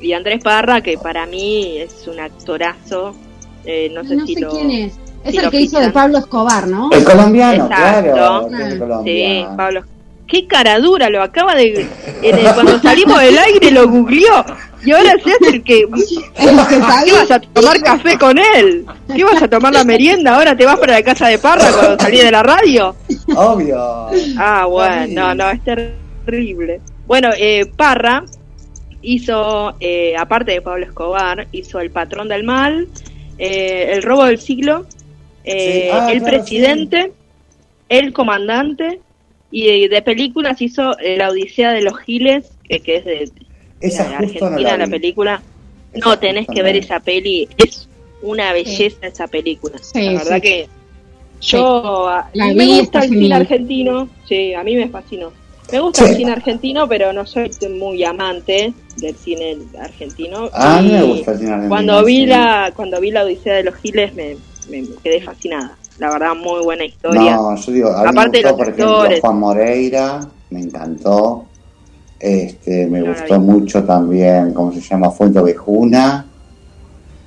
Y 0.00 0.12
Andrés 0.12 0.42
Parra, 0.44 0.80
que 0.82 0.96
para 0.98 1.26
mí 1.26 1.78
es 1.78 2.06
un 2.06 2.20
actorazo. 2.20 3.14
eh, 3.64 3.90
no 3.92 4.04
sé 4.04 4.14
No 4.16 4.26
si 4.26 4.34
sé 4.34 4.40
lo. 4.42 4.50
quién 4.50 4.70
es. 4.70 4.92
Es 5.24 5.32
si 5.32 5.38
el 5.38 5.44
lo 5.46 5.50
que 5.50 5.60
hizo 5.62 5.80
de. 5.80 5.90
Pablo 5.90 6.18
Escobar, 6.18 6.68
¿no? 6.68 6.90
El 6.92 7.02
colombiano, 7.04 7.64
Exacto. 7.66 8.12
claro. 8.12 8.48
el 9.02 9.04
Sí. 9.04 9.46
Pablo. 9.56 9.82
Qué 10.28 10.46
cara 10.46 10.78
dura, 10.78 11.08
lo 11.10 11.22
acaba 11.22 11.54
de. 11.54 11.86
en 12.22 12.38
el- 12.38 12.54
cuando 12.54 12.78
salimos 12.82 13.18
del 13.20 13.36
aire 13.38 13.70
lo 13.72 13.88
googleó. 13.88 14.44
Y 14.88 14.90
ahora 14.90 15.18
seas 15.22 15.52
el 15.52 15.62
que... 15.62 15.86
¿Qué 16.38 17.12
vas 17.12 17.30
a 17.30 17.38
tomar 17.40 17.78
café 17.82 18.16
con 18.16 18.38
él? 18.38 18.86
¿Qué 19.14 19.22
vas 19.22 19.42
a 19.42 19.46
tomar 19.46 19.74
la 19.74 19.84
merienda? 19.84 20.34
¿Ahora 20.34 20.56
te 20.56 20.64
vas 20.64 20.78
para 20.78 20.94
la 20.94 21.02
casa 21.02 21.28
de 21.28 21.38
Parra 21.38 21.70
cuando 21.72 22.02
salí 22.02 22.16
de 22.16 22.30
la 22.30 22.42
radio? 22.42 22.96
Obvio. 23.36 24.08
Ah, 24.38 24.64
bueno, 24.64 25.06
no, 25.08 25.34
no, 25.34 25.50
es 25.50 25.60
terrible. 25.62 26.80
Bueno, 27.06 27.28
eh, 27.36 27.66
Parra 27.76 28.24
hizo, 29.02 29.74
eh, 29.78 30.16
aparte 30.16 30.52
de 30.52 30.62
Pablo 30.62 30.86
Escobar, 30.86 31.48
hizo 31.52 31.80
El 31.80 31.90
Patrón 31.90 32.28
del 32.28 32.44
Mal, 32.44 32.88
eh, 33.36 33.90
El 33.92 34.02
Robo 34.02 34.24
del 34.24 34.38
Siglo, 34.38 34.86
eh, 35.44 35.90
Sí, 35.90 35.90
ah, 35.92 36.10
El 36.10 36.20
claro, 36.20 36.34
Presidente, 36.34 37.12
El 37.90 38.14
Comandante, 38.14 39.00
y 39.50 39.66
de, 39.66 39.88
de 39.90 40.00
películas 40.00 40.62
hizo 40.62 40.96
La 41.18 41.28
Odisea 41.28 41.72
de 41.72 41.82
los 41.82 41.98
Giles, 41.98 42.50
que, 42.66 42.80
que 42.80 42.96
es 42.96 43.04
de, 43.04 43.47
Esa 43.80 44.04
justo 44.18 44.40
no 44.40 44.46
Argentina 44.46 44.70
la 44.72 44.76
la, 44.78 44.84
vi. 44.86 44.90
película. 44.92 45.42
Esa 45.92 46.08
No, 46.08 46.18
tenés 46.18 46.46
que 46.46 46.62
ver 46.62 46.76
esa 46.76 47.00
peli, 47.00 47.48
es 47.56 47.88
una 48.22 48.52
belleza 48.52 49.06
esa 49.06 49.26
película. 49.26 49.78
Sí, 49.80 50.00
la 50.02 50.12
verdad 50.14 50.34
sí. 50.36 50.40
que 50.42 50.68
yo 51.40 52.08
a- 52.08 52.28
La 52.34 52.46
me 52.52 52.66
gusta 52.66 52.82
está 52.82 53.04
el 53.04 53.10
cine 53.10 53.34
argentino, 53.34 54.08
sí, 54.28 54.54
a 54.54 54.62
mí 54.64 54.76
me 54.76 54.88
fascinó. 54.88 55.32
Me 55.70 55.80
gusta 55.80 56.04
Sí. 56.04 56.10
el 56.10 56.16
cine 56.16 56.32
argentino, 56.32 56.88
pero 56.88 57.12
no 57.12 57.26
soy 57.26 57.50
muy 57.78 58.02
amante 58.02 58.72
del 58.96 59.14
cine 59.16 59.58
argentino. 59.80 60.48
A 60.52 60.80
mí 60.80 60.92
me 60.92 61.02
gusta 61.02 61.32
el 61.32 61.38
cine 61.38 61.50
argentino, 61.50 61.68
Cuando 61.68 62.04
vi 62.04 62.16
sí. 62.16 62.26
la 62.26 62.72
cuando 62.74 63.00
vi 63.00 63.10
la 63.10 63.22
Odisea 63.24 63.54
de 63.54 63.64
los 63.64 63.74
Giles 63.76 64.14
me, 64.14 64.36
me- 64.70 64.88
quedé 65.02 65.20
fascinada. 65.20 65.76
La 65.98 66.10
verdad, 66.10 66.34
muy 66.34 66.62
buena 66.64 66.84
historia. 66.84 67.34
No, 67.36 67.56
yo 67.56 67.72
digo, 67.72 67.88
a 67.90 68.02
mí 68.04 68.08
Aparte 68.08 68.38
me 68.38 68.44
de 68.44 68.50
gustó, 68.52 68.64
los 68.64 68.74
por 68.78 69.02
ejemplo. 69.06 69.20
Juan 69.20 69.38
Moreira, 69.38 70.20
me 70.50 70.60
encantó. 70.60 71.44
Este, 72.20 72.86
me 72.86 73.02
gustó 73.02 73.38
mucho 73.38 73.84
también, 73.84 74.52
¿cómo 74.52 74.72
se 74.72 74.80
llama? 74.80 75.10
Fuente 75.10 75.38
Ovejuna. 75.38 76.26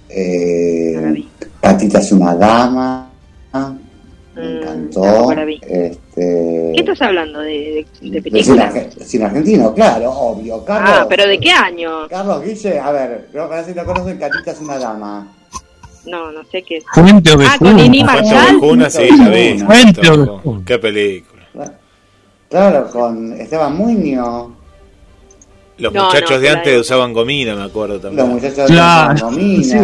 Eh. 0.09 1.23
Catita 1.61 1.99
es 1.99 2.11
una 2.11 2.35
dama. 2.35 3.09
Me 3.53 3.81
Mm, 4.34 4.57
encantó. 4.57 5.31
Este, 5.61 6.72
¿Qué 6.73 6.80
estás 6.80 7.01
hablando 7.01 7.39
de, 7.41 7.49
de, 7.49 7.59
de 7.59 7.81
de 7.81 7.85
cine, 7.99 8.22
películas? 8.22 8.73
arge- 8.76 9.03
cine 9.03 9.26
argentino, 9.26 9.73
claro, 9.73 10.09
obvio. 10.11 10.63
Carlos, 10.63 10.91
Ah, 10.93 11.05
pero 11.09 11.27
¿de 11.27 11.38
qué 11.38 11.51
año? 11.51 12.07
Carlos 12.09 12.41
Guille, 12.43 12.80
a 12.80 12.91
ver, 12.91 13.27
no, 13.34 13.49
para 13.49 13.63
si 13.65 13.73
no 13.73 13.85
conocen, 13.85 14.18
Catita 14.18 14.51
es 14.51 14.61
una 14.61 14.77
dama. 14.80 15.27
No, 16.05 16.31
no 16.31 16.43
sé 16.49 16.63
qué 16.63 16.77
es. 16.77 16.84
Fuente 16.93 17.30
Ah, 17.45 17.55
con 17.59 17.76
Nini 17.76 18.03
Ovejuna. 18.03 18.13
Fuente 18.13 18.34
Marshall. 18.34 18.55
Ovejuna, 18.57 18.89
sí, 18.89 19.07
la 19.18 19.30
vi. 19.30 19.59
Fuente 19.59 19.65
Fuente 19.65 20.09
Ovejuna. 20.09 20.65
Qué 20.65 20.80
película. 20.80 21.41
Claro, 22.49 22.89
con 22.89 23.34
Esteban 23.34 23.76
Muñoz, 23.77 24.47
Los 25.77 25.93
No, 25.93 26.06
muchachos 26.06 26.31
no, 26.31 26.39
de 26.39 26.49
antes 26.49 26.73
de- 26.73 26.80
usaban 26.80 27.14
gomina, 27.14 27.56
me 27.56 27.64
acuerdo 27.64 27.93
los 27.95 28.03
también. 28.03 28.27
muchachos 28.30 28.69
Claro, 28.69 29.14
de 29.14 29.19
Romina, 29.22 29.64
Sí. 29.64 29.77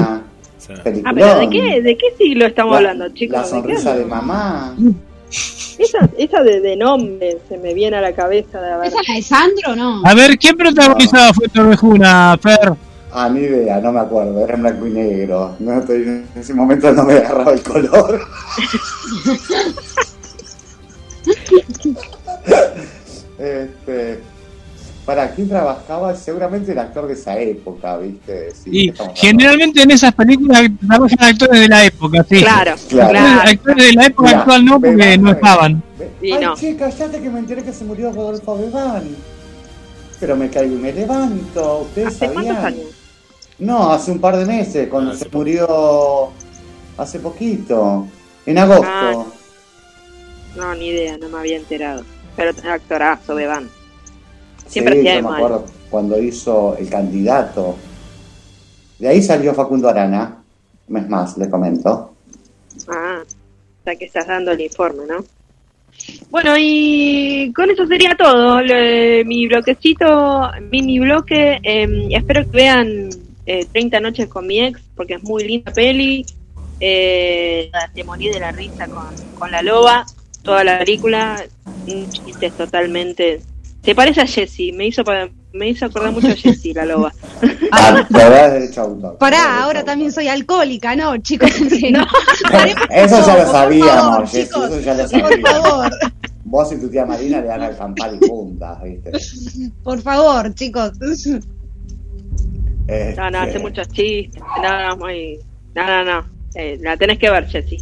Ah, 0.69 0.73
peliculón. 0.83 1.15
pero 1.15 1.39
¿de 1.39 1.49
qué, 1.49 1.81
de 1.81 1.97
qué 1.97 2.05
siglo 2.17 2.45
estamos 2.45 2.71
La- 2.73 2.77
hablando, 2.91 3.09
chicos? 3.13 3.35
La 3.37 3.41
¿De 3.41 3.45
qué 3.45 3.49
sonrisa 3.49 3.95
de 3.95 4.05
mamá. 4.05 4.75
Esa, 5.79 6.09
esa 6.17 6.41
de, 6.43 6.59
de 6.61 6.75
nombre 6.75 7.37
se 7.47 7.57
me 7.57 7.73
viene 7.73 7.97
a 7.97 8.01
la 8.01 8.13
cabeza 8.13 8.59
de 8.61 8.71
haber. 8.71 8.87
¿Esa 8.87 8.99
es 9.01 9.07
la 9.09 9.15
de 9.15 9.21
Sandro 9.21 9.71
o 9.71 9.75
no? 9.75 10.01
A 10.05 10.13
ver, 10.15 10.37
¿quién 10.37 10.57
protagonizaba 10.57 11.33
Fuente 11.33 11.59
Ovejuna, 11.61 12.37
Fer? 12.41 12.73
Ah, 13.11 13.29
ni 13.29 13.41
idea, 13.41 13.79
no 13.79 13.91
me 13.93 13.99
acuerdo, 14.01 14.43
era 14.43 14.55
en 14.55 14.61
blanco 14.61 14.87
y 14.87 14.91
negro. 14.91 15.55
No, 15.59 15.79
estoy- 15.79 16.01
en 16.03 16.27
ese 16.35 16.53
momento 16.53 16.91
no 16.91 17.03
me 17.03 17.13
agarraba 17.13 17.53
el 17.53 17.61
color. 17.61 18.19
este, 23.39 24.19
¿Para 25.07 25.31
quién 25.33 25.47
trabajaba? 25.47 26.13
Seguramente 26.15 26.73
el 26.73 26.79
actor 26.79 27.07
de 27.07 27.13
esa 27.13 27.39
época, 27.39 27.95
¿viste? 27.97 28.51
Sí, 28.53 28.69
Y 28.89 28.93
generalmente 29.15 29.81
en 29.81 29.91
esas 29.91 30.13
películas 30.13 30.63
trabajan 30.85 31.17
actores 31.21 31.61
de 31.61 31.67
la 31.69 31.85
época, 31.85 32.25
sí. 32.29 32.39
Claro, 32.41 32.75
Claro. 32.89 33.09
claro. 33.11 33.49
Actores 33.49 33.85
de 33.87 33.93
la 33.93 34.05
época 34.07 34.29
actual 34.39 34.65
no, 34.65 34.71
porque 34.81 34.95
Bebán, 34.97 35.21
no 35.23 35.31
estaban. 35.31 35.83
Sí, 36.21 36.31
Ay, 36.33 36.43
no. 36.43 36.55
che, 36.57 36.75
callate 36.75 37.21
que 37.21 37.29
me 37.29 37.39
enteré 37.39 37.63
que 37.63 37.71
se 37.71 37.85
murió 37.85 38.11
Rodolfo 38.11 38.57
Bebán. 38.57 39.03
Pero 40.19 40.35
me 40.35 40.49
caigo 40.49 40.75
y 40.75 40.77
me 40.77 40.91
levanto. 40.91 41.83
¿Ustedes 41.83 42.07
¿Hace 42.09 42.33
sabían? 42.33 42.57
años? 42.65 42.85
No, 43.59 43.93
hace 43.93 44.11
un 44.11 44.19
par 44.19 44.35
de 44.35 44.43
meses, 44.45 44.89
cuando 44.89 45.13
se 45.15 45.29
murió 45.29 46.31
hace 46.97 47.19
poquito, 47.19 48.05
en 48.45 48.57
agosto. 48.57 48.85
Ah. 48.85 49.23
No, 50.57 50.75
ni 50.75 50.87
idea, 50.87 51.17
no 51.17 51.29
me 51.29 51.37
había 51.39 51.55
enterado. 51.55 52.03
Pero 52.35 52.51
actorazo, 52.69 53.35
Beban. 53.35 53.69
Siempre 54.67 54.93
sí, 54.95 54.99
hacía 54.99 55.11
yo 55.11 55.15
de 55.17 55.21
me 55.23 55.29
mal. 55.29 55.35
acuerdo 55.43 55.65
cuando 55.89 56.19
hizo 56.21 56.75
El 56.77 56.89
Candidato. 56.89 57.77
De 58.99 59.07
ahí 59.07 59.21
salió 59.21 59.53
Facundo 59.53 59.87
Arana. 59.89 60.37
Un 60.87 60.93
mes 60.93 61.07
más, 61.09 61.37
le 61.37 61.49
comento. 61.49 62.13
Ah, 62.87 63.21
o 63.23 63.83
sea 63.83 63.95
que 63.95 64.05
estás 64.05 64.27
dando 64.27 64.51
el 64.51 64.61
informe, 64.61 65.03
¿no? 65.07 65.23
Bueno, 66.29 66.53
y 66.57 67.51
con 67.55 67.69
eso 67.69 67.85
sería 67.87 68.15
todo. 68.17 68.61
Lo- 68.61 69.25
mi 69.25 69.47
bloquecito, 69.47 70.49
mini 70.71 70.99
bloque. 70.99 71.59
eh, 71.63 72.07
espero 72.11 72.43
que 72.43 72.57
vean 72.57 73.09
eh, 73.45 73.65
30 73.71 73.99
noches 73.99 74.27
con 74.27 74.45
mi 74.45 74.59
ex, 74.61 74.79
porque 74.95 75.15
es 75.15 75.23
muy 75.23 75.43
linda 75.45 75.71
peli. 75.73 76.25
Eh, 76.79 77.71
te 77.95 78.03
morí 78.03 78.29
de 78.29 78.39
la 78.39 78.51
risa 78.51 78.87
con, 78.87 79.05
con 79.39 79.51
la 79.51 79.61
loba. 79.61 80.05
Toda 80.43 80.63
la 80.63 80.79
película, 80.79 81.43
un 81.87 82.09
chiste 82.09 82.51
totalmente. 82.51 83.41
Se 83.87 83.95
parece 83.95 84.19
a 84.19 84.27
Jessie, 84.27 84.73
me 84.73 84.87
hizo, 84.87 85.01
me 85.53 85.69
hizo 85.69 85.85
acordar 85.85 86.11
mucho 86.11 86.27
a 86.27 86.31
Jessie, 86.35 86.73
la 86.73 86.83
loba. 86.83 87.13
Ah. 87.71 88.05
Pará, 89.17 89.63
ahora 89.63 89.85
también 89.85 90.11
soy 90.11 90.27
alcohólica, 90.27 90.93
¿no, 90.97 91.15
chicos? 91.19 91.49
Eso 92.89 93.25
ya 93.25 93.37
lo 93.37 93.43
Por 93.43 93.51
sabíamos, 93.53 94.29
chicos, 94.29 94.71
eso 94.71 94.79
ya 94.81 94.93
lo 94.93 95.03
Por 95.03 95.09
sabíamos. 95.21 95.49
favor, 95.49 95.89
Vos 96.43 96.69
y 96.73 96.81
tu 96.81 96.89
tía 96.89 97.05
Marina 97.05 97.39
le 97.39 97.47
dan 97.47 97.61
al 97.61 97.77
campal 97.77 98.19
y 98.21 98.27
juntas, 98.27 98.83
¿viste? 98.83 99.11
por 99.85 100.01
favor, 100.01 100.53
chicos. 100.53 100.91
No, 100.99 101.07
no, 103.31 103.39
hace 103.39 103.47
Este, 103.51 103.59
muchos 103.59 103.87
chistes. 103.87 104.43
No, 104.61 104.87
no, 104.89 104.97
muy. 104.97 105.39
No, 105.75 105.87
no, 105.87 106.03
no. 106.03 106.25
Eh, 106.55 106.77
la 106.81 106.97
tenés 106.97 107.19
que 107.19 107.29
ver, 107.29 107.47
Jessie. 107.47 107.81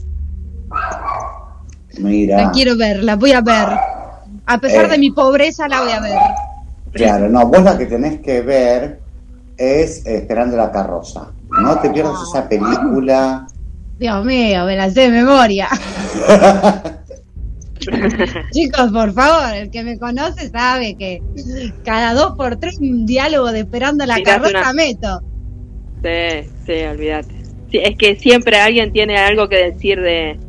Mira, 1.97 2.43
La 2.43 2.51
quiero 2.51 2.77
ver, 2.77 3.03
la 3.03 3.15
voy 3.15 3.31
a 3.31 3.41
ver. 3.41 3.69
A 4.45 4.57
pesar 4.59 4.85
Eh. 4.85 4.89
de 4.89 4.97
mi 4.97 5.11
pobreza, 5.11 5.67
la 5.67 5.81
voy 5.81 5.91
a 5.91 5.99
ver. 6.01 6.17
claro, 6.93 7.27
no, 7.29 7.45
vos 7.47 7.61
la 7.63 7.77
que 7.77 7.85
tenés 7.87 8.19
que 8.21 8.41
ver 8.41 8.99
es 9.57 10.05
Esperando 10.05 10.55
la 10.57 10.71
carroza. 10.71 11.31
No 11.61 11.79
te 11.79 11.89
pierdas 11.89 12.15
esa 12.29 12.47
película. 12.49 13.47
Dios 13.97 14.25
mío, 14.25 14.65
me 14.65 14.75
la 14.75 14.89
sé 14.89 15.01
de 15.01 15.09
memoria. 15.09 15.69
Chicos, 18.51 18.91
por 18.91 19.13
favor, 19.13 19.53
el 19.55 19.69
que 19.69 19.83
me 19.83 19.97
conoce 19.99 20.49
sabe 20.49 20.95
que 20.95 21.21
cada 21.83 22.13
dos 22.13 22.35
por 22.35 22.55
tres 22.57 22.79
un 22.79 23.05
diálogo 23.05 23.51
de 23.51 23.59
esperando 23.61 24.05
la 24.05 24.19
carroza 24.21 24.49
una- 24.59 24.73
meto. 24.73 25.21
Sí, 26.03 26.49
sí, 26.65 26.83
olvídate. 26.83 27.35
Sí, 27.71 27.77
es 27.83 27.97
que 27.97 28.15
siempre 28.15 28.59
alguien 28.59 28.91
tiene 28.91 29.17
algo 29.17 29.47
que 29.49 29.71
decir 29.71 29.99
de, 30.01 30.39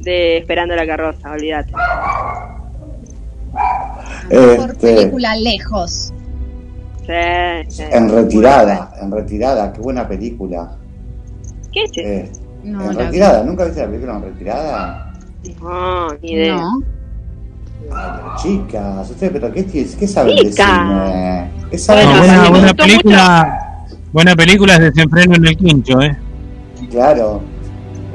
de 0.00 0.38
Esperando 0.38 0.74
la 0.74 0.86
carroza, 0.86 1.30
olvídate. 1.32 1.72
Por 3.52 4.70
Este, 4.70 4.94
película 4.94 5.36
lejos. 5.36 6.12
En 7.08 8.08
retirada, 8.08 8.92
en 9.02 9.10
retirada, 9.10 9.72
qué 9.72 9.80
buena 9.80 10.06
película. 10.06 10.76
¿Qué 11.72 11.82
es 11.84 11.90
eso? 11.92 12.00
Eh, 12.08 12.30
No, 12.62 12.90
en 12.90 12.96
retirada, 12.96 13.42
¿nunca 13.42 13.64
viste 13.64 13.80
la 13.80 13.86
película 13.88 14.16
en 14.16 14.22
retirada? 14.22 15.12
No, 15.60 16.08
ni 16.22 16.32
idea. 16.32 16.56
no. 16.56 16.82
Ay, 17.92 18.10
pero 18.16 18.36
chicas, 18.36 19.10
ustedes, 19.10 19.32
pero 19.32 19.52
¿qué, 19.52 19.64
qué 19.66 20.06
saben 20.06 20.36
de 20.36 20.52
cine? 20.52 21.50
¿Qué 21.70 21.78
saben 21.78 22.06
Bueno, 22.06 22.20
de 22.22 22.28
buena, 22.28 22.34
cine? 22.44 22.50
buena 22.50 22.74
película. 22.74 23.66
Buena 24.12 24.36
película 24.36 24.74
es 24.74 24.80
Desenfreno 24.80 25.34
en 25.36 25.46
el 25.46 25.56
Quincho, 25.56 26.00
¿eh? 26.02 26.16
Claro. 26.90 27.40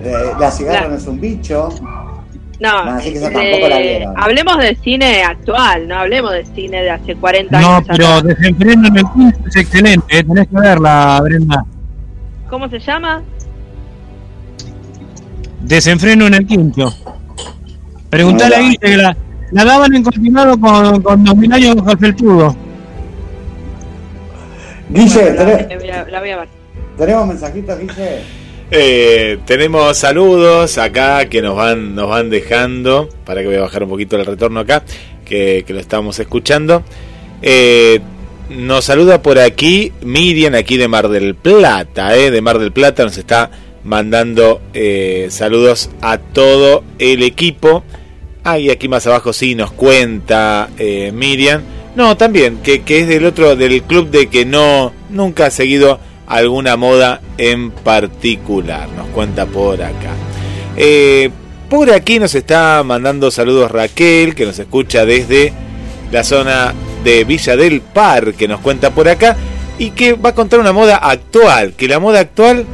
Eh, 0.03 0.13
la 0.39 0.51
cigarra 0.51 0.87
no 0.87 0.95
es 0.95 1.07
un 1.07 1.19
bicho. 1.19 1.69
No, 2.59 2.85
No, 2.85 2.91
así 2.91 3.11
que 3.11 3.17
esa 3.17 3.31
tampoco 3.31 3.67
la 3.67 3.77
vieron. 3.79 4.13
hablemos 4.17 4.57
de 4.59 4.75
cine 4.77 5.23
actual, 5.23 5.87
no 5.87 5.95
hablemos 5.95 6.31
de 6.31 6.45
cine 6.45 6.81
de 6.83 6.89
hace 6.89 7.15
40 7.15 7.59
No, 7.59 7.75
años. 7.75 7.87
pero 7.89 8.07
atrás. 8.07 8.23
Desenfreno 8.37 8.87
en 8.87 8.97
el 8.97 9.03
Quincho 9.13 9.37
es 9.47 9.55
excelente, 9.57 10.19
¿eh? 10.19 10.23
tenés 10.23 10.47
que 10.47 10.55
verla, 10.59 11.19
Brenda. 11.23 11.65
¿Cómo 12.49 12.69
se 12.69 12.79
llama? 12.79 13.21
Desenfreno 15.61 16.27
en 16.27 16.33
el 16.35 16.45
Quincho. 16.45 16.93
Preguntale 18.09 18.55
a. 18.55 18.59
Guille 18.59 18.77
que 18.77 18.97
la, 18.97 19.17
la 19.51 19.65
daban 19.65 19.93
en 19.95 20.03
continuado 20.03 20.59
con, 20.59 21.01
con 21.01 21.23
2000 21.23 21.53
años 21.53 21.75
bajo 21.75 21.91
el 21.91 21.97
felpudo. 21.97 22.55
Guille, 24.89 25.33
la, 25.33 25.43
¿tenés- 25.67 25.79
voy 25.79 25.89
a, 25.89 26.05
la 26.05 26.19
voy 26.19 26.29
a 26.29 26.37
ver. 26.37 26.49
¿tenemos 26.97 27.27
mensajitos, 27.27 27.79
Guille? 27.79 28.21
Eh, 28.71 29.37
tenemos 29.45 29.95
saludos 29.95 30.79
acá 30.79 31.27
que 31.29 31.43
nos 31.43 31.55
van, 31.55 31.93
nos 31.93 32.09
van 32.09 32.31
dejando, 32.31 33.09
para 33.23 33.41
que 33.41 33.47
voy 33.47 33.57
a 33.57 33.61
bajar 33.61 33.83
un 33.83 33.89
poquito 33.89 34.15
el 34.15 34.25
retorno 34.25 34.59
acá, 34.59 34.83
que, 35.23 35.63
lo 35.67 35.79
estamos 35.79 36.17
escuchando. 36.17 36.83
Eh, 37.43 37.99
nos 38.49 38.85
saluda 38.85 39.21
por 39.21 39.37
aquí 39.37 39.91
Miriam, 40.01 40.55
aquí 40.55 40.77
de 40.77 40.87
Mar 40.87 41.09
del 41.09 41.35
Plata, 41.35 42.17
¿eh? 42.17 42.31
de 42.31 42.41
Mar 42.41 42.57
del 42.57 42.71
Plata, 42.71 43.03
nos 43.03 43.17
está 43.17 43.51
mandando 43.83 44.61
saludos 45.29 45.91
a 46.01 46.17
todo 46.17 46.83
el 46.97 47.21
equipo. 47.21 47.83
Ah, 48.43 48.57
y 48.57 48.71
aquí 48.71 48.87
más 48.87 49.05
abajo 49.05 49.31
sí 49.31 49.53
nos 49.53 49.71
cuenta 49.71 50.69
Miriam. 51.13 51.61
No, 51.95 52.17
también, 52.17 52.57
que, 52.57 52.81
que 52.81 53.01
es 53.01 53.07
del 53.07 53.25
otro, 53.25 53.55
del 53.55 53.83
club 53.83 54.09
de 54.09 54.27
que 54.27 54.43
no, 54.43 54.91
nunca 55.09 55.45
ha 55.45 55.51
seguido 55.51 55.99
alguna 56.27 56.77
moda 56.77 57.21
en 57.37 57.71
particular. 57.71 58.89
Nos 58.89 59.07
cuenta 59.07 59.45
por 59.45 59.81
acá. 59.81 60.13
Eh, 60.77 61.29
por 61.69 61.91
aquí 61.91 62.19
nos 62.19 62.35
está 62.35 62.83
mandando 62.83 63.31
saludos 63.31 63.71
Raquel, 63.71 64.35
que 64.35 64.45
nos 64.45 64.59
escucha 64.59 65.05
desde 65.05 65.53
la 66.11 66.23
zona 66.23 66.73
de 67.03 67.23
Villa 67.23 67.55
del 67.55 67.81
Par, 67.81 68.33
que 68.33 68.47
nos 68.47 68.59
cuenta 68.59 68.91
por 68.91 69.07
acá, 69.07 69.35
y 69.77 69.91
que 69.91 70.13
va 70.13 70.29
a 70.29 70.35
contar 70.35 70.59
una 70.59 70.73
moda 70.73 70.97
actual, 70.97 71.73
que 71.73 71.87
la 71.87 71.99
moda 71.99 72.19
actual 72.19 72.65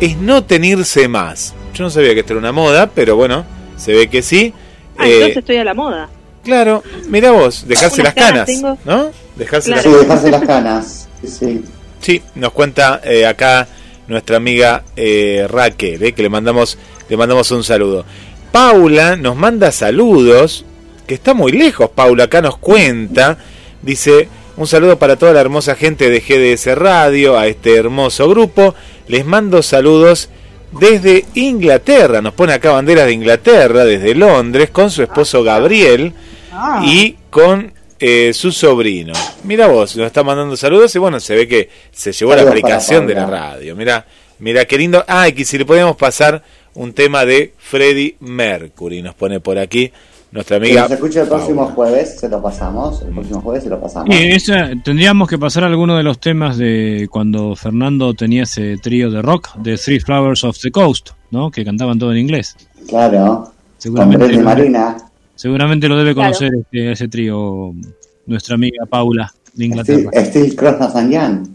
es 0.00 0.16
no 0.16 0.44
tenerse 0.44 1.08
más. 1.08 1.54
Yo 1.74 1.84
no 1.84 1.90
sabía 1.90 2.14
que 2.14 2.20
esto 2.20 2.34
era 2.34 2.40
una 2.40 2.52
moda, 2.52 2.90
pero 2.92 3.16
bueno, 3.16 3.44
se 3.76 3.92
ve 3.92 4.08
que 4.08 4.22
sí. 4.22 4.52
Ah, 4.98 5.06
Eh, 5.06 5.14
entonces 5.14 5.36
estoy 5.38 5.56
a 5.56 5.64
la 5.64 5.74
moda. 5.74 6.08
Claro, 6.44 6.82
mira 7.08 7.30
vos, 7.30 7.66
dejarse 7.68 8.00
Unas 8.00 8.14
las 8.16 8.26
canas. 8.26 8.48
¿no? 8.84 9.10
Dejarse 9.36 9.72
Claro. 9.72 9.82
Sí, 9.82 9.88
las 9.90 10.00
dejarse 10.00 10.30
las 10.30 10.42
canas. 10.42 11.08
Sí, 11.20 11.28
sí. 11.28 11.64
Sí, 12.02 12.20
nos 12.34 12.50
cuenta 12.50 13.00
eh, 13.04 13.24
acá 13.24 13.68
nuestra 14.08 14.36
amiga 14.36 14.82
eh, 14.96 15.46
Raquel, 15.48 16.02
eh, 16.02 16.12
que 16.12 16.22
le 16.22 16.28
mandamos, 16.28 16.76
le 17.08 17.16
mandamos 17.16 17.48
un 17.52 17.62
saludo. 17.62 18.04
Paula 18.50 19.14
nos 19.14 19.36
manda 19.36 19.70
saludos, 19.70 20.64
que 21.06 21.14
está 21.14 21.32
muy 21.32 21.52
lejos, 21.52 21.90
Paula, 21.90 22.24
acá 22.24 22.42
nos 22.42 22.58
cuenta, 22.58 23.38
dice, 23.82 24.28
un 24.56 24.66
saludo 24.66 24.98
para 24.98 25.14
toda 25.14 25.32
la 25.32 25.40
hermosa 25.40 25.76
gente 25.76 26.10
de 26.10 26.18
GDS 26.18 26.76
Radio, 26.76 27.38
a 27.38 27.46
este 27.46 27.76
hermoso 27.76 28.28
grupo, 28.28 28.74
les 29.06 29.24
mando 29.24 29.62
saludos 29.62 30.28
desde 30.72 31.24
Inglaterra, 31.34 32.20
nos 32.20 32.34
pone 32.34 32.52
acá 32.52 32.72
banderas 32.72 33.06
de 33.06 33.12
Inglaterra, 33.12 33.84
desde 33.84 34.16
Londres, 34.16 34.70
con 34.70 34.90
su 34.90 35.04
esposo 35.04 35.44
Gabriel 35.44 36.14
y 36.82 37.16
con 37.30 37.72
eh, 38.04 38.32
su 38.34 38.50
sobrino. 38.50 39.12
Mira 39.44 39.68
vos, 39.68 39.96
nos 39.96 40.06
está 40.06 40.22
mandando 40.24 40.56
saludos 40.56 40.94
y 40.94 40.98
bueno, 40.98 41.20
se 41.20 41.36
ve 41.36 41.46
que 41.46 41.70
se 41.92 42.10
llevó 42.12 42.32
la 42.32 42.38
Saludos 42.38 42.50
aplicación 42.52 43.06
de 43.06 43.14
la 43.14 43.26
radio. 43.26 43.76
Mira, 43.76 44.04
mira 44.40 44.64
qué 44.64 44.76
lindo. 44.76 45.04
Ah, 45.06 45.28
y 45.28 45.32
que 45.32 45.44
si 45.44 45.56
le 45.56 45.64
podemos 45.64 45.96
pasar 45.96 46.42
un 46.74 46.92
tema 46.92 47.24
de 47.24 47.52
Freddie 47.58 48.16
Mercury, 48.20 49.02
nos 49.02 49.14
pone 49.14 49.38
por 49.40 49.58
aquí 49.58 49.92
nuestra 50.32 50.56
amiga. 50.56 50.82
nos 50.82 50.90
escuche 50.92 51.20
el 51.20 51.28
próximo 51.28 51.60
Paula. 51.60 51.74
jueves, 51.74 52.18
se 52.18 52.28
lo 52.28 52.42
pasamos. 52.42 53.02
El 53.02 53.12
próximo 53.12 53.40
jueves 53.42 53.62
se 53.64 53.68
lo 53.70 53.80
pasamos. 53.80 54.08
Esa- 54.18 54.70
tendríamos 54.82 55.28
que 55.28 55.38
pasar 55.38 55.62
alguno 55.64 55.96
de 55.96 56.02
los 56.02 56.18
temas 56.18 56.56
de 56.58 57.06
cuando 57.10 57.54
Fernando 57.54 58.14
tenía 58.14 58.44
ese 58.44 58.78
trío 58.78 59.10
de 59.10 59.20
rock 59.22 59.54
de 59.56 59.76
Three 59.76 60.00
Flowers 60.00 60.42
of 60.44 60.58
the 60.60 60.70
Coast, 60.70 61.10
¿no? 61.30 61.50
Que 61.50 61.64
cantaban 61.64 61.98
todo 61.98 62.12
en 62.12 62.18
inglés. 62.18 62.56
Claro. 62.88 63.44
Con 63.44 63.52
Seguramente, 63.78 64.32
lo, 64.32 64.42
Marina. 64.42 64.96
Seguramente 65.34 65.88
lo 65.88 65.96
debe 65.96 66.14
Claro. 66.14 66.32
conocer 66.32 66.52
este- 66.60 66.92
ese 66.92 67.08
trío 67.08 67.72
nuestra 68.26 68.54
amiga 68.54 68.86
Paula 68.86 69.32
de 69.34 69.50
Steve, 69.50 69.64
Inglaterra. 69.66 70.24
Steve 70.24 70.54
Crosnasan 70.56 71.52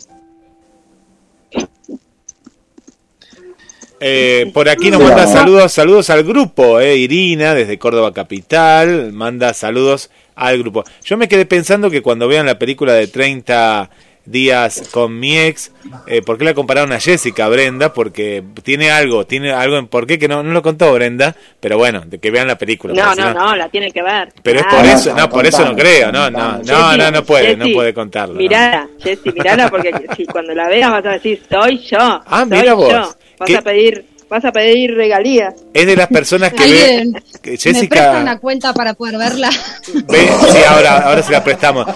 Eh, 4.00 4.52
por 4.54 4.70
aquí 4.70 4.92
nos 4.92 5.02
manda 5.02 5.26
saludos, 5.26 5.72
saludos 5.72 6.10
al 6.12 6.24
grupo, 6.24 6.80
eh, 6.80 6.98
Irina, 6.98 7.56
desde 7.56 7.80
Córdoba 7.80 8.14
Capital, 8.14 9.12
manda 9.12 9.54
saludos 9.56 10.12
al 10.36 10.60
grupo. 10.60 10.84
Yo 11.04 11.18
me 11.18 11.28
quedé 11.28 11.48
pensando 11.48 11.90
que 11.90 12.04
cuando 12.04 12.28
vean 12.28 12.46
la 12.46 12.60
película 12.60 12.94
de 12.94 13.08
30 13.08 13.90
días 14.28 14.90
con 14.92 15.18
mi 15.20 15.38
ex, 15.40 15.72
eh, 16.06 16.22
¿por 16.22 16.38
qué 16.38 16.44
la 16.44 16.54
compararon 16.54 16.92
a 16.92 17.00
Jessica, 17.00 17.48
Brenda? 17.50 17.94
Porque 17.94 18.44
tiene 18.64 18.92
algo, 18.92 19.26
tiene 19.26 19.52
algo 19.52 19.78
en 19.78 19.88
por 19.88 20.06
qué 20.06 20.20
que 20.20 20.28
no, 20.28 20.44
no 20.44 20.52
lo 20.54 20.62
contó 20.62 20.94
Brenda, 20.94 21.36
pero 21.60 21.78
bueno, 21.78 22.02
de 22.06 22.20
que 22.20 22.30
vean 22.30 22.48
la 22.48 22.58
película. 22.58 22.94
No, 22.94 23.16
no, 23.16 23.34
no, 23.34 23.56
la 23.56 23.70
tiene 23.70 23.92
que 23.92 24.04
ver. 24.04 24.34
Pero 24.44 24.60
es 24.60 24.66
Claro. 24.66 24.78
por 24.84 24.88
Ah, 24.88 24.94
eso, 24.94 25.10
no, 25.12 25.16
no, 25.18 25.30
por 25.30 25.46
eso 25.48 25.66
no 25.66 25.76
creo, 25.76 26.12
no, 26.12 26.30
no, 26.30 26.58
no, 26.64 26.98
no, 26.98 27.12
no 27.12 27.24
puede, 27.24 27.56
no 27.58 27.66
puede 27.74 27.94
contarlo. 27.94 28.36
no. 28.36 28.40
Mirala, 28.42 28.88
Jessy, 29.00 29.32
mirala 29.32 29.70
porque 29.70 29.92
si 30.16 30.26
cuando 30.26 30.54
la 30.54 30.68
veas 30.68 30.92
vas 30.92 31.06
a 31.06 31.10
decir, 31.12 31.42
soy 31.50 31.80
yo. 31.80 31.98
Ah, 32.00 32.46
soy 32.48 32.58
mira 32.60 32.74
vos. 32.74 32.92
yo. 32.92 33.00
Vas 33.40 33.48
¿Qué? 33.48 33.56
a 33.58 33.62
pedir, 33.62 34.06
vas 34.30 34.44
a 34.46 34.52
pedir 34.52 34.94
regalías. 34.96 35.54
Es 35.74 35.86
de 35.86 35.96
las 35.96 36.08
personas 36.08 36.54
que 36.54 36.64
ve, 36.64 37.12
que 37.42 37.52
me 37.52 37.58
presta 37.58 37.70
Jessica, 37.70 38.20
una 38.22 38.40
cuenta 38.40 38.74
para 38.74 38.94
poder 38.94 39.18
verla. 39.18 39.50
Ve, 40.08 40.28
sí, 40.52 40.58
ahora, 40.68 40.98
ahora 41.00 41.24
se 41.24 41.32
la 41.32 41.44
prestamos. 41.44 41.88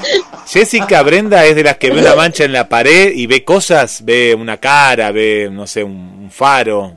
Jessica 0.47 1.01
Brenda 1.01 1.45
es 1.45 1.55
de 1.55 1.63
las 1.63 1.77
que 1.77 1.91
ve 1.91 2.01
una 2.01 2.15
mancha 2.15 2.43
en 2.43 2.53
la 2.53 2.67
pared 2.67 3.11
y 3.13 3.27
ve 3.27 3.43
cosas, 3.43 4.03
ve 4.03 4.35
una 4.35 4.57
cara, 4.57 5.11
ve, 5.11 5.49
no 5.51 5.67
sé, 5.67 5.83
un, 5.83 5.93
un 6.23 6.31
faro. 6.31 6.93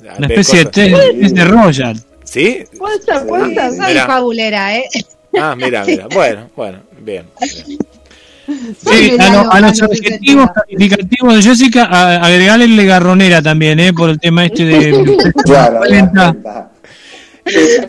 Una 0.00 0.26
especie 0.26 0.64
de 0.64 0.64
cosas. 0.64 0.90
té 0.90 1.28
de 1.30 1.44
Royal. 1.44 2.00
¿Sí? 2.24 2.64
¿Puede 2.78 3.02
ser, 3.02 3.26
puede 3.26 3.54
ser? 3.54 3.74
Soy 3.74 3.94
fabulera, 3.96 4.76
¿eh? 4.76 4.84
Ah, 5.38 5.54
mira, 5.56 5.84
mira. 5.84 6.06
Bueno, 6.14 6.50
bueno, 6.56 6.78
bien. 7.00 7.26
bien. 7.40 7.78
Sí, 8.84 9.16
a, 9.18 9.30
lo- 9.32 9.52
a 9.52 9.60
los 9.60 9.82
adjetivos 9.82 10.48
calificativos 10.54 11.36
de 11.36 11.42
Jessica, 11.42 11.84
a- 11.84 12.16
agregale 12.26 12.84
garronera 12.84 13.42
también, 13.42 13.78
¿eh? 13.80 13.92
Por 13.92 14.10
el 14.10 14.18
tema 14.20 14.44
este 14.46 14.64
de... 14.64 15.16
Claro. 15.44 15.80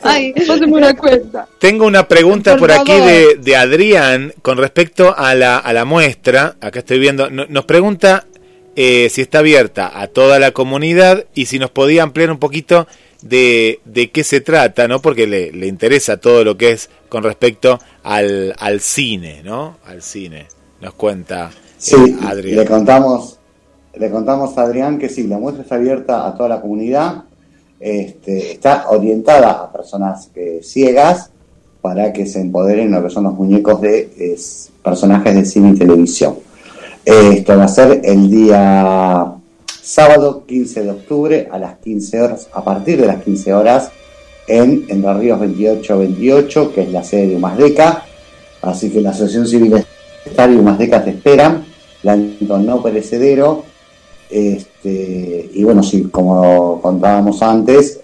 Ay, 0.03 0.33
una 0.67 0.95
cuenta. 0.95 1.47
Tengo 1.59 1.85
una 1.85 2.07
pregunta 2.07 2.51
por, 2.57 2.69
Por 2.69 2.71
aquí 2.71 2.93
de, 2.93 3.35
de 3.41 3.55
Adrián 3.55 4.33
con 4.41 4.57
respecto 4.57 5.15
a 5.15 5.35
la, 5.35 5.57
a 5.57 5.73
la 5.73 5.85
muestra. 5.85 6.55
Acá 6.61 6.79
estoy 6.79 6.99
viendo. 6.99 7.29
no- 7.29 7.45
Nos 7.47 7.65
pregunta 7.65 8.25
eh, 8.75 9.09
si 9.11 9.21
está 9.21 9.39
abierta 9.39 9.91
a 9.93 10.07
toda 10.07 10.39
la 10.39 10.51
comunidad 10.51 11.25
y 11.35 11.45
si 11.45 11.59
nos 11.59 11.69
podía 11.69 12.03
ampliar 12.03 12.31
un 12.31 12.39
poquito 12.39 12.87
de, 13.21 13.81
de 13.85 14.09
qué 14.09 14.23
se 14.23 14.41
trata, 14.41 14.87
¿no? 14.87 15.01
Porque 15.01 15.27
le, 15.27 15.51
le 15.51 15.67
interesa 15.67 16.17
todo 16.17 16.43
lo 16.43 16.57
que 16.57 16.71
es 16.71 16.89
con 17.09 17.23
respecto 17.23 17.79
al, 18.03 18.55
al 18.57 18.79
cine, 18.79 19.41
¿no? 19.43 19.77
Al 19.85 20.01
cine. 20.01 20.47
Nos 20.81 20.93
cuenta 20.95 21.51
eh, 21.53 21.57
Sí, 21.77 21.95
le 22.21 22.27
Adrián. 22.27 22.65
contamos, 22.67 23.39
le 23.95 24.09
contamos 24.09 24.57
a 24.57 24.61
Adrián 24.63 24.97
que 24.97 25.09
sí, 25.09 25.27
la 25.27 25.37
muestra 25.37 25.63
está 25.63 25.75
abierta 25.75 26.27
a 26.27 26.35
toda 26.35 26.49
la 26.49 26.61
comunidad, 26.61 27.23
este, 27.79 28.53
está 28.53 28.89
orientada 28.89 29.51
a 29.51 29.71
personas 29.71 30.29
eh, 30.35 30.59
ciegas 30.63 31.31
para 31.81 32.13
que 32.13 32.27
se 32.27 32.39
empoderen 32.39 32.85
en 32.87 32.91
lo 32.91 33.03
que 33.03 33.09
son 33.09 33.23
los 33.23 33.33
muñecos 33.33 33.81
de 33.81 34.11
es, 34.17 34.69
personajes 34.83 35.33
de 35.33 35.45
cine 35.45 35.71
y 35.71 35.79
televisión. 35.79 36.35
Eh, 37.05 37.37
esto 37.37 37.57
va 37.57 37.63
a 37.63 37.67
ser 37.67 38.01
el 38.03 38.29
día 38.29 39.33
sábado 39.81 40.45
15 40.45 40.83
de 40.83 40.91
octubre 40.91 41.49
a 41.51 41.57
las 41.57 41.77
15 41.79 42.21
horas, 42.21 42.47
a 42.53 42.63
partir 42.63 43.01
de 43.01 43.07
las 43.07 43.23
15 43.23 43.53
horas, 43.53 43.89
en 44.51 44.85
Entre 44.89 45.13
Ríos 45.13 45.39
2828, 45.39 46.73
que 46.73 46.81
es 46.81 46.91
la 46.91 47.03
sede 47.03 47.27
de 47.27 47.35
Humasdeca. 47.37 48.03
Así 48.61 48.89
que 48.89 49.01
la 49.01 49.11
Asociación 49.11 49.47
Civil 49.47 49.85
Estadio 50.25 50.57
y 50.57 50.59
Humasdeca 50.59 51.03
te 51.03 51.11
esperan, 51.11 51.63
blanco 52.03 52.57
no 52.57 52.83
perecedero. 52.83 53.63
Este, 54.29 55.49
y 55.53 55.63
bueno, 55.63 55.81
sí, 55.81 56.03
como 56.03 56.81
contábamos 56.81 57.41
antes, 57.41 58.01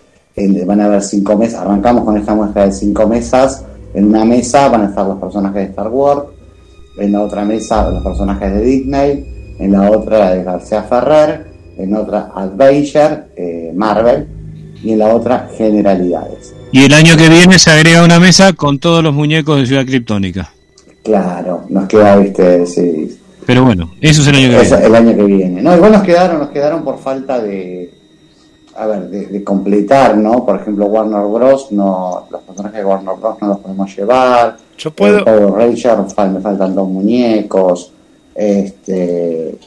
van 0.65 0.81
a 0.81 0.85
haber 0.85 1.03
cinco 1.03 1.37
mesas. 1.37 1.61
Arrancamos 1.61 2.05
con 2.05 2.17
esta 2.17 2.33
muestra 2.33 2.65
de 2.65 2.71
cinco 2.71 3.07
mesas. 3.07 3.65
En 3.93 4.05
una 4.05 4.23
mesa 4.23 4.69
van 4.69 4.83
a 4.83 4.85
estar 4.87 5.05
los 5.05 5.19
personajes 5.19 5.55
de 5.55 5.69
Star 5.69 5.89
Wars, 5.89 6.23
en 6.97 7.11
la 7.11 7.21
otra 7.21 7.43
mesa 7.43 7.89
los 7.89 8.03
personajes 8.03 8.53
de 8.53 8.61
Disney, 8.61 9.55
en 9.59 9.71
la 9.71 9.91
otra 9.91 10.19
la 10.19 10.33
de 10.33 10.43
García 10.43 10.83
Ferrer, 10.83 11.47
en 11.77 11.95
otra 11.95 12.31
Adventure, 12.35 13.25
eh, 13.35 13.71
Marvel, 13.75 14.36
y 14.83 14.91
en 14.91 14.99
la 14.99 15.13
otra 15.15 15.49
Generalidades. 15.57 16.53
Y 16.71 16.83
el 16.83 16.93
año 16.93 17.15
que 17.17 17.29
viene 17.29 17.57
se 17.59 17.69
agrega 17.71 18.03
una 18.03 18.19
mesa 18.19 18.53
con 18.53 18.79
todos 18.79 19.03
los 19.03 19.13
muñecos 19.13 19.59
de 19.59 19.65
Ciudad 19.65 19.85
Kryptónica. 19.85 20.51
Claro, 21.03 21.63
nos 21.69 21.87
queda, 21.87 22.17
viste, 22.17 22.65
sí, 22.65 23.17
Pero 23.45 23.63
bueno, 23.63 23.91
eso 24.01 24.21
es 24.21 24.27
el 24.27 24.35
año 24.35 24.49
que 24.49 24.61
Eso, 24.65 24.75
viene. 24.75 24.85
el 24.87 24.95
año 24.95 25.15
que 25.15 25.23
viene. 25.23 25.61
No, 25.61 25.75
igual 25.75 25.91
nos 25.93 26.03
quedaron, 26.03 26.39
nos 26.39 26.49
quedaron 26.49 26.83
por 26.83 26.99
falta 26.99 27.39
de, 27.39 27.89
a 28.75 28.85
ver, 28.87 29.09
de, 29.09 29.27
de 29.27 29.43
completar, 29.43 30.17
¿no? 30.17 30.45
Por 30.45 30.59
ejemplo, 30.59 30.85
Warner 30.87 31.21
Bros. 31.23 31.71
no, 31.71 32.27
los 32.29 32.41
personajes 32.41 32.79
de 32.79 32.85
Warner 32.85 33.15
Bros. 33.15 33.37
no 33.41 33.47
los 33.47 33.59
podemos 33.59 33.95
llevar. 33.95 34.57
Yo 34.77 34.91
puedo. 34.91 35.19
En 35.19 35.23
Power 35.23 35.51
Rangers 35.53 36.13
fal- 36.13 36.33
me 36.33 36.41
faltan 36.41 36.75
dos 36.75 36.89
muñecos. 36.89 37.93
Este, 38.35 39.57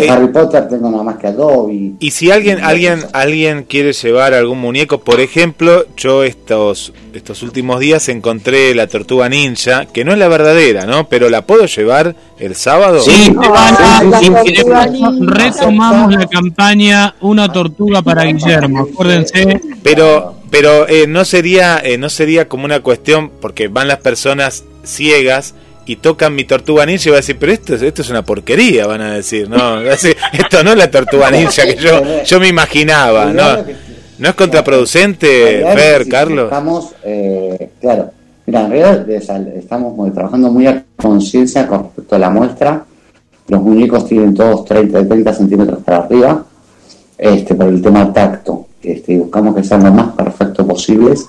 de 0.00 0.06
Eh. 0.06 0.10
Harry 0.10 0.28
Potter 0.28 0.68
tengo 0.68 0.90
nada 0.90 1.02
más 1.02 1.16
que 1.16 1.26
a 1.28 1.32
Dobby. 1.32 1.96
Y 2.00 2.10
si 2.10 2.30
alguien, 2.30 2.60
alguien, 2.62 3.00
alguien 3.12 3.64
quiere 3.64 3.92
llevar 3.92 4.34
algún 4.34 4.60
muñeco, 4.60 5.00
por 5.00 5.20
ejemplo, 5.20 5.84
yo 5.96 6.22
estos, 6.24 6.92
estos 7.14 7.42
últimos 7.42 7.80
días 7.80 8.08
encontré 8.08 8.74
la 8.74 8.86
tortuga 8.86 9.28
ninja, 9.28 9.86
que 9.86 10.04
no 10.04 10.12
es 10.12 10.18
la 10.18 10.28
verdadera, 10.28 10.86
¿no? 10.86 11.08
Pero 11.08 11.28
la 11.30 11.46
puedo 11.46 11.66
llevar 11.66 12.14
el 12.38 12.54
sábado. 12.54 13.00
Sí, 13.00 13.34
Ah, 13.38 14.02
la 14.04 14.20
ninja. 14.20 15.12
retomamos 15.20 16.14
la 16.14 16.26
campaña 16.26 17.14
Una 17.20 17.50
tortuga 17.52 18.02
para 18.02 18.24
Guillermo. 18.24 18.88
Acuérdense, 18.92 19.60
Pero, 19.82 20.34
pero 20.50 20.88
eh, 20.88 21.06
no 21.06 21.24
sería, 21.24 21.78
eh, 21.82 21.98
no 21.98 22.08
sería 22.10 22.48
como 22.48 22.64
una 22.64 22.80
cuestión, 22.80 23.30
porque 23.40 23.68
van 23.68 23.88
las 23.88 23.98
personas 23.98 24.64
ciegas 24.84 25.54
y 25.86 25.96
tocan 25.96 26.34
mi 26.34 26.44
tortuga 26.44 26.84
ninja 26.84 27.08
y 27.08 27.10
va 27.12 27.16
a 27.18 27.20
decir, 27.20 27.36
pero 27.38 27.52
esto, 27.52 27.74
es- 27.74 27.82
esto 27.82 28.02
es 28.02 28.10
una 28.10 28.24
porquería, 28.24 28.86
van 28.86 29.00
a 29.00 29.14
decir, 29.14 29.48
no, 29.48 29.80
esto 29.82 30.64
no 30.64 30.70
es 30.72 30.76
la 30.76 30.90
tortuga 30.90 31.30
ninja 31.30 31.64
que 31.64 31.76
yo, 31.76 32.22
yo 32.24 32.40
me 32.40 32.48
imaginaba, 32.48 33.26
no, 33.32 33.58
no 34.18 34.28
es 34.28 34.34
contraproducente, 34.34 35.64
Fer, 35.74 36.08
Carlos. 36.08 36.44
Estamos, 36.44 36.90
eh, 37.04 37.70
claro, 37.80 38.10
mira, 38.46 38.62
en 38.64 38.70
realidad 38.70 39.10
estamos 39.10 40.12
trabajando 40.12 40.50
muy 40.50 40.66
a 40.66 40.84
conciencia 40.96 41.66
con 41.66 41.84
respecto 41.84 42.16
a 42.16 42.18
la 42.18 42.30
muestra. 42.30 42.84
Los 43.48 43.62
muñecos 43.62 44.06
tienen 44.06 44.34
todos 44.34 44.64
30, 44.64 44.98
de 44.98 45.04
30 45.04 45.32
centímetros 45.34 45.78
para 45.84 45.98
arriba, 45.98 46.44
este, 47.16 47.54
por 47.54 47.68
el 47.68 47.80
tema 47.80 48.12
tacto. 48.12 48.66
Este, 48.82 49.16
buscamos 49.18 49.54
que 49.54 49.62
sean 49.62 49.84
lo 49.84 49.92
más 49.92 50.14
perfectos 50.14 50.66
posibles 50.66 51.26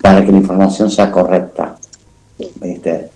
para 0.00 0.24
que 0.24 0.32
la 0.32 0.38
información 0.38 0.90
sea 0.90 1.10
correcta. 1.10 1.76
Este, 2.60 3.10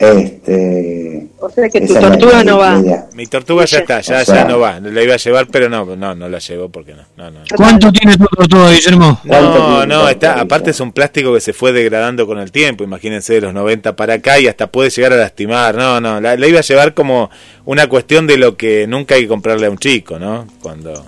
este, 0.00 1.26
O 1.38 1.50
sea 1.50 1.68
que 1.68 1.80
tu 1.82 1.94
tortuga 1.94 2.42
no 2.42 2.58
va. 2.58 2.78
idea. 2.80 3.06
Mi 3.14 3.26
tortuga 3.26 3.64
ya 3.66 3.78
está, 3.80 4.00
ya, 4.00 4.20
O 4.22 4.24
sea- 4.24 4.34
ya 4.34 4.44
no 4.44 4.58
va, 4.58 4.80
la 4.80 5.02
iba 5.02 5.14
a 5.14 5.18
llevar, 5.18 5.46
pero 5.48 5.68
no, 5.68 5.84
no, 5.96 6.14
no 6.14 6.28
la 6.28 6.38
llevo 6.38 6.68
porque 6.70 6.94
no, 6.94 7.02
no, 7.16 7.30
no. 7.30 7.40
¿Cuánto 7.56 7.92
tiene 7.92 8.16
tu 8.16 8.24
tortuga, 8.26 8.70
Guillermo? 8.70 9.20
No, 9.24 9.86
no, 9.86 10.08
está, 10.08 10.40
aparte 10.40 10.70
es 10.70 10.80
un 10.80 10.92
plástico 10.92 11.34
que 11.34 11.40
se 11.40 11.52
fue 11.52 11.72
degradando 11.72 12.26
con 12.26 12.38
el 12.38 12.50
tiempo, 12.50 12.82
imagínense 12.84 13.34
de 13.34 13.42
los 13.42 13.52
90 13.54 13.94
para 13.96 14.14
acá 14.14 14.38
y 14.40 14.48
hasta 14.48 14.68
puede 14.68 14.90
llegar 14.90 15.12
a 15.12 15.16
lastimar, 15.16 15.74
no, 15.76 16.00
no, 16.00 16.20
la, 16.20 16.36
la 16.36 16.46
iba 16.46 16.58
a 16.60 16.62
llevar 16.62 16.94
como 16.94 17.30
una 17.66 17.86
cuestión 17.88 18.26
de 18.26 18.38
lo 18.38 18.56
que 18.56 18.86
nunca 18.86 19.14
hay 19.16 19.22
que 19.22 19.28
comprarle 19.28 19.66
a 19.66 19.70
un 19.70 19.78
chico, 19.78 20.18
¿no? 20.18 20.46
Cuando 20.62 21.04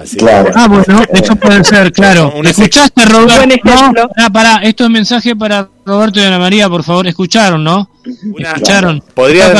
así. 0.00 0.18
Ah, 0.54 0.66
bueno, 0.68 1.02
eso 1.12 1.36
puede 1.36 1.64
ser, 1.64 1.92
claro. 1.92 2.32
¿Escuchaste, 2.44 3.04
Roberto? 3.04 3.56
No, 3.64 4.08
ah, 4.16 4.30
pará, 4.30 4.56
esto 4.62 4.84
es 4.84 4.90
mensaje 4.90 5.34
para 5.36 5.68
Roberto 5.84 6.20
y 6.20 6.24
Ana 6.24 6.38
María, 6.38 6.68
por 6.68 6.82
favor, 6.84 7.06
escucharon, 7.06 7.62
¿no? 7.64 7.90
Escucharon. 8.38 9.02
Podría 9.14 9.52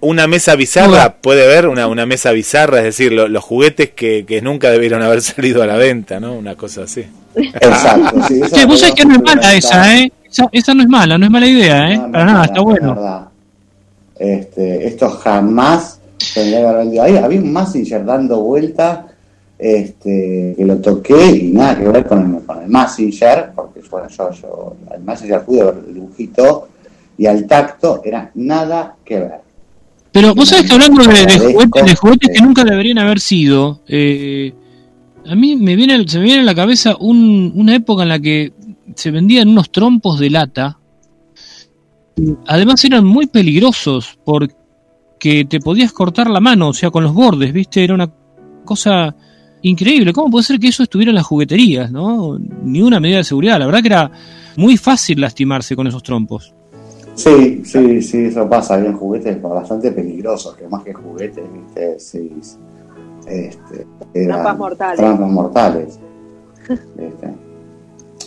una 0.00 0.26
mesa 0.26 0.54
bizarra, 0.54 1.16
puede 1.16 1.44
haber 1.44 1.66
una, 1.68 1.86
una 1.88 2.06
mesa 2.06 2.30
bizarra, 2.30 2.78
es 2.78 2.84
decir, 2.84 3.12
lo- 3.12 3.28
los 3.28 3.42
juguetes 3.42 3.90
que, 3.90 4.24
que 4.26 4.40
nunca 4.42 4.70
debieron 4.70 5.02
haber 5.02 5.20
salido 5.22 5.62
a 5.62 5.66
la 5.66 5.76
venta, 5.76 6.20
¿no? 6.20 6.34
Una 6.34 6.54
cosa 6.54 6.82
así. 6.82 7.04
Exacto, 7.34 8.22
sí, 8.28 8.40
lo 8.40 8.66
vos 8.66 8.80
sabés 8.80 8.94
que 8.94 9.04
no 9.04 9.14
es 9.16 9.22
mala 9.22 9.54
esa, 9.54 9.94
¿eh? 9.96 10.12
Esa, 10.30 10.48
esa 10.52 10.74
no 10.74 10.82
es 10.82 10.88
mala, 10.88 11.18
no 11.18 11.24
es 11.26 11.30
mala 11.30 11.46
idea, 11.46 11.90
¿eh? 11.90 11.96
No, 11.96 12.06
no, 12.06 12.12
Para 12.12 12.24
nada, 12.24 12.38
no, 12.38 12.44
está 12.44 12.54
no, 12.56 12.64
bueno. 12.64 13.30
Este, 14.18 14.86
esto 14.86 15.10
jamás 15.10 16.00
tendría 16.34 16.58
que 16.60 16.66
haber 16.66 16.78
vendido. 16.78 17.02
Ahí 17.02 17.16
había 17.16 17.40
un 17.40 17.52
Massinger 17.52 18.04
dando 18.04 18.40
vuelta 18.40 19.06
este, 19.58 20.54
que 20.56 20.64
lo 20.64 20.76
toqué 20.78 21.30
y 21.30 21.52
nada 21.52 21.78
que 21.78 21.88
ver 21.88 22.06
con 22.06 22.36
el, 22.36 22.42
con 22.44 22.62
el 22.62 22.68
Massinger, 22.68 23.52
porque 23.54 23.80
bueno, 23.90 24.08
yo, 24.08 24.30
yo 24.32 24.76
al 24.90 25.02
Massinger 25.02 25.44
pude 25.44 25.64
ver 25.64 25.74
el 25.88 25.94
dibujito 25.94 26.68
y 27.18 27.26
al 27.26 27.46
tacto 27.46 28.02
era 28.04 28.30
nada 28.34 28.96
que 29.04 29.18
ver. 29.20 29.40
Pero 30.12 30.34
vos 30.34 30.48
sabés 30.48 30.66
que 30.66 30.72
hablando 30.74 31.02
de, 31.02 31.08
juguetes, 31.08 31.84
de 31.86 31.96
juguetes 31.96 32.30
que 32.34 32.42
nunca 32.42 32.64
deberían 32.64 32.98
haber 32.98 33.20
sido, 33.20 33.80
eh, 33.88 34.52
a 35.26 35.34
mí 35.34 35.56
me 35.56 35.76
viene, 35.76 36.06
se 36.08 36.18
me 36.18 36.24
viene 36.24 36.40
a 36.40 36.44
la 36.44 36.54
cabeza 36.54 36.96
un- 36.98 37.52
una 37.54 37.74
época 37.74 38.02
en 38.02 38.08
la 38.10 38.18
que 38.18 38.52
se 38.94 39.10
vendían 39.10 39.48
unos 39.48 39.70
trompos 39.70 40.18
de 40.18 40.30
lata. 40.30 40.78
Además 42.46 42.82
eran 42.84 43.04
muy 43.04 43.26
peligrosos 43.26 44.18
porque 44.24 44.54
te 45.18 45.60
podías 45.60 45.92
cortar 45.92 46.28
la 46.30 46.40
mano, 46.40 46.68
o 46.68 46.72
sea, 46.72 46.90
con 46.90 47.02
los 47.02 47.14
bordes, 47.14 47.52
¿viste? 47.52 47.82
Era 47.82 47.94
una 47.94 48.10
cosa 48.64 49.14
increíble. 49.62 50.12
¿Cómo 50.12 50.30
puede 50.30 50.44
ser 50.44 50.58
que 50.58 50.68
eso 50.68 50.82
estuviera 50.82 51.10
en 51.10 51.16
las 51.16 51.26
jugueterías, 51.26 51.90
no? 51.90 52.38
Ni 52.38 52.82
una 52.82 53.00
medida 53.00 53.18
de 53.18 53.24
seguridad. 53.24 53.58
La 53.58 53.66
verdad 53.66 53.80
que 53.80 53.88
era 53.88 54.10
muy 54.56 54.76
fácil 54.76 55.20
lastimarse 55.20 55.74
con 55.74 55.86
esos 55.86 56.02
trompos. 56.02 56.54
Sí, 57.14 57.62
sí, 57.64 58.02
sí, 58.02 58.26
eso 58.26 58.48
pasa. 58.48 58.74
Habían 58.74 58.96
juguetes 58.96 59.40
bastante 59.40 59.90
peligrosos, 59.90 60.54
que 60.56 60.68
más 60.68 60.84
que 60.84 60.92
juguetes, 60.92 61.44
¿viste? 61.52 61.98
Sí, 61.98 62.30
sí. 62.40 62.56
Este, 63.26 63.86
eran 64.14 64.42
Trampas 64.42 64.58
mortales. 64.58 64.96
Trampas 64.98 65.30
mortales. 65.30 65.98
¿viste? 66.68 67.34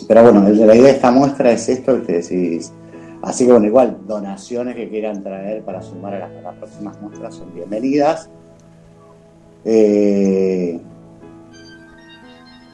Pero 0.08 0.22
bueno, 0.22 0.48
la 0.48 0.74
idea 0.74 0.84
de 0.84 0.90
esta 0.90 1.10
muestra 1.10 1.52
es 1.52 1.68
esto 1.68 2.00
que 2.00 2.06
te 2.06 2.12
decís. 2.14 2.72
Así 3.22 3.44
que 3.44 3.52
bueno, 3.52 3.66
igual, 3.66 3.98
donaciones 4.06 4.74
que 4.74 4.88
quieran 4.88 5.22
traer 5.22 5.62
para 5.62 5.82
sumar 5.82 6.14
a 6.14 6.28
las, 6.28 6.54
próximas 6.54 7.00
muestras 7.00 7.34
son 7.34 7.54
bienvenidas. 7.54 8.30
Eh, 9.64 10.80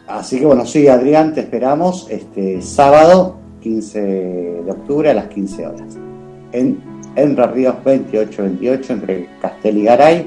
así 0.07 0.39
que 0.39 0.47
bueno, 0.47 0.65
sí, 0.65 0.87
Adrián, 0.87 1.35
te 1.35 1.41
esperamos 1.41 2.07
este 2.11 2.63
sábado 2.63 3.37
15 3.61 4.01
de 4.01 4.71
octubre 4.71 5.11
a 5.11 5.15
las 5.15 5.27
15 5.27 5.67
horas. 5.67 5.99
En 6.53 6.81
Entre 7.17 7.47
Ríos 7.49 7.75
2828, 7.85 8.93
entre 8.93 9.29
Castel 9.41 9.79
y 9.79 9.83
Garay. 9.83 10.27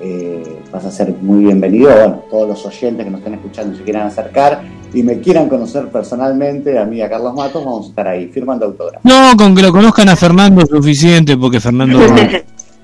Eh, 0.00 0.58
vas 0.72 0.84
a 0.84 0.90
ser 0.90 1.14
muy 1.20 1.44
bienvenido. 1.44 1.92
Bueno, 1.92 2.22
todos 2.28 2.48
los 2.48 2.66
oyentes 2.66 3.04
que 3.04 3.10
nos 3.10 3.20
estén 3.20 3.34
escuchando 3.34 3.76
se 3.76 3.84
quieran 3.84 4.08
acercar 4.08 4.62
y 4.94 5.02
me 5.02 5.20
quieran 5.20 5.48
conocer 5.48 5.88
personalmente, 5.88 6.78
a 6.78 6.84
mí 6.84 6.98
y 6.98 7.02
a 7.02 7.08
Carlos 7.08 7.34
Matos, 7.34 7.64
vamos 7.64 7.86
a 7.86 7.88
estar 7.90 8.08
ahí 8.08 8.28
firmando 8.28 8.66
autógrafos. 8.66 9.04
No, 9.04 9.36
con 9.36 9.54
que 9.54 9.62
lo 9.62 9.72
conozcan 9.72 10.08
a 10.08 10.16
Fernando 10.16 10.62
es 10.62 10.68
suficiente, 10.68 11.36
porque 11.36 11.60
Fernando... 11.60 11.98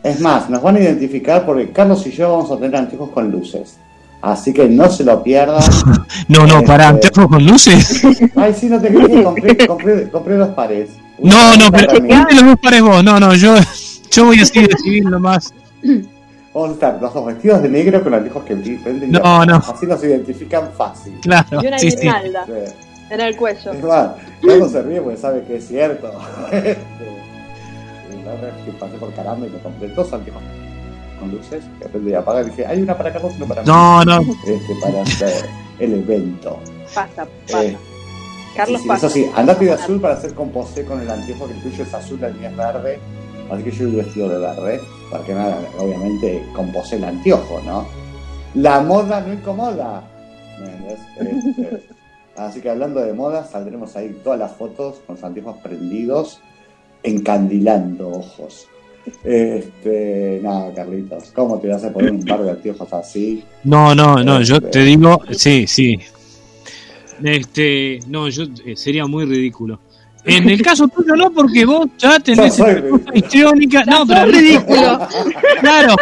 Es 0.03 0.21
más, 0.21 0.49
nos 0.49 0.63
van 0.63 0.77
a 0.77 0.81
identificar 0.81 1.45
porque 1.45 1.71
Carlos 1.71 2.07
y 2.07 2.13
yo 2.13 2.31
vamos 2.31 2.51
a 2.53 2.57
tener 2.57 2.77
anteojos 2.77 3.11
con 3.11 3.31
luces. 3.33 3.79
Así 4.23 4.53
que 4.53 4.69
no 4.69 4.89
se 4.91 5.05
lo 5.05 5.23
pierdan. 5.23 5.63
No, 6.29 6.47
no, 6.47 6.63
para 6.63 6.91
Este, 6.91 7.07
anteojos 7.07 7.29
con 7.29 7.47
luces. 7.47 8.03
Ay, 8.37 8.55
sí, 8.55 8.67
no 8.67 8.81
te 8.81 8.89
crees, 8.89 9.25
compré, 9.25 9.67
compré, 9.67 10.11
compré 10.11 10.37
dos 10.37 10.51
pares. 10.51 10.91
No, 11.19 11.57
no, 11.57 11.71
pero 11.73 12.07
Para 12.07 12.35
los 12.35 12.45
dos 12.45 12.57
pares 12.63 12.83
vos. 12.83 13.03
No, 13.03 13.19
no, 13.19 13.35
yo, 13.35 13.57
yo 14.11 14.25
voy 14.27 14.41
así 14.41 14.61
de 14.61 14.77
civil 14.77 15.05
nomás. 15.05 15.53
Vamos 16.55 16.71
a 16.71 16.73
estar 16.75 17.03
los 17.03 17.13
dos 17.15 17.27
vestidos 17.27 17.63
de 17.63 17.69
negro 17.69 18.03
con 18.03 18.15
anteojos 18.15 18.45
que 18.45 18.57
prenden. 18.57 19.13
No, 19.13 19.45
no. 19.45 19.57
Así 19.57 19.87
nos 19.87 20.03
identifican 20.03 20.71
fácil. 20.73 21.19
Claro, 21.21 21.63
Y 21.63 21.67
una 21.67 21.79
sí, 21.79 21.91
guirnalda 21.91 22.47
Sí. 22.47 22.75
en 23.11 23.21
el 23.21 23.37
cuello. 23.37 23.73
Es 23.73 23.83
más, 23.85 24.09
Carlos 24.45 24.73
se 24.73 24.83
ríe 24.83 25.01
porque 25.03 25.17
sabe 25.19 25.43
que 25.45 25.57
es 25.57 25.69
cierto. 25.69 26.11
Este, 26.53 26.79
y 28.19 28.23
la 28.25 28.33
otra 28.35 28.47
vez 28.47 28.55
que 28.65 28.73
pasé 28.73 28.97
por 28.97 29.13
caramba 29.15 29.47
y 29.47 29.51
me 29.51 29.59
compré 29.59 29.89
dos 29.89 30.13
anteojos 30.13 30.43
con 31.21 31.31
luces, 31.33 31.65
que 31.79 31.87
aprendí 31.87 32.15
a 32.15 32.21
apagar 32.21 32.45
y 32.47 32.51
dije, 32.51 32.67
hay 32.67 32.81
una 32.81 32.97
para 32.97 33.13
Carlos 33.13 33.33
y 33.35 33.37
una 33.43 33.47
para 33.47 33.63
mí. 33.63 33.69
No, 33.69 34.05
no. 34.05 34.21
Este, 34.47 34.75
para 34.81 35.03
hacer 35.03 35.47
el 35.79 35.95
evento. 35.95 36.59
Pasa, 36.95 37.27
pasa. 37.47 37.65
Eh, 37.65 37.77
Carlos 38.57 38.79
sí, 38.79 38.83
sí, 38.83 38.89
pasa. 38.89 39.07
Eso 39.07 39.15
sí, 39.15 39.31
andate 39.37 39.65
de 39.67 39.73
azul 39.73 40.01
para 40.01 40.15
hacer 40.15 40.33
composé 40.35 40.85
con 40.85 41.01
el 41.01 41.11
anteojo 41.11 41.47
que 41.47 41.53
el 41.55 41.63
tuyo 41.63 41.83
es 41.85 41.93
azul, 41.95 42.23
el 42.25 42.35
mío 42.35 42.49
es 42.49 42.57
verde. 42.57 42.99
Así 43.51 43.63
que 43.63 43.71
yo 43.71 43.87
voy 43.87 43.97
vestido 43.97 44.29
de 44.29 44.39
verde, 44.39 44.81
porque 45.11 45.35
nada, 45.35 45.61
obviamente 45.79 46.45
composé 46.55 46.97
el 46.97 47.05
anteojo, 47.05 47.61
¿no? 47.65 47.87
La 48.55 48.81
moda 48.81 49.21
no 49.21 49.33
incomoda. 49.33 50.03
¿me 50.61 50.67
entendés? 50.67 50.99
Este, 51.19 51.83
así 52.37 52.61
que 52.61 52.71
hablando 52.71 53.01
de 53.01 53.13
moda, 53.13 53.45
saldremos 53.45 53.97
ahí 53.97 54.17
todas 54.23 54.39
las 54.39 54.53
fotos 54.53 55.01
con 55.07 55.17
los 55.17 55.25
anteojos 55.25 55.59
prendidos, 55.63 56.41
encandilando 57.03 58.09
ojos. 58.09 58.67
Este, 59.25 60.41
nada, 60.43 60.73
Carlitos, 60.75 61.31
¿cómo 61.31 61.59
te 61.59 61.69
vas 61.69 61.85
a 61.85 61.93
poner 61.93 62.13
un 62.13 62.25
par 62.25 62.43
de 62.43 62.51
anteojos 62.51 62.93
así? 62.93 63.43
No, 63.65 63.95
no, 63.95 64.23
no, 64.23 64.43
yo 64.43 64.61
te 64.61 64.81
digo, 64.81 65.23
sí, 65.31 65.67
sí. 65.67 65.99
Este, 67.23 68.01
no, 68.07 68.29
yo 68.29 68.45
eh, 68.65 68.77
sería 68.77 69.07
muy 69.07 69.25
ridículo. 69.25 69.81
En 70.25 70.49
el 70.51 70.61
caso 70.61 70.87
tuyo 70.89 71.15
no, 71.17 71.31
porque 71.31 71.65
vos 71.65 71.87
ya 71.97 72.19
tenés 72.21 72.57
cosa 72.59 72.77
histriónica. 73.15 73.85
No, 73.85 74.07
pero 74.07 74.27
ridículo. 74.27 75.01
Claro. 75.61 75.95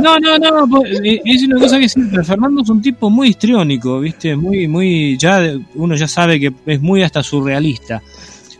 No, 0.00 0.18
no, 0.18 0.38
no, 0.38 0.82
eh, 0.86 1.20
es 1.24 1.42
una 1.44 1.58
cosa 1.60 1.78
que 1.78 1.88
siempre. 1.88 2.24
Fernando 2.24 2.62
es 2.62 2.68
un 2.70 2.80
tipo 2.80 3.10
muy 3.10 3.28
histriónico, 3.28 4.00
¿viste? 4.00 4.34
Muy, 4.34 4.66
muy. 4.66 5.16
ya 5.18 5.42
Uno 5.74 5.94
ya 5.94 6.08
sabe 6.08 6.40
que 6.40 6.52
es 6.66 6.80
muy 6.80 7.02
hasta 7.02 7.22
surrealista. 7.22 8.00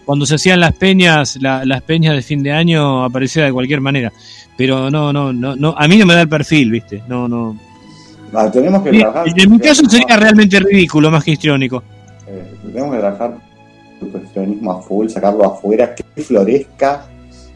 Cuando 0.04 0.26
se 0.26 0.34
hacían 0.34 0.60
las 0.60 0.74
peñas, 0.74 1.38
la- 1.40 1.64
las 1.64 1.80
peñas 1.82 2.14
de 2.14 2.20
fin 2.20 2.42
de 2.42 2.52
año 2.52 3.04
aparecía 3.04 3.44
de 3.44 3.52
cualquier 3.52 3.80
manera. 3.80 4.12
Pero 4.56 4.90
no, 4.90 5.12
no, 5.14 5.32
no, 5.32 5.56
no, 5.56 5.74
a 5.78 5.88
mí 5.88 5.96
no 5.96 6.04
me 6.04 6.14
da 6.14 6.20
el 6.22 6.28
perfil, 6.28 6.70
¿viste? 6.70 7.02
No, 7.08 7.26
no. 7.26 7.56
Ah, 8.34 8.50
tenemos 8.50 8.82
que 8.82 8.90
En 8.90 8.98
trabajar. 8.98 9.26
en 9.34 9.50
mi 9.50 9.58
caso 9.60 9.88
sería 9.88 10.16
realmente 10.16 10.58
ridículo 10.60 11.10
más 11.10 11.24
que 11.24 11.30
histriónico. 11.32 11.82
Eh, 12.26 12.54
tenemos 12.66 12.92
que 12.94 13.00
trabajar 13.00 13.36
tu 14.04 14.12
cuestionismo 14.12 14.72
a 14.72 14.82
full, 14.82 15.08
sacarlo 15.08 15.44
afuera, 15.44 15.94
que 15.94 16.22
florezca. 16.22 17.06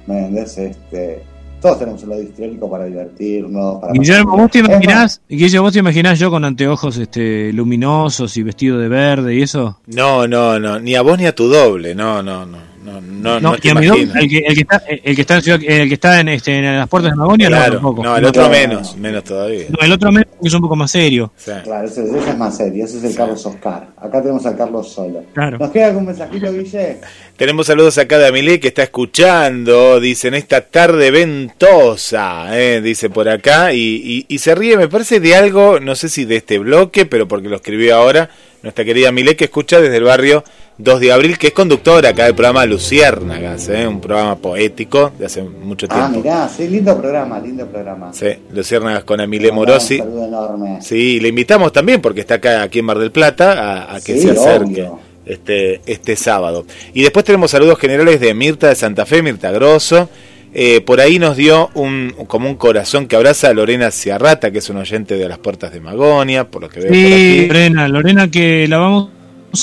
¿Me 0.07 0.19
entendés? 0.19 0.59
Este, 0.59 1.23
todos 1.61 1.79
tenemos 1.79 2.03
un 2.05 2.11
lado 2.11 2.23
histriónico 2.23 2.70
para 2.70 2.85
divertirnos. 2.85 3.81
Para 3.81 3.93
Guillermo, 3.93 4.37
¿vos 4.37 4.51
te 4.51 4.61
imaginás, 4.61 5.20
Guillermo, 5.29 5.65
vos 5.65 5.73
te 5.73 5.79
imaginás 5.81 6.19
yo 6.19 6.31
con 6.31 6.45
anteojos 6.45 6.97
este, 6.99 7.53
luminosos 7.53 8.37
y 8.37 8.43
vestido 8.43 8.79
de 8.79 8.89
verde 8.89 9.35
y 9.35 9.43
eso? 9.43 9.79
No, 9.87 10.27
no, 10.29 10.59
no, 10.59 10.79
ni 10.79 10.95
a 10.95 11.03
vos 11.03 11.19
ni 11.19 11.27
a 11.27 11.35
tu 11.35 11.49
doble, 11.49 11.95
no, 11.95 12.23
no, 12.23 12.47
no, 12.47 12.59
no, 13.01 13.01
no, 13.01 13.40
No, 13.40 13.40
no 13.40 13.55
el 13.55 13.60
que, 13.60 14.39
el 14.39 14.55
que 14.55 14.60
está, 14.60 14.82
el 14.86 15.15
que 15.15 15.20
está 15.23 15.36
en 15.36 15.43
Ciudad- 15.43 15.60
el 15.66 15.89
que 15.89 15.94
está 15.94 16.20
en, 16.20 16.28
este, 16.28 16.56
en 16.56 16.78
las 16.78 16.89
puertas 16.89 17.12
de 17.12 17.16
Magonia, 17.16 17.48
no, 17.51 17.56
Claro, 17.56 17.73
tampoco. 17.74 18.02
no, 18.05 18.16
el 18.16 18.24
otro 18.24 18.48
menos, 18.48 18.97
menos 18.97 19.24
todavía. 19.24 19.65
No, 19.70 19.78
el 19.85 19.93
otro 19.93 20.10
menos, 20.12 20.28
es 20.43 20.55
un 20.55 20.60
poco 20.60 20.77
más 20.77 20.90
serio. 20.90 21.32
Sí. 21.36 21.52
Claro, 21.65 21.86
ese, 21.86 22.02
ese 22.05 22.19
es 22.31 22.39
más 22.39 22.56
serio, 22.56 22.85
ese 22.85 22.98
es 22.98 23.05
el 23.05 23.15
Carlos 23.15 23.44
Oscar. 23.47 23.89
Acá 23.97 24.20
tenemos 24.20 24.44
al 24.47 24.56
Carlos 24.56 24.89
solo. 24.93 25.24
Claro. 25.35 25.59
¿Nos 25.59 25.70
queda 25.70 25.89
algún 25.89 26.06
mensajito, 26.06 26.52
Guille? 26.52 26.98
Tenemos 27.36 27.66
saludos 27.66 27.97
acá 27.98 28.19
de 28.19 28.27
Amilé 28.28 28.59
que 28.60 28.69
está 28.69 28.82
escuchando, 28.82 30.01
dice 30.01 30.28
en 30.28 30.35
esta 30.35 30.60
tarde 30.62 31.10
ventosa, 31.10 32.48
eh, 32.59 32.81
dice 32.81 33.10
por 33.10 33.28
acá, 33.28 33.73
y, 33.73 33.78
y- 33.78 34.27
y 34.28 34.39
se 34.39 34.55
ríe, 34.55 34.77
me 34.77 34.89
parece, 34.89 35.20
de 35.20 35.35
algo, 35.36 35.81
no 35.81 35.94
sé 35.94 36.09
si 36.09 36.24
de 36.24 36.36
este 36.36 36.59
bloque, 36.59 37.06
pero 37.06 37.28
porque 37.28 37.48
lo 37.48 37.56
escribió 37.56 37.97
ahora 37.97 38.31
nuestra 38.62 38.85
querida 38.85 39.12
Milé 39.12 39.36
que 39.36 39.44
escucha 39.44 39.81
desde 39.81 39.97
el 39.98 40.05
barrio 40.05 40.43
2 40.79 41.01
de 41.01 41.13
abril, 41.13 41.37
que 41.39 41.49
es 41.49 41.53
conductora 41.53 42.11
acá 42.11 42.25
del 42.27 42.35
programa 42.35 42.65
Luciérnagas, 42.65 43.69
eh, 43.69 43.87
un 43.87 44.01
programa 44.01 44.37
poético 44.37 45.13
de 45.19 45.27
hace 45.27 45.43
mucho 45.43 45.87
Ah, 45.91 46.09
tiempo. 46.09 46.21
mirá, 46.23 46.49
sí, 46.49 46.69
lindo 46.69 46.97
programa, 47.01 47.41
lindo 47.41 47.67
programa. 47.67 48.13
Sí, 48.13 48.27
Luciérnagas 48.55 49.03
con 49.05 49.21
Amilé 49.21 49.47
Le 49.47 49.53
mandamos 49.53 49.69
Morosi. 49.75 49.95
Un 50.01 50.01
saludo 50.07 50.25
enorme. 50.27 50.79
Sí, 50.83 51.19
le 51.21 51.29
invitamos 51.29 51.73
también 51.73 52.01
porque 52.01 52.21
está 52.21 52.35
acá 52.35 52.63
aquí 52.63 52.79
en 52.79 52.85
Mar 52.85 52.99
del 52.99 53.11
Plata 53.11 53.53
a, 53.91 53.97
a 53.97 54.01
que 54.01 54.15
Sí, 54.15 54.21
se 54.21 54.31
acerque 54.31 54.65
obvio. 54.85 55.01
este 55.27 55.81
este 55.87 56.15
sábado. 56.17 56.65
Y 56.95 57.03
después 57.03 57.25
tenemos 57.25 57.51
saludos 57.51 57.79
generales 57.79 58.21
de 58.21 58.33
Mirta 58.35 58.69
de 58.69 58.75
Santa 58.77 59.05
Fe, 59.05 59.21
Mirta 59.23 59.51
Grosso. 59.51 60.09
Eh, 60.55 60.81
por 60.81 61.01
ahí 61.01 61.19
nos 61.19 61.37
dio 61.37 61.71
un 61.75 62.15
como 62.27 62.49
un 62.49 62.55
corazón 62.55 63.07
que 63.07 63.17
abraza 63.17 63.49
a 63.49 63.53
Lorena 63.53 63.91
Ciarrata, 63.91 64.51
que 64.51 64.59
es 64.59 64.71
un 64.71 64.79
oyente 64.79 65.17
de 65.17 65.29
las 65.29 65.39
puertas 65.39 65.73
de 65.73 65.81
Magonia, 65.81 66.45
por 66.49 66.63
lo 66.63 66.69
que 66.71 66.81
veo 66.81 66.89
por 66.89 66.97
Sí, 66.97 67.05
aquí. 67.41 67.47
Lorena, 67.49 67.89
Lorena 67.89 68.31
que 68.31 68.67
la 68.69 68.79
vamos 68.79 69.11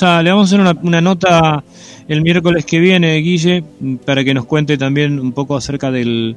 a, 0.01 0.21
le 0.21 0.31
vamos 0.31 0.51
a 0.51 0.55
hacer 0.55 0.59
una, 0.59 0.79
una 0.81 1.01
nota 1.01 1.63
el 2.07 2.21
miércoles 2.21 2.65
que 2.65 2.79
viene, 2.79 3.15
Guille, 3.17 3.63
para 4.05 4.23
que 4.23 4.33
nos 4.33 4.45
cuente 4.45 4.77
también 4.77 5.19
un 5.19 5.33
poco 5.33 5.55
acerca 5.55 5.91
del, 5.91 6.35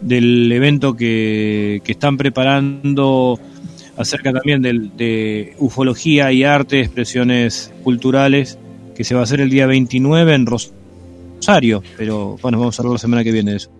del 0.00 0.50
evento 0.50 0.94
que, 0.94 1.80
que 1.84 1.92
están 1.92 2.16
preparando 2.16 3.38
acerca 3.96 4.32
también 4.32 4.60
del, 4.60 4.96
de 4.96 5.54
ufología 5.58 6.32
y 6.32 6.44
arte, 6.44 6.80
expresiones 6.80 7.72
culturales, 7.82 8.58
que 8.94 9.04
se 9.04 9.14
va 9.14 9.20
a 9.20 9.24
hacer 9.24 9.40
el 9.40 9.50
día 9.50 9.66
29 9.66 10.34
en 10.34 10.46
Rosario, 10.46 11.82
pero 11.96 12.38
bueno, 12.42 12.58
vamos 12.58 12.78
a 12.78 12.82
hablar 12.82 12.94
la 12.94 12.98
semana 12.98 13.24
que 13.24 13.32
viene 13.32 13.52
de 13.52 13.56
eso. 13.58 13.70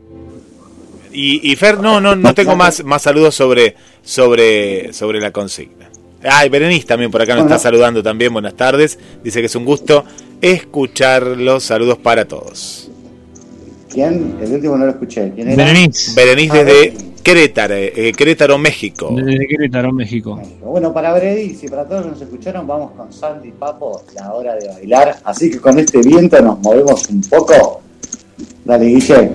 Y, 1.13 1.53
y 1.53 1.55
Fer, 1.57 1.79
no, 1.79 2.01
no, 2.01 2.17
no 2.17 2.35
tengo 2.35 2.57
más, 2.57 2.85
más 2.85 3.03
saludos 3.03 3.37
sobre, 3.37 3.77
sobre, 4.03 4.93
sobre 4.93 5.21
la 5.21 5.31
consigna. 5.31 5.84
Ay, 6.25 6.49
Berenice 6.49 6.87
también 6.87 7.11
por 7.11 7.21
acá 7.23 7.35
nos 7.35 7.45
Bueno. 7.45 7.55
está 7.57 7.63
saludando 7.69 8.03
también. 8.03 8.33
Buenas 8.33 8.55
tardes. 8.55 8.99
Dice 9.23 9.41
que 9.41 9.47
es 9.47 9.55
un 9.55 9.65
gusto 9.65 10.05
escucharlos. 10.41 11.63
Saludos 11.65 11.99
para 11.99 12.25
todos. 12.27 12.91
¿Quién? 13.91 14.37
El 14.43 14.53
último 14.55 14.77
no 14.77 14.87
lo 14.87 14.91
escuché. 14.93 15.31
¿Quién 15.35 15.49
era? 15.53 15.65
Berenice, 15.65 16.13
Berenice 16.15 16.59
Ah, 16.61 16.65
desde 16.65 16.81
Berenice. 16.81 17.15
Querétaro, 17.25 17.75
eh, 17.75 18.13
Querétaro, 18.17 18.59
México. 18.59 19.11
desde 19.17 19.47
Querétaro, 19.47 19.93
México. 19.93 20.41
Bueno, 20.63 20.93
para 20.93 21.13
Berenice 21.15 21.67
y 21.67 21.69
para 21.71 21.85
todos 21.85 22.05
los 22.05 22.05
que 22.05 22.11
nos 22.13 22.23
escucharon, 22.23 22.67
vamos 22.67 22.91
con 22.93 23.13
Sandy 23.13 23.53
Papo, 23.53 24.03
la 24.15 24.33
hora 24.35 24.55
de 24.57 24.69
bailar. 24.69 25.17
Así 25.25 25.51
que 25.51 25.59
con 25.59 25.79
este 25.79 26.01
viento 26.01 26.41
nos 26.43 26.59
movemos 26.61 27.09
un 27.09 27.21
poco. 27.23 27.81
Dale, 28.65 28.87
Guille. 28.87 29.31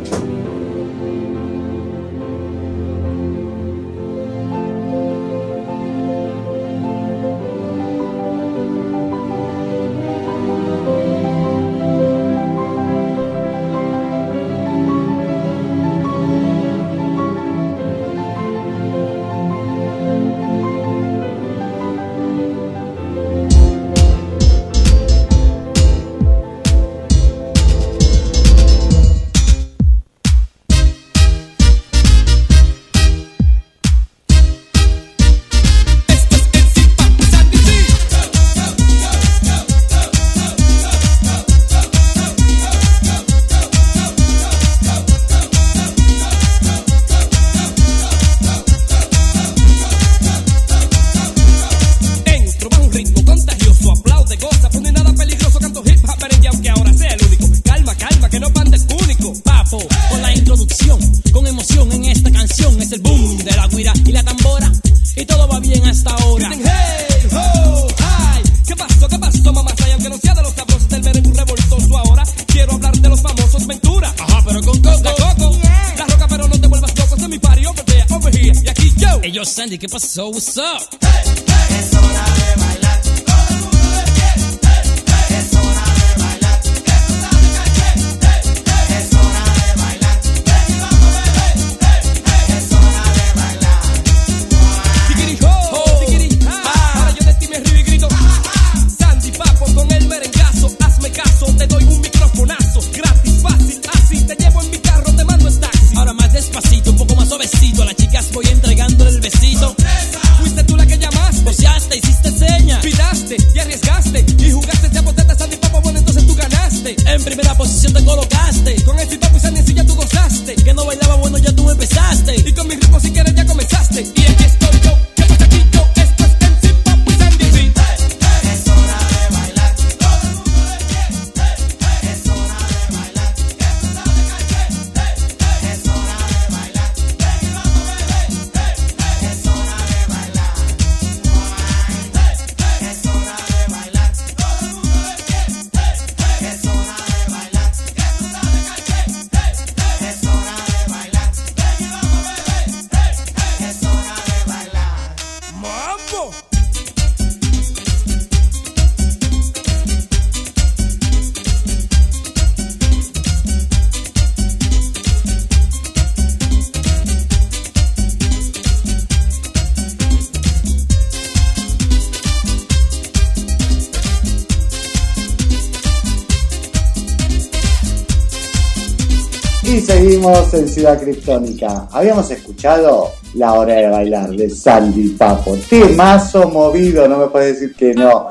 Ciudad 180.79 180.97
Criptónica. 180.97 181.87
Habíamos 181.91 182.31
escuchado 182.31 183.11
La 183.33 183.51
Hora 183.51 183.73
de 183.73 183.89
Bailar 183.89 184.29
de 184.29 184.49
Sandy 184.49 185.09
Papo. 185.09 185.57
Temazo 185.69 186.47
movido, 186.47 187.05
no 187.05 187.17
me 187.17 187.27
puedes 187.27 187.59
decir 187.59 187.75
que 187.75 187.93
no. 187.93 188.29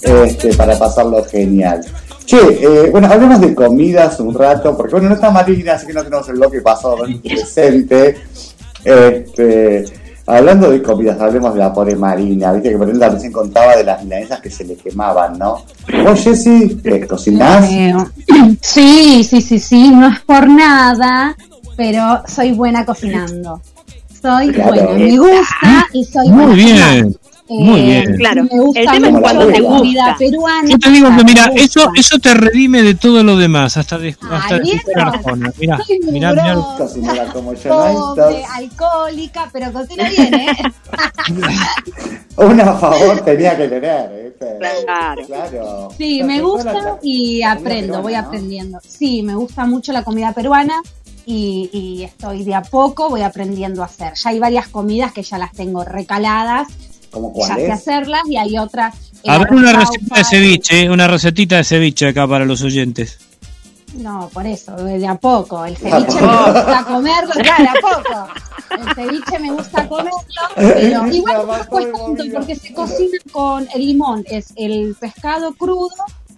Este, 0.00 0.54
para 0.54 0.78
pasarlo 0.78 1.24
genial. 1.24 1.84
Che, 2.24 2.36
eh, 2.36 2.88
bueno, 2.92 3.08
hablemos 3.08 3.40
de 3.40 3.52
comidas 3.52 4.20
un 4.20 4.32
rato, 4.32 4.76
porque 4.76 4.92
bueno, 4.92 5.08
no 5.08 5.16
está 5.16 5.32
Marina, 5.32 5.72
así 5.72 5.88
que 5.88 5.92
no 5.92 6.04
tenemos 6.04 6.28
el 6.28 6.36
bloque 6.36 6.60
pasado 6.60 6.98
presente. 7.20 8.16
Este, 8.84 9.84
hablando 10.24 10.70
de 10.70 10.80
comidas, 10.80 11.20
hablemos 11.20 11.52
de 11.54 11.58
la 11.58 11.72
pobre 11.72 11.96
Marina. 11.96 12.52
Viste 12.52 12.70
que 12.70 12.78
por 12.78 12.86
ejemplo 12.86 13.10
recién 13.10 13.32
contaba 13.32 13.74
de 13.74 13.82
las 13.82 14.04
milanesas 14.04 14.40
que 14.40 14.50
se 14.50 14.64
le 14.64 14.76
quemaban, 14.76 15.36
¿no? 15.36 15.64
¿Vos, 16.04 16.22
Jessy, 16.22 16.80
cocinás? 17.08 17.68
Sí, 18.60 19.24
sí, 19.24 19.42
sí, 19.42 19.58
sí, 19.58 19.90
no 19.90 20.06
es 20.06 20.20
por 20.20 20.48
nada, 20.48 21.34
pero 21.78 22.22
soy 22.26 22.50
buena 22.52 22.84
cocinando. 22.84 23.62
Soy 24.20 24.48
Claro. 24.52 24.70
buena, 24.72 24.92
me 24.98 25.16
gusta 25.16 25.86
y 25.92 26.04
soy 26.04 26.28
Muy 26.28 26.44
buena 26.46 26.54
bien, 26.54 26.74
cocinando. 26.76 27.18
muy 27.50 27.80
Eh, 27.80 27.84
bien. 27.84 28.16
Claro, 28.16 28.44
Me 28.52 28.60
gusta 28.60 28.80
el 28.80 28.86
tema 28.90 29.06
es 29.06 29.12
mucho 29.12 29.22
cuando 29.22 29.44
la 29.46 29.52
te 29.52 29.62
comida 29.62 30.02
gusta. 30.02 30.16
peruana. 30.18 30.68
Yo 30.68 30.78
te 30.80 30.90
digo 30.90 31.16
que 31.16 31.24
mira, 31.24 31.50
eso, 31.54 31.90
eso 31.94 32.18
te 32.18 32.34
redime 32.34 32.82
de 32.82 32.94
todo 32.96 33.22
lo 33.22 33.36
demás, 33.36 33.76
hasta 33.76 33.96
de, 33.96 34.16
hasta 34.28 34.58
de. 34.58 34.64
Mirá, 34.64 35.78
Soy 35.86 36.00
mirá, 36.10 36.30
mirá. 36.32 36.54
mugrosa, 36.56 36.76
Cocinera 36.78 37.24
como 37.32 37.54
yo, 37.54 37.68
pobre, 37.70 38.44
alcohólica, 38.44 39.48
pero 39.52 39.72
cocino 39.72 40.04
bien, 40.10 40.34
¿eh? 40.34 40.48
Una 42.36 42.72
favor 42.74 43.20
tenía 43.20 43.56
que 43.56 43.68
tener, 43.68 44.24
¿viste? 44.24 44.46
Claro. 44.58 45.26
Claro. 45.26 45.88
Sí, 45.96 46.22
me 46.24 46.40
gusta 46.42 46.98
y 47.02 47.42
aprendo, 47.42 47.94
peruana, 47.94 48.02
voy 48.02 48.12
¿no? 48.14 48.18
aprendiendo. 48.18 48.78
Sí, 48.86 49.22
me 49.22 49.34
gusta 49.36 49.64
mucho 49.64 49.92
la 49.92 50.02
comida 50.04 50.32
peruana 50.32 50.74
y, 51.30 51.68
y 51.74 52.04
estoy 52.04 52.42
de 52.42 52.54
a 52.54 52.62
poco, 52.62 53.10
voy 53.10 53.20
aprendiendo 53.20 53.82
a 53.82 53.84
hacer. 53.84 54.14
Ya 54.14 54.30
hay 54.30 54.38
varias 54.38 54.68
comidas 54.68 55.12
que 55.12 55.22
ya 55.22 55.36
las 55.36 55.52
tengo 55.52 55.84
recaladas, 55.84 56.68
¿Cómo 57.10 57.34
ya 57.36 57.54
sé 57.54 57.70
hacerlas 57.70 58.22
y 58.30 58.38
hay 58.38 58.56
otras. 58.56 58.94
el 59.22 59.30
A 59.30 59.38
ver 59.38 59.48
arroz 59.48 59.60
una 59.60 59.72
receta 59.74 60.16
de 60.16 60.24
ceviche, 60.24 60.88
una 60.88 61.06
recetita 61.06 61.56
de 61.56 61.64
ceviche 61.64 62.08
acá 62.08 62.26
para 62.26 62.46
los 62.46 62.62
oyentes. 62.62 63.18
No, 63.94 64.30
por 64.32 64.46
eso, 64.46 64.74
de 64.76 65.06
a 65.06 65.16
poco. 65.16 65.66
El 65.66 65.76
ceviche 65.76 66.18
me 66.18 66.52
gusta 66.52 66.84
comerlo, 66.88 67.32
claro, 67.34 67.62
de 67.62 67.68
a 67.68 67.74
poco. 67.74 68.28
El 68.70 68.94
ceviche 68.94 69.38
me 69.38 69.52
gusta 69.52 69.86
comerlo, 69.86 70.24
pero 70.56 71.12
igual 71.12 71.46
me 71.46 71.66
cuesta 71.66 71.92
tanto 71.92 72.24
porque 72.32 72.56
se 72.56 72.72
cocina 72.72 73.18
con 73.32 73.68
el 73.74 73.86
limón, 73.86 74.24
es 74.30 74.54
el 74.56 74.96
pescado 74.98 75.52
crudo, 75.52 75.90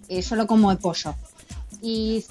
eh, 0.09 0.21
yo 0.21 0.35
lo 0.35 0.45
como 0.47 0.69
de 0.69 0.75
pollo. 0.75 1.15
Y 1.81 2.23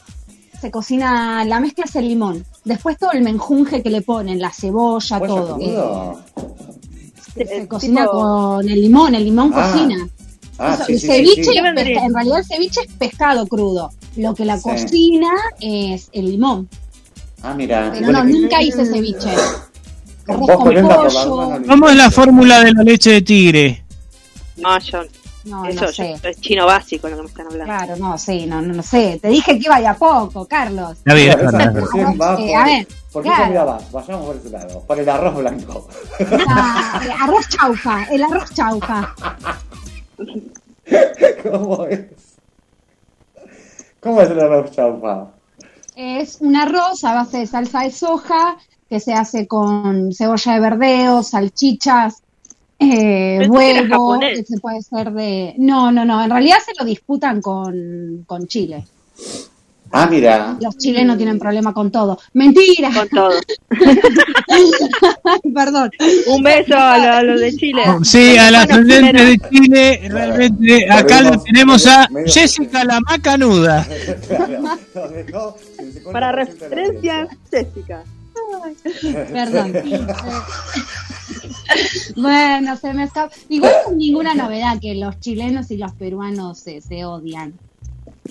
se 0.61 0.71
cocina, 0.71 1.45
la 1.45 1.59
mezcla 1.61 1.85
es 1.85 1.97
el 1.97 2.09
limón. 2.09 2.45
Después 2.65 2.99
todo 2.99 3.13
el 3.13 3.23
menjunje 3.23 3.83
que 3.83 3.91
le 3.91 4.03
ponen, 4.03 4.41
la 4.41 4.51
cebolla, 4.53 5.19
¿Pollo 5.19 5.35
todo. 5.35 5.59
Eh, 5.61 6.17
se 7.35 7.43
Eh, 7.63 7.69
cocina 7.69 8.03
tipo- 8.03 8.13
con 8.13 8.69
el 8.69 8.81
limón, 8.83 9.15
el 9.15 9.25
limón 9.25 9.53
Ah. 9.55 9.71
cocina. 9.73 10.09
Ah, 10.59 10.75
Eso, 10.75 10.85
sí, 10.85 10.93
el 10.93 11.01
sí, 11.01 11.07
ceviche, 11.07 11.59
en 11.59 11.75
realidad 11.75 12.39
el 12.39 12.45
ceviche 12.45 12.81
es 12.87 12.93
pescado 12.95 13.47
crudo. 13.47 13.91
Lo 14.17 14.35
que 14.35 14.45
la 14.45 14.59
Sí. 14.59 14.65
cocina 14.65 15.31
es 15.61 16.11
el 16.13 16.27
limón. 16.31 16.69
Ah, 17.43 17.55
mira. 17.55 17.91
Pero 17.93 18.05
Bueno, 18.07 18.25
no, 18.25 18.27
que- 18.27 18.33
nunca 18.41 18.63
hice 18.63 18.85
ceviche. 18.85 19.31
Arroz 20.29 20.47
con 20.49 20.75
pollo. 20.75 21.63
¿Cómo 21.67 21.89
es 21.89 21.97
la 21.97 22.11
fórmula 22.11 22.63
de 22.63 22.73
la 22.73 22.83
leche 22.83 23.11
de 23.13 23.23
tigre? 23.23 23.85
No, 24.59 24.79
yo, 24.81 24.99
No, 25.45 25.65
eso 25.65 25.81
no 25.81 25.87
yo- 25.91 25.93
sé. 25.93 26.17
es 26.29 26.41
chino 26.41 26.67
básico 26.67 27.09
lo 27.09 27.17
que 27.17 27.23
me 27.23 27.29
están 27.29 27.47
hablando. 27.47 27.65
Claro, 27.65 27.97
no, 27.97 28.19
sí, 28.19 28.47
no, 28.47 28.61
no, 28.61 28.75
no 28.75 28.83
sé. 28.83 29.19
Te 29.23 29.29
dije 29.29 29.53
que 29.59 29.65
iba 29.65 29.81
de 29.81 29.87
a 29.87 29.95
poco, 29.95 30.47
Carlos. 30.47 30.99
Está 30.99 31.15
bien, 31.15 31.31
Esa 31.31 31.39
es 31.47 31.53
verdad. 31.53 31.79
expresión 31.79 32.19
va 32.21 32.35
Eh, 32.35 32.37
por- 32.47 32.57
a 32.57 32.65
ver, 32.65 32.89
¿Por 33.13 33.23
qué 33.23 33.29
claro. 33.29 33.45
comida 33.45 33.65
vas? 33.65 33.93
Vayamos 33.93 34.27
por 34.27 34.37
ese 34.37 34.51
lado. 34.51 34.81
Por 34.87 34.99
el 35.01 35.09
arroz 35.09 35.37
blanco. 35.37 35.89
Ah, 36.49 37.01
eh, 37.05 37.11
arroz 37.23 37.49
chaufa, 37.49 38.05
el 38.05 38.23
arroz 38.23 38.51
chaufa. 38.55 39.15
¿Cómo 41.51 41.87
es? 41.87 42.01
¿Cómo 44.01 44.21
es 44.23 44.31
el 44.31 44.41
arroz 44.41 44.71
chaufa? 44.73 45.27
Es 45.97 46.39
un 46.41 46.57
arroz 46.57 47.05
a 47.05 47.15
base 47.15 47.39
de 47.39 47.47
salsa 47.47 47.81
de 47.83 47.91
soja 47.91 48.57
que 48.89 49.01
se 49.01 49.13
hace 49.13 49.47
con 49.47 50.13
cebolla 50.13 50.55
de 50.55 50.61
verdeo, 50.61 51.23
salchichas, 51.23 52.23
eh, 52.81 53.39
que 53.43 53.49
huevo, 53.49 54.19
que 54.19 54.43
se 54.45 54.59
puede 54.59 54.79
hacer 54.79 55.13
de... 55.13 55.55
No, 55.59 55.93
no, 55.93 56.05
no, 56.05 56.23
en 56.25 56.31
realidad 56.31 56.57
se 56.65 56.73
lo 56.79 56.85
disputan 56.85 57.41
con, 57.43 58.25
con 58.27 58.47
Chile. 58.49 58.85
Ah, 59.93 60.07
mira. 60.09 60.57
Los 60.61 60.79
chilenos 60.79 61.17
tienen 61.17 61.37
problema 61.41 61.75
con 61.75 61.91
todo. 61.91 62.17
Mentira. 62.35 62.91
Con 62.95 63.09
todo. 63.09 63.31
Perdón. 65.55 65.91
Un 66.29 66.43
beso 66.45 66.77
a, 66.77 66.97
lo- 66.99 67.13
a 67.13 67.23
los 67.25 67.41
de 67.41 67.57
Chile. 67.57 67.83
Sí, 68.05 68.39
a 68.39 68.53
la 68.53 68.67
Bueno, 68.67 68.75
ascendente 68.83 69.25
de. 69.25 69.39
Chile, 69.51 70.01
realmente 70.09 70.91
acá 70.91 71.23
lo 71.23 71.43
tenemos 71.43 71.87
a 71.89 72.07
medio- 72.09 72.33
Jessica 72.33 72.85
la 72.85 73.01
Macanuda. 73.01 73.85
Claro, 74.29 74.61
nos 74.95 75.11
dejó 75.13 75.57
el 75.81 75.95
50% 76.05 76.13
Para 76.13 76.33
referencia, 76.33 77.29
Jessica. 77.51 78.05
Perdón. 79.33 79.73
bueno, 82.17 82.77
se 82.77 82.93
me 82.95 83.05
escapa. 83.05 83.35
Igual 83.49 83.73
no 83.87 83.91
es 83.93 83.97
ninguna 83.97 84.35
novedad 84.35 84.79
que 84.81 84.95
los 84.95 85.19
chilenos 85.21 85.71
y 85.71 85.77
los 85.77 85.93
peruanos 85.93 86.59
se, 86.59 86.81
se 86.81 87.05
odian. 87.05 87.55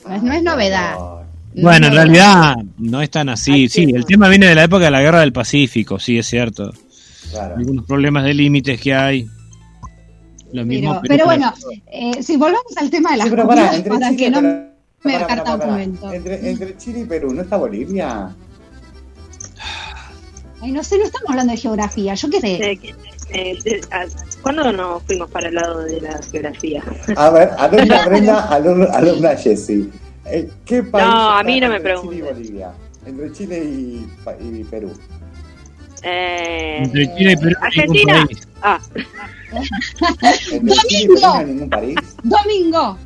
No 0.07 0.16
es, 0.16 0.24
no 0.24 0.34
es 0.34 0.44
novedad. 0.44 0.95
Bueno, 1.56 1.88
en 1.88 1.94
realidad 1.94 2.56
no 2.78 3.02
es 3.02 3.10
tan 3.10 3.30
así. 3.30 3.52
Ay, 3.52 3.70
Sí, 3.70 3.86
sí. 3.86 3.91
el 3.95 4.06
tema 4.06 4.30
viene 4.30 4.48
de 4.48 4.56
la 4.56 4.64
época 4.64 4.86
de 4.86 4.91
la 4.91 5.02
guerra 5.02 5.22
del 5.22 5.34
Pacífico, 5.34 5.99
sí, 5.99 6.18
es 6.18 6.28
cierto. 6.28 6.72
Claro. 7.32 7.56
Algunos 7.57 7.86
problemas 7.86 8.24
de 8.24 8.34
límites 8.34 8.80
que 8.80 8.94
hay. 8.94 9.28
Lo 10.52 10.66
mismo, 10.66 10.99
Pero, 11.02 11.07
pero 11.07 11.26
bueno, 11.26 11.53
eh, 11.91 12.24
si 12.24 12.36
volvamos 12.38 12.76
al 12.78 12.90
tema 12.90 13.11
de 13.11 13.18
las 13.18 13.28
Sí, 13.28 13.32
pero 13.32 13.48
comidas 13.48 13.82
para 13.82 14.10
Chile, 14.10 14.18
que 14.18 14.32
no 14.32 14.41
me 14.41 15.18
descarta 15.18 15.56
un 15.56 15.60
momento. 15.68 16.11
Entre, 16.11 16.49
entre 16.49 16.78
Chile 16.78 16.99
y 17.02 17.06
Perú, 17.06 17.34
¿no 17.34 17.44
está 17.44 17.57
Bolivia? 17.57 18.36
Ay, 20.61 20.72
no 20.72 20.84
sé, 20.84 20.98
no 20.98 21.06
estamos 21.06 21.30
hablando 21.30 21.53
de 21.53 21.57
geografía, 21.60 22.16
yo 22.16 22.30
qué 22.30 22.41
sé. 22.41 22.80
Eh, 23.32 23.58
de- 23.64 23.82
a- 23.92 24.06
¿Cuándo 24.42 24.72
nos 24.72 25.04
fuimos 25.04 25.30
para 25.30 25.50
el 25.50 25.56
lado 25.56 25.84
de 25.84 26.02
la 26.02 26.20
geografía? 26.32 26.84
A 27.16 27.30
ver, 27.30 27.50
alumna 27.58 28.06
Brenda, 28.06 28.48
alumna, 28.48 28.86
alumna 28.94 29.36
Jessy. 29.36 29.90
Eh, 30.26 30.50
¿Qué 30.66 30.84
país 30.84 31.06
No, 31.06 31.30
a 31.38 31.44
mí 31.44 31.60
no 31.60 31.70
me 31.70 31.76
Chile 31.78 31.86
y. 32.18 32.22
Bolivia? 32.22 32.72
Entre 33.06 33.32
Chile 33.34 33.64
y, 33.64 34.08
Perú. 34.66 34.92
Eh, 36.04 36.78
entre 36.84 37.16
Chile 37.18 37.32
y 37.34 37.38
Perú. 37.38 37.56
Argentina. 37.62 38.28
Ah, 38.62 38.80
hay 40.52 41.46
ningún 41.46 41.70
país. 41.70 41.96
Domingo. 42.24 42.98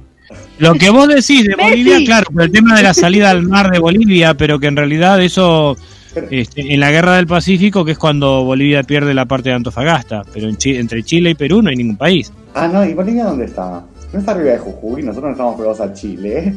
Lo 0.57 0.73
que 0.75 0.89
vos 0.89 1.07
decís 1.07 1.43
de 1.43 1.55
Messi. 1.55 1.69
Bolivia, 1.69 2.05
claro, 2.05 2.25
por 2.31 2.43
el 2.43 2.51
tema 2.51 2.75
de 2.77 2.83
la 2.83 2.93
salida 2.93 3.29
al 3.29 3.43
mar 3.43 3.69
de 3.71 3.79
Bolivia, 3.79 4.33
pero 4.33 4.59
que 4.59 4.67
en 4.67 4.75
realidad 4.77 5.21
eso 5.21 5.75
este, 6.31 6.73
en 6.73 6.79
la 6.79 6.91
guerra 6.91 7.15
del 7.15 7.27
Pacífico, 7.27 7.83
que 7.85 7.93
es 7.93 7.97
cuando 7.97 8.43
Bolivia 8.43 8.83
pierde 8.83 9.13
la 9.13 9.25
parte 9.25 9.49
de 9.49 9.55
Antofagasta, 9.55 10.23
pero 10.33 10.47
en 10.49 10.57
Chi- 10.57 10.77
entre 10.77 11.03
Chile 11.03 11.31
y 11.31 11.35
Perú 11.35 11.61
no 11.61 11.69
hay 11.69 11.75
ningún 11.75 11.97
país. 11.97 12.31
Ah, 12.53 12.67
no, 12.67 12.85
¿y 12.85 12.93
Bolivia 12.93 13.25
dónde 13.25 13.45
está? 13.45 13.83
No 14.11 14.19
está 14.19 14.31
arriba 14.33 14.51
de 14.51 14.59
Jujuy, 14.59 15.01
nosotros 15.01 15.29
no 15.29 15.31
estamos 15.31 15.55
pegados 15.55 15.81
a 15.81 15.93
Chile. 15.93 16.37
¿eh? 16.39 16.55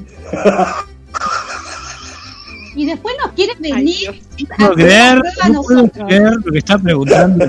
Y 2.75 2.85
después 2.85 3.15
nos 3.25 3.33
quieren 3.33 3.57
ay, 3.65 3.73
venir 3.73 3.97
Dios. 3.97 4.17
a 4.59 4.63
No 4.69 4.75
creer, 4.75 4.93
hacer 5.27 5.43
a 5.43 5.49
no 5.49 5.63
puedo 5.63 5.89
creer 5.89 6.33
lo 6.45 6.53
que 6.53 6.59
está 6.59 6.79
preguntando. 6.79 7.47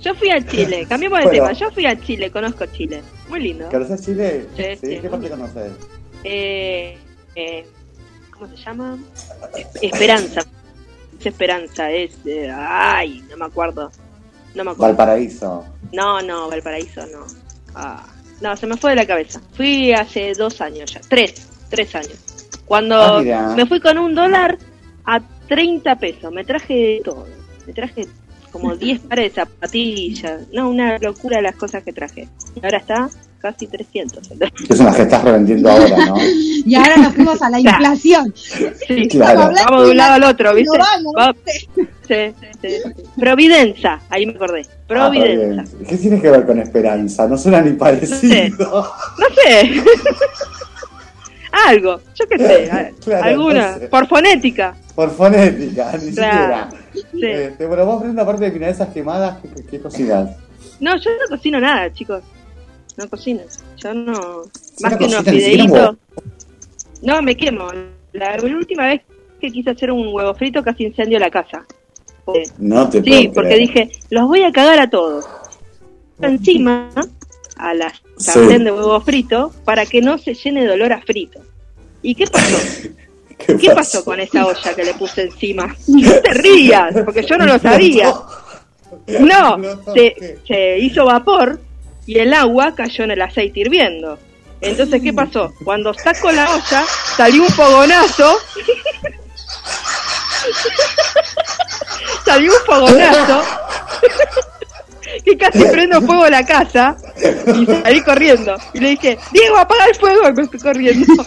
Yo 0.00 0.14
fui 0.14 0.30
a 0.30 0.46
Chile, 0.46 0.86
cambiamos 0.88 1.18
de 1.18 1.24
Bueno. 1.24 1.42
tema. 1.46 1.52
Yo 1.52 1.70
fui 1.72 1.84
a 1.86 2.00
Chile, 2.00 2.30
conozco 2.30 2.64
Chile. 2.66 3.02
Muy 3.28 3.40
lindo. 3.42 3.68
¿Conoces 3.68 4.04
Chile? 4.04 4.46
Sí, 4.56 4.62
sí. 4.80 4.98
¿Qué 5.02 5.08
parte 5.08 5.28
conoces? 5.28 5.72
Eh, 6.22 6.96
eh, 7.34 7.66
¿Cómo 8.40 8.56
se 8.56 8.62
llama? 8.64 8.98
Es- 9.56 9.68
Esperanza. 9.82 10.40
Es 11.20 11.26
Esperanza, 11.26 11.90
es. 11.90 12.12
eh, 12.24 12.50
ay, 12.52 13.22
no 13.30 13.36
me 13.36 13.44
acuerdo. 13.44 13.92
No 14.54 14.64
me 14.64 14.70
acuerdo. 14.72 14.96
Valparaíso. 14.96 15.64
No, 15.92 16.20
no, 16.22 16.48
Valparaíso 16.48 17.02
no. 17.06 17.26
Ah, 17.74 18.04
no, 18.40 18.56
se 18.56 18.66
me 18.66 18.76
fue 18.76 18.90
de 18.90 18.96
la 18.96 19.06
cabeza. 19.06 19.40
Fui 19.54 19.92
hace 19.92 20.32
dos 20.32 20.60
años 20.60 20.92
ya. 20.92 21.00
Tres, 21.08 21.46
tres 21.68 21.94
años. 21.94 22.16
Cuando 22.64 22.96
Ah, 22.96 23.54
me 23.56 23.66
fui 23.66 23.78
con 23.80 23.98
un 23.98 24.14
dólar 24.14 24.56
a 25.04 25.20
30 25.46 25.96
pesos. 25.96 26.32
Me 26.32 26.44
traje 26.44 27.00
todo. 27.04 27.26
Me 27.66 27.72
traje 27.74 28.08
como 28.50 28.76
10 28.76 29.00
pares 29.00 29.34
de 29.34 29.40
zapatillas. 29.42 30.42
No, 30.52 30.68
una 30.70 30.98
locura 30.98 31.40
las 31.40 31.54
cosas 31.56 31.82
que 31.82 31.92
traje. 31.92 32.28
Y 32.54 32.64
ahora 32.64 32.78
está 32.78 33.08
casi 33.40 33.66
300. 33.66 34.30
Es 34.68 34.80
una 34.80 34.92
que 34.94 35.02
estás 35.02 35.24
revendiendo 35.24 35.70
ahora, 35.70 35.96
¿no? 36.06 36.14
Y 36.66 36.74
ahora 36.74 36.96
nos 36.98 37.14
fuimos 37.14 37.40
a 37.40 37.48
la 37.48 37.58
inflación. 37.60 38.34
Sí, 38.36 39.08
Claro. 39.08 39.50
Vamos 39.66 39.84
de 39.84 39.90
un 39.92 39.96
lado 39.96 40.14
al 40.14 40.24
otro, 40.24 40.54
¿viste? 40.54 40.76
no 40.76 40.84
vamos, 40.84 41.14
Va- 41.16 41.34
Sí, 42.06 42.34
sí, 42.40 42.48
sí. 42.60 42.68
Providenza, 43.18 44.00
ahí 44.10 44.26
me 44.26 44.32
acordé. 44.34 44.62
Ah, 44.68 44.74
Providenza. 44.88 45.62
Providencia. 45.62 45.88
¿Qué 45.88 45.96
tiene 45.96 46.20
que 46.20 46.30
ver 46.30 46.44
con 46.44 46.58
esperanza? 46.58 47.26
No 47.28 47.38
suena 47.38 47.62
ni 47.62 47.72
parecido. 47.72 48.58
No 48.58 49.26
sé. 49.42 49.82
Algo, 51.68 52.00
yo 52.14 52.26
qué 52.28 52.38
sé. 52.38 52.92
Claro, 53.04 53.24
alguna. 53.24 53.72
no 53.72 53.78
sé. 53.78 53.88
Por 53.88 54.06
fonética. 54.06 54.76
Por 55.00 55.10
fonética, 55.12 55.92
ni 55.96 56.12
Claro. 56.12 56.68
siquiera. 56.68 56.68
Sí. 57.10 57.20
Este, 57.26 57.66
bueno, 57.66 57.86
vos 57.86 58.02
Brenda, 58.02 58.22
aparte 58.22 58.44
de 58.44 58.50
milanesas 58.50 58.88
quemadas, 58.90 59.38
¿qué, 59.40 59.48
qué, 59.48 59.64
qué 59.64 59.80
cocinas? 59.80 60.36
No, 60.78 60.94
yo 60.98 61.10
no 61.10 61.36
cocino 61.36 61.58
nada, 61.58 61.90
chicos. 61.90 62.22
No 62.98 63.08
cocino. 63.08 63.40
Yo 63.78 63.94
no. 63.94 64.42
Más 64.82 64.92
no 64.92 64.98
que 64.98 65.04
unos 65.06 65.24
huevo- 65.24 65.96
No, 67.02 67.22
me 67.22 67.34
quemo. 67.34 67.68
La, 68.12 68.36
la 68.36 68.42
última 68.56 68.88
vez 68.88 69.00
que 69.40 69.50
quise 69.50 69.70
hacer 69.70 69.90
un 69.90 70.08
huevo 70.12 70.34
frito 70.34 70.62
casi 70.62 70.84
incendio 70.84 71.18
la 71.18 71.30
casa. 71.30 71.64
Eh, 72.34 72.42
No 72.58 72.86
te 72.90 73.02
Sí, 73.02 73.08
puedo 73.10 73.32
porque 73.32 73.48
creer. 73.54 73.60
dije, 73.68 73.90
los 74.10 74.28
voy 74.28 74.42
a 74.42 74.52
cagar 74.52 74.80
a 74.80 74.90
todos. 74.90 75.24
Encima 76.20 76.90
a 77.56 77.72
la 77.72 77.90
sartén 78.18 78.64
de 78.64 78.70
huevo 78.72 79.00
frito 79.00 79.50
para 79.64 79.86
que 79.86 80.02
no 80.02 80.18
se 80.18 80.34
llene 80.34 80.64
de 80.66 80.72
olor 80.72 80.92
a 80.92 81.00
frito. 81.00 81.40
¿Y 82.02 82.14
qué 82.14 82.26
pasó? 82.26 82.56
¿Qué, 83.46 83.70
pasó 83.70 84.04
con 84.04 84.20
esa 84.20 84.46
olla 84.46 84.74
que 84.74 84.84
le 84.84 84.94
puse 84.94 85.22
encima? 85.22 85.74
No 85.86 86.12
te 86.20 86.34
rías, 86.34 86.94
porque 87.04 87.24
yo 87.24 87.36
no 87.36 87.46
lo 87.46 87.58
sabía. 87.58 88.12
No, 89.06 89.58
se, 89.94 90.38
se 90.46 90.78
hizo 90.78 91.04
vapor 91.04 91.60
y 92.06 92.18
el 92.18 92.34
agua 92.34 92.74
cayó 92.74 93.04
en 93.04 93.12
el 93.12 93.22
aceite 93.22 93.60
hirviendo. 93.60 94.18
Entonces, 94.60 95.00
¿qué 95.02 95.12
pasó? 95.12 95.52
Cuando 95.64 95.94
saco 95.94 96.30
la 96.32 96.50
olla, 96.54 96.84
salió 97.16 97.42
un 97.42 97.48
fogonazo. 97.48 98.38
salió 102.24 102.52
un 102.52 102.66
fogonazo. 102.66 103.42
que 105.24 105.36
casi 105.36 105.64
prendo 105.64 106.00
fuego 106.02 106.28
la 106.28 106.44
casa 106.44 106.96
y 107.54 107.66
salí 107.66 108.02
corriendo. 108.02 108.56
Y 108.74 108.80
le 108.80 108.90
dije, 108.90 109.18
Diego, 109.32 109.56
apaga 109.58 109.86
el 109.86 109.94
fuego. 109.94 110.28
Y 110.28 110.32
me 110.32 110.46
fui 110.46 110.58
corriendo. 110.58 111.26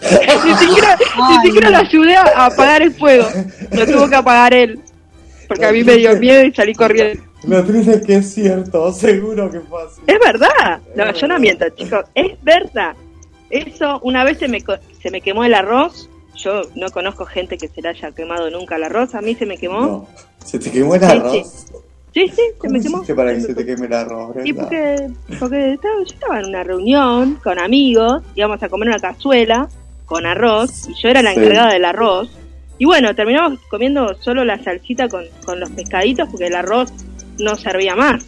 Ni 0.00 0.54
siquiera, 0.56 0.96
ni 1.30 1.46
siquiera 1.50 1.78
ayudé 1.78 2.16
a 2.16 2.46
apagar 2.46 2.82
el 2.82 2.92
fuego. 2.94 3.26
Lo 3.72 3.86
tuvo 3.86 4.08
que 4.08 4.16
apagar 4.16 4.54
él. 4.54 4.80
Porque 5.48 5.66
a 5.66 5.72
mí 5.72 5.82
me 5.84 5.96
dio 5.96 6.16
miedo 6.16 6.44
y 6.44 6.52
salí 6.54 6.74
corriendo. 6.74 7.22
Lo 7.44 7.64
triste 7.64 7.94
es 7.94 8.06
que 8.06 8.16
es 8.16 8.34
cierto, 8.34 8.92
seguro 8.92 9.50
que 9.50 9.60
fue 9.60 9.82
así. 9.82 10.00
Es 10.06 10.18
verdad. 10.24 10.80
No, 10.94 11.12
yo 11.12 11.26
no 11.26 11.38
miento, 11.38 11.68
chicos. 11.70 12.04
Es 12.14 12.32
verdad. 12.42 12.94
Eso, 13.48 13.98
una 14.02 14.24
vez 14.24 14.38
se 14.38 14.46
me, 14.46 14.60
co- 14.62 14.78
se 15.02 15.10
me 15.10 15.20
quemó 15.20 15.44
el 15.44 15.54
arroz. 15.54 16.08
Yo 16.36 16.62
no 16.76 16.88
conozco 16.90 17.24
gente 17.26 17.58
que 17.58 17.68
se 17.68 17.82
le 17.82 17.88
haya 17.88 18.12
quemado 18.12 18.50
nunca 18.50 18.76
el 18.76 18.84
arroz. 18.84 19.14
A 19.14 19.20
mí 19.22 19.34
se 19.34 19.44
me 19.46 19.58
quemó. 19.58 20.08
¿Se 20.44 20.58
te 20.58 20.70
quemó 20.70 20.94
el 20.94 21.00
Sí, 21.00 21.06
arroz? 21.06 21.32
sí. 21.32 21.42
Sí, 22.12 22.26
sí, 22.28 22.42
se 22.60 22.68
me 22.68 22.80
quemó. 22.80 23.04
para 23.14 23.32
que 23.34 23.40
se 23.40 23.54
te 23.54 23.64
queme 23.64 23.86
el 23.86 23.92
arroz, 23.92 24.34
Y 24.44 24.50
Brenda? 24.52 24.62
porque, 24.62 25.06
porque 25.38 25.72
estaba, 25.74 25.94
yo 25.98 26.14
estaba 26.14 26.40
en 26.40 26.46
una 26.46 26.64
reunión 26.64 27.38
con 27.42 27.58
amigos, 27.60 28.22
íbamos 28.34 28.60
a 28.62 28.68
comer 28.68 28.88
una 28.88 28.98
cazuela 28.98 29.68
con 30.10 30.26
arroz, 30.26 30.88
y 30.88 30.94
yo 31.00 31.08
era 31.08 31.22
la 31.22 31.32
Sí. 31.32 31.38
encargada 31.38 31.72
del 31.72 31.84
arroz. 31.84 32.28
Y 32.78 32.84
bueno, 32.84 33.14
terminamos 33.14 33.60
comiendo 33.70 34.12
solo 34.20 34.44
la 34.44 34.60
salsita 34.62 35.08
con, 35.08 35.24
con 35.44 35.60
los 35.60 35.70
pescaditos 35.70 36.28
porque 36.28 36.48
el 36.48 36.56
arroz 36.56 36.92
no 37.38 37.54
servía 37.54 37.94
más. 37.94 38.26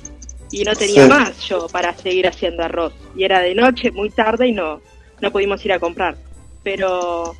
Y 0.52 0.62
no 0.62 0.74
tenía 0.76 1.04
Sí. 1.04 1.08
más 1.10 1.40
yo 1.48 1.66
para 1.72 1.92
seguir 1.96 2.28
haciendo 2.28 2.62
arroz. 2.62 2.92
Y 3.16 3.24
era 3.24 3.40
de 3.40 3.54
noche, 3.56 3.90
muy 3.90 4.10
tarde, 4.10 4.46
y 4.48 4.52
no, 4.52 4.80
no 5.20 5.30
pudimos 5.32 5.64
ir 5.64 5.72
a 5.72 5.80
comprar. 5.80 6.14
Pero 6.62 7.34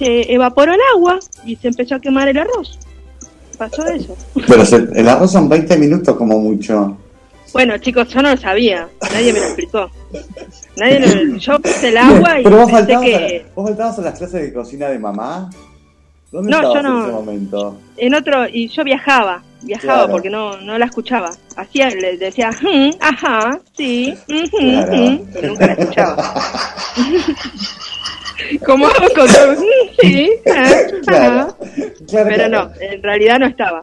se 0.00 0.32
evaporó 0.32 0.72
el 0.74 0.80
agua 0.94 1.20
y 1.44 1.54
se 1.56 1.68
empezó 1.68 1.94
a 1.94 2.00
quemar 2.00 2.26
el 2.28 2.38
arroz. 2.38 2.78
Pasó 3.56 3.86
eso. 3.86 4.16
Pero 4.48 4.64
se- 4.66 4.88
el 4.94 5.08
arroz 5.08 5.30
son 5.30 5.48
20 5.48 5.76
minutos 5.76 6.16
como 6.16 6.38
mucho. 6.40 6.96
Bueno, 7.52 7.78
chicos, 7.78 8.08
yo 8.08 8.22
no 8.22 8.30
lo 8.30 8.36
sabía. 8.36 8.88
Nadie 9.12 9.32
me 9.32 9.40
lo 9.40 9.46
explicó. 9.46 9.90
Nadie 10.76 11.00
lo- 11.00 11.36
yo 11.38 11.58
puse 11.60 11.88
el 11.88 11.96
agua 11.96 12.40
y 12.40 12.44
Pero 12.44 12.56
vos 12.56 12.70
pensé 12.70 12.92
faltabas, 12.94 13.02
a, 13.06 13.26
que 13.28 13.46
vos 13.54 13.68
faltabas 13.68 13.98
a 13.98 14.02
las 14.02 14.18
clases 14.18 14.42
de 14.42 14.52
cocina 14.52 14.88
de 14.88 14.98
mamá. 14.98 15.50
¿Dónde 16.32 16.50
No, 16.50 16.74
yo 16.74 16.82
no. 16.82 16.96
en 16.98 17.02
ese 17.04 17.12
momento? 17.12 17.78
en 17.96 18.14
otro 18.14 18.46
y 18.48 18.68
yo 18.68 18.84
viajaba, 18.84 19.42
viajaba 19.62 19.94
Claro. 20.00 20.12
porque 20.12 20.28
no 20.28 20.60
no 20.60 20.76
la 20.76 20.84
escuchaba. 20.86 21.30
Hacía 21.56 21.88
le 21.88 22.18
decía, 22.18 22.50
"Mm, 22.60 22.90
ajá, 23.00 23.58
sí, 23.76 24.14
Claro. 24.26 24.92
mm", 24.92 25.20
y 25.42 25.46
nunca 25.46 25.66
la 25.68 25.72
escuchaba. 25.72 26.34
Como 28.66 28.86
hago 28.86 29.06
con 29.14 29.26
todo, 29.28 29.52
"Mm, 29.52 29.56
sí, 30.00 30.30
ah, 30.54 30.70
Claro. 31.06 31.40
ajá". 31.40 31.56
Claro, 32.08 32.28
Pero 32.28 32.48
no, 32.48 32.70
en 32.80 33.02
realidad 33.02 33.38
no 33.38 33.46
estaba. 33.46 33.82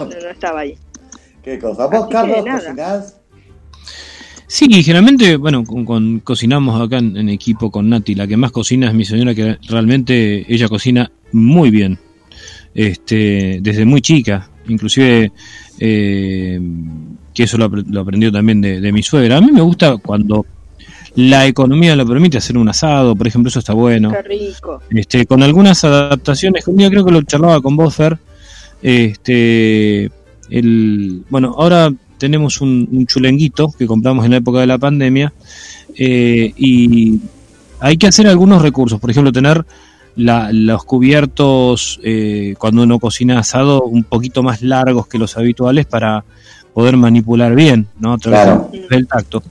No- 0.00 0.06
no 0.06 0.28
estaba 0.30 0.60
ahí. 0.60 0.76
¿Qué 1.46 1.60
cosa? 1.60 1.86
¿Vos, 1.86 2.02
Así 2.02 2.12
Carlos, 2.12 2.44
cocinás? 2.44 3.16
Sí, 4.48 4.66
generalmente, 4.82 5.36
bueno, 5.36 5.62
con, 5.64 5.84
con- 5.84 6.18
cocinamos 6.18 6.80
acá 6.80 6.98
en, 6.98 7.16
en 7.16 7.28
equipo 7.28 7.70
con 7.70 7.88
Nati. 7.88 8.16
La 8.16 8.26
que 8.26 8.36
más 8.36 8.50
cocina 8.50 8.88
es 8.88 8.94
mi 8.94 9.04
señora, 9.04 9.32
que 9.32 9.56
realmente 9.68 10.44
ella 10.52 10.68
cocina 10.68 11.08
muy 11.30 11.70
bien. 11.70 11.98
Este, 12.74 13.60
desde 13.62 13.84
muy 13.84 14.00
chica, 14.00 14.50
inclusive 14.68 15.30
eh, 15.78 16.60
que 17.32 17.42
eso 17.44 17.56
lo 17.58 18.00
aprendió 18.00 18.32
también 18.32 18.60
de, 18.60 18.80
de 18.80 18.92
mi 18.92 19.04
suegra. 19.04 19.36
A 19.36 19.40
mí 19.40 19.52
me 19.52 19.62
gusta 19.62 19.96
cuando 19.98 20.44
la 21.14 21.46
economía 21.46 21.94
lo 21.94 22.04
permite 22.06 22.38
hacer 22.38 22.58
un 22.58 22.68
asado, 22.68 23.14
por 23.14 23.28
ejemplo, 23.28 23.50
eso 23.50 23.60
está 23.60 23.72
bueno. 23.72 24.10
Qué 24.10 24.22
rico. 24.22 24.82
Este, 24.90 25.26
con 25.26 25.44
algunas 25.44 25.84
adaptaciones, 25.84 26.66
un 26.66 26.76
día 26.76 26.90
creo 26.90 27.04
que 27.04 27.12
lo 27.12 27.22
charlaba 27.22 27.62
con 27.62 27.76
vos, 27.76 27.94
Fer, 27.94 28.18
este, 28.82 30.10
el, 30.50 31.22
bueno, 31.30 31.54
ahora 31.58 31.92
tenemos 32.18 32.60
un, 32.60 32.88
un 32.90 33.06
chulenguito 33.06 33.68
que 33.78 33.86
compramos 33.86 34.24
en 34.24 34.30
la 34.32 34.36
época 34.38 34.60
de 34.60 34.66
la 34.66 34.78
pandemia 34.78 35.32
eh, 35.96 36.52
y 36.56 37.20
hay 37.80 37.96
que 37.96 38.06
hacer 38.06 38.26
algunos 38.26 38.62
recursos, 38.62 38.98
por 39.00 39.10
ejemplo, 39.10 39.32
tener 39.32 39.64
la- 40.16 40.50
los 40.52 40.84
cubiertos 40.84 42.00
eh, 42.02 42.54
cuando 42.58 42.82
uno 42.84 42.98
cocina 42.98 43.38
asado 43.38 43.82
un 43.82 44.04
poquito 44.04 44.42
más 44.42 44.62
largos 44.62 45.06
que 45.08 45.18
los 45.18 45.36
habituales 45.36 45.84
para 45.86 46.24
poder 46.72 46.96
manipular 46.96 47.54
bien, 47.54 47.86
¿no? 48.00 48.14
A 48.14 48.18
través 48.18 48.40
Claro. 48.42 48.70
del- 48.90 49.06
tacto. 49.06 49.42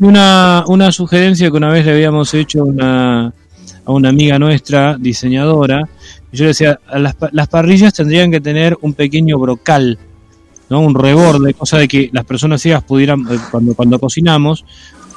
Y 0.00 0.04
una, 0.04 0.64
una 0.66 0.90
sugerencia 0.92 1.50
que 1.50 1.56
una 1.56 1.68
vez 1.70 1.86
le 1.86 1.92
habíamos 1.92 2.34
hecho 2.34 2.60
a 2.60 2.64
una, 2.64 3.26
a 3.84 3.92
una 3.92 4.08
amiga 4.10 4.38
nuestra, 4.38 4.96
diseñadora, 4.98 5.88
yo 6.32 6.44
le 6.44 6.48
decía, 6.48 6.78
a 6.88 6.98
las, 6.98 7.14
las 7.32 7.48
parrillas 7.48 7.92
tendrían 7.94 8.30
que 8.30 8.40
tener 8.40 8.76
un 8.82 8.94
pequeño 8.94 9.38
brocal, 9.38 9.98
¿no? 10.72 10.80
un 10.80 10.94
reborde, 10.94 11.54
cosa 11.54 11.78
de 11.78 11.86
que 11.86 12.08
las 12.12 12.24
personas 12.24 12.60
ciegas 12.62 12.82
pudieran, 12.82 13.20
eh, 13.30 13.36
cuando, 13.50 13.74
cuando 13.74 13.98
cocinamos, 13.98 14.64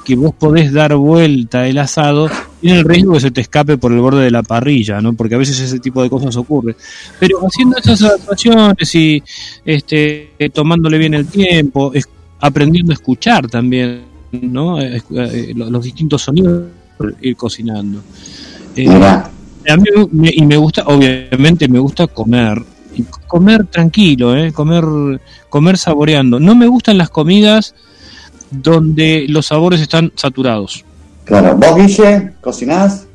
que 0.04 0.16
vos 0.16 0.34
podés 0.38 0.72
dar 0.72 0.96
vuelta 0.96 1.68
el 1.68 1.78
asado, 1.80 2.30
tiene 2.62 2.80
el 2.80 2.86
riesgo 2.86 3.14
que 3.14 3.22
se 3.22 3.32
te 3.32 3.42
escape 3.42 3.78
por 3.78 3.92
el 3.92 4.00
borde 4.00 4.24
de 4.24 4.30
la 4.30 4.44
parrilla, 4.44 5.02
¿no? 5.02 5.14
porque 5.14 5.34
a 5.34 5.38
veces 5.40 5.60
ese 5.60 5.80
tipo 5.80 6.04
de 6.04 6.10
cosas 6.12 6.36
ocurre. 6.36 6.76
Pero 7.20 7.40
haciendo 7.48 7.78
esas 7.78 8.04
adaptaciones 8.04 8.94
y 8.94 9.24
este, 9.66 10.30
tomándole 10.54 10.98
bien 11.00 11.16
el 11.16 11.26
tiempo, 11.26 11.92
es- 11.94 12.08
aprendiendo 12.40 12.92
a 12.92 12.96
escuchar 12.96 13.48
también, 13.50 14.02
¿no? 14.34 14.80
Eh, 14.80 15.02
eh, 15.12 15.54
lo- 15.56 15.70
los 15.72 15.84
distintos 15.84 16.22
sonidos, 16.22 16.64
ir 17.22 17.36
cocinando. 17.36 18.02
Eh, 18.76 18.88
a 18.88 19.78
mí 19.78 19.84
me- 20.12 20.32
y 20.36 20.46
me 20.46 20.58
gusta, 20.58 20.84
obviamente 20.86 21.68
me 21.68 21.80
gusta 21.80 22.06
comer. 22.06 22.62
Comer 23.28 23.66
tranquilo, 23.66 24.36
¿eh? 24.36 24.52
comer, 24.54 24.84
comer 25.50 25.78
saboreando. 25.78 26.40
No 26.40 26.56
me 26.56 26.68
gustan 26.68 26.98
las 26.98 27.10
comidas 27.10 27.76
donde 28.52 29.26
los 29.28 29.48
sabores 29.48 29.82
están 29.82 30.12
saturados. 30.16 30.86
Claro. 31.26 31.56
¿Vos, 31.56 31.76
Guille, 31.76 32.34
cocinás? 32.42 33.08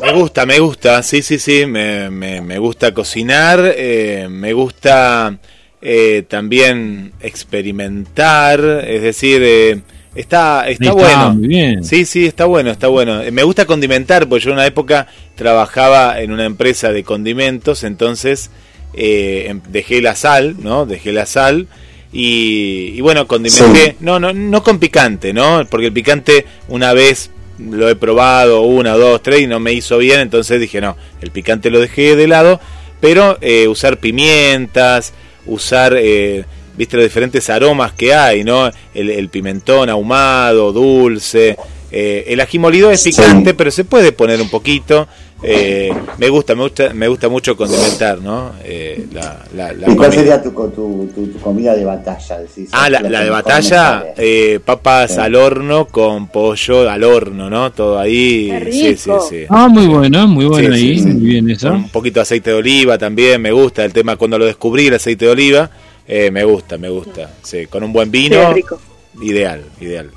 Me 0.00 0.12
gusta, 0.12 0.44
me 0.44 0.58
gusta, 0.58 1.02
sí, 1.02 1.22
sí, 1.22 1.38
sí, 1.38 1.66
me, 1.66 2.10
me, 2.10 2.40
me 2.40 2.58
gusta 2.58 2.92
cocinar, 2.92 3.60
eh, 3.76 4.26
me 4.28 4.52
gusta 4.52 5.38
eh, 5.80 6.24
también 6.28 7.12
experimentar, 7.20 8.60
es 8.86 9.02
decir, 9.02 9.40
eh, 9.44 9.82
está, 10.14 10.68
está, 10.68 10.84
Está 10.84 10.92
bueno. 10.92 11.34
muy 11.34 11.46
bien. 11.46 11.84
Sí, 11.84 12.04
sí, 12.06 12.26
está 12.26 12.46
bueno, 12.46 12.72
está 12.72 12.88
bueno. 12.88 13.20
Me 13.30 13.44
gusta 13.44 13.66
condimentar, 13.66 14.28
porque 14.28 14.44
yo 14.44 14.50
en 14.50 14.54
una 14.56 14.66
época 14.66 15.06
trabajaba 15.36 16.20
en 16.20 16.32
una 16.32 16.44
empresa 16.44 16.90
de 16.90 17.04
condimentos, 17.04 17.84
entonces 17.84 18.50
eh, 18.96 19.46
em- 19.48 19.60
dejé 19.68 20.00
la 20.00 20.14
sal, 20.14 20.56
¿no? 20.60 20.86
Dejé 20.86 21.12
la 21.12 21.26
sal 21.26 21.66
y, 22.12 22.92
y 22.96 23.00
bueno, 23.00 23.26
condimenté, 23.26 23.90
Sí. 23.90 23.96
no, 24.00 24.20
no, 24.20 24.32
no 24.32 24.62
con 24.62 24.78
picante, 24.78 25.32
¿no? 25.32 25.66
Porque 25.68 25.86
el 25.86 25.92
picante 25.92 26.44
una 26.68 26.92
vez 26.92 27.30
lo 27.58 27.88
he 27.88 27.96
probado, 27.96 28.62
una, 28.62 28.92
dos, 28.96 29.22
tres, 29.22 29.42
y 29.42 29.46
no 29.46 29.60
me 29.60 29.72
hizo 29.72 29.98
bien, 29.98 30.20
entonces 30.20 30.60
dije, 30.60 30.80
no, 30.80 30.96
el 31.20 31.30
picante 31.30 31.70
lo 31.70 31.80
dejé 31.80 32.16
de 32.16 32.26
lado, 32.28 32.60
pero 33.00 33.38
eh, 33.40 33.68
usar 33.68 33.98
pimientas, 33.98 35.12
usar, 35.46 35.94
eh, 35.96 36.44
viste, 36.76 36.96
los 36.96 37.04
diferentes 37.04 37.48
aromas 37.50 37.92
que 37.92 38.14
hay, 38.14 38.44
¿no? 38.44 38.70
El, 38.94 39.10
el 39.10 39.28
pimentón 39.28 39.88
ahumado, 39.88 40.72
dulce, 40.72 41.56
eh, 41.92 42.24
el 42.28 42.40
ají 42.40 42.58
molido 42.58 42.90
es 42.90 43.02
Sí. 43.02 43.10
picante, 43.10 43.54
pero 43.54 43.70
se 43.70 43.84
puede 43.84 44.10
poner 44.12 44.40
un 44.40 44.50
poquito. 44.50 45.06
Eh, 45.46 45.92
me 46.18 46.28
gusta, 46.28 46.54
me 46.54 46.62
gusta, 46.62 46.94
me 46.94 47.06
gusta 47.08 47.28
mucho 47.28 47.56
condimentar, 47.56 48.20
¿no? 48.20 48.52
Eh, 48.64 49.06
la, 49.12 49.44
la, 49.54 49.72
la 49.72 49.90
¿Y 49.92 49.96
cuál 49.96 50.08
comida. 50.08 50.12
sería 50.12 50.42
tu, 50.42 50.54
co- 50.54 50.68
tu, 50.68 51.10
tu, 51.14 51.26
tu 51.26 51.38
comida 51.40 51.74
de 51.76 51.84
batalla? 51.84 52.38
Decís, 52.40 52.70
Ah, 52.72 52.88
la, 52.88 53.00
la 53.00 53.22
de 53.24 53.30
batalla, 53.30 54.06
eh, 54.16 54.58
papas 54.64 55.12
Sí. 55.14 55.20
al 55.20 55.34
horno 55.34 55.86
con 55.86 56.28
pollo 56.28 56.88
al 56.88 57.04
horno, 57.04 57.50
¿no? 57.50 57.72
Todo 57.72 57.98
ahí. 57.98 58.50
Sí, 58.70 58.96
sí, 58.96 59.10
sí. 59.28 59.44
Ah, 59.48 59.68
muy 59.68 59.86
buena, 59.86 60.26
muy 60.26 60.46
buena 60.46 60.74
Sí, 60.76 60.82
ahí, 60.82 60.98
sí, 60.98 61.04
sí. 61.04 61.08
muy 61.10 61.24
bien 61.26 61.50
esa. 61.50 61.68
Con 61.70 61.76
un 61.78 61.88
poquito 61.90 62.14
de 62.20 62.22
aceite 62.22 62.50
de 62.50 62.56
oliva 62.56 62.96
también, 62.98 63.40
me 63.42 63.52
gusta 63.52 63.84
el 63.84 63.92
tema 63.92 64.16
cuando 64.16 64.38
lo 64.38 64.46
descubrí, 64.46 64.86
el 64.86 64.94
aceite 64.94 65.26
de 65.26 65.30
oliva, 65.32 65.70
eh, 66.08 66.30
me 66.30 66.44
gusta, 66.44 66.78
me 66.78 66.88
gusta. 66.88 67.30
Sí, 67.42 67.66
con 67.66 67.82
un 67.84 67.92
buen 67.92 68.06
Sí, 68.10 68.12
vino, 68.12 68.52
rico. 68.52 68.80
ideal, 69.20 69.62
ideal. 69.80 70.10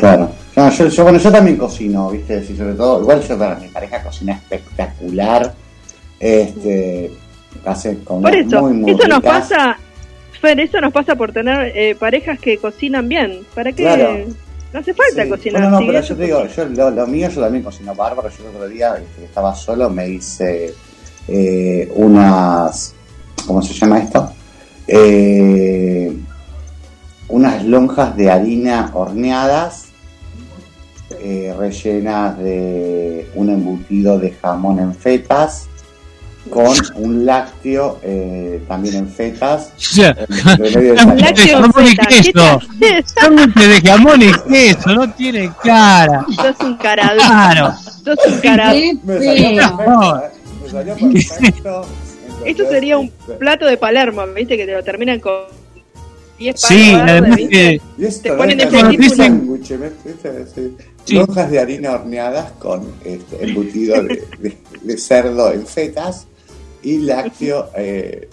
Claro. 0.00 0.30
No, 0.56 0.70
yo, 0.70 0.88
yo, 0.88 1.02
bueno, 1.04 1.18
yo 1.18 1.30
también 1.30 1.56
cocino, 1.56 2.10
¿viste? 2.10 2.42
Sí, 2.44 2.56
sobre 2.56 2.74
todo, 2.74 3.00
igual 3.00 3.22
yo, 3.22 3.38
para 3.38 3.56
mi 3.56 3.68
pareja 3.68 4.02
cocina 4.02 4.32
espectacular. 4.34 5.52
Este, 6.20 7.10
hace 7.64 7.98
como 8.02 8.22
Por 8.22 8.34
eso, 8.34 8.60
muy, 8.62 8.72
muy 8.72 8.90
eso 8.92 9.06
nos 9.06 9.18
ricas. 9.18 9.40
pasa, 9.48 9.78
Fer, 10.40 10.58
eso 10.60 10.80
nos 10.80 10.92
pasa 10.92 11.14
por 11.14 11.32
tener 11.32 11.72
eh, 11.76 11.94
parejas 11.94 12.38
que 12.40 12.58
cocinan 12.58 13.08
bien. 13.08 13.40
¿Para 13.54 13.70
qué? 13.72 13.82
Claro. 13.84 14.18
No 14.72 14.80
hace 14.80 14.92
falta 14.94 15.22
Sí. 15.22 15.28
cocinar. 15.30 15.62
No, 15.62 15.70
no, 15.70 15.86
pero 15.86 16.00
yo 16.02 16.16
te 16.16 16.24
digo, 16.24 16.46
yo, 16.46 16.64
lo, 16.66 16.90
lo 16.90 17.06
mío 17.06 17.28
yo 17.30 17.40
también 17.40 17.62
cocino 17.64 17.94
bárbaro. 17.94 18.28
Yo 18.28 18.48
el 18.48 18.54
otro 18.56 18.68
día 18.68 18.94
este, 18.96 19.20
que 19.20 19.24
estaba 19.26 19.54
solo 19.54 19.88
me 19.88 20.08
hice 20.08 20.74
eh, 21.28 21.90
unas, 21.94 22.94
¿cómo 23.46 23.62
se 23.62 23.72
llama 23.74 23.98
esto? 24.00 24.32
Eh, 24.86 26.12
unas 27.28 27.64
lonjas 27.64 28.16
de 28.16 28.30
harina 28.30 28.90
horneadas 28.94 29.87
eh, 31.20 31.54
rellenas 31.56 32.38
de 32.38 33.30
un 33.34 33.50
embutido 33.50 34.18
de 34.18 34.32
jamón 34.32 34.78
en 34.78 34.94
fetas 34.94 35.68
con 36.48 36.74
un 36.94 37.26
lácteo 37.26 38.00
eh, 38.02 38.62
también 38.66 38.96
en 38.96 39.08
fetas. 39.08 39.72
Desayuno. 40.58 40.96
jamón 41.36 41.86
y 41.86 41.96
queso. 41.96 42.60
De 42.78 43.80
jamón 43.82 44.22
y 44.22 44.32
queso, 44.32 44.94
no 44.94 45.12
tiene 45.12 45.50
cara. 45.62 46.24
Sos 46.34 46.56
un 46.60 46.76
carado. 46.76 47.16
Claro. 47.16 47.74
Sos 48.04 48.18
un 48.26 48.40
carado. 48.40 48.78
Me 49.04 49.18
salió 49.20 49.56
perfecto. 49.56 50.22
Me 50.62 50.70
salió 50.70 50.96
perfecto. 50.96 51.86
Esto 52.44 52.68
sería 52.68 52.98
un 52.98 53.10
plato 53.38 53.66
de 53.66 53.76
Palermo, 53.76 54.26
¿viste? 54.28 54.56
Que 54.56 54.64
te 54.64 54.72
lo 54.72 54.82
terminan 54.82 55.20
con 55.20 55.42
10 56.38 56.60
Sí, 56.60 56.94
además 56.94 57.36
de. 57.36 57.80
Sí. 61.08 61.14
Lonjas 61.14 61.50
de 61.50 61.58
harina 61.58 61.92
horneadas 61.92 62.52
con 62.52 62.92
este, 63.04 63.44
embutido 63.44 64.02
de, 64.02 64.24
de- 64.38 64.56
de 64.82 64.98
cerdo 64.98 65.52
en 65.52 65.66
fetas 65.66 66.26
y 66.82 66.98
lácteo 66.98 67.70
eh, 67.76 68.28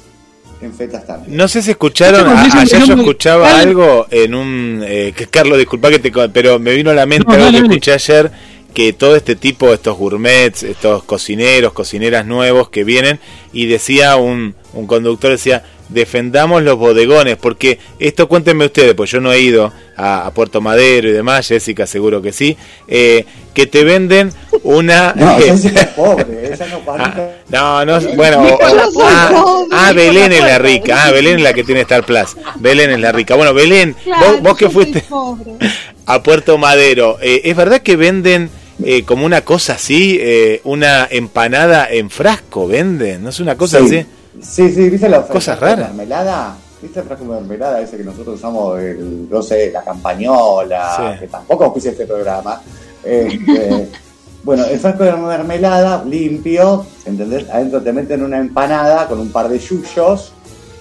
en 0.61 0.73
fetas 0.73 1.05
también. 1.07 1.35
No 1.35 1.47
sé 1.47 1.61
si 1.61 1.71
escucharon, 1.71 2.27
a- 2.27 2.43
ayer 2.61 2.83
yo 2.83 2.93
escuchaba 2.95 3.59
algo 3.59 4.07
en 4.11 4.35
un... 4.35 4.83
eh, 4.85 5.13
que 5.15 5.27
Carlos, 5.27 5.57
disculpa 5.57 5.89
que 5.89 5.99
te... 5.99 6.11
Pero 6.29 6.59
me 6.59 6.73
vino 6.73 6.91
a 6.91 6.93
la 6.93 7.05
mente 7.05 7.25
No, 7.27 7.33
algo 7.33 7.45
dale, 7.45 7.59
que 7.59 7.65
escuché 7.65 7.93
ayer, 7.93 8.31
que 8.73 8.93
todo 8.93 9.15
este 9.15 9.35
tipo, 9.35 9.73
estos 9.73 9.97
gourmets, 9.97 10.63
estos 10.63 11.03
cocineros, 11.03 11.73
cocineras 11.73 12.25
nuevos 12.25 12.69
que 12.69 12.83
vienen, 12.83 13.19
y 13.53 13.67
decía 13.67 14.17
un, 14.17 14.53
un 14.73 14.85
conductor, 14.87 15.31
decía, 15.31 15.63
defendamos 15.89 16.63
los 16.63 16.77
bodegones, 16.77 17.37
porque 17.37 17.79
esto 17.99 18.27
cuéntenme 18.27 18.65
ustedes, 18.65 18.93
pues 18.95 19.11
yo 19.11 19.19
no 19.21 19.31
he 19.31 19.39
ido 19.39 19.71
a, 19.95 20.25
a 20.25 20.31
Puerto 20.31 20.61
Madero 20.61 21.09
y 21.09 21.11
demás, 21.11 21.47
Jessica 21.47 21.85
seguro 21.87 22.21
que 22.21 22.31
sí, 22.33 22.57
eh, 22.87 23.25
que 23.53 23.67
te 23.67 23.83
venden 23.83 24.31
una... 24.63 25.13
No, 25.15 25.37
es 25.37 25.61
pobre, 25.95 26.53
ella 26.53 26.67
no. 26.67 27.85
No, 27.85 27.85
no, 27.85 28.15
bueno, 28.15 28.41
o- 28.41 28.59
ah, 29.03 29.65
ah, 29.71 29.91
Belén 29.93 30.31
es 30.33 30.41
la 30.41 30.57
rica, 30.57 31.03
ah, 31.05 31.11
Belén 31.11 31.37
es 31.37 31.43
la 31.43 31.53
que 31.53 31.63
tiene 31.63 31.81
Star 31.81 32.05
Plus, 32.05 32.35
Belén 32.55 32.89
es 32.91 32.99
la 32.99 33.11
rica. 33.11 33.35
Bueno, 33.35 33.53
Belén, 33.53 33.95
Claro, 34.03 34.31
vos, 34.33 34.41
vos 34.41 34.57
que 34.57 34.69
fuiste 34.69 35.03
a 36.05 36.23
Puerto 36.23 36.57
Madero, 36.57 37.17
eh, 37.21 37.41
¿es 37.45 37.55
verdad 37.55 37.81
que 37.81 37.95
venden 37.95 38.49
eh, 38.83 39.03
como 39.03 39.25
una 39.25 39.41
cosa 39.41 39.73
así, 39.73 40.17
eh, 40.19 40.61
una 40.65 41.07
empanada 41.09 41.87
en 41.89 42.09
frasco, 42.09 42.67
venden? 42.67 43.23
¿No 43.23 43.29
es 43.29 43.39
una 43.39 43.55
cosa 43.55 43.79
sí. 43.79 43.85
así? 43.85 44.05
Sí, 44.41 44.71
sí, 44.71 44.89
¿viste 44.89 45.09
la 45.09 45.21
Cosas 45.23 45.57
frasco 45.57 45.65
de 45.65 45.71
raras. 45.75 45.87
mermelada? 45.89 46.55
¿Viste 46.81 46.99
el 46.99 47.05
frasco 47.05 47.25
de 47.25 47.31
mermelada 47.39 47.81
ese 47.81 47.97
que 47.97 48.03
nosotros 48.03 48.35
usamos, 48.35 48.79
el, 48.79 49.29
no 49.29 49.41
sé, 49.41 49.71
la 49.71 49.83
campañola, 49.83 50.95
Sí. 51.13 51.19
que 51.21 51.27
tampoco 51.27 51.65
auspicia 51.65 51.91
este 51.91 52.05
programa? 52.05 52.61
Este, 53.03 53.89
bueno, 54.43 54.65
el 54.65 54.79
frasco 54.79 55.03
de 55.03 55.13
mermelada 55.13 56.03
limpio, 56.03 56.85
¿entendés? 57.05 57.49
Adentro 57.49 57.81
te 57.81 57.93
meten 57.93 58.23
una 58.23 58.37
empanada 58.37 59.07
con 59.07 59.19
un 59.19 59.29
par 59.31 59.47
de 59.49 59.59
yuyos 59.59 60.31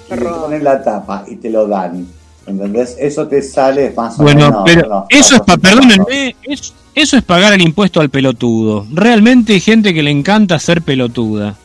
y 0.06 0.14
te 0.14 0.24
ponen 0.24 0.64
la 0.64 0.82
tapa 0.82 1.24
y 1.26 1.36
te 1.36 1.50
lo 1.50 1.66
dan. 1.66 2.06
¿Entendés? 2.46 2.96
Eso 2.98 3.26
te 3.26 3.40
sale 3.40 3.90
más 3.96 4.18
o 4.20 4.22
Bueno, 4.22 4.48
menos. 4.48 4.62
pero 4.66 4.86
unos 4.86 5.04
eso 5.08 5.36
es, 5.36 5.40
pa, 5.40 5.56
400 5.56 5.60
perdónenme, 6.06 6.36
es- 6.42 6.74
eso 6.94 7.16
es 7.16 7.22
pagar 7.24 7.54
el 7.54 7.62
impuesto 7.62 8.00
al 8.02 8.10
pelotudo. 8.10 8.84
Realmente 8.92 9.54
hay 9.54 9.60
gente 9.60 9.94
que 9.94 10.02
le 10.02 10.10
encanta 10.10 10.58
ser 10.58 10.82
pelotuda. 10.82 11.56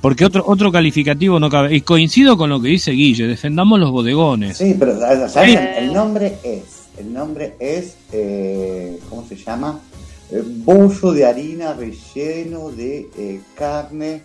Porque 0.00 0.24
otro 0.24 0.44
otro 0.46 0.70
calificativo 0.70 1.40
no 1.40 1.50
cabe. 1.50 1.74
Y 1.74 1.80
coincido 1.80 2.36
con 2.36 2.50
lo 2.50 2.60
que 2.60 2.68
dice 2.68 2.92
Guille, 2.92 3.26
defendamos 3.26 3.80
los 3.80 3.90
bodegones. 3.90 4.56
Sí, 4.56 4.76
pero 4.78 4.98
¿sabes? 4.98 5.32
Sí. 5.32 5.56
el 5.56 5.92
nombre 5.92 6.38
es, 6.44 6.88
el 6.98 7.12
nombre 7.12 7.54
es, 7.58 7.96
eh, 8.12 8.98
¿cómo 9.08 9.26
se 9.26 9.36
llama? 9.36 9.80
Eh, 10.30 10.42
bollo 10.44 11.12
de 11.12 11.24
harina 11.24 11.72
relleno 11.72 12.70
de 12.70 13.08
eh, 13.16 13.40
carne, 13.56 14.22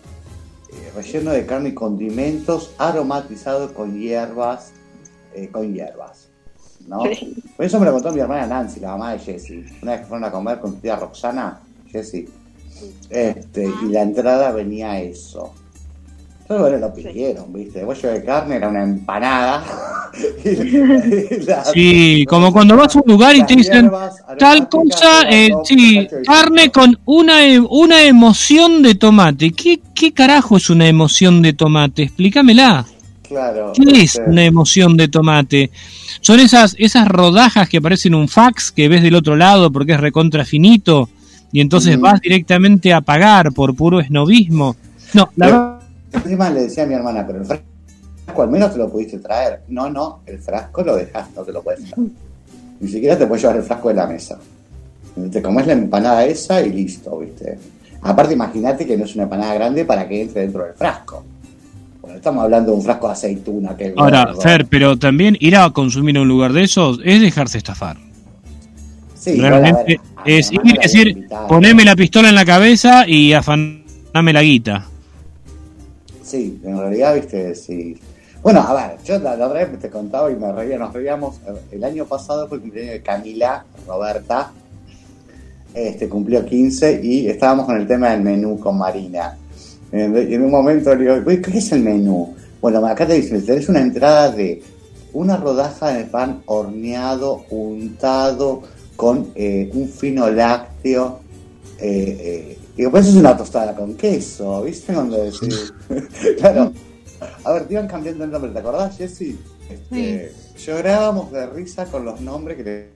eh, 0.68 0.92
relleno 0.94 1.32
de 1.32 1.44
carne 1.44 1.70
y 1.70 1.74
condimentos, 1.74 2.72
aromatizado 2.78 3.74
con 3.74 3.98
hierbas, 3.98 4.72
eh, 5.34 5.48
con 5.50 5.72
hierbas, 5.74 6.28
¿no? 6.86 7.02
Sí. 7.06 7.34
Por 7.56 7.66
eso 7.66 7.80
me 7.80 7.86
lo 7.86 7.92
contó 7.94 8.12
mi 8.12 8.20
hermana 8.20 8.46
Nancy, 8.46 8.78
la 8.78 8.92
mamá 8.92 9.12
de 9.12 9.18
Jessie. 9.18 9.64
Una 9.82 9.92
vez 9.92 10.02
que 10.02 10.06
fueron 10.06 10.24
a 10.24 10.30
comer 10.30 10.60
con 10.60 10.74
tu 10.74 10.80
tía 10.80 10.96
Roxana, 10.96 11.60
Jessie, 11.90 12.28
este, 13.08 13.68
y 13.82 13.88
la 13.88 14.02
entrada 14.02 14.52
venía 14.52 15.00
eso. 15.00 15.52
Entonces, 16.46 16.70
bueno, 16.70 16.86
lo 16.86 16.94
pidieron, 16.94 17.52
¿viste? 17.54 17.80
El 17.80 17.86
bollo 17.86 18.10
de 18.10 18.22
carne 18.22 18.56
era 18.56 18.68
una 18.68 18.82
empanada. 18.82 19.64
la- 21.46 21.64
Sí, 21.64 22.24
como 22.28 22.52
cuando 22.52 22.76
vas 22.76 22.94
a 22.94 22.98
un 23.00 23.04
lugar 23.10 23.34
y 23.34 23.44
te 23.44 23.56
dicen 23.56 23.82
hierbas 23.84 24.16
tal 24.38 24.68
cosa, 24.68 25.22
eh, 25.30 25.50
sí, 25.64 26.06
carne 26.26 26.70
con 26.70 26.98
una, 27.06 27.44
e- 27.46 27.58
una 27.60 28.02
emoción 28.02 28.82
de 28.82 28.94
tomate. 28.94 29.52
¿Qué, 29.52 29.80
¿Qué 29.94 30.12
carajo 30.12 30.56
es 30.58 30.68
una 30.70 30.86
emoción 30.86 31.40
de 31.42 31.52
tomate? 31.54 32.02
Explícamela. 32.04 32.84
Claro. 33.26 33.72
¿Qué 33.74 33.90
es 34.02 34.16
este, 34.16 34.28
una 34.30 34.44
emoción 34.44 34.96
de 34.98 35.08
tomate? 35.08 35.70
Son 36.20 36.38
esas, 36.40 36.76
esas 36.78 37.08
rodajas 37.08 37.68
que 37.70 37.78
aparecen 37.78 38.12
en 38.12 38.20
un 38.20 38.28
fax 38.28 38.70
que 38.70 38.88
ves 38.88 39.02
del 39.02 39.14
otro 39.14 39.34
lado 39.34 39.72
porque 39.72 39.92
es 39.92 40.00
recontra 40.00 40.44
finito 40.44 41.08
y 41.52 41.60
entonces 41.60 41.96
Mm. 41.98 42.00
vas 42.02 42.20
directamente 42.20 42.92
a 42.92 43.00
pagar 43.00 43.52
por 43.52 43.74
puro 43.74 43.98
esnovismo. 44.00 44.76
No, 45.14 45.30
la 45.36 45.46
verdad, 45.46 45.73
Encima 46.14 46.50
le 46.50 46.62
decía 46.62 46.84
a 46.84 46.86
mi 46.86 46.94
hermana, 46.94 47.26
pero 47.26 47.40
el 47.40 47.44
frasco 47.44 48.42
al 48.42 48.50
menos 48.50 48.72
te 48.72 48.78
lo 48.78 48.90
pudiste 48.90 49.18
traer. 49.18 49.62
No, 49.68 49.90
no, 49.90 50.20
el 50.26 50.38
frasco 50.38 50.82
lo 50.82 50.96
dejas, 50.96 51.28
no 51.34 51.42
te 51.42 51.52
lo 51.52 51.62
puedes 51.62 51.84
traer. 51.84 52.08
Ni 52.80 52.88
siquiera 52.88 53.16
te 53.16 53.26
puedes 53.26 53.42
llevar 53.42 53.56
el 53.58 53.62
frasco 53.62 53.88
de 53.88 53.94
la 53.94 54.06
mesa. 54.06 54.38
Te 55.30 55.40
comes 55.40 55.66
la 55.66 55.74
empanada 55.74 56.24
esa 56.24 56.60
y 56.60 56.72
listo, 56.72 57.18
¿viste? 57.18 57.58
Aparte, 58.02 58.34
imagínate 58.34 58.86
que 58.86 58.96
no 58.96 59.04
es 59.04 59.14
una 59.14 59.24
empanada 59.24 59.54
grande 59.54 59.84
para 59.84 60.08
que 60.08 60.22
entre 60.22 60.42
dentro 60.42 60.64
del 60.64 60.74
frasco. 60.74 61.24
Bueno, 62.00 62.16
estamos 62.16 62.44
hablando 62.44 62.72
de 62.72 62.78
un 62.78 62.82
frasco 62.82 63.06
de 63.06 63.12
aceituna. 63.12 63.76
Que 63.76 63.94
ahora, 63.96 64.26
gordo. 64.26 64.40
Fer, 64.40 64.66
pero 64.66 64.98
también 64.98 65.36
ir 65.40 65.56
a 65.56 65.70
consumir 65.70 66.16
en 66.16 66.22
un 66.22 66.28
lugar 66.28 66.52
de 66.52 66.64
esos 66.64 67.00
es 67.04 67.20
dejarse 67.20 67.58
estafar. 67.58 67.96
Sí, 69.14 69.40
Realmente 69.40 69.84
ver, 69.86 70.00
es 70.26 70.52
ir 70.52 70.60
decir, 70.60 71.28
poneme 71.48 71.84
la 71.84 71.96
pistola 71.96 72.28
en 72.28 72.34
la 72.34 72.44
cabeza 72.44 73.08
y 73.08 73.32
afaname 73.32 74.32
la 74.32 74.42
guita. 74.42 74.86
Sí, 76.34 76.60
en 76.64 76.76
realidad, 76.76 77.14
viste, 77.14 77.54
sí. 77.54 77.96
Bueno, 78.42 78.58
a 78.60 78.74
ver, 78.74 78.98
yo 79.04 79.20
la, 79.20 79.36
la 79.36 79.46
otra 79.46 79.64
vez 79.64 79.78
te 79.78 79.88
contaba 79.88 80.32
y 80.32 80.34
me 80.34 80.50
reía, 80.50 80.76
nos 80.76 80.92
reíamos. 80.92 81.36
El 81.70 81.84
año 81.84 82.06
pasado 82.06 82.48
fue 82.48 82.56
el 82.56 82.62
cumpleaños 82.62 82.94
de 82.94 83.02
Camila, 83.02 83.64
Roberta. 83.86 84.50
Este 85.72 86.08
cumplió 86.08 86.44
15 86.44 87.00
y 87.04 87.28
estábamos 87.28 87.66
con 87.66 87.76
el 87.76 87.86
tema 87.86 88.10
del 88.10 88.22
menú 88.22 88.58
con 88.58 88.76
Marina. 88.76 89.38
Y 89.92 90.00
en 90.34 90.42
un 90.42 90.50
momento 90.50 90.92
le 90.96 91.04
digo, 91.04 91.24
"Uy, 91.24 91.40
¿qué 91.40 91.56
es 91.56 91.70
el 91.70 91.82
menú? 91.82 92.34
Bueno, 92.60 92.84
acá 92.84 93.06
te 93.06 93.14
dicen, 93.14 93.46
tenés 93.46 93.68
una 93.68 93.80
entrada 93.80 94.32
de 94.32 94.60
una 95.12 95.36
rodaja 95.36 95.92
de 95.92 96.04
pan 96.06 96.42
horneado, 96.46 97.44
untado, 97.50 98.62
con 98.96 99.28
eh, 99.36 99.70
un 99.72 99.88
fino 99.88 100.28
lácteo. 100.28 101.20
Eh, 101.78 102.56
eh, 102.58 102.58
digo, 102.76 102.90
pues 102.90 103.06
es 103.06 103.14
una 103.14 103.36
tostada 103.36 103.74
con 103.74 103.94
queso, 103.94 104.62
¿viste? 104.62 104.92
Cuando 104.92 105.22
decís? 105.22 105.72
claro. 106.38 106.72
A 107.44 107.52
ver, 107.52 107.64
te 107.66 107.74
iban 107.74 107.86
cambiando 107.88 108.24
el 108.24 108.30
nombre, 108.30 108.50
¿te 108.50 108.58
acordás, 108.58 108.96
Jessy? 108.96 109.38
Este, 109.70 110.32
Llorábamos 110.58 111.32
de 111.32 111.46
risa 111.46 111.86
con 111.86 112.04
los 112.04 112.20
nombres 112.20 112.56
que 112.58 112.64
le... 112.64 112.94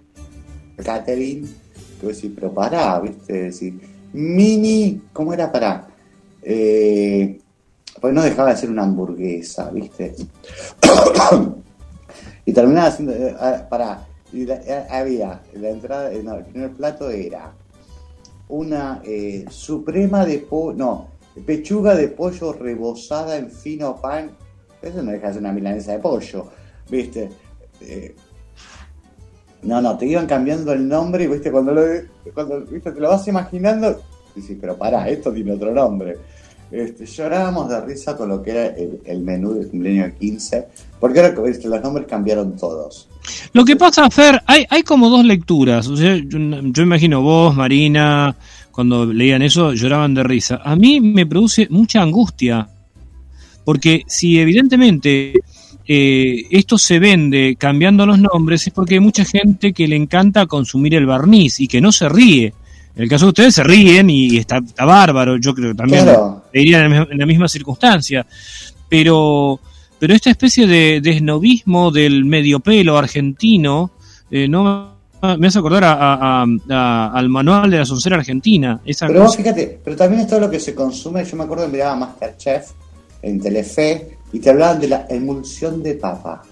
Catherine, 0.84 1.46
que 2.00 2.06
vos 2.06 2.14
decís, 2.16 2.30
pero 2.34 2.52
pará, 2.52 3.00
¿viste? 3.00 3.50
Decís, 3.50 3.74
Mini, 4.12 5.02
¿cómo 5.12 5.32
era? 5.32 5.50
Pará. 5.50 5.88
Eh, 6.42 7.40
pues 8.00 8.14
no 8.14 8.22
dejaba 8.22 8.50
de 8.50 8.56
ser 8.56 8.70
una 8.70 8.84
hamburguesa, 8.84 9.70
¿viste? 9.70 10.14
y 12.44 12.52
terminaba 12.52 12.88
haciendo, 12.88 13.12
eh, 13.12 13.34
ah, 13.38 13.66
pará, 13.68 14.06
y 14.32 14.44
la- 14.46 14.56
eh, 14.56 14.86
había, 14.90 15.40
la 15.54 15.68
entrada, 15.70 16.12
eh, 16.12 16.22
no, 16.22 16.34
el 16.36 16.44
primer 16.44 16.70
plato 16.72 17.10
era 17.10 17.52
una 18.48 19.02
eh, 19.04 19.44
suprema 19.50 20.24
de 20.24 20.38
pollo, 20.38 20.76
no, 20.76 21.08
pechuga 21.44 21.94
de 21.94 22.08
pollo 22.08 22.52
rebozada 22.52 23.36
en 23.36 23.50
fino 23.50 24.00
pan, 24.00 24.30
eso 24.82 25.02
no 25.02 25.12
deja 25.12 25.28
de 25.28 25.32
ser 25.34 25.42
una 25.42 25.52
milanesa 25.52 25.92
de 25.92 25.98
pollo, 25.98 26.48
¿viste? 26.90 27.30
Eh, 27.80 28.14
No, 29.62 29.80
no, 29.80 29.98
te 29.98 30.06
iban 30.06 30.26
cambiando 30.26 30.72
el 30.72 30.86
nombre 30.86 31.24
y 31.24 31.26
viste 31.26 31.50
cuando 31.50 31.74
lo, 31.74 31.82
cuando, 32.32 32.60
viste, 32.60 32.92
te 32.92 33.00
lo 33.00 33.08
vas 33.08 33.26
imaginando, 33.26 34.00
sí, 34.40 34.56
pero 34.60 34.76
pará, 34.76 35.08
esto 35.08 35.32
tiene 35.32 35.52
otro 35.52 35.72
nombre. 35.72 36.16
Este, 36.70 37.06
llorábamos 37.06 37.68
de 37.68 37.80
risa 37.80 38.16
con 38.16 38.28
lo 38.28 38.42
que 38.42 38.50
era 38.50 38.66
el, 39.06 39.20
menú 39.20 39.54
del 39.54 39.68
cumpleaños 39.68 40.12
15, 40.18 40.66
porque 41.00 41.20
ahora 41.20 41.40
viste, 41.40 41.66
los 41.68 41.82
nombres 41.82 42.06
cambiaron 42.06 42.56
todos. 42.56 43.08
Lo 43.52 43.64
que 43.64 43.76
pasa, 43.76 44.10
Fer, 44.10 44.42
hay, 44.46 44.64
hay 44.68 44.82
como 44.82 45.08
dos 45.08 45.24
lecturas. 45.24 45.88
O 45.88 45.96
sea, 45.96 46.16
yo, 46.16 46.38
yo 46.38 46.82
imagino 46.82 47.22
vos, 47.22 47.54
Marina, 47.54 48.36
cuando 48.70 49.06
leían 49.06 49.42
eso, 49.42 49.72
lloraban 49.72 50.14
de 50.14 50.22
risa. 50.22 50.60
A 50.62 50.76
mí 50.76 51.00
me 51.00 51.26
produce 51.26 51.66
mucha 51.70 52.02
angustia, 52.02 52.68
porque 53.64 54.02
si 54.06 54.38
evidentemente 54.38 55.34
eh, 55.90 56.46
esto 56.50 56.76
se 56.76 56.98
vende 56.98 57.56
cambiando 57.58 58.04
los 58.04 58.18
nombres, 58.18 58.66
es 58.66 58.72
porque 58.74 58.94
hay 58.94 59.00
mucha 59.00 59.24
gente 59.24 59.72
que 59.72 59.88
le 59.88 59.96
encanta 59.96 60.44
consumir 60.44 60.94
el 60.94 61.06
barniz 61.06 61.60
y 61.60 61.66
que 61.66 61.80
no 61.80 61.92
se 61.92 62.10
ríe. 62.10 62.52
En 62.98 63.04
el 63.04 63.08
caso 63.08 63.26
de 63.26 63.28
ustedes 63.28 63.54
se 63.54 63.62
ríen 63.62 64.10
y 64.10 64.38
está, 64.38 64.56
está 64.58 64.84
bárbaro, 64.84 65.36
yo 65.36 65.54
creo 65.54 65.70
que 65.70 65.76
también 65.76 66.02
Claro. 66.02 66.42
leerían 66.52 66.92
en, 66.92 67.16
la 67.18 67.26
misma- 67.26 67.46
circunstancia. 67.48 68.26
Pero, 68.88 69.60
pero 70.00 70.14
esta 70.14 70.30
especie 70.30 70.66
de, 70.66 71.00
de 71.00 71.10
esnovismo 71.12 71.92
del 71.92 72.24
medio 72.24 72.58
pelo 72.58 72.98
argentino, 72.98 73.92
eh, 74.32 74.48
no 74.48 74.96
me 75.38 75.46
hace 75.46 75.58
acordar 75.60 75.84
a- 75.84 75.92
a- 75.92 76.42
a- 76.42 76.46
a- 76.70 77.12
al 77.12 77.28
manual 77.28 77.70
de 77.70 77.78
la 77.78 77.84
soncera 77.86 78.16
argentina. 78.16 78.80
Esa 78.84 79.06
Pero 79.06 79.22
vos 79.22 79.36
fíjate, 79.36 79.78
pero 79.84 79.96
también 79.96 80.22
es 80.22 80.26
todo 80.28 80.40
lo 80.40 80.50
que 80.50 80.58
se 80.58 80.74
consume. 80.74 81.24
Yo 81.24 81.36
me 81.36 81.44
acuerdo 81.44 81.66
que 81.66 81.72
miraba 81.72 81.94
Masterchef 81.94 82.70
en 83.22 83.40
Telefe 83.40 84.18
y 84.32 84.40
te 84.40 84.50
hablaban 84.50 84.80
de 84.80 84.88
la 84.88 85.06
emulsión 85.08 85.82
de 85.84 85.94
papa. 85.94 86.42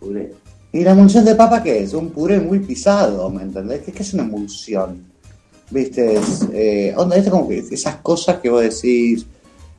Puré. 0.00 0.32
¿Y 0.72 0.80
la 0.84 0.92
emulsión 0.92 1.24
de 1.24 1.34
papa 1.34 1.62
qué 1.62 1.82
es? 1.82 1.92
Un 1.92 2.10
puré 2.10 2.40
muy 2.40 2.58
pisado, 2.60 3.28
¿me 3.30 3.42
entendés? 3.42 3.82
¿Qué, 3.82 3.92
es 4.02 4.14
una 4.14 4.22
emulsión? 4.22 5.04
¿Viste? 5.70 6.14
Es, 6.16 6.48
eh, 6.52 6.94
onda, 6.96 7.22
como 7.30 7.48
que 7.48 7.58
esas 7.58 7.96
cosas 7.96 8.38
que 8.38 8.48
vos 8.50 8.62
decís. 8.62 9.26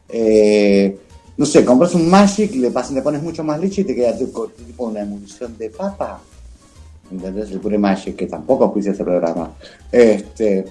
eh, 0.09 0.97
no 1.35 1.47
sé, 1.47 1.65
compras 1.65 1.95
un 1.95 2.07
Magic, 2.09 2.53
le, 2.55 2.69
le 2.69 3.01
pones 3.01 3.23
mucho 3.23 3.43
más 3.43 3.59
leche 3.59 3.81
y 3.81 3.85
te 3.85 3.95
queda 3.95 4.15
tipo, 4.15 4.47
tipo 4.49 4.85
una 4.85 5.01
emulsión 5.01 5.57
de 5.57 5.71
papa. 5.71 6.21
¿Entendés? 7.11 7.49
El 7.51 7.59
puré 7.59 7.77
Magic, 7.79 8.15
que 8.15 8.27
tampoco 8.27 8.71
puse 8.71 8.91
ese 8.91 9.03
programa. 9.03 9.51
Este. 9.91 10.65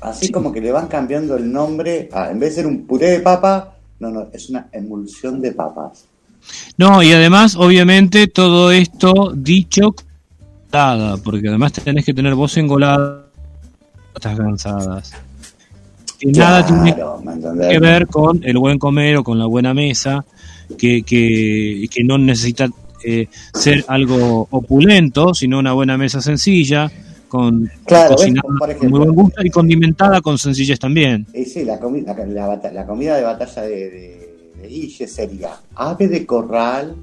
Así 0.00 0.30
como 0.32 0.50
que 0.52 0.60
le 0.60 0.72
van 0.72 0.88
cambiando 0.88 1.36
el 1.36 1.50
nombre, 1.50 2.08
a- 2.12 2.30
en 2.32 2.40
vez 2.40 2.50
de 2.50 2.54
ser 2.56 2.66
un 2.66 2.84
puré 2.86 3.10
de 3.10 3.20
papa, 3.20 3.76
no, 4.00 4.10
no, 4.10 4.26
es 4.32 4.50
una 4.50 4.68
emulsión 4.72 5.40
de 5.40 5.52
papas. 5.52 6.06
No, 6.76 7.02
y 7.02 7.12
además, 7.12 7.56
obviamente, 7.56 8.26
todo 8.26 8.70
esto 8.72 9.32
dicho 9.34 9.94
porque 11.22 11.48
además 11.48 11.72
tenés 11.72 12.04
que 12.04 12.14
tener 12.14 12.34
voz 12.34 12.56
engolada, 12.56 13.26
estás 14.14 14.38
cansadas. 14.38 15.12
Y 16.20 16.28
nada 16.32 16.64
tiene 16.64 16.96
que 17.68 17.78
ver 17.78 18.06
con 18.06 18.40
el 18.42 18.56
buen 18.56 18.78
comer 18.78 19.18
o 19.18 19.24
con 19.24 19.38
la 19.38 19.44
buena 19.46 19.74
mesa, 19.74 20.24
que, 20.78 21.02
que, 21.02 21.86
que 21.90 22.04
no 22.04 22.16
necesita 22.16 22.68
eh, 23.04 23.26
ser 23.52 23.84
algo 23.88 24.46
opulento, 24.50 25.34
sino 25.34 25.58
una 25.58 25.72
buena 25.74 25.98
mesa 25.98 26.22
sencilla, 26.22 26.90
con 27.28 27.70
Claro, 27.84 28.10
¿ves? 28.10 28.16
cocinada 28.16 28.76
con 28.78 28.88
muy 28.90 29.00
buen 29.00 29.14
gusto 29.14 29.42
y 29.44 29.50
condimentada 29.50 30.20
con 30.22 30.38
sencillez 30.38 30.78
también. 30.78 31.26
Y 31.34 31.44
sí, 31.44 31.64
la, 31.64 31.78
comi- 31.78 32.04
la, 32.04 32.70
la 32.72 32.86
comida 32.86 33.16
de 33.16 33.22
batalla 33.24 33.62
de, 33.62 33.90
de, 33.90 34.31
Guille 34.72 35.06
sería 35.06 35.60
ave 35.74 36.08
de 36.08 36.24
corral 36.24 36.96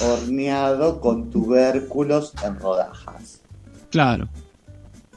horneado 0.00 1.00
con 1.00 1.30
tubérculos 1.30 2.32
en 2.44 2.58
rodajas. 2.58 3.40
Claro. 3.90 4.28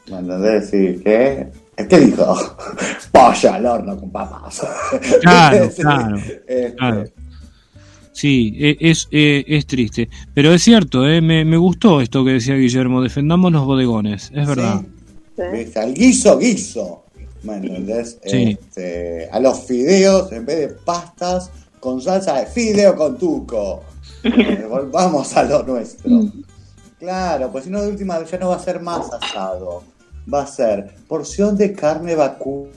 ¿Me 0.09 0.19
entendés? 0.19 0.69
Sí, 0.69 1.01
¿qué? 1.03 1.47
¿Qué 1.89 1.99
dijo? 1.99 2.35
Pollo 3.11 3.53
al 3.53 3.65
horno 3.65 3.97
con 3.99 4.11
papas. 4.11 4.61
Claro, 5.21 5.69
Sí, 5.75 5.81
claro, 5.81 6.15
este, 6.17 6.75
claro. 6.75 7.03
Sí, 8.11 8.55
e- 8.57 8.77
es, 8.79 9.07
eh, 9.11 9.43
es 9.47 9.65
triste. 9.65 10.09
Pero 10.33 10.53
es 10.53 10.61
cierto, 10.61 11.07
eh, 11.07 11.21
me, 11.21 11.43
me 11.43 11.57
gustó 11.57 11.99
esto 12.01 12.23
que 12.23 12.31
decía 12.33 12.55
Guillermo, 12.55 13.01
defendamos 13.01 13.51
los 13.51 13.65
bodegones, 13.65 14.31
es 14.33 14.47
verdad. 14.47 14.81
Al 15.75 15.93
guiso, 15.93 16.37
guiso. 16.37 17.03
¿Me 17.43 17.55
entendés? 17.57 18.17
Sí. 18.25 18.57
Este, 18.59 19.29
a 19.31 19.39
los 19.39 19.65
fideos, 19.65 20.31
en 20.31 20.45
vez 20.45 20.59
de 20.59 20.67
pastas, 20.69 21.51
con 21.85 22.01
salsa 22.01 22.39
de 22.39 22.47
fideo 22.47 22.95
con 22.95 23.15
tuco. 23.15 23.83
Volvamos 24.69 25.37
a 25.37 25.43
lo 25.43 25.61
nuestro. 25.61 26.09
Claro, 26.97 27.51
pues 27.51 27.65
si 27.65 27.69
no, 27.69 27.79
de 27.79 27.89
última 27.89 28.23
ya 28.25 28.39
no 28.39 28.49
va 28.49 28.55
a 28.55 28.59
ser 28.59 28.81
más 28.81 29.05
asado. 29.13 29.83
Va 30.31 30.41
a 30.41 30.47
ser 30.47 30.95
porción 31.07 31.55
de 31.55 31.73
carne 31.73 32.15
vacuna 32.15 32.71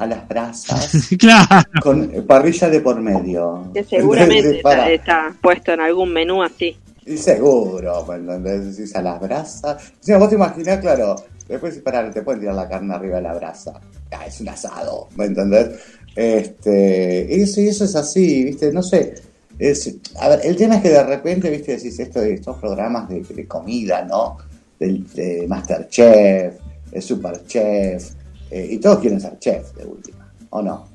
a 0.00 0.06
las 0.08 0.26
brasas 0.26 0.90
claro. 1.18 1.62
con 1.80 2.10
parrilla 2.26 2.68
de 2.68 2.80
por 2.80 3.00
medio. 3.00 3.70
Que 3.72 3.84
seguramente 3.84 4.56
está, 4.56 4.90
está 4.90 5.36
puesto 5.40 5.72
en 5.72 5.80
algún 5.80 6.12
menú 6.12 6.42
así. 6.42 6.76
Y 7.06 7.16
seguro, 7.16 8.04
¿me 8.08 8.16
entendés? 8.16 8.76
Decís 8.76 8.96
a 8.96 9.02
las 9.02 9.20
brasas. 9.20 9.92
Si 10.00 10.10
no, 10.10 10.18
vos 10.18 10.28
te 10.28 10.34
imaginás, 10.34 10.80
claro, 10.80 11.14
después 11.46 11.78
para 11.78 12.10
te 12.10 12.22
pueden 12.22 12.40
tirar 12.40 12.56
la 12.56 12.68
carne 12.68 12.94
arriba 12.94 13.18
de 13.18 13.22
la 13.22 13.34
brasa. 13.34 13.80
Ah, 14.10 14.26
es 14.26 14.40
un 14.40 14.48
asado, 14.48 15.08
¿me 15.16 15.26
entendés? 15.26 15.68
Este, 16.16 17.42
eso 17.42 17.60
y 17.60 17.68
eso 17.68 17.84
es 17.84 17.96
así, 17.96 18.44
¿viste? 18.44 18.72
No 18.72 18.82
sé. 18.82 19.14
Es, 19.58 19.94
a 20.20 20.28
ver, 20.28 20.40
el 20.44 20.56
tema 20.56 20.76
es 20.76 20.82
que 20.82 20.88
de 20.90 21.04
repente, 21.04 21.50
¿viste? 21.50 21.76
Decís 21.76 21.98
esto 21.98 22.20
de 22.20 22.34
estos 22.34 22.56
programas 22.58 23.08
de, 23.08 23.20
de 23.22 23.46
comida, 23.46 24.04
¿no? 24.04 24.38
Del, 24.78 25.06
de 25.14 25.46
Masterchef, 25.48 26.54
de 26.90 27.00
Superchef, 27.00 28.10
eh, 28.50 28.68
y 28.72 28.78
todos 28.78 28.98
quieren 28.98 29.20
ser 29.20 29.38
chef 29.38 29.72
de 29.76 29.84
última, 29.86 30.32
¿o 30.50 30.60
no? 30.62 30.86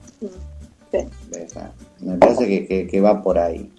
Ah, 1.56 1.72
Me 2.01 2.17
parece 2.17 2.48
que, 2.48 2.65
que- 2.67 2.88
que 2.88 3.01
va 3.01 3.22
por 3.22 3.38
ahí. 3.38 3.69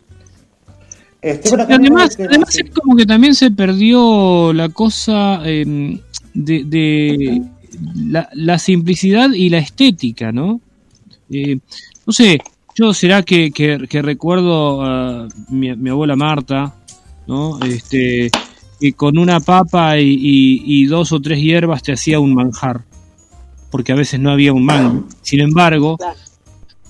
Este, 1.21 1.51
bueno, 1.51 1.67
Y 1.69 1.73
además, 1.75 2.17
además 2.19 2.49
sí. 2.55 2.63
es 2.65 2.71
como 2.71 2.97
que 2.97 3.05
también 3.05 3.35
se 3.35 3.51
perdió 3.51 4.53
la 4.55 4.71
cosa 4.71 5.43
eh, 5.45 5.99
de, 6.33 6.65
de 6.65 7.43
la, 8.09 8.31
la 8.33 8.59
simplicidad 8.59 9.31
y 9.33 9.51
la 9.51 9.59
estética, 9.59 10.33
¿no? 10.33 10.61
Eh, 11.31 11.59
no 12.07 12.13
sé, 12.13 12.39
yo 12.75 12.93
será 12.95 13.23
que, 13.23 13.51
que- 13.53 13.87
que 13.89 14.03
recuerdo 14.03 14.83
a 14.83 15.29
mi, 15.49 15.75
mi 15.77 15.91
abuela 15.91 16.17
Marta, 16.17 16.75
¿no? 17.27 17.61
Este, 17.65 18.31
que 18.81 18.93
con 18.95 19.19
una 19.19 19.41
papa 19.41 19.99
y, 19.99 20.09
y- 20.09 20.63
y 20.67 20.87
dos 20.87 21.13
o 21.13 21.21
tres 21.21 21.41
hierbas 21.41 21.83
te 21.83 21.93
hacía 21.93 22.19
un 22.21 22.35
manjar, 22.35 22.83
porque 23.71 23.93
a 23.93 23.97
veces 23.97 24.19
no 24.21 24.31
había 24.31 24.53
un 24.53 24.65
mango. 24.65 25.05
Sin 25.23 25.41
embargo, 25.41 25.99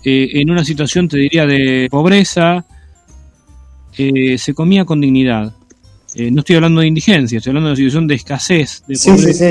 eh, 0.04 0.28
en 0.34 0.50
una 0.50 0.64
situación, 0.64 1.08
te 1.08 1.18
diría, 1.18 1.46
de 1.46 1.88
pobreza, 1.90 2.64
eh, 3.98 4.38
se 4.38 4.54
comía 4.54 4.84
con 4.84 5.00
dignidad. 5.00 5.52
Eh, 6.14 6.30
no 6.30 6.40
estoy 6.40 6.56
hablando 6.56 6.80
de 6.80 6.86
indigencia, 6.88 7.38
estoy 7.38 7.50
hablando 7.50 7.68
de 7.68 7.72
una 7.72 7.76
situación 7.76 8.06
de 8.06 8.14
escasez, 8.14 8.82
de 8.86 8.96
Sí, 8.96 9.10
sí, 9.10 9.16
pobreza, 9.16 9.44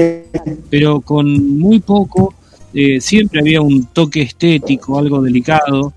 sí. 0.45 0.51
pero 0.69 0.99
con 1.01 1.57
muy 1.59 1.79
poco 1.79 2.33
eh, 2.73 2.99
siempre 3.01 3.39
había 3.41 3.61
un 3.61 3.85
toque 3.87 4.21
estético, 4.21 4.97
algo 4.99 5.21
delicado, 5.21 5.93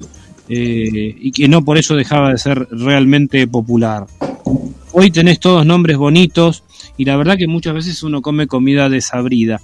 eh, 0.48 1.16
y 1.20 1.32
que 1.32 1.48
no 1.48 1.64
por 1.64 1.78
eso 1.78 1.94
dejaba 1.96 2.30
de 2.30 2.38
ser 2.38 2.68
realmente 2.70 3.46
popular. 3.46 4.06
Hoy 4.92 5.10
tenés 5.10 5.40
todos 5.40 5.64
nombres 5.64 5.96
bonitos 5.96 6.64
y 6.98 7.06
la 7.06 7.16
verdad 7.16 7.38
que 7.38 7.46
muchas 7.46 7.72
veces 7.72 8.02
uno 8.02 8.20
come 8.20 8.46
comida 8.46 8.90
desabrida. 8.90 9.60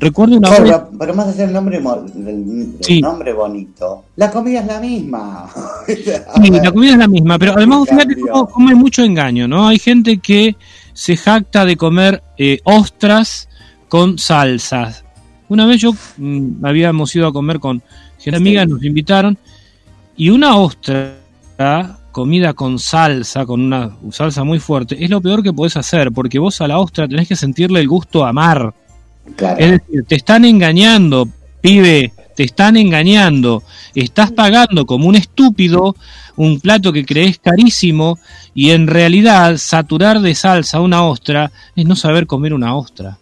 Recuerdo 0.00 0.38
una 0.38 0.48
Claro, 0.48 0.64
vez... 0.64 0.72
pero- 0.72 0.98
pero 0.98 1.14
más 1.14 1.28
allá 1.28 1.44
del 1.44 1.52
nombre, 1.52 1.80
Sí. 2.80 3.00
nombre 3.00 3.32
bonito, 3.32 4.04
la 4.16 4.30
comida 4.32 4.60
es 4.60 4.66
la 4.66 4.80
misma. 4.80 5.48
Sí, 5.86 6.50
la 6.50 6.72
comida 6.72 6.92
es 6.92 6.98
la 6.98 7.06
misma, 7.08 7.38
pero 7.38 7.52
además 7.52 7.88
fíjate 7.88 8.16
cómo, 8.18 8.48
cómo 8.48 8.68
hay 8.68 8.74
mucho 8.74 9.04
engaño, 9.04 9.46
¿no? 9.46 9.68
Hay 9.68 9.78
gente 9.78 10.18
que 10.18 10.56
se 10.92 11.16
jacta 11.16 11.64
de 11.64 11.76
comer 11.76 12.22
eh, 12.36 12.58
ostras 12.64 13.48
con 13.88 14.18
salsas. 14.18 15.01
Una 15.52 15.66
vez 15.66 15.82
yo 15.82 15.92
mm, 16.16 16.64
habíamos 16.64 17.14
ido 17.14 17.26
a 17.26 17.32
comer 17.32 17.60
con 17.60 17.82
gente 18.18 18.38
amiga, 18.38 18.64
nos 18.64 18.82
invitaron, 18.82 19.36
y 20.16 20.30
una 20.30 20.56
ostra 20.56 21.18
comida 22.10 22.54
con 22.54 22.78
salsa, 22.78 23.44
con 23.44 23.60
una 23.60 23.94
salsa 24.12 24.44
muy 24.44 24.60
fuerte, 24.60 25.04
es 25.04 25.10
lo 25.10 25.20
peor 25.20 25.42
que 25.42 25.52
podés 25.52 25.76
hacer, 25.76 26.10
porque 26.10 26.38
vos 26.38 26.62
a 26.62 26.68
la 26.68 26.78
ostra 26.78 27.06
tenés 27.06 27.28
que 27.28 27.36
sentirle 27.36 27.80
el 27.80 27.88
gusto 27.88 28.24
a 28.24 28.32
mar. 28.32 28.72
Claro. 29.36 29.58
Es 29.58 29.72
decir, 29.72 30.04
te 30.08 30.14
están 30.14 30.46
engañando, 30.46 31.28
pibe, 31.60 32.14
te 32.34 32.44
están 32.44 32.78
engañando. 32.78 33.62
Estás 33.94 34.32
pagando 34.32 34.86
como 34.86 35.06
un 35.06 35.16
estúpido 35.16 35.94
un 36.36 36.60
plato 36.60 36.94
que 36.94 37.04
crees 37.04 37.38
carísimo 37.38 38.18
y 38.54 38.70
en 38.70 38.86
realidad 38.86 39.58
saturar 39.58 40.20
de 40.20 40.34
salsa 40.34 40.80
una 40.80 41.04
ostra 41.04 41.52
es 41.76 41.84
no 41.84 41.94
saber 41.94 42.26
comer 42.26 42.54
una 42.54 42.74
ostra. 42.74 43.18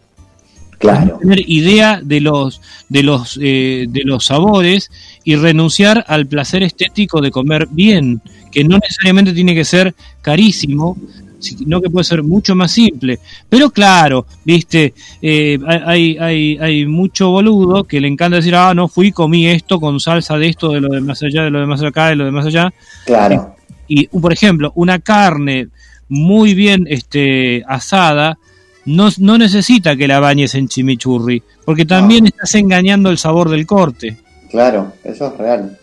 Claro. 0.81 1.19
Tener 1.21 1.43
idea 1.47 2.01
de 2.03 2.21
los 2.21 2.63
de 2.89 3.03
los 3.03 3.39
eh, 3.41 3.85
de 3.87 4.01
los 4.03 4.25
sabores 4.25 4.91
y 5.25 5.37
renunciar 5.37 6.07
al 6.09 6.27
placer 6.27 6.63
estético 6.63 7.21
de 7.21 7.31
comer 7.31 7.69
bien, 7.71 8.23
que 8.51 8.65
no 8.65 8.79
necesariamente 8.79 9.35
tiene 9.35 9.55
que 9.55 9.67
ser 9.67 9.95
carísimo, 10.23 10.97
sino 11.39 11.83
que 11.83 11.91
puede 11.91 12.05
ser 12.05 12.23
mucho 12.23 12.55
más 12.55 12.73
simple. 12.73 13.19
Pero 13.49 13.71
claro, 13.71 14.27
viste, 14.45 14.95
eh, 15.21 15.59
hay, 15.67 16.17
hay, 16.19 16.59
hay 16.59 16.87
mucho 16.87 17.31
boludo 17.31 17.85
que 17.85 18.01
le 18.01 18.09
encanta 18.09 18.37
decir, 18.37 18.55
ah, 18.55 18.73
no 18.75 18.89
fui, 18.89 19.13
comí 19.13 19.47
esto 19.49 19.81
con 19.81 20.01
salsa 20.01 20.39
de 20.39 20.49
esto, 20.49 20.71
de 20.71 20.81
lo 20.81 20.89
de 20.89 21.03
más 21.03 21.23
allá, 21.23 21.45
de 21.45 21.51
lo 21.51 21.61
de 21.61 21.67
más 21.67 21.83
acá, 21.83 22.09
de 22.09 22.17
lo 22.17 22.25
de 22.25 22.31
más 22.31 22.47
allá. 22.47 22.73
Claro. 23.05 23.55
Y, 23.87 24.07
por 24.07 24.33
ejemplo, 24.33 24.73
una 24.77 24.99
carne 25.01 25.69
muy 26.09 26.55
bien 26.55 26.87
este, 26.89 27.65
asada, 27.67 28.39
no, 28.87 29.09
no 29.19 29.39
necesita 29.39 29.97
que 29.97 30.09
la 30.09 30.21
bañes 30.21 30.55
en 30.55 30.69
chimichurri, 30.69 31.43
porque 31.65 31.85
también 31.85 32.27
estás 32.27 32.55
engañando 32.55 33.11
el 33.11 33.19
sabor 33.19 33.51
del 33.51 33.67
corte. 33.67 34.17
Claro, 34.51 34.93
eso 35.05 35.29
es 35.29 35.37
real. 35.39 35.79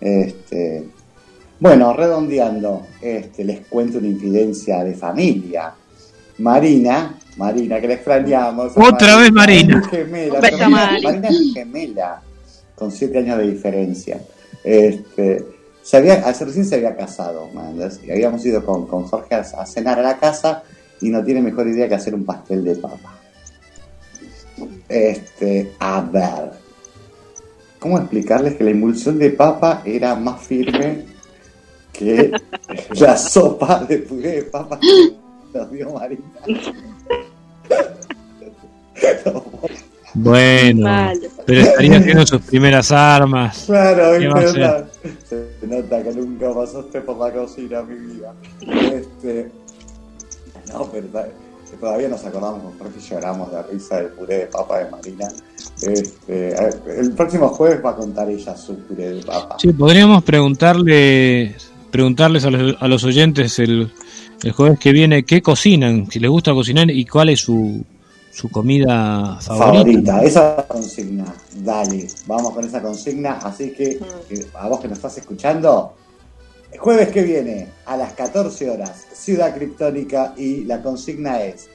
Este, 0.00 0.84
bueno, 1.58 1.92
redondeando, 1.92 2.86
este, 3.00 3.44
les 3.44 3.60
cuento 3.66 3.98
una 3.98 4.08
infidencia 4.08 4.84
de 4.84 4.94
familia. 4.94 5.72
Marina, 6.38 7.14
Marina, 7.36 7.80
que 7.80 7.88
la 7.88 7.94
extrañamos. 7.94 8.72
Otra 8.76 9.16
vez 9.16 9.32
Marina. 9.32 9.80
Es 9.80 9.88
gemela, 9.88 10.40
Marina 10.68 11.28
es 11.28 11.54
gemela, 11.54 12.22
con 12.74 12.92
siete 12.92 13.18
años 13.18 13.38
de 13.38 13.50
diferencia. 13.50 14.20
Este, 14.62 15.44
se 15.82 15.96
había, 15.96 16.14
hace 16.14 16.44
recién 16.44 16.66
se 16.66 16.74
había 16.74 16.94
casado, 16.94 17.48
mandas, 17.54 18.00
y 18.04 18.10
habíamos 18.10 18.44
ido 18.44 18.64
con, 18.64 18.86
con 18.86 19.04
Jorge 19.04 19.36
a, 19.36 19.38
a 19.40 19.66
cenar 19.66 19.98
a 19.98 20.02
la 20.02 20.18
casa 20.18 20.64
y 21.00 21.10
no 21.10 21.24
tiene 21.24 21.42
mejor 21.42 21.68
idea 21.68 21.88
que 21.88 21.94
hacer 21.94 22.14
un 22.14 22.24
pastel 22.24 22.64
de 22.64 22.76
papa. 22.76 23.14
Este, 24.88 25.72
a 25.78 26.00
ver, 26.00 26.52
¿cómo 27.78 27.98
explicarles 27.98 28.54
que 28.54 28.64
la 28.64 28.70
emulsión 28.70 29.18
de 29.18 29.30
papa 29.30 29.82
era 29.84 30.14
más 30.14 30.46
firme 30.46 31.04
que 31.92 32.32
la 32.98 33.16
sopa 33.16 33.84
de 33.84 33.98
puré 33.98 34.30
de 34.36 34.42
papa 34.44 34.78
que 34.80 35.58
nos 35.58 35.70
dio 35.70 35.92
Marina? 35.92 36.22
Bueno, 40.14 41.12
pero 41.44 41.60
estaría 41.60 41.98
haciendo 41.98 42.26
sus 42.26 42.40
primeras 42.40 42.90
armas. 42.90 43.64
Claro, 43.66 44.18
se 45.28 45.66
nota 45.66 46.02
que 46.02 46.12
nunca 46.12 46.54
pasaste 46.54 47.02
por 47.02 47.18
la 47.18 47.32
cocina, 47.34 47.82
mi 47.82 48.14
vida. 48.14 48.34
Este, 48.94 49.50
no, 50.72 50.88
pero 50.90 51.06
todavía 51.80 52.08
nos 52.08 52.24
acordamos 52.24 52.62
con 52.62 52.78
Jorge 52.78 53.00
lloramos 53.00 53.50
de 53.50 53.62
risa 53.64 53.96
del 53.96 54.08
puré 54.08 54.38
de 54.38 54.46
papa 54.46 54.78
de 54.78 54.90
Marina. 54.90 55.28
Este, 55.82 56.54
el 56.98 57.12
próximo 57.12 57.48
jueves 57.48 57.84
va 57.84 57.90
a 57.90 57.96
contar 57.96 58.30
ella 58.30 58.56
su 58.56 58.76
puré 58.80 59.14
de 59.14 59.22
papa. 59.22 59.56
Sí, 59.58 59.72
podríamos 59.72 60.22
preguntarle, 60.22 61.54
preguntarles 61.90 62.44
a 62.44 62.50
los, 62.50 62.76
a 62.80 62.88
los 62.88 63.04
oyentes 63.04 63.58
el, 63.58 63.90
el 64.42 64.52
jueves 64.52 64.78
que 64.78 64.92
viene 64.92 65.24
qué 65.24 65.42
cocinan, 65.42 66.10
si 66.10 66.20
les 66.20 66.30
gusta 66.30 66.52
cocinar 66.52 66.90
y 66.90 67.04
cuál 67.04 67.30
es 67.30 67.40
su, 67.40 67.84
su 68.36 68.48
comida 68.50 69.38
favorita. 69.40 69.72
favorita. 69.72 70.22
Esa 70.22 70.66
consigna, 70.68 71.24
dale, 71.64 72.06
vamos 72.26 72.52
con 72.52 72.64
esa 72.64 72.82
consigna. 72.82 73.38
Así 73.42 73.70
que, 73.70 73.98
que 74.28 74.46
a 74.54 74.68
vos 74.68 74.80
que 74.80 74.88
nos 74.88 74.98
estás 74.98 75.16
escuchando, 75.18 75.94
jueves 76.78 77.08
que 77.08 77.22
viene 77.22 77.68
a 77.84 77.96
las 77.96 78.12
14 78.12 78.70
horas, 78.70 79.06
Ciudad 79.12 79.54
Criptónica, 79.54 80.34
y 80.36 80.64
la 80.64 80.82
consigna 80.82 81.42
es: 81.42 81.68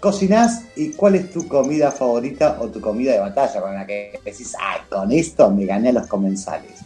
¿cocinás 0.00 0.64
y 0.76 0.92
cuál 0.92 1.16
es 1.16 1.30
tu 1.30 1.46
comida 1.48 1.90
favorita 1.90 2.58
o 2.60 2.68
tu 2.68 2.80
comida 2.80 3.12
de 3.12 3.20
batalla 3.20 3.60
con 3.60 3.74
la 3.74 3.86
que 3.86 4.20
decís, 4.24 4.54
ay, 4.58 4.80
con 4.88 5.10
esto 5.12 5.50
me 5.50 5.66
gané 5.66 5.90
a 5.90 5.92
los 5.92 6.06
comensales? 6.06 6.80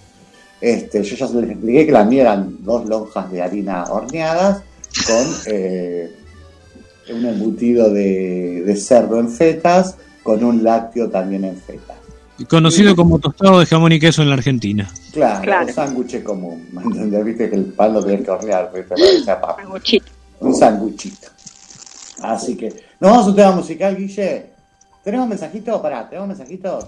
Este, 0.61 1.03
yo 1.03 1.17
ya 1.17 1.41
les 1.41 1.51
expliqué 1.51 1.87
que 1.87 1.93
la 1.93 2.05
mía 2.05 2.23
eran 2.23 2.57
dos 2.61 2.87
lonjas 2.87 3.31
de 3.33 3.41
harina 3.41 3.85
horneadas 3.85 4.63
con 5.07 5.27
eh, 5.47 6.11
un 7.13 7.25
embutido 7.25 7.91
de, 7.91 8.63
de 8.67 8.77
cerdo 8.77 9.19
en 9.19 9.31
fetas, 9.31 9.97
con 10.23 10.45
un 10.45 10.63
lácteo 10.63 11.09
también 11.09 11.45
en 11.45 11.57
fetas. 11.57 12.00
Conocido 12.49 12.97
como 12.97 13.19
tostado 13.19 13.61
de 13.61 13.67
jamón 13.67 13.93
y 13.93 14.01
queso 14.01 14.23
en 14.23 14.29
la 14.29 14.35
Argentina. 14.35 14.91
Claro, 15.13 15.43
Claro. 15.43 15.67
un 15.67 15.73
sándwich 15.73 16.23
común, 16.23 16.69
¿me 16.73 16.83
entendés? 16.83 17.25
Viste 17.25 17.51
que 17.51 17.57
el 17.57 17.65
pan 17.65 17.93
lo 17.93 18.05
tenés 18.05 18.25
que 18.25 18.31
hornear. 18.31 18.71
Sanguchito. 19.25 20.07
Un 20.41 20.55
sándwichito. 20.55 21.29
Así 22.23 22.57
que, 22.57 22.69
nos 23.01 23.11
vamos 23.11 23.27
a 23.27 23.31
un 23.31 23.37
tema 23.37 23.51
musical, 23.53 23.97
Guille. 23.97 24.47
¿Tenemos 25.03 25.29
mensajitos? 25.29 25.81
Pará, 25.81 26.09
¿tenemos 26.09 26.29
mensajitos? 26.29 26.87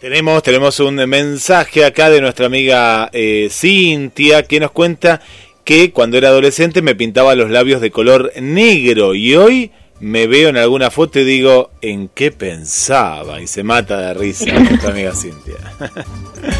Tenemos, 0.00 0.42
tenemos 0.42 0.80
un 0.80 0.94
mensaje 0.94 1.84
acá 1.84 2.08
de 2.08 2.20
nuestra 2.20 2.46
amiga 2.46 3.10
eh, 3.12 3.48
Cintia 3.50 4.44
que 4.44 4.58
nos 4.58 4.70
cuenta 4.70 5.20
que 5.62 5.92
cuando 5.92 6.16
era 6.16 6.28
adolescente 6.28 6.80
me 6.82 6.94
pintaba 6.94 7.34
los 7.34 7.50
labios 7.50 7.80
de 7.80 7.90
color 7.90 8.32
negro 8.40 9.14
y 9.14 9.36
hoy 9.36 9.70
me 10.00 10.26
veo 10.26 10.48
en 10.48 10.56
alguna 10.56 10.90
foto 10.90 11.18
y 11.20 11.24
digo, 11.24 11.70
¿en 11.82 12.08
qué 12.08 12.30
pensaba? 12.30 13.40
Y 13.40 13.46
se 13.46 13.62
mata 13.62 13.98
de 13.98 14.14
risa 14.14 14.46
nuestra 14.58 14.90
amiga 14.90 15.12
Cintia. 15.14 15.56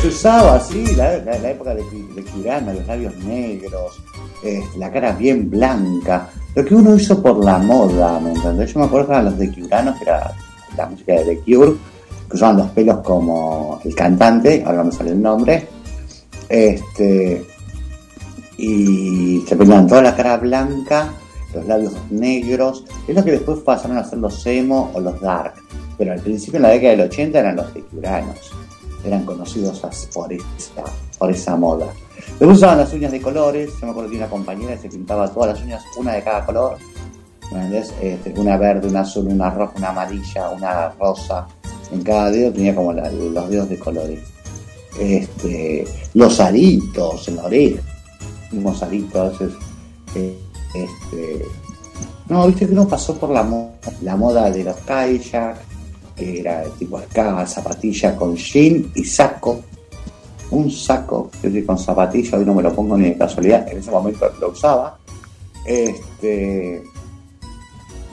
Se 0.02 0.08
usaba 0.08 0.56
así, 0.56 0.94
la, 0.94 1.18
la- 1.18 1.38
la 1.38 1.50
época 1.50 1.74
de, 1.74 1.82
de 2.14 2.22
Kirana, 2.24 2.72
los 2.74 2.86
labios 2.86 3.16
negros, 3.16 4.00
eh, 4.44 4.62
la 4.76 4.90
cara 4.92 5.12
bien 5.12 5.48
blanca. 5.50 6.28
Lo 6.54 6.64
que 6.64 6.74
uno 6.74 6.94
hizo 6.96 7.22
por 7.22 7.42
la 7.44 7.58
moda, 7.58 8.18
¿me 8.20 8.32
entendés? 8.32 8.72
Yo 8.74 8.80
me 8.80 8.86
acuerdo 8.86 9.06
que 9.08 9.12
eran 9.12 9.24
los 9.26 9.38
de 9.38 9.52
Curano, 9.52 9.94
que 9.96 10.02
era 10.04 10.32
la 10.76 10.86
música 10.86 11.12
de 11.14 11.24
The 11.24 11.38
Cure, 11.40 11.72
que 12.28 12.36
usaban 12.36 12.56
los 12.58 12.68
pelos 12.70 12.98
como 12.98 13.80
el 13.84 13.94
cantante, 13.94 14.62
ahora 14.66 14.78
no 14.78 14.84
me 14.84 14.92
sale 14.92 15.10
el 15.12 15.22
nombre. 15.22 15.66
Este. 16.48 17.46
Y 18.58 19.42
se 19.48 19.56
ponían 19.56 19.86
toda 19.86 20.02
la 20.02 20.14
cara 20.14 20.36
blanca, 20.36 21.14
los 21.54 21.66
labios 21.66 21.92
negros. 22.10 22.84
Es 23.08 23.14
lo 23.14 23.24
que 23.24 23.32
después 23.32 23.60
pasaron 23.60 23.98
a 23.98 24.04
ser 24.04 24.18
los 24.18 24.44
emo 24.46 24.90
o 24.94 25.00
los 25.00 25.20
dark. 25.20 25.54
Pero 25.98 26.12
al 26.12 26.20
principio, 26.20 26.56
en 26.56 26.62
la 26.62 26.68
década 26.70 26.90
del 26.92 27.00
80, 27.08 27.38
eran 27.38 27.56
los 27.56 27.74
de 27.74 27.82
Curanos 27.82 28.52
eran 29.02 29.24
conocidos 29.24 29.80
por 30.12 30.30
esa, 30.30 30.84
por 31.18 31.30
esa 31.30 31.56
moda. 31.56 31.86
Después 32.38 32.58
usaban 32.58 32.76
las 32.78 32.92
uñas 32.92 33.10
de 33.10 33.22
colores, 33.22 33.70
yo 33.80 33.86
me 33.86 33.92
acuerdo 33.92 34.10
que 34.10 34.16
una 34.18 34.28
compañera 34.28 34.74
que 34.76 34.82
se 34.82 34.88
pintaba 34.90 35.26
todas 35.32 35.54
las 35.54 35.64
uñas, 35.64 35.82
una 35.96 36.12
de 36.12 36.22
cada 36.22 36.44
color. 36.44 36.76
Este, 38.02 38.34
una 38.38 38.56
verde, 38.58 38.88
una 38.88 39.00
azul, 39.00 39.26
una 39.26 39.48
roja, 39.50 39.72
una 39.78 39.88
amarilla, 39.88 40.50
una 40.50 40.90
rosa, 40.90 41.46
en 41.90 42.02
cada 42.02 42.30
dedo 42.30 42.52
tenía 42.52 42.74
como 42.74 42.92
los 42.92 43.48
dedos 43.48 43.68
de 43.70 43.78
colores. 43.78 44.20
Este, 44.98 45.86
los 46.14 46.38
aritos 46.40 47.26
en 47.28 47.36
la 47.36 47.44
oreja, 47.44 47.80
unos 48.52 48.82
aritos, 48.82 49.40
es- 49.40 49.52
eh, 50.14 50.38
este, 50.74 51.44
no, 52.28 52.46
viste 52.46 52.66
que 52.66 52.72
uno 52.72 52.86
pasó 52.88 53.16
por 53.18 53.30
la, 53.30 53.42
mo- 53.42 53.72
la 54.02 54.16
moda 54.16 54.50
de 54.50 54.64
los 54.64 54.76
kayak, 54.78 55.56
que 56.16 56.40
era 56.40 56.64
tipo 56.78 56.98
acá, 56.98 57.46
zapatilla 57.46 58.14
con 58.16 58.36
jean 58.36 58.90
y 58.94 59.04
saco. 59.04 59.60
Un 60.50 60.70
saco, 60.70 61.30
yo 61.42 61.48
estoy 61.48 61.64
con 61.64 61.78
zapatilla, 61.78 62.36
hoy 62.38 62.44
no 62.44 62.54
me 62.54 62.62
lo 62.62 62.72
pongo 62.74 62.96
ni 62.98 63.10
de 63.10 63.16
casualidad, 63.16 63.68
en 63.70 63.78
ese 63.78 63.90
momento 63.90 64.28
lo 64.40 64.50
usaba. 64.50 64.98
Este, 65.64 66.82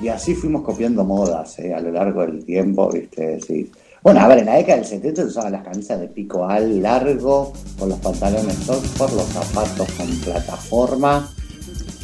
y 0.02 0.08
así 0.10 0.36
fuimos 0.36 0.62
copiando 0.64 1.04
modas 1.04 1.58
eh, 1.60 1.74
a 1.74 1.80
lo 1.80 1.92
largo 1.92 2.22
del 2.22 2.46
tiempo, 2.46 2.90
¿viste? 2.92 3.40
Sí. 3.42 3.72
Bueno, 4.04 4.20
a 4.22 4.28
ver, 4.28 4.40
en 4.40 4.46
la 4.46 4.56
década 4.56 4.78
del 4.78 4.86
70 4.86 5.22
se 5.24 5.28
usaban 5.28 5.52
las 5.54 5.64
camisas 5.64 6.00
de 6.00 6.08
pico 6.08 6.46
al 6.46 6.82
largo, 6.82 7.52
con 7.80 7.90
los 7.90 8.00
pantalones 8.00 8.56
por 8.98 9.12
los 9.14 9.26
zapatos 9.26 9.92
con 9.98 10.08
plataforma, 10.20 11.30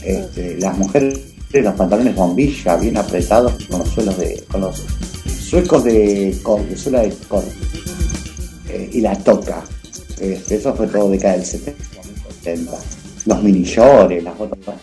este, 0.06 0.58
las 0.60 0.78
mujeres 0.78 1.20
los 1.62 1.76
pantalones 1.76 2.16
bombilla 2.16 2.78
bien 2.78 2.98
apretados 2.98 3.54
con 3.70 3.80
los 3.80 3.90
suelos 3.90 4.18
de 4.18 4.44
con 4.50 4.62
los 4.62 4.84
suecos 5.40 5.84
de 5.84 6.36
corte, 6.42 6.76
suela 6.76 7.02
de 7.02 7.14
corte 7.28 7.52
Eh, 8.70 8.90
y 8.94 9.02
la 9.02 9.16
toca. 9.16 9.64
Este, 10.20 10.56
eso 10.56 10.74
fue 10.74 10.88
todo 10.88 11.12
década 11.12 11.34
del 11.34 11.46
70 11.46 11.74
los 13.26 13.44
mini 13.44 13.64
shorts 13.64 14.24
las 14.24 14.38
botas. 14.38 14.76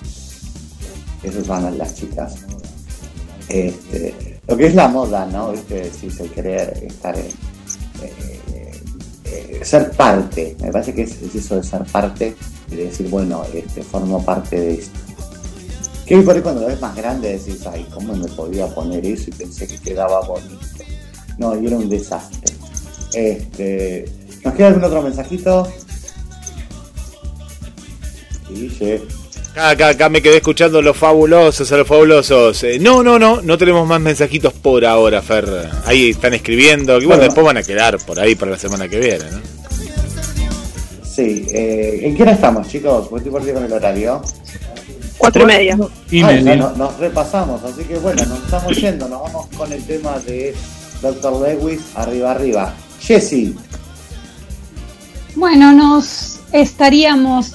Eso 1.23 1.41
usaban 1.41 1.77
las 1.77 1.95
chicas. 1.95 2.37
Este, 3.49 4.39
lo 4.47 4.57
que 4.57 4.67
es 4.67 4.75
la 4.75 4.87
moda 4.89 5.27
no 5.27 5.51
¿Viste? 5.51 5.91
si 5.91 6.09
se 6.09 6.25
querer 6.29 6.85
estar 6.87 7.17
en, 7.17 7.27
eh, 8.03 8.41
eh, 9.25 9.61
ser 9.63 9.91
parte. 9.91 10.57
Me 10.61 10.71
parece 10.71 10.95
que 10.95 11.03
es, 11.03 11.21
es 11.21 11.35
eso 11.35 11.57
de 11.57 11.65
ser 11.65 11.85
parte 11.85 12.37
de 12.69 12.85
decir 12.85 13.09
bueno 13.09 13.43
este 13.53 13.83
formo 13.83 14.25
parte 14.25 14.61
de 14.61 14.75
esto 14.75 15.10
hoy 16.15 16.23
por 16.23 16.35
ahí 16.37 16.43
cuando 16.43 16.63
lo 16.63 16.67
ves 16.69 16.81
más 16.81 16.95
grande 16.97 17.39
decís, 17.39 17.61
ay, 17.73 17.87
¿cómo 17.93 18.15
me 18.15 18.27
podía 18.29 18.67
poner 18.69 19.05
eso? 19.07 19.25
Y 19.29 19.33
pensé 19.33 19.67
que 19.67 19.79
quedaba 19.79 20.21
bonito. 20.23 20.59
No, 21.39 21.61
y 21.61 21.67
era 21.67 21.77
un 21.77 21.89
desastre. 21.89 22.55
Este, 23.15 24.05
¿Nos 24.45 24.55
queda 24.55 24.69
algún 24.69 24.85
otro 24.85 25.03
mensajito? 25.03 25.67
Guille. 28.49 29.03
Acá, 29.53 29.71
acá, 29.71 29.89
acá 29.89 30.09
me 30.09 30.23
quedé 30.23 30.37
escuchando 30.37 30.81
los 30.81 30.97
fabulosos, 30.97 31.71
a 31.73 31.77
los 31.77 31.87
fabulosos. 31.87 32.63
Eh, 32.65 32.79
no, 32.81 33.03
no, 33.03 33.19
no, 33.19 33.43
no 33.43 33.59
tenemos 33.59 33.87
más 33.87 34.01
mensajitos 34.01 34.53
por 34.53 34.85
ahora, 34.85 35.23
Fer. 35.23 35.69
Ahí 35.87 36.11
están 36.11 36.35
escribiendo, 36.35 36.99
que 36.99 37.07
bueno, 37.07 37.21
Bueno. 37.21 37.25
después 37.25 37.47
van 37.47 37.57
a 37.57 37.63
quedar 37.63 37.99
por 37.99 38.19
ahí 38.21 38.35
para 38.35 38.53
la 38.53 38.59
semana 38.59 38.89
que 38.89 38.99
viene, 39.01 39.25
¿no? 39.31 39.41
Sí, 41.05 41.47
eh, 41.51 42.01
¿en 42.03 42.17
qué 42.17 42.23
hora 42.23 42.33
estamos, 42.33 42.69
chicos? 42.69 43.09
Estoy 43.17 43.33
perdido 43.33 43.55
con 43.55 43.65
el 43.65 43.73
horario. 43.73 44.23
Cuatro 45.21 45.43
y 45.43 45.47
media. 45.47 45.79
Y 46.11 46.23
Ah, 46.23 46.27
media. 46.29 46.43
ya 46.43 46.57
no- 46.57 46.73
nos 46.73 46.97
repasamos, 46.99 47.63
así 47.63 47.85
que 47.85 47.97
bueno, 47.99 48.25
nos 48.25 48.39
estamos 48.43 48.75
yendo, 48.77 49.07
nos 49.09 49.23
vamos 49.23 49.47
con 49.57 49.71
el 49.73 49.85
tema 49.85 50.19
de 50.21 50.55
Dr. 51.03 51.33
Lewis, 51.47 51.81
arriba, 51.95 52.31
arriba. 52.33 52.75
Jesse, 53.01 53.53
Bueno, 55.37 55.73
nos 55.73 56.41
estaríamos 56.53 57.53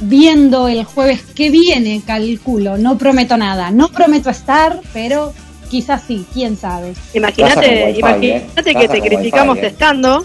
viendo 0.00 0.68
el 0.68 0.84
jueves 0.84 1.22
que 1.34 1.50
viene, 1.50 2.02
calculo. 2.06 2.76
No 2.78 2.96
prometo 2.98 3.36
nada. 3.36 3.70
No 3.70 3.88
prometo 3.88 4.30
estar, 4.30 4.80
pero 4.92 5.32
quizás 5.70 6.02
sí, 6.06 6.24
quién 6.32 6.56
sabe. 6.56 6.94
Imagínate, 7.14 7.86
wifi, 7.88 7.98
imagínate 7.98 8.70
eh. 8.70 8.74
que 8.78 8.88
te 8.88 9.00
criticamos 9.00 9.56
wifi, 9.56 9.66
eh. 9.66 9.70
estando. 9.70 10.24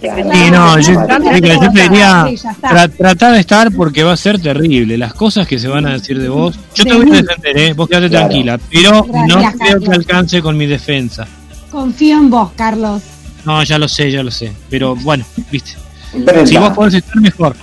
Sí, 0.00 0.50
no, 0.52 0.78
yo, 0.78 0.92
yo 0.92 1.72
te 1.72 1.82
diría, 1.82 2.24
tra- 2.60 2.90
tratá 2.96 3.32
de 3.32 3.40
estar 3.40 3.72
porque 3.72 4.02
va 4.04 4.12
a 4.12 4.16
ser 4.16 4.40
terrible. 4.40 4.98
Las 4.98 5.14
cosas 5.14 5.46
que 5.46 5.58
se 5.58 5.68
van 5.68 5.86
a 5.86 5.92
decir 5.94 6.20
de 6.20 6.28
vos. 6.28 6.58
Yo 6.74 6.84
te 6.84 6.92
voy 6.94 7.10
a 7.10 7.22
defender, 7.22 7.58
¿eh? 7.58 7.72
vos 7.72 7.88
quedate 7.88 8.08
Claro. 8.10 8.26
tranquila. 8.28 8.58
Pero 8.70 9.02
Gracias, 9.04 9.26
no 9.28 9.40
creo 9.40 9.58
Carlos. 9.58 9.84
que 9.88 9.94
alcance 9.94 10.42
con 10.42 10.56
mi 10.56 10.66
defensa. 10.66 11.26
Confío 11.70 12.18
en 12.18 12.30
vos, 12.30 12.50
Carlos. 12.56 13.02
No, 13.44 13.62
ya 13.64 13.78
lo 13.78 13.88
sé, 13.88 14.10
ya 14.10 14.22
lo 14.22 14.30
sé. 14.30 14.52
Pero 14.68 14.94
bueno, 14.96 15.24
viste. 15.50 15.72
Brenda, 16.12 16.46
Si 16.46 16.56
vos 16.56 16.70
podés 16.74 16.94
estar 16.94 17.16
mejor. 17.20 17.56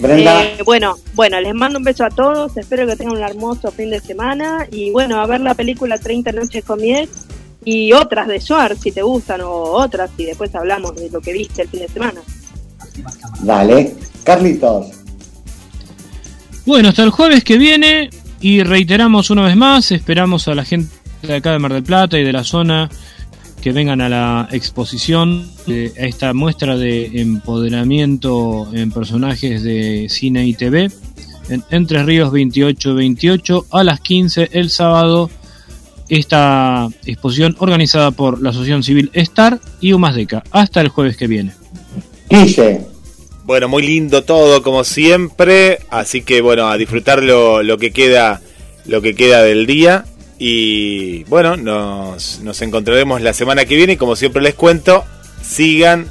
Brenda, 0.00 0.42
Eh, 0.42 0.58
bueno, 0.64 0.96
bueno, 1.14 1.40
les 1.40 1.54
mando 1.54 1.78
un 1.78 1.84
beso 1.84 2.04
a 2.04 2.10
todos, 2.10 2.56
espero 2.56 2.84
que 2.86 2.96
tengan 2.96 3.16
un 3.16 3.22
hermoso 3.22 3.70
fin 3.70 3.90
de 3.90 4.00
semana 4.00 4.66
y 4.72 4.90
bueno, 4.90 5.20
a 5.20 5.26
ver 5.26 5.40
la 5.40 5.54
película 5.54 5.98
30 5.98 6.32
noches 6.32 6.64
con 6.64 6.80
mi 6.80 6.92
ex 6.94 7.10
y 7.64 7.92
otras 7.92 8.28
de 8.28 8.40
Schwartz 8.40 8.80
si 8.82 8.92
te 8.92 9.02
gustan 9.02 9.40
o 9.42 9.50
otras 9.50 10.10
y 10.18 10.24
después 10.24 10.54
hablamos 10.54 10.94
de 10.96 11.10
lo 11.10 11.20
que 11.20 11.32
viste 11.32 11.62
el 11.62 11.68
fin 11.68 11.80
de 11.80 11.88
semana. 11.88 12.20
dale. 13.40 13.94
Carlitos, 14.22 14.86
Bueno, 16.64 16.88
hasta 16.88 17.02
el 17.02 17.10
jueves 17.10 17.44
que 17.44 17.58
viene 17.58 18.08
y 18.40 18.62
reiteramos 18.62 19.30
una 19.30 19.42
vez 19.42 19.56
más, 19.56 19.92
esperamos 19.92 20.48
a 20.48 20.54
la 20.54 20.64
gente 20.64 20.94
de 21.22 21.34
acá 21.34 21.52
de 21.52 21.58
Mar 21.58 21.72
del 21.72 21.82
Plata 21.82 22.18
y 22.18 22.24
de 22.24 22.32
la 22.32 22.44
zona 22.44 22.88
que 23.64 23.72
vengan 23.72 24.02
a 24.02 24.10
la 24.10 24.48
exposición, 24.52 25.50
eh, 25.66 25.90
a 25.98 26.02
esta 26.02 26.34
muestra 26.34 26.76
de 26.76 27.22
empoderamiento 27.22 28.68
en 28.74 28.90
personajes 28.90 29.62
de 29.62 30.06
cine 30.10 30.46
y 30.46 30.52
TV, 30.52 30.90
en 31.48 31.64
Entre 31.70 32.02
Ríos 32.02 32.30
28-28 32.30 33.64
a 33.70 33.82
las 33.82 34.00
15 34.00 34.50
el 34.52 34.68
sábado. 34.68 35.30
Esta 36.08 36.88
exposición 37.06 37.56
organizada 37.58 38.10
por 38.10 38.42
la 38.42 38.50
Asociación 38.50 38.82
Civil 38.82 39.10
Star 39.14 39.60
y 39.80 39.92
Umasdeca. 39.92 40.42
Hasta 40.50 40.80
el 40.80 40.88
jueves 40.88 41.16
que 41.16 41.26
viene. 41.26 41.52
Guille, 42.28 42.82
Bueno, 43.44 43.68
muy 43.68 43.82
lindo 43.82 44.24
todo 44.24 44.62
como 44.62 44.84
siempre, 44.84 45.80
así 45.90 46.22
que 46.22 46.40
bueno, 46.40 46.68
a 46.68 46.76
disfrutar 46.76 47.22
lo, 47.22 47.62
lo 47.62 47.78
que 47.78 47.90
queda 47.90 48.40
lo 48.86 49.02
que 49.02 49.14
queda 49.14 49.42
del 49.42 49.66
día. 49.66 50.04
Y 50.38 51.24
bueno, 51.24 51.56
nos, 51.56 52.40
nos 52.40 52.60
encontraremos 52.62 53.20
la 53.22 53.32
semana 53.32 53.64
que 53.64 53.76
viene. 53.76 53.94
Y 53.94 53.96
como 53.96 54.16
siempre 54.16 54.42
les 54.42 54.54
cuento, 54.54 55.04
sigan 55.42 56.06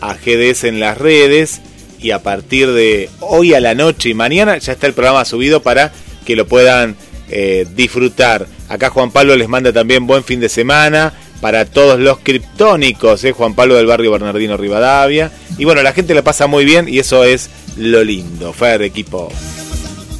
a 0.00 0.14
GDS 0.14 0.64
en 0.64 0.80
las 0.80 0.98
redes. 0.98 1.60
Y 1.98 2.10
a 2.10 2.22
partir 2.22 2.72
de 2.72 3.08
hoy 3.20 3.54
a 3.54 3.60
la 3.60 3.74
noche 3.74 4.10
y 4.10 4.14
mañana 4.14 4.58
ya 4.58 4.72
está 4.72 4.86
el 4.86 4.92
programa 4.92 5.24
subido 5.24 5.62
para 5.62 5.92
que 6.26 6.36
lo 6.36 6.46
puedan 6.46 6.96
eh, 7.28 7.66
disfrutar. 7.74 8.46
Acá 8.68 8.90
Juan 8.90 9.10
Pablo 9.10 9.36
les 9.36 9.48
manda 9.48 9.72
también 9.72 10.06
buen 10.06 10.24
fin 10.24 10.40
de 10.40 10.48
semana 10.48 11.12
para 11.42 11.64
todos 11.64 11.98
los 11.98 12.18
criptónicos, 12.20 13.24
¿eh? 13.24 13.32
Juan 13.32 13.54
Pablo 13.54 13.74
del 13.74 13.86
barrio 13.86 14.12
Bernardino 14.12 14.56
Rivadavia. 14.56 15.32
Y 15.58 15.64
bueno, 15.64 15.82
la 15.82 15.92
gente 15.92 16.14
la 16.14 16.22
pasa 16.22 16.46
muy 16.46 16.64
bien 16.64 16.88
y 16.88 17.00
eso 17.00 17.24
es 17.24 17.50
lo 17.76 18.04
lindo. 18.04 18.52
Fer, 18.52 18.82
equipo. 18.82 19.28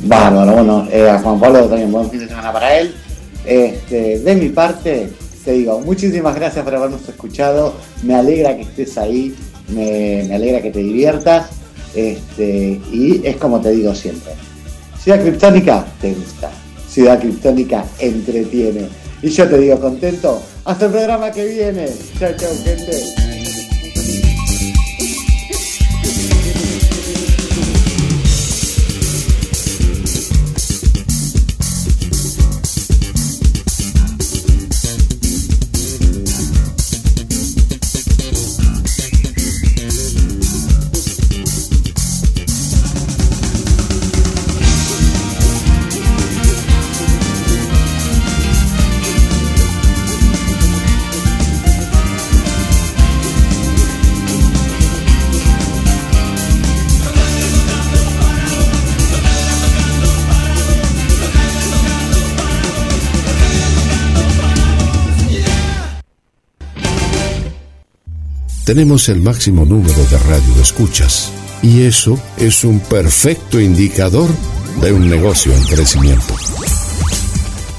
bárbaro. 0.02 0.52
Bueno, 0.52 0.88
eh, 0.90 1.08
a 1.08 1.20
Juan 1.20 1.38
Pablo 1.38 1.66
también 1.66 1.92
buen 1.92 2.10
fin 2.10 2.20
de 2.20 2.28
semana 2.28 2.52
para 2.52 2.76
él. 2.78 2.94
Este, 3.44 4.18
de 4.18 4.34
mi 4.34 4.48
parte, 4.48 5.10
te 5.44 5.52
digo, 5.52 5.80
muchísimas 5.80 6.34
gracias 6.34 6.64
por 6.64 6.74
habernos 6.74 7.08
escuchado. 7.08 7.74
Me 8.02 8.14
alegra 8.14 8.56
que 8.56 8.62
estés 8.62 8.98
ahí, 8.98 9.34
me, 9.68 10.34
alegra 10.34 10.60
que 10.60 10.70
te 10.70 10.80
diviertas. 10.80 11.50
Este, 11.94 12.80
y 12.90 13.20
es 13.24 13.36
como 13.36 13.60
te 13.60 13.70
digo 13.70 13.94
siempre. 13.94 14.32
Ciudad 15.00 15.20
Criptónica 15.20 15.84
te 16.00 16.14
gusta. 16.14 16.50
Ciudad 16.92 17.18
Criptónica 17.18 17.86
entretiene. 17.98 18.88
Y 19.22 19.30
yo 19.30 19.48
te 19.48 19.56
digo 19.56 19.80
contento. 19.80 20.42
Hasta 20.64 20.86
el 20.86 20.92
programa 20.92 21.32
que 21.32 21.46
viene. 21.46 21.88
Chao, 22.18 22.32
chao, 22.36 22.50
gente. 22.62 23.31
Tenemos 68.72 69.04
el 69.10 69.20
máximo 69.20 69.66
número 69.66 70.02
de 70.06 70.16
radio 70.16 70.62
escuchas 70.62 71.30
y 71.60 71.82
eso 71.82 72.18
es 72.38 72.64
un 72.64 72.80
perfecto 72.80 73.60
indicador 73.60 74.30
de 74.80 74.94
un 74.94 75.10
negocio 75.10 75.54
en 75.54 75.62
crecimiento. 75.64 76.34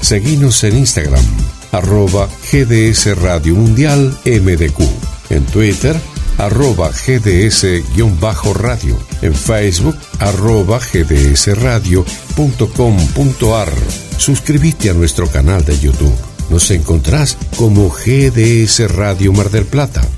Seguimos 0.00 0.62
en 0.62 0.78
Instagram, 0.78 1.24
arroba 1.72 2.28
GDS 2.52 3.20
Radio 3.20 3.56
Mundial 3.56 4.16
MDQ, 4.24 4.82
en 5.30 5.44
Twitter, 5.46 5.96
arroba 6.38 6.92
GDS-radio, 6.92 8.96
en 9.20 9.34
Facebook, 9.34 9.96
arroba 10.20 10.78
gdsradio.com.ar. 10.78 13.72
Suscríbete 14.16 14.90
a 14.90 14.94
nuestro 14.94 15.26
canal 15.26 15.64
de 15.64 15.76
YouTube. 15.76 16.14
Nos 16.50 16.70
encontrás 16.70 17.36
como 17.56 17.90
GDS 17.90 18.92
Radio 18.92 19.32
Mar 19.32 19.50
del 19.50 19.66
Plata. 19.66 20.08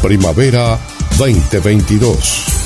Primavera 0.00 0.78
2022. 1.18 2.57